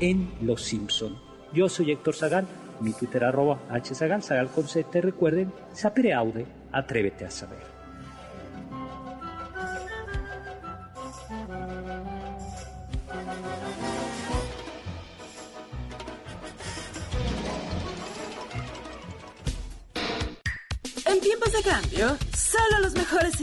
en 0.00 0.30
Los 0.40 0.62
Simpson. 0.62 1.16
Yo 1.52 1.68
soy 1.68 1.90
Héctor 1.90 2.14
Zagal, 2.14 2.46
mi 2.80 2.92
Twitter 2.92 3.24
arroba 3.24 3.60
hzagal, 3.70 4.22
zagal 4.22 4.48
con 4.48 4.66
Z, 4.68 5.00
recuerden, 5.00 5.52
sapere 5.72 6.12
aude, 6.12 6.46
atrévete 6.72 7.24
a 7.24 7.30
saber. 7.30 7.71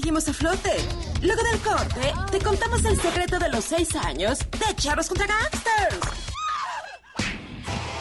Seguimos 0.09 0.27
a 0.27 0.33
flote. 0.33 0.71
Luego 1.21 1.43
del 1.43 1.59
corte, 1.59 2.13
te 2.31 2.39
contamos 2.39 2.83
el 2.83 2.99
secreto 2.99 3.37
de 3.37 3.47
los 3.49 3.63
seis 3.63 3.95
años 3.95 4.39
de 4.39 4.75
Charros 4.75 5.07
contra 5.07 5.27
Gangsters. 5.27 5.99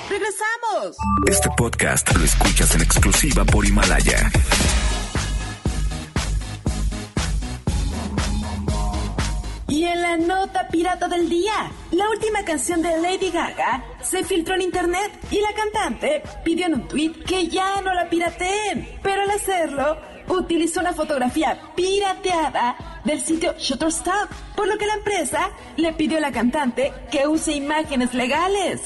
¡Regresamos! 0.08 0.96
Este 1.26 1.50
podcast 1.54 2.16
lo 2.16 2.24
escuchas 2.24 2.74
en 2.76 2.80
exclusiva 2.80 3.44
por 3.44 3.66
Himalaya. 3.66 4.30
Y 9.68 9.84
en 9.84 10.00
la 10.00 10.16
nota 10.16 10.66
pirata 10.68 11.08
del 11.08 11.28
día, 11.28 11.70
la 11.90 12.08
última 12.08 12.42
canción 12.42 12.80
de 12.80 13.02
Lady 13.02 13.30
Gaga 13.30 13.84
se 14.02 14.24
filtró 14.24 14.54
en 14.54 14.62
internet 14.62 15.20
y 15.30 15.42
la 15.42 15.52
cantante 15.52 16.22
pidió 16.42 16.66
en 16.66 16.74
un 16.74 16.88
tweet 16.88 17.12
que 17.26 17.48
ya 17.48 17.82
no 17.82 17.92
la 17.92 18.08
pirateen, 18.08 18.98
pero 19.02 19.20
al 19.20 19.30
hacerlo 19.30 20.17
utilizó 20.28 20.80
una 20.80 20.92
fotografía 20.92 21.58
pirateada 21.74 23.00
del 23.04 23.20
sitio 23.20 23.54
Shutterstock, 23.58 24.28
por 24.54 24.68
lo 24.68 24.76
que 24.76 24.86
la 24.86 24.94
empresa 24.94 25.50
le 25.76 25.92
pidió 25.92 26.18
a 26.18 26.20
la 26.20 26.32
cantante 26.32 26.92
que 27.10 27.26
use 27.26 27.52
imágenes 27.52 28.14
legales. 28.14 28.80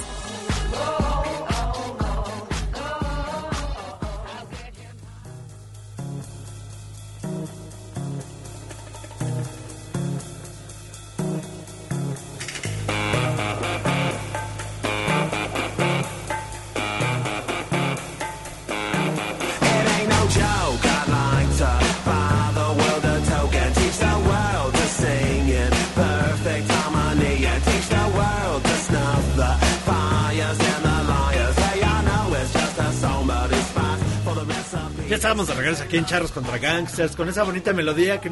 Estábamos 35.22 35.46
de 35.46 35.54
regreso 35.54 35.84
aquí 35.84 35.98
en 35.98 36.04
Charros 36.04 36.32
contra 36.32 36.58
Gangsters 36.58 37.14
con 37.14 37.28
esa 37.28 37.44
bonita 37.44 37.72
melodía 37.72 38.20
que, 38.20 38.28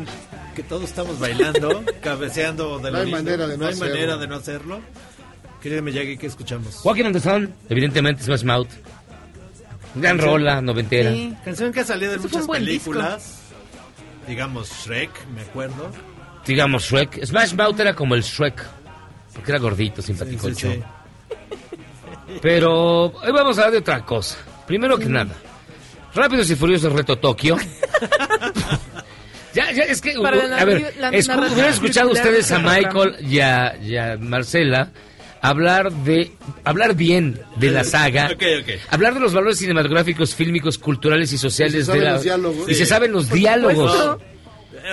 que 0.56 0.64
todos 0.64 0.82
estamos 0.82 1.20
bailando, 1.20 1.84
cabeceando 2.02 2.80
de 2.80 2.90
No 2.90 2.90
lo 2.90 2.98
hay 2.98 3.04
lindo. 3.04 3.18
manera 3.22 3.46
de 3.46 3.56
no 3.56 3.64
hay 3.66 3.72
hacerlo. 3.74 3.94
manera 3.94 4.16
de 4.16 4.26
no 4.26 4.34
hacerlo. 4.34 4.80
Querido 5.62 5.82
Miyagi, 5.82 6.16
¿qué 6.18 6.26
escuchamos? 6.26 6.84
Walking 6.84 7.04
on 7.04 7.12
the 7.12 7.20
Sun, 7.20 7.54
evidentemente 7.68 8.24
Smash 8.24 8.42
Mouth. 8.42 8.66
Gran 9.94 10.16
Canción. 10.16 10.30
rola, 10.34 10.60
noventera. 10.60 11.12
Sí, 11.12 11.36
canción 11.44 11.72
que 11.72 11.78
ha 11.80 11.84
salido 11.84 12.14
en 12.14 12.22
muchas 12.22 12.48
películas. 12.48 13.38
Digamos 14.26 14.68
Shrek, 14.84 15.10
me 15.28 15.42
acuerdo. 15.42 15.92
Digamos 16.44 16.82
Shrek. 16.90 17.24
Smash 17.24 17.54
Mouth 17.54 17.78
era 17.78 17.94
como 17.94 18.16
el 18.16 18.22
Shrek. 18.22 18.66
Porque 19.32 19.52
era 19.52 19.60
gordito, 19.60 20.02
simpático. 20.02 20.48
Sí, 20.48 20.54
sí, 20.56 20.68
sí. 20.72 20.82
Pero 22.42 23.04
hoy 23.12 23.32
vamos 23.32 23.58
a 23.58 23.60
hablar 23.60 23.72
de 23.74 23.78
otra 23.78 24.04
cosa. 24.04 24.38
Primero 24.66 24.98
que 24.98 25.06
nada, 25.06 25.32
Rápidos 26.15 26.51
y 26.51 26.57
Furiosos 26.57 26.93
Reto 26.93 27.16
Tokio. 27.19 27.57
ya, 29.55 29.70
ya, 29.73 29.82
es 29.85 30.01
que, 30.01 30.12
Para 30.20 30.47
la 30.47 30.57
a 30.59 30.65
ver, 30.65 30.95
escu- 31.12 31.53
hubieran 31.53 31.73
escuchado 31.73 32.11
ustedes 32.11 32.51
a. 32.53 32.59
Michael 32.61 33.16
y 33.20 33.41
a, 33.41 33.77
y 33.82 33.97
a 33.97 34.16
Marcela 34.19 34.91
hablar 35.43 35.91
de, 35.93 36.32
hablar 36.65 36.95
bien 36.95 37.41
de 37.57 37.70
la 37.70 37.82
saga. 37.85 38.31
Hablar 38.91 39.15
de 39.15 39.20
los 39.20 39.32
valores 39.32 39.59
cinematográficos, 39.59 40.35
fílmicos, 40.35 40.78
culturales 40.78 41.32
y 41.32 41.39
sociales 41.39 41.74
Y 41.74 41.85
se 41.85 41.93
de 41.93 41.99
saben 41.99 42.05
la... 42.05 42.12
los 42.12 42.23
diálogos. 42.23 42.69
Y 42.69 42.74
se 42.74 42.87
saben 42.87 43.12
los 43.12 43.27
Por 43.27 43.39
diálogos. 43.39 43.93
supuesto. 43.93 44.20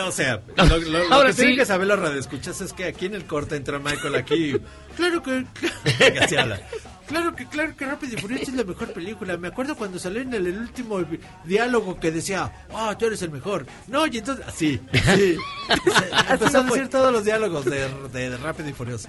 O 0.06 0.11
sea, 0.11 0.41
lo, 0.57 0.65
lo- 0.65 0.77
lo 1.07 1.14
Ahora 1.14 1.30
que 1.30 1.35
tienen 1.35 1.53
sí. 1.56 1.60
que 1.60 1.65
saber 1.65 1.88
los 1.88 1.99
radioescuchas 1.99 2.60
es 2.61 2.73
que 2.73 2.85
aquí 2.85 3.06
en 3.06 3.15
el 3.15 3.26
corte 3.26 3.56
entra 3.56 3.80
Michael 3.80 4.15
aquí. 4.15 4.56
Claro 4.98 5.22
que, 5.22 5.45
que 6.11 6.19
así 6.19 6.35
habla. 6.35 6.60
Claro 7.07 7.35
que, 7.35 7.45
claro 7.45 7.75
que 7.75 7.85
Rápido 7.85 8.15
y 8.17 8.21
Furioso 8.21 8.43
es 8.43 8.53
la 8.53 8.63
mejor 8.63 8.91
película. 8.93 9.38
Me 9.38 9.47
acuerdo 9.47 9.75
cuando 9.75 9.97
salió 9.97 10.21
en 10.21 10.34
el, 10.34 10.47
el 10.47 10.57
último 10.57 10.99
diálogo 11.45 11.99
que 11.99 12.11
decía, 12.11 12.51
ah, 12.73 12.95
tú 12.99 13.05
eres 13.05 13.21
el 13.21 13.31
mejor. 13.31 13.65
No, 13.88 14.05
y 14.07 14.17
entonces, 14.17 14.45
así, 14.47 14.79
sí. 15.15 15.38
Empezó 16.29 16.59
a 16.59 16.63
decir 16.63 16.89
todos 16.89 17.11
los 17.13 17.23
diálogos 17.23 17.65
de, 17.65 17.88
de, 18.11 18.29
de 18.31 18.38
Rápido 18.38 18.69
y 18.69 18.73
Furioso. 18.73 19.07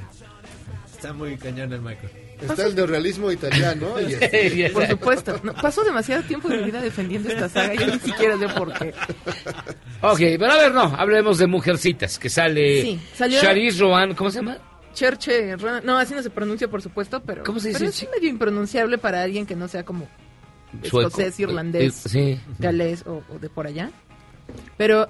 Está 0.94 1.12
muy 1.12 1.36
cañón 1.36 1.72
el 1.72 1.80
Michael. 1.80 2.10
Está 2.40 2.66
el 2.66 2.74
neorrealismo 2.76 3.32
italiano. 3.32 4.00
y 4.00 4.12
este- 4.14 4.70
Por 4.70 4.86
supuesto. 4.86 5.40
No, 5.42 5.52
paso 5.54 5.82
demasiado 5.82 6.22
tiempo 6.22 6.48
de 6.48 6.58
mi 6.58 6.64
vida 6.66 6.80
defendiendo 6.80 7.28
esta 7.30 7.48
saga 7.48 7.74
y 7.74 7.78
ni 7.86 7.98
siquiera 7.98 8.38
sé 8.38 8.48
por 8.48 8.72
qué. 8.78 8.94
Ok, 10.02 10.18
pero 10.38 10.52
a 10.52 10.56
ver, 10.56 10.72
no, 10.72 10.82
hablemos 10.96 11.38
de 11.38 11.46
Mujercitas, 11.48 12.18
que 12.18 12.28
sale 12.30 12.82
Sí, 12.82 13.00
salió- 13.14 13.40
¿cómo 14.16 14.30
se 14.30 14.38
llama? 14.38 14.58
Cherche, 14.94 15.56
no, 15.84 15.96
así 15.98 16.14
no 16.14 16.22
se 16.22 16.30
pronuncia, 16.30 16.68
por 16.68 16.82
supuesto, 16.82 17.22
pero, 17.22 17.44
¿Cómo 17.44 17.60
se 17.60 17.68
dice? 17.68 17.78
pero 17.80 17.90
es 17.90 18.08
medio 18.14 18.28
impronunciable 18.30 18.98
para 18.98 19.22
alguien 19.22 19.46
que 19.46 19.54
no 19.56 19.68
sea 19.68 19.84
como 19.84 20.08
Sueco. 20.82 21.08
escocés, 21.08 21.38
irlandés, 21.40 22.06
Eh, 22.06 22.08
sí. 22.08 22.40
galés 22.58 23.04
o, 23.06 23.22
o 23.32 23.38
de 23.38 23.48
por 23.48 23.66
allá. 23.66 23.90
Pero 24.76 25.08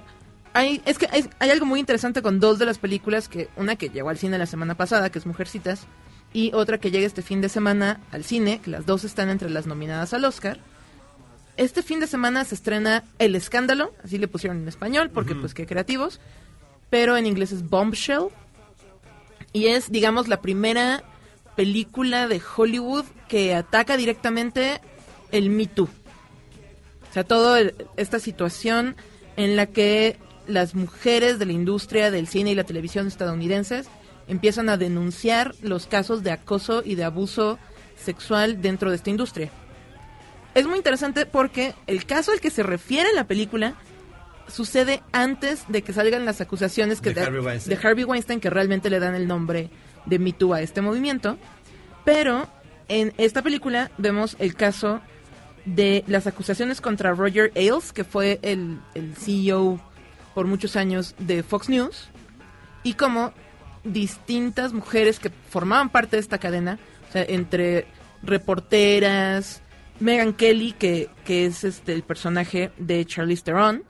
hay, 0.53 0.83
es 0.85 0.99
que 0.99 1.07
hay, 1.11 1.29
hay 1.39 1.51
algo 1.51 1.65
muy 1.67 1.81
interesante 1.81 2.23
con 2.23 2.41
dos 2.41 2.59
de 2.59 2.67
las 2.67 2.79
películas, 2.79 3.29
que 3.29 3.49
una 3.57 3.77
que 3.77 3.89
llegó 3.89 4.09
al 4.11 4.19
cine 4.19 4.39
la 4.39 4.47
semana 4.47 4.77
pasada, 4.77 5.11
que 5.11 5.19
es 5.19 5.27
Mujercitas, 5.27 5.87
y 6.33 6.53
otra 6.53 6.79
que 6.79 6.91
llega 6.91 7.07
este 7.07 7.23
fin 7.23 7.41
de 7.41 7.49
semana 7.49 8.01
al 8.11 8.25
cine, 8.25 8.61
que 8.63 8.71
las 8.71 8.85
dos 8.85 9.05
están 9.05 9.31
entre 9.31 9.49
las 9.49 9.67
nominadas 9.67 10.13
al 10.13 10.25
Oscar. 10.25 10.59
Este 11.57 11.83
fin 11.83 11.99
de 12.01 12.07
semana 12.07 12.45
se 12.45 12.55
estrena 12.55 13.03
El 13.19 13.35
Escándalo, 13.35 13.93
así 14.05 14.19
le 14.19 14.29
pusieron 14.29 14.59
en 14.59 14.69
español, 14.69 15.11
porque 15.11 15.35
pues 15.35 15.55
qué 15.55 15.67
creativos, 15.67 16.21
pero 16.91 17.17
en 17.17 17.27
inglés 17.27 17.51
es 17.53 17.69
Bombshell, 17.69 18.29
y 19.53 19.67
es, 19.67 19.91
digamos, 19.91 20.29
la 20.29 20.41
primera 20.41 21.05
película 21.57 22.29
de 22.29 22.41
Hollywood 22.57 23.05
que 23.29 23.55
ataca 23.55 23.97
directamente 23.97 24.81
el 25.33 25.51
Me 25.51 25.67
Too. 25.67 25.89
O 27.11 27.13
sea, 27.13 27.25
toda 27.25 27.61
esta 27.97 28.21
situación 28.21 28.97
en 29.37 29.57
la 29.57 29.67
que 29.67 30.19
las 30.47 30.75
mujeres 30.75 31.39
de 31.39 31.47
la 31.47 31.53
industria 31.53 32.11
del 32.11 32.27
cine 32.27 32.53
y 32.53 32.55
la 32.55 32.65
televisión 32.65 33.07
estadounidenses 33.07 33.89
empiezan 34.27 34.69
a 34.69 34.77
denunciar 34.77 35.55
los 35.63 35.87
casos 35.87 36.23
de 36.23 36.31
acoso 36.31 36.83
y 36.85 36.95
de 36.95 37.05
abuso 37.05 37.59
sexual 37.97 38.61
dentro 38.61 38.91
de 38.91 38.97
esta 38.97 39.11
industria. 39.11 39.51
Es 40.55 40.67
muy 40.67 40.77
interesante 40.77 41.27
porque 41.27 41.75
el 41.87 42.05
caso 42.05 42.33
al 42.33 42.41
que 42.41 42.51
se 42.51 42.63
refiere 42.63 43.13
la 43.13 43.25
película 43.25 43.75
sucede 44.49 45.03
antes 45.13 45.65
de 45.69 45.83
que 45.83 45.93
salgan 45.93 46.25
las 46.25 46.41
acusaciones 46.41 47.01
que 47.01 47.11
De 47.11 47.21
da- 47.21 47.27
Harvey 47.27 47.41
Weinstein. 47.41 47.79
de 47.79 47.87
Harvey 47.89 48.05
Weinstein 48.05 48.41
que 48.41 48.51
realmente 48.51 48.91
le 48.91 48.99
dan 49.01 49.15
el 49.15 49.27
nombre 49.29 49.71
de 50.07 50.19
Me 50.19 50.33
Too 50.33 50.55
a 50.55 50.61
este 50.63 50.81
movimiento. 50.81 51.37
Pero 52.05 52.49
en 52.89 53.13
esta 53.19 53.43
película 53.43 53.91
vemos 53.99 54.37
el 54.39 54.55
caso 54.55 55.01
de 55.67 56.03
las 56.07 56.27
acusaciones 56.27 56.81
contra 56.81 57.13
Roger 57.13 57.53
Ailes, 57.55 57.93
que 57.93 58.05
fue 58.05 58.39
el, 58.43 58.79
el 58.95 59.15
CEO 59.17 59.79
por 60.35 60.47
muchos 60.47 60.77
años 60.77 61.15
de 61.19 61.43
Fox 61.43 61.69
News, 61.69 62.09
y 62.85 62.95
cómo 62.95 63.33
distintas 63.85 64.73
mujeres 64.73 65.19
que 65.19 65.31
formaban 65.51 65.91
parte 65.91 66.17
de 66.17 66.21
esta 66.21 66.39
cadena, 66.39 66.79
o 67.09 67.13
sea, 67.13 67.23
entre 67.29 67.87
reporteras, 68.23 69.63
Megan 70.01 70.33
Kelly, 70.33 70.73
que, 70.73 71.11
que 71.25 71.47
es 71.47 71.65
este 71.65 71.93
el 71.93 72.03
personaje 72.03 72.71
de 72.79 73.05
Charlize 73.05 73.43
Theron, 73.45 73.83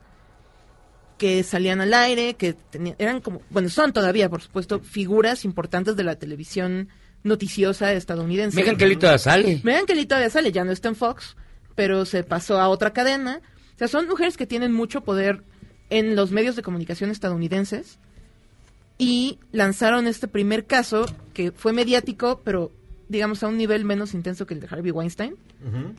que 1.18 1.42
salían 1.42 1.80
al 1.80 1.92
aire, 1.92 2.34
que 2.34 2.54
tenían, 2.54 2.96
eran 2.98 3.20
como, 3.20 3.42
bueno, 3.50 3.68
son 3.68 3.92
todavía, 3.92 4.30
por 4.30 4.40
supuesto, 4.40 4.80
figuras 4.80 5.44
importantes 5.44 5.96
de 5.96 6.04
la 6.04 6.16
televisión 6.16 6.88
noticiosa 7.24 7.92
estadounidense. 7.92 8.56
Megan 8.56 8.76
Kelly 8.76 8.96
todavía 8.96 9.18
sale. 9.18 9.60
Megan 9.64 9.86
Kelly 9.86 10.06
todavía 10.06 10.30
sale, 10.30 10.52
ya 10.52 10.64
no 10.64 10.72
está 10.72 10.88
en 10.88 10.96
Fox, 10.96 11.36
pero 11.74 12.04
se 12.04 12.24
pasó 12.24 12.60
a 12.60 12.68
otra 12.68 12.92
cadena. 12.92 13.42
O 13.74 13.78
sea, 13.78 13.88
son 13.88 14.08
mujeres 14.08 14.36
que 14.36 14.46
tienen 14.46 14.72
mucho 14.72 15.02
poder 15.02 15.42
en 15.90 16.16
los 16.16 16.30
medios 16.30 16.56
de 16.56 16.62
comunicación 16.62 17.10
estadounidenses 17.10 17.98
y 18.98 19.38
lanzaron 19.52 20.06
este 20.06 20.28
primer 20.28 20.66
caso 20.66 21.06
que 21.32 21.52
fue 21.52 21.72
mediático, 21.72 22.40
pero 22.44 22.72
digamos 23.08 23.42
a 23.42 23.48
un 23.48 23.56
nivel 23.56 23.84
menos 23.84 24.14
intenso 24.14 24.46
que 24.46 24.54
el 24.54 24.60
de 24.60 24.68
Harvey 24.70 24.90
Weinstein, 24.90 25.36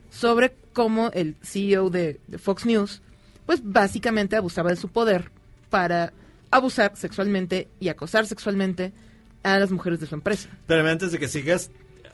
sobre 0.09 0.53
cómo 0.73 1.09
el 1.13 1.35
CEO 1.41 1.89
de, 1.89 2.19
de 2.27 2.37
Fox 2.37 2.65
News, 2.65 3.01
pues 3.49 3.61
básicamente 3.63 4.35
abusaba 4.35 4.69
de 4.69 4.75
su 4.75 4.89
poder 4.89 5.31
para 5.71 6.13
abusar 6.51 6.95
sexualmente 6.95 7.67
y 7.79 7.87
acosar 7.87 8.27
sexualmente 8.27 8.93
a 9.41 9.57
las 9.57 9.71
mujeres 9.71 9.99
de 9.99 10.05
su 10.05 10.13
empresa. 10.13 10.49
Pero 10.67 10.87
antes 10.87 11.11
de 11.11 11.17
que 11.17 11.27
sigas, 11.27 11.71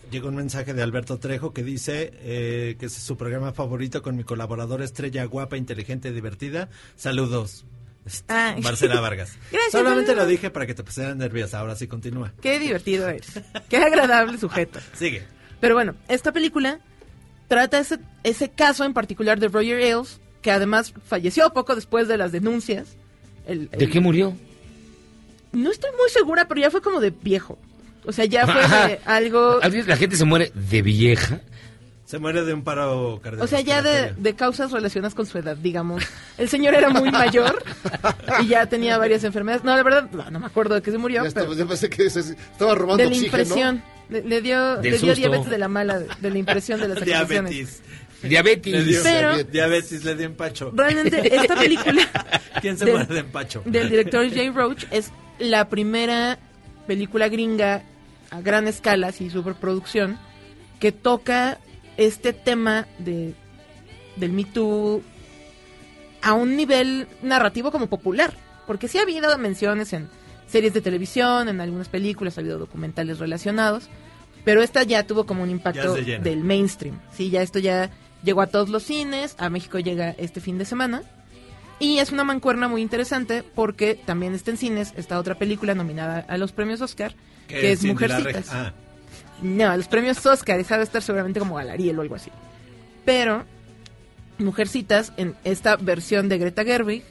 llegó 0.10 0.30
un 0.30 0.38
mensaje 0.38 0.74
de 0.74 0.82
Alberto 0.82 1.20
Trejo 1.20 1.52
que 1.52 1.62
dice 1.62 2.14
eh, 2.22 2.78
que 2.80 2.86
es 2.86 2.94
su 2.94 3.18
programa 3.18 3.52
favorito 3.52 4.02
con 4.02 4.16
mi 4.16 4.24
colaboradora 4.24 4.86
estrella 4.86 5.26
guapa, 5.26 5.58
inteligente, 5.58 6.14
divertida. 6.14 6.70
Saludos. 6.96 7.66
Este, 8.06 8.34
Ay. 8.34 8.62
Marcela 8.62 9.02
Vargas. 9.02 9.38
Gracias, 9.52 9.74
Solamente 9.74 10.16
lo 10.16 10.26
dije 10.26 10.52
para 10.52 10.66
que 10.66 10.74
te 10.74 10.86
pusieran 10.86 11.18
nerviosa. 11.18 11.60
Ahora 11.60 11.76
sí 11.76 11.86
continúa. 11.86 12.32
Qué 12.42 12.60
divertido 12.62 13.10
eres. 13.10 13.42
Qué 13.68 13.76
agradable 13.76 14.38
sujeto. 14.38 14.80
Sigue. 14.94 15.24
Pero 15.60 15.76
bueno, 15.76 15.96
esta 16.08 16.32
película 16.32 16.80
trata 17.50 17.80
ese, 17.80 18.00
ese 18.24 18.52
caso 18.52 18.86
en 18.86 18.94
particular 18.94 19.38
de 19.38 19.50
Roger 19.50 19.82
Ailes, 19.82 20.22
que 20.46 20.52
además 20.52 20.94
falleció 21.08 21.52
poco 21.54 21.74
después 21.76 22.08
de 22.08 22.18
las 22.18 22.32
denuncias. 22.32 22.90
El- 23.48 23.68
¿De 23.72 23.90
qué 23.90 24.00
murió? 24.00 24.36
No 25.52 25.72
estoy 25.72 25.90
muy 26.00 26.08
segura, 26.12 26.48
pero 26.48 26.62
ya 26.62 26.70
fue 26.70 26.84
como 26.84 27.00
de 27.00 27.10
viejo. 27.10 27.58
O 28.06 28.12
sea, 28.12 28.26
ya 28.26 28.46
fue 28.46 28.62
de 28.88 29.00
algo... 29.06 29.60
¿Alguien- 29.64 29.88
La 29.88 29.98
gente 29.98 30.16
se 30.18 30.24
muere 30.26 30.52
de 30.54 30.84
vieja. 30.84 31.42
Se 32.06 32.20
muere 32.20 32.44
de 32.46 32.54
un 32.54 32.64
paro 32.64 33.20
cardíaco. 33.24 33.44
O 33.44 33.48
sea, 33.48 33.62
ya 33.62 33.82
de, 33.82 34.14
de 34.14 34.36
causas 34.36 34.72
relacionadas 34.72 35.16
con 35.16 35.26
su 35.26 35.40
edad, 35.40 35.58
digamos. 35.58 36.04
El 36.38 36.48
señor 36.48 36.76
era 36.76 36.90
muy 36.90 37.10
mayor 37.10 37.64
y 38.44 38.46
ya 38.48 38.68
tenía 38.68 39.00
varias 39.00 39.24
enfermedades. 39.24 39.64
No, 39.64 39.76
la 39.76 39.82
verdad, 39.82 40.12
no, 40.12 40.30
no 40.30 40.40
me 40.40 40.46
acuerdo 40.46 40.76
de 40.76 40.84
qué 40.84 40.92
se 40.92 41.00
murió, 41.00 41.24
Ya 41.24 41.30
pero 41.32 41.52
estaba, 41.52 41.56
ya 41.56 41.66
pensé 41.68 41.90
que 41.90 42.08
se- 42.12 42.20
estaba 42.20 42.76
robando 42.76 42.98
de 43.04 43.10
la 43.10 43.16
oxígeno. 43.16 43.42
impresión. 43.42 43.84
Le, 44.10 44.22
le 44.22 44.42
dio, 44.42 44.80
le 44.84 45.00
dio 45.00 45.16
diabetes 45.16 45.50
de 45.50 45.58
la 45.58 45.68
mala, 45.68 45.98
de, 45.98 46.08
de 46.22 46.30
la 46.30 46.38
impresión 46.38 46.80
de 46.80 46.90
las 46.90 46.98
expresiones. 46.98 47.30
Diabetes. 47.50 47.82
Diabetes. 48.24 48.74
Le 48.74 48.84
dio, 48.84 49.04
Pero- 49.04 49.44
diabetes, 49.44 50.04
le 50.04 50.16
dio 50.16 50.26
empacho. 50.26 50.72
Realmente, 50.74 51.36
esta 51.36 51.56
película 51.56 52.02
¿Quién 52.62 52.78
se 52.78 52.86
del- 52.86 52.96
muere 52.96 53.14
de 53.14 53.20
empacho? 53.20 53.62
del 53.66 53.90
director 53.90 54.30
Jay 54.34 54.50
Roach 54.50 54.86
es 54.92 55.12
la 55.40 55.68
primera 55.70 56.40
película 56.88 57.28
gringa 57.30 57.84
a 58.32 58.42
gran 58.42 58.68
escala, 58.68 59.12
y 59.20 59.30
superproducción, 59.30 60.18
que 60.80 60.92
toca 60.92 61.60
este 61.98 62.34
tema 62.34 62.88
de 63.00 63.34
del 64.16 64.32
Me 64.32 64.46
Too 64.46 65.02
a 66.22 66.34
un 66.34 66.56
nivel 66.56 67.08
narrativo 67.22 67.72
como 67.72 67.88
popular. 67.88 68.34
Porque 68.66 68.88
sí 68.88 68.98
ha 68.98 69.04
habido 69.04 69.38
menciones 69.38 69.94
en 69.94 70.10
series 70.48 70.74
de 70.74 70.82
televisión, 70.82 71.50
en 71.50 71.62
algunas 71.62 71.88
películas, 71.90 72.38
ha 72.38 72.42
habido 72.42 72.58
documentales 72.58 73.20
relacionados, 73.20 73.90
pero 74.44 74.64
esta 74.64 74.82
ya 74.84 75.04
tuvo 75.04 75.26
como 75.26 75.44
un 75.44 75.50
impacto 75.52 75.94
del 75.96 76.44
mainstream. 76.44 77.00
Sí, 77.16 77.30
ya 77.30 77.42
esto 77.44 77.60
ya 77.60 77.92
llegó 78.26 78.42
a 78.42 78.48
todos 78.48 78.70
los 78.70 78.84
cines, 78.84 79.36
a 79.38 79.50
México 79.50 79.80
llega 79.80 80.10
este 80.18 80.42
fin 80.42 80.58
de 80.58 80.66
semana. 80.66 81.04
Y 81.80 82.00
es 82.00 82.12
una 82.12 82.24
mancuerna 82.24 82.68
muy 82.68 82.82
interesante 82.82 83.44
porque 83.44 83.96
también 83.96 84.34
está 84.34 84.52
en 84.52 84.58
cines 84.58 84.94
esta 84.96 85.20
otra 85.20 85.36
película 85.36 85.76
nominada 85.76 86.26
a 86.28 86.38
los 86.38 86.52
premios 86.52 86.82
Oscar, 86.82 87.14
que, 87.48 87.72
es 87.72 87.84
Mujercitas. 87.84 88.48
Ah. 88.52 88.74
No, 89.42 89.70
a 89.70 89.78
los 89.78 89.88
premios 89.88 90.26
Oscar, 90.26 90.60
esa 90.60 90.76
debe 90.76 90.86
estar 90.86 91.02
seguramente 91.02 91.40
como 91.40 91.56
Galariel 91.56 92.00
o 92.00 92.02
algo 92.02 92.16
así. 92.16 92.32
Pero 93.04 93.44
Mujercitas, 94.38 95.14
en 95.18 95.36
esta 95.44 95.76
versión 95.76 96.30
de 96.30 96.38
Greta 96.38 96.64
Gerwig, 96.64 97.04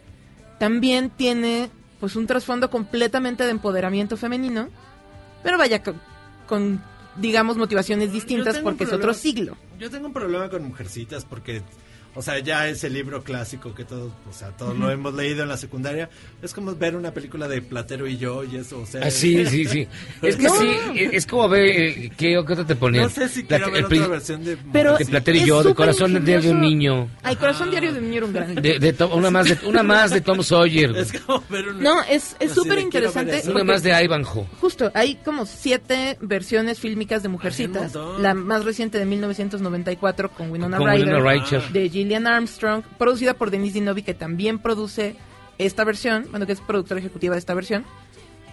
también 0.58 1.10
tiene 1.10 1.70
pues 2.00 2.16
un 2.16 2.26
trasfondo 2.26 2.70
completamente 2.70 3.44
de 3.44 3.50
empoderamiento 3.50 4.16
femenino, 4.16 4.68
pero 5.42 5.58
vaya 5.58 5.82
con, 5.82 6.00
con, 6.46 6.82
digamos 7.16 7.56
motivaciones 7.56 8.12
distintas 8.12 8.58
porque 8.58 8.84
es 8.84 8.88
otro 8.88 9.00
problema. 9.00 9.22
siglo. 9.22 9.56
Yo 9.78 9.90
tengo 9.90 10.06
un 10.06 10.12
problema 10.12 10.48
con 10.48 10.64
Mujercitas 10.64 11.24
porque, 11.24 11.62
o 12.14 12.22
sea, 12.22 12.38
ya 12.38 12.68
ese 12.68 12.88
libro 12.90 13.22
clásico 13.22 13.74
que 13.74 13.84
todos, 13.84 14.12
o 14.28 14.32
sea, 14.32 14.48
todos 14.50 14.76
lo 14.78 14.90
hemos 14.90 15.14
leído 15.14 15.42
en 15.42 15.48
la 15.48 15.56
secundaria, 15.56 16.08
es 16.42 16.52
como 16.54 16.74
ver 16.74 16.96
una 16.96 17.12
película 17.12 17.48
de 17.48 17.60
Platero 17.62 18.06
y 18.06 18.16
yo 18.16 18.44
y 18.44 18.56
eso, 18.56 18.78
o 18.80 18.86
sea... 18.86 19.02
Ah, 19.04 19.10
sí, 19.10 19.44
sí, 19.46 19.64
sí. 19.64 19.88
Es 20.22 20.36
que 20.36 20.42
No. 20.44 20.54
sí, 20.54 20.68
es 20.96 21.12
es 21.14 21.26
como 21.26 21.48
ver 21.48 21.64
eh, 21.66 22.10
qué 22.16 22.34
qué 22.34 22.38
otra 22.38 22.64
te 22.66 22.76
ponían. 22.76 23.04
No 23.04 23.10
sé 23.10 23.28
si 23.28 23.42
La- 23.42 23.48
quiero 23.48 23.70
ver 23.72 23.84
otra 23.84 24.06
versión 24.08 24.44
de... 24.44 24.56
Pero 24.72 24.96
de 24.96 25.04
Platero 25.06 25.36
y 25.38 25.40
es 25.40 25.46
yo, 25.46 25.62
de 25.62 25.74
corazón 25.74 26.12
de, 26.14 26.20
de 26.20 26.32
un 26.36 26.38
ingenioso. 26.38 26.60
niño. 26.60 27.08
Ay, 27.22 27.36
Corazón 27.36 27.70
Diario 27.70 27.92
de 27.92 27.98
un 27.98 28.04
Niño 28.10 28.16
era 28.18 28.26
un 28.26 28.32
gran 28.32 28.54
De, 28.54 28.78
de 28.78 28.92
Tom- 28.92 29.12
una, 29.12 29.30
más 29.30 29.48
de, 29.48 29.58
una 29.66 29.82
más 29.82 30.10
de 30.10 30.20
Tom 30.20 30.42
Sawyer. 30.42 30.94
Es 30.96 31.12
como 31.20 31.42
ver 31.48 31.68
una... 31.68 31.82
No, 31.82 32.02
es 32.02 32.36
es 32.40 32.52
súper 32.52 32.76
ver 32.76 32.84
interesante. 32.84 33.42
Una 33.50 33.64
más 33.64 33.82
de 33.82 33.90
Ivanhoe. 34.04 34.46
Justo, 34.60 34.90
hay 34.94 35.16
como 35.16 35.46
siete 35.46 36.16
versiones 36.20 36.78
fílmicas 36.78 37.22
de 37.22 37.28
Mujercitas. 37.28 37.92
La 38.20 38.34
más 38.34 38.64
reciente 38.64 38.98
de 38.98 39.04
1994 39.06 40.30
con 40.30 40.50
Winona 40.50 40.76
Con 40.78 40.88
Ryder, 40.90 41.06
Winona 41.14 41.32
Ryder. 41.32 41.62
de 41.72 41.90
Gillian 42.04 42.26
Armstrong, 42.26 42.82
producida 42.98 43.34
por 43.34 43.50
Denise 43.50 43.74
Dinovi, 43.74 44.02
que 44.02 44.14
también 44.14 44.58
produce 44.58 45.16
esta 45.58 45.84
versión, 45.84 46.26
bueno, 46.30 46.46
que 46.46 46.52
es 46.52 46.60
productora 46.60 47.00
ejecutiva 47.00 47.34
de 47.34 47.38
esta 47.38 47.54
versión. 47.54 47.84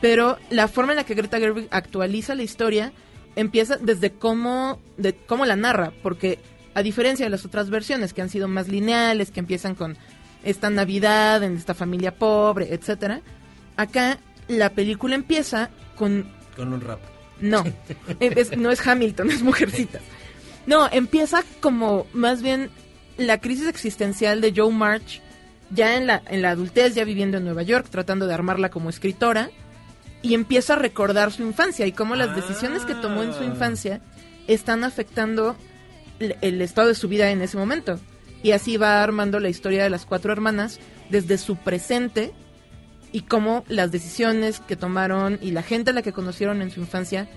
Pero 0.02 0.38
la 0.50 0.68
forma 0.68 0.94
en 0.94 0.98
la 0.98 1.04
que 1.04 1.14
Greta 1.14 1.38
Gerwig 1.40 1.68
actualiza 1.72 2.34
la 2.36 2.44
historia 2.44 2.92
empieza 3.36 3.78
desde 3.78 4.12
cómo, 4.12 4.80
de 4.98 5.14
cómo 5.16 5.46
la 5.46 5.56
narra, 5.56 5.92
porque 6.04 6.40
a 6.74 6.82
diferencia 6.82 7.26
de 7.26 7.30
las 7.30 7.46
otras 7.46 7.70
versiones 7.70 8.14
que 8.14 8.22
han 8.22 8.30
sido 8.30 8.48
más 8.48 8.68
lineales, 8.68 9.32
que 9.32 9.40
empiezan 9.40 9.76
con 9.76 9.98
esta 10.44 10.70
Navidad 10.70 11.44
en 11.44 11.56
esta 11.58 11.74
familia 11.74 12.16
pobre, 12.16 12.74
etcétera, 12.74 13.22
acá 13.78 14.18
la 14.48 14.70
película 14.72 15.16
empieza 15.16 15.70
con 15.96 16.26
Con 16.56 16.74
un 16.74 16.82
rap. 16.82 17.00
no, 17.42 17.64
es- 18.20 18.58
no 18.58 18.72
es 18.72 18.86
Hamilton, 18.88 19.30
es 19.32 19.44
Mujercitas. 19.44 20.02
No, 20.66 20.88
empieza 20.92 21.44
como 21.60 22.06
más 22.14 22.42
bien 22.42 22.70
la 23.28 23.40
crisis 23.40 23.68
existencial 23.68 24.42
de 24.42 24.54
Joe 24.56 24.72
March, 24.72 25.22
ya 25.70 25.96
en 25.98 26.08
la, 26.08 26.22
en 26.28 26.42
la 26.42 26.52
adultez, 26.52 26.96
ya 26.96 27.04
viviendo 27.04 27.38
en 27.38 27.46
Nueva 27.46 27.64
York, 27.64 27.88
tratando 27.90 28.28
de 28.28 28.34
armarla 28.34 28.70
como 28.70 28.90
escritora, 28.90 29.50
y 30.22 30.34
empieza 30.34 30.74
a 30.74 30.78
recordar 30.78 31.32
su 31.32 31.42
infancia 31.44 31.88
y 31.88 31.92
cómo 31.92 32.16
las 32.16 32.36
decisiones 32.36 32.86
que 32.86 32.94
tomó 32.94 33.24
en 33.24 33.34
su 33.34 33.44
infancia 33.44 34.02
están 34.48 34.84
afectando 34.84 35.56
el, 36.20 36.36
el 36.42 36.62
estado 36.62 36.90
de 36.90 36.96
su 36.96 37.08
vida 37.08 37.32
en 37.32 37.42
ese 37.42 37.58
momento. 37.58 38.00
Y 38.44 38.52
así 38.52 38.78
va 38.78 39.02
armando 39.02 39.40
la 39.40 39.50
historia 39.50 39.84
de 39.84 39.90
las 39.90 40.06
cuatro 40.06 40.32
hermanas 40.32 40.80
desde 41.10 41.38
su 41.38 41.56
presente 41.56 42.34
y 43.12 43.22
cómo 43.22 43.64
las 43.68 43.92
decisiones 43.92 44.60
que 44.60 44.76
tomaron 44.76 45.38
y 45.42 45.52
la 45.52 45.64
gente 45.64 45.92
a 45.92 45.94
la 45.94 46.02
que 46.02 46.14
conocieron 46.14 46.62
en 46.62 46.72
su 46.72 46.80
infancia 46.80 47.28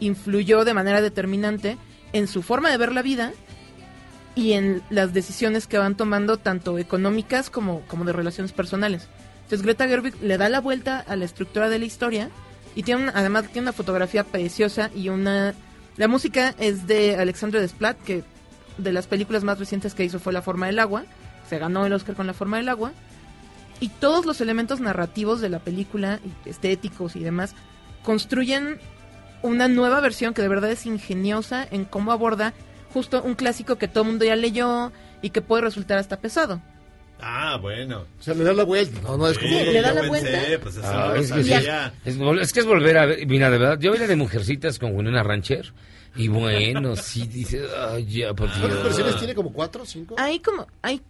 influyó 0.00 0.64
de 0.64 0.74
manera 0.74 1.00
determinante 1.00 1.76
en 2.12 2.28
su 2.28 2.42
forma 2.42 2.70
de 2.70 2.76
ver 2.76 2.92
la 2.92 3.02
vida 3.02 3.32
y 4.34 4.52
en 4.52 4.82
las 4.90 5.12
decisiones 5.12 5.66
que 5.66 5.78
van 5.78 5.96
tomando 5.96 6.38
tanto 6.38 6.78
económicas 6.78 7.50
como, 7.50 7.80
como 7.82 8.04
de 8.04 8.12
relaciones 8.12 8.52
personales. 8.52 9.08
Entonces 9.44 9.62
Greta 9.62 9.86
Gerwig 9.86 10.14
le 10.22 10.38
da 10.38 10.48
la 10.48 10.60
vuelta 10.60 10.98
a 11.00 11.16
la 11.16 11.24
estructura 11.24 11.68
de 11.68 11.78
la 11.78 11.84
historia 11.84 12.30
y 12.74 12.82
tiene 12.82 13.04
una- 13.04 13.12
además 13.14 13.44
tiene 13.44 13.62
una 13.66 13.72
fotografía 13.72 14.24
preciosa 14.24 14.90
y 14.94 15.08
una... 15.08 15.54
La 15.96 16.08
música 16.08 16.54
es 16.58 16.88
de 16.88 17.16
Alexandre 17.16 17.60
Desplat, 17.60 17.96
que 18.02 18.24
de 18.78 18.92
las 18.92 19.06
películas 19.06 19.44
más 19.44 19.60
recientes 19.60 19.94
que 19.94 20.04
hizo 20.04 20.18
fue 20.18 20.32
La 20.32 20.42
forma 20.42 20.66
del 20.66 20.80
agua, 20.80 21.04
se 21.48 21.58
ganó 21.58 21.86
el 21.86 21.92
Oscar 21.92 22.16
con 22.16 22.26
La 22.26 22.34
forma 22.34 22.56
del 22.56 22.68
agua, 22.68 22.92
y 23.78 23.88
todos 23.90 24.26
los 24.26 24.40
elementos 24.40 24.80
narrativos 24.80 25.40
de 25.40 25.50
la 25.50 25.60
película, 25.60 26.18
estéticos 26.44 27.14
y 27.14 27.20
demás, 27.20 27.54
construyen 28.02 28.78
una 29.42 29.68
nueva 29.68 30.00
versión 30.00 30.34
que 30.34 30.42
de 30.42 30.48
verdad 30.48 30.72
es 30.72 30.86
ingeniosa 30.86 31.68
en 31.70 31.84
cómo 31.84 32.10
aborda 32.10 32.54
justo 32.94 33.22
un 33.22 33.34
clásico 33.34 33.76
que 33.76 33.88
todo 33.88 34.04
el 34.04 34.10
mundo 34.10 34.24
ya 34.24 34.36
leyó 34.36 34.90
y 35.20 35.30
que 35.30 35.42
puede 35.42 35.62
resultar 35.64 35.98
hasta 35.98 36.18
pesado. 36.20 36.62
Ah, 37.20 37.58
bueno. 37.60 38.04
O 38.18 38.22
sea, 38.22 38.34
le 38.34 38.44
da 38.44 38.52
la 38.52 38.64
vuelta. 38.64 39.00
No, 39.02 39.16
no 39.16 39.28
es 39.28 39.38
como. 39.38 39.50
Sí, 39.50 39.64
le 39.66 39.80
da 39.82 39.92
la 39.92 40.00
pensé, 40.02 40.08
vuelta. 40.08 40.38
Pues 40.62 40.76
eso 40.76 40.86
Ah, 40.86 41.08
no 41.08 41.14
es, 41.14 41.32
que 41.32 41.40
es, 41.40 42.16
es 42.42 42.52
que 42.52 42.60
es 42.60 42.66
volver 42.66 42.98
a 42.98 43.06
ver. 43.06 43.26
Mira, 43.26 43.50
de 43.50 43.58
verdad, 43.58 43.78
yo 43.78 43.92
vi 43.92 43.98
la 43.98 44.06
de 44.06 44.16
Mujercitas 44.16 44.78
con 44.78 44.94
Winona 44.94 45.22
Rancher. 45.22 45.72
Y 46.16 46.28
bueno, 46.28 46.96
sí, 47.10 47.26
dice, 47.26 47.62
ay, 47.90 48.04
ya, 48.06 48.34
por 48.34 48.48
¿Cuántas 48.48 48.70
Dios. 48.70 48.84
versiones 48.84 49.16
tiene? 49.16 49.34
¿Como 49.34 49.52
cuatro, 49.52 49.84
cinco? 49.84 50.14
Hay 50.18 50.38
como, 50.40 50.66
hay, 50.82 51.00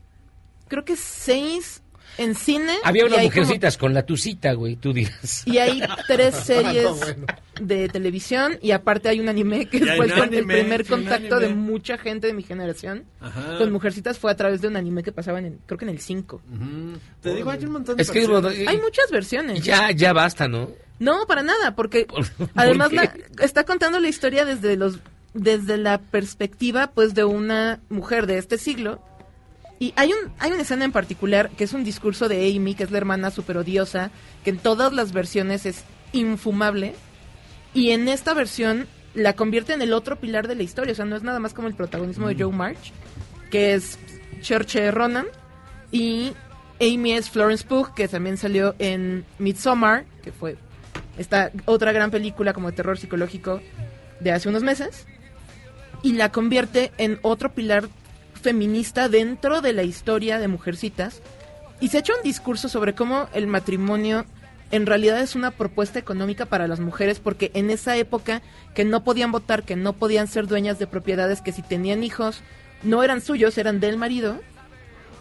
creo 0.69 0.85
que 0.85 0.97
seis 0.97 1.83
en 2.19 2.35
cine. 2.35 2.75
Había 2.85 3.05
unas 3.05 3.17
como- 3.19 3.29
mujercitas 3.29 3.77
con 3.77 3.95
la 3.95 4.05
tucita, 4.05 4.53
güey, 4.53 4.77
tú 4.77 4.93
dirás. 4.93 5.43
Y 5.47 5.59
hay 5.59 5.83
tres 6.07 6.35
series 6.45 6.85
No, 6.85 6.95
bueno. 6.95 7.27
de 7.61 7.89
televisión 7.89 8.59
y 8.63 8.71
aparte 8.73 9.09
hay 9.09 9.21
un 9.21 9.29
anime 9.29 9.67
que 9.67 9.79
fue 9.81 10.07
el, 10.07 10.45
primer 10.47 10.87
contacto 10.87 11.39
de 11.41 11.49
mucha 11.49 11.99
gente 11.99 12.27
de 12.27 12.33
mi 12.35 12.43
generación 12.43 13.05
Ajá. 13.21 13.59
con 13.59 13.71
Mujercitas 13.73 14.19
fue 14.19 14.31
a 14.31 14.37
través 14.37 14.61
de 14.61 14.69
un 14.69 14.77
anime 14.77 15.03
que 15.03 15.13
pasaba 15.13 15.39
en 15.39 15.47
el- 15.47 15.59
creo 15.67 15.79
que 15.79 15.85
en 15.85 15.91
el 15.91 16.01
5. 16.01 16.41
Te 17.23 17.35
digo, 17.35 17.51
hay 17.51 17.65
un 17.65 17.73
montón 17.73 17.97
de 17.97 18.03
Es 18.03 18.11
que. 18.11 18.21
Hay 18.21 18.79
muchas 18.79 19.11
versiones. 19.11 19.63
Ya, 19.63 19.91
ya 19.91 20.13
basta, 20.13 20.49
¿no? 20.49 20.71
No, 20.99 21.27
para 21.27 21.43
nada, 21.43 21.75
porque 21.75 22.07
además 22.55 22.93
la- 22.93 23.13
está 23.41 23.65
contando 23.65 23.99
la 24.01 24.09
historia 24.09 24.45
desde 24.45 24.77
los 24.77 24.99
desde 25.35 25.77
la 25.79 25.99
perspectiva 25.99 26.93
pues 26.95 27.13
de 27.15 27.25
una 27.25 27.81
mujer 27.89 28.27
de 28.27 28.39
este 28.39 28.57
siglo. 28.59 29.03
Y 29.85 29.93
hay 29.97 30.15
un 30.15 30.33
hay 30.39 30.51
una 30.51 30.63
escena 30.63 30.87
en 30.87 30.93
particular 30.93 31.51
que 31.51 31.65
es 31.65 31.75
un 31.75 31.85
discurso 31.85 32.27
de 32.27 32.57
Amy, 32.57 32.75
que 32.75 32.85
es 32.85 32.91
la 32.91 32.97
hermana 32.97 33.31
super 33.31 33.59
odiosa, 33.59 34.11
que 34.43 34.49
en 34.49 34.57
todas 34.57 34.95
las 34.95 35.13
versiones 35.13 35.67
es 35.67 35.85
infumable 36.13 36.95
y 37.75 37.91
en 37.91 38.09
esta 38.09 38.33
versión 38.33 38.87
la 39.13 39.35
convierte 39.35 39.75
en 39.75 39.83
el 39.83 39.93
otro 39.93 40.19
pilar 40.19 40.49
de 40.49 40.55
la 40.55 40.63
historia, 40.63 40.93
o 40.93 40.95
sea, 40.95 41.05
no 41.05 41.17
es 41.17 41.23
nada 41.23 41.39
más 41.39 41.53
como 41.53 41.69
el 41.69 41.75
protagonismo 41.75 42.29
de 42.29 42.43
Joe 42.43 42.51
March, 42.51 42.95
que 43.51 43.75
es 43.75 43.99
Cherche 44.41 44.91
Ronan 44.91 45.27
y 45.93 46.33
Amy 46.81 47.13
es 47.13 47.29
Florence 47.29 47.67
Pugh, 47.67 47.93
que 47.93 48.09
también 48.09 48.39
salió 48.39 48.75
en 48.79 49.27
Midsommar, 49.39 50.07
que 50.23 50.33
fue 50.33 50.57
esta 51.19 51.53
otra 51.67 51.93
gran 51.93 52.11
película 52.11 52.55
como 52.55 52.71
de 52.71 52.77
terror 52.77 52.97
psicológico 52.97 53.61
de 54.21 54.33
hace 54.33 54.49
unos 54.49 54.63
meses, 54.63 55.07
y 56.03 56.15
la 56.15 56.33
convierte 56.33 56.91
en 56.97 57.19
otro 57.21 57.53
pilar 57.53 57.91
feminista 58.45 59.09
dentro 59.09 59.63
de 59.63 59.73
la 59.73 59.85
historia 59.85 60.39
de 60.39 60.49
Mujercitas, 60.49 61.23
y 61.81 61.89
se 61.89 61.99
echa 61.99 62.13
un 62.15 62.23
discurso 62.23 62.69
sobre 62.69 62.95
cómo 62.95 63.27
el 63.33 63.47
matrimonio 63.47 64.27
en 64.71 64.85
realidad 64.85 65.19
es 65.21 65.35
una 65.35 65.51
propuesta 65.51 65.99
económica 65.99 66.45
para 66.45 66.69
las 66.69 66.79
mujeres, 66.79 67.21
porque 67.21 67.51
en 67.55 67.71
esa 67.71 67.97
época 67.97 68.43
que 68.75 68.85
no 68.85 69.03
podían 69.03 69.33
votar, 69.33 69.63
que 69.63 69.77
no 69.77 69.95
podían 69.95 70.29
ser 70.29 70.47
dueñas 70.47 70.79
de 70.79 70.87
propiedades, 70.87 71.41
que 71.41 71.53
si 71.53 71.63
tenían 71.63 72.05
hijos 72.05 72.43
no 72.83 73.03
eran 73.03 73.23
suyos, 73.23 73.57
eran 73.57 73.81
del 73.81 73.97
marido, 73.97 74.39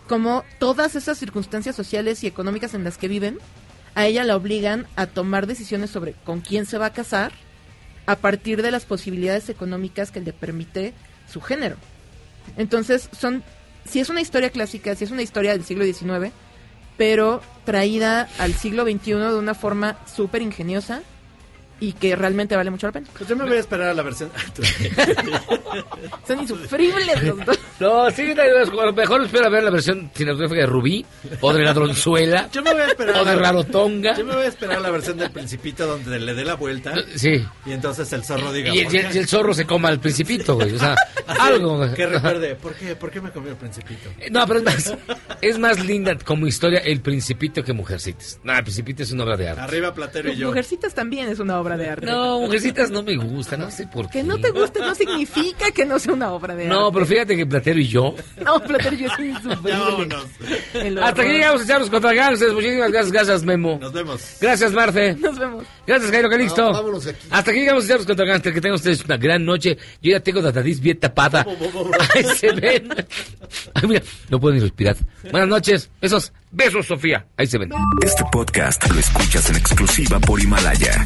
como 0.09 0.43
todas 0.59 0.95
esas 0.95 1.17
circunstancias 1.17 1.77
sociales 1.77 2.25
y 2.25 2.27
económicas 2.27 2.73
en 2.73 2.83
las 2.83 2.97
que 2.97 3.07
viven, 3.07 3.39
a 3.95 4.05
ella 4.05 4.25
la 4.25 4.35
obligan 4.35 4.85
a 4.97 5.05
tomar 5.05 5.47
decisiones 5.47 5.91
sobre 5.91 6.11
con 6.25 6.41
quién 6.41 6.65
se 6.65 6.77
va 6.77 6.87
a 6.87 6.93
casar 6.93 7.31
a 8.05 8.17
partir 8.17 8.61
de 8.61 8.71
las 8.71 8.83
posibilidades 8.83 9.47
económicas 9.47 10.11
que 10.11 10.19
le 10.19 10.33
permite 10.33 10.93
su 11.31 11.39
género. 11.39 11.77
Entonces, 12.57 13.09
son 13.17 13.43
si 13.85 13.99
es 13.99 14.09
una 14.09 14.21
historia 14.21 14.49
clásica, 14.49 14.95
si 14.95 15.03
es 15.03 15.11
una 15.11 15.21
historia 15.21 15.51
del 15.51 15.63
siglo 15.63 15.83
XIX, 15.85 16.31
pero 16.97 17.41
traída 17.65 18.29
al 18.37 18.53
siglo 18.53 18.83
XXI 18.83 19.11
de 19.13 19.39
una 19.39 19.55
forma 19.55 19.97
súper 20.05 20.41
ingeniosa 20.41 21.01
y 21.83 21.91
que 21.93 22.15
realmente 22.15 22.55
vale 22.55 22.71
mucho 22.71 22.87
la 22.87 22.93
pena. 22.93 23.07
Pues 23.17 23.29
yo 23.29 23.35
me 23.35 23.43
voy 23.43 23.57
a 23.57 23.59
esperar 23.59 23.89
a 23.89 23.93
la 23.93 24.03
versión. 24.03 24.29
Son 26.27 26.39
insufribles 26.39 27.23
los 27.23 27.45
dos. 27.45 27.59
No, 27.79 28.09
sí, 28.11 28.31
a 28.31 28.65
lo 28.85 28.93
mejor 28.93 29.23
espera 29.23 29.49
ver 29.49 29.63
la 29.63 29.71
versión 29.71 30.09
cinematográfica 30.13 30.61
de 30.61 30.67
Rubí, 30.67 31.05
o 31.41 31.51
de 31.53 31.63
Ladronzuela, 31.63 32.49
Yo 32.51 32.61
me 32.61 32.71
voy 32.71 32.81
a 32.83 32.87
esperar. 32.87 33.15
o 33.17 33.25
de 33.25 33.31
a 33.31 33.35
la- 33.35 33.41
Rarotonga. 33.41 34.15
Yo 34.15 34.23
me 34.25 34.35
voy 34.35 34.45
a 34.45 34.47
esperar 34.47 34.77
a 34.77 34.79
la 34.79 34.91
versión 34.91 35.17
del 35.17 35.31
Principito 35.31 35.85
donde 35.85 36.19
le 36.19 36.33
dé 36.33 36.45
la 36.45 36.55
vuelta. 36.55 36.93
Sí. 37.15 37.45
Y 37.65 37.71
entonces 37.71 38.11
el 38.13 38.23
zorro 38.23 38.53
diga. 38.53 38.73
Y 38.73 38.79
el, 38.79 38.85
¿por 38.85 38.93
y 38.95 38.97
el- 38.99 39.07
qué? 39.09 39.15
y 39.15 39.17
el 39.19 39.27
zorro 39.27 39.53
se 39.53 39.65
coma 39.65 39.89
al 39.89 39.99
principito, 39.99 40.55
güey. 40.55 40.73
O 40.73 40.79
sea, 40.79 40.93
Así, 41.27 41.41
algo. 41.41 41.93
Que 41.93 42.05
recuerde, 42.05 42.55
¿por 42.55 42.73
qué, 42.75 42.95
¿por 42.95 43.11
qué 43.11 43.19
me 43.21 43.31
comió 43.31 43.51
el 43.51 43.57
Principito? 43.57 44.09
No, 44.31 44.45
pero 44.47 44.59
es 44.59 44.65
más, 44.65 44.93
es 45.41 45.59
más 45.59 45.83
linda 45.83 46.15
como 46.23 46.47
historia 46.47 46.79
El 46.79 47.01
Principito 47.01 47.63
que 47.63 47.73
Mujercitas. 47.73 48.39
No, 48.43 48.55
El 48.55 48.63
Principito 48.63 49.03
es 49.03 49.11
una 49.11 49.23
obra 49.23 49.35
de 49.37 49.49
arte. 49.49 49.61
Arriba 49.61 49.93
Platero 49.93 50.31
y 50.31 50.35
yo. 50.37 50.47
Mujercitas 50.47 50.93
también 50.93 51.27
es 51.29 51.39
una 51.39 51.59
obra 51.59 51.72
de 51.77 51.89
arte. 51.89 52.05
No, 52.05 52.39
Mujercitas 52.41 52.89
no 52.91 53.03
me 53.03 53.15
gusta, 53.17 53.57
no 53.57 53.69
sé 53.71 53.87
por 53.87 54.07
qué. 54.09 54.19
Que 54.19 54.23
no 54.23 54.37
te 54.37 54.51
guste 54.51 54.79
no 54.79 54.93
significa 54.95 55.71
que 55.71 55.85
no 55.85 55.97
sea 55.99 56.13
una 56.13 56.31
obra 56.31 56.55
de 56.55 56.65
No, 56.67 56.81
arte. 56.87 56.93
pero 56.93 57.05
fíjate 57.05 57.37
que 57.37 57.45
Platero 57.45 57.79
y 57.79 57.87
yo. 57.87 58.15
No, 58.43 58.59
Platero 58.61 58.95
yo 58.95 59.09
soy 59.15 59.29
insufrible. 59.29 59.73
Hasta 61.01 61.21
aquí 61.21 61.31
llegamos 61.31 61.61
a 61.61 61.63
echarnos 61.65 61.89
contra 61.89 62.13
gangsters. 62.13 62.53
Muchísimas 62.53 62.91
gracias, 62.91 63.11
gracias, 63.11 63.43
Memo. 63.43 63.77
Nos 63.81 63.93
vemos. 63.93 64.37
Gracias, 64.41 64.71
Marce. 64.73 65.15
Nos 65.15 65.37
vemos. 65.39 65.65
Gracias, 65.87 66.11
Jairo 66.11 66.29
Calixto. 66.29 66.61
No, 66.63 66.73
vámonos 66.73 67.07
aquí. 67.07 67.19
Hasta 67.29 67.51
aquí 67.51 67.59
llegamos 67.61 67.83
a 67.83 67.85
echarnos 67.87 68.07
contra 68.07 68.25
gangsters. 68.25 68.55
Que 68.55 68.61
tengan 68.61 68.75
ustedes 68.75 69.03
una 69.05 69.17
gran 69.17 69.45
noche. 69.45 69.77
Yo 70.01 70.11
ya 70.11 70.19
tengo 70.19 70.41
la 70.41 70.51
nariz 70.51 70.79
bien 70.79 70.99
tapada. 70.99 71.45
Ahí 72.13 72.23
se 72.37 72.51
ven. 72.51 72.89
Ay, 73.73 73.87
mira, 73.87 74.01
no 74.29 74.39
puedo 74.39 74.55
ni 74.55 74.61
respirar. 74.61 74.95
Buenas 75.31 75.49
noches. 75.49 75.89
Besos. 76.01 76.31
Besos, 76.51 76.85
Sofía. 76.85 77.25
Ahí 77.37 77.47
se 77.47 77.57
ven. 77.57 77.71
Este 78.03 78.23
podcast 78.31 78.87
lo 78.91 78.99
escuchas 78.99 79.49
en 79.49 79.55
exclusiva 79.55 80.19
por 80.19 80.39
Himalaya. 80.39 81.05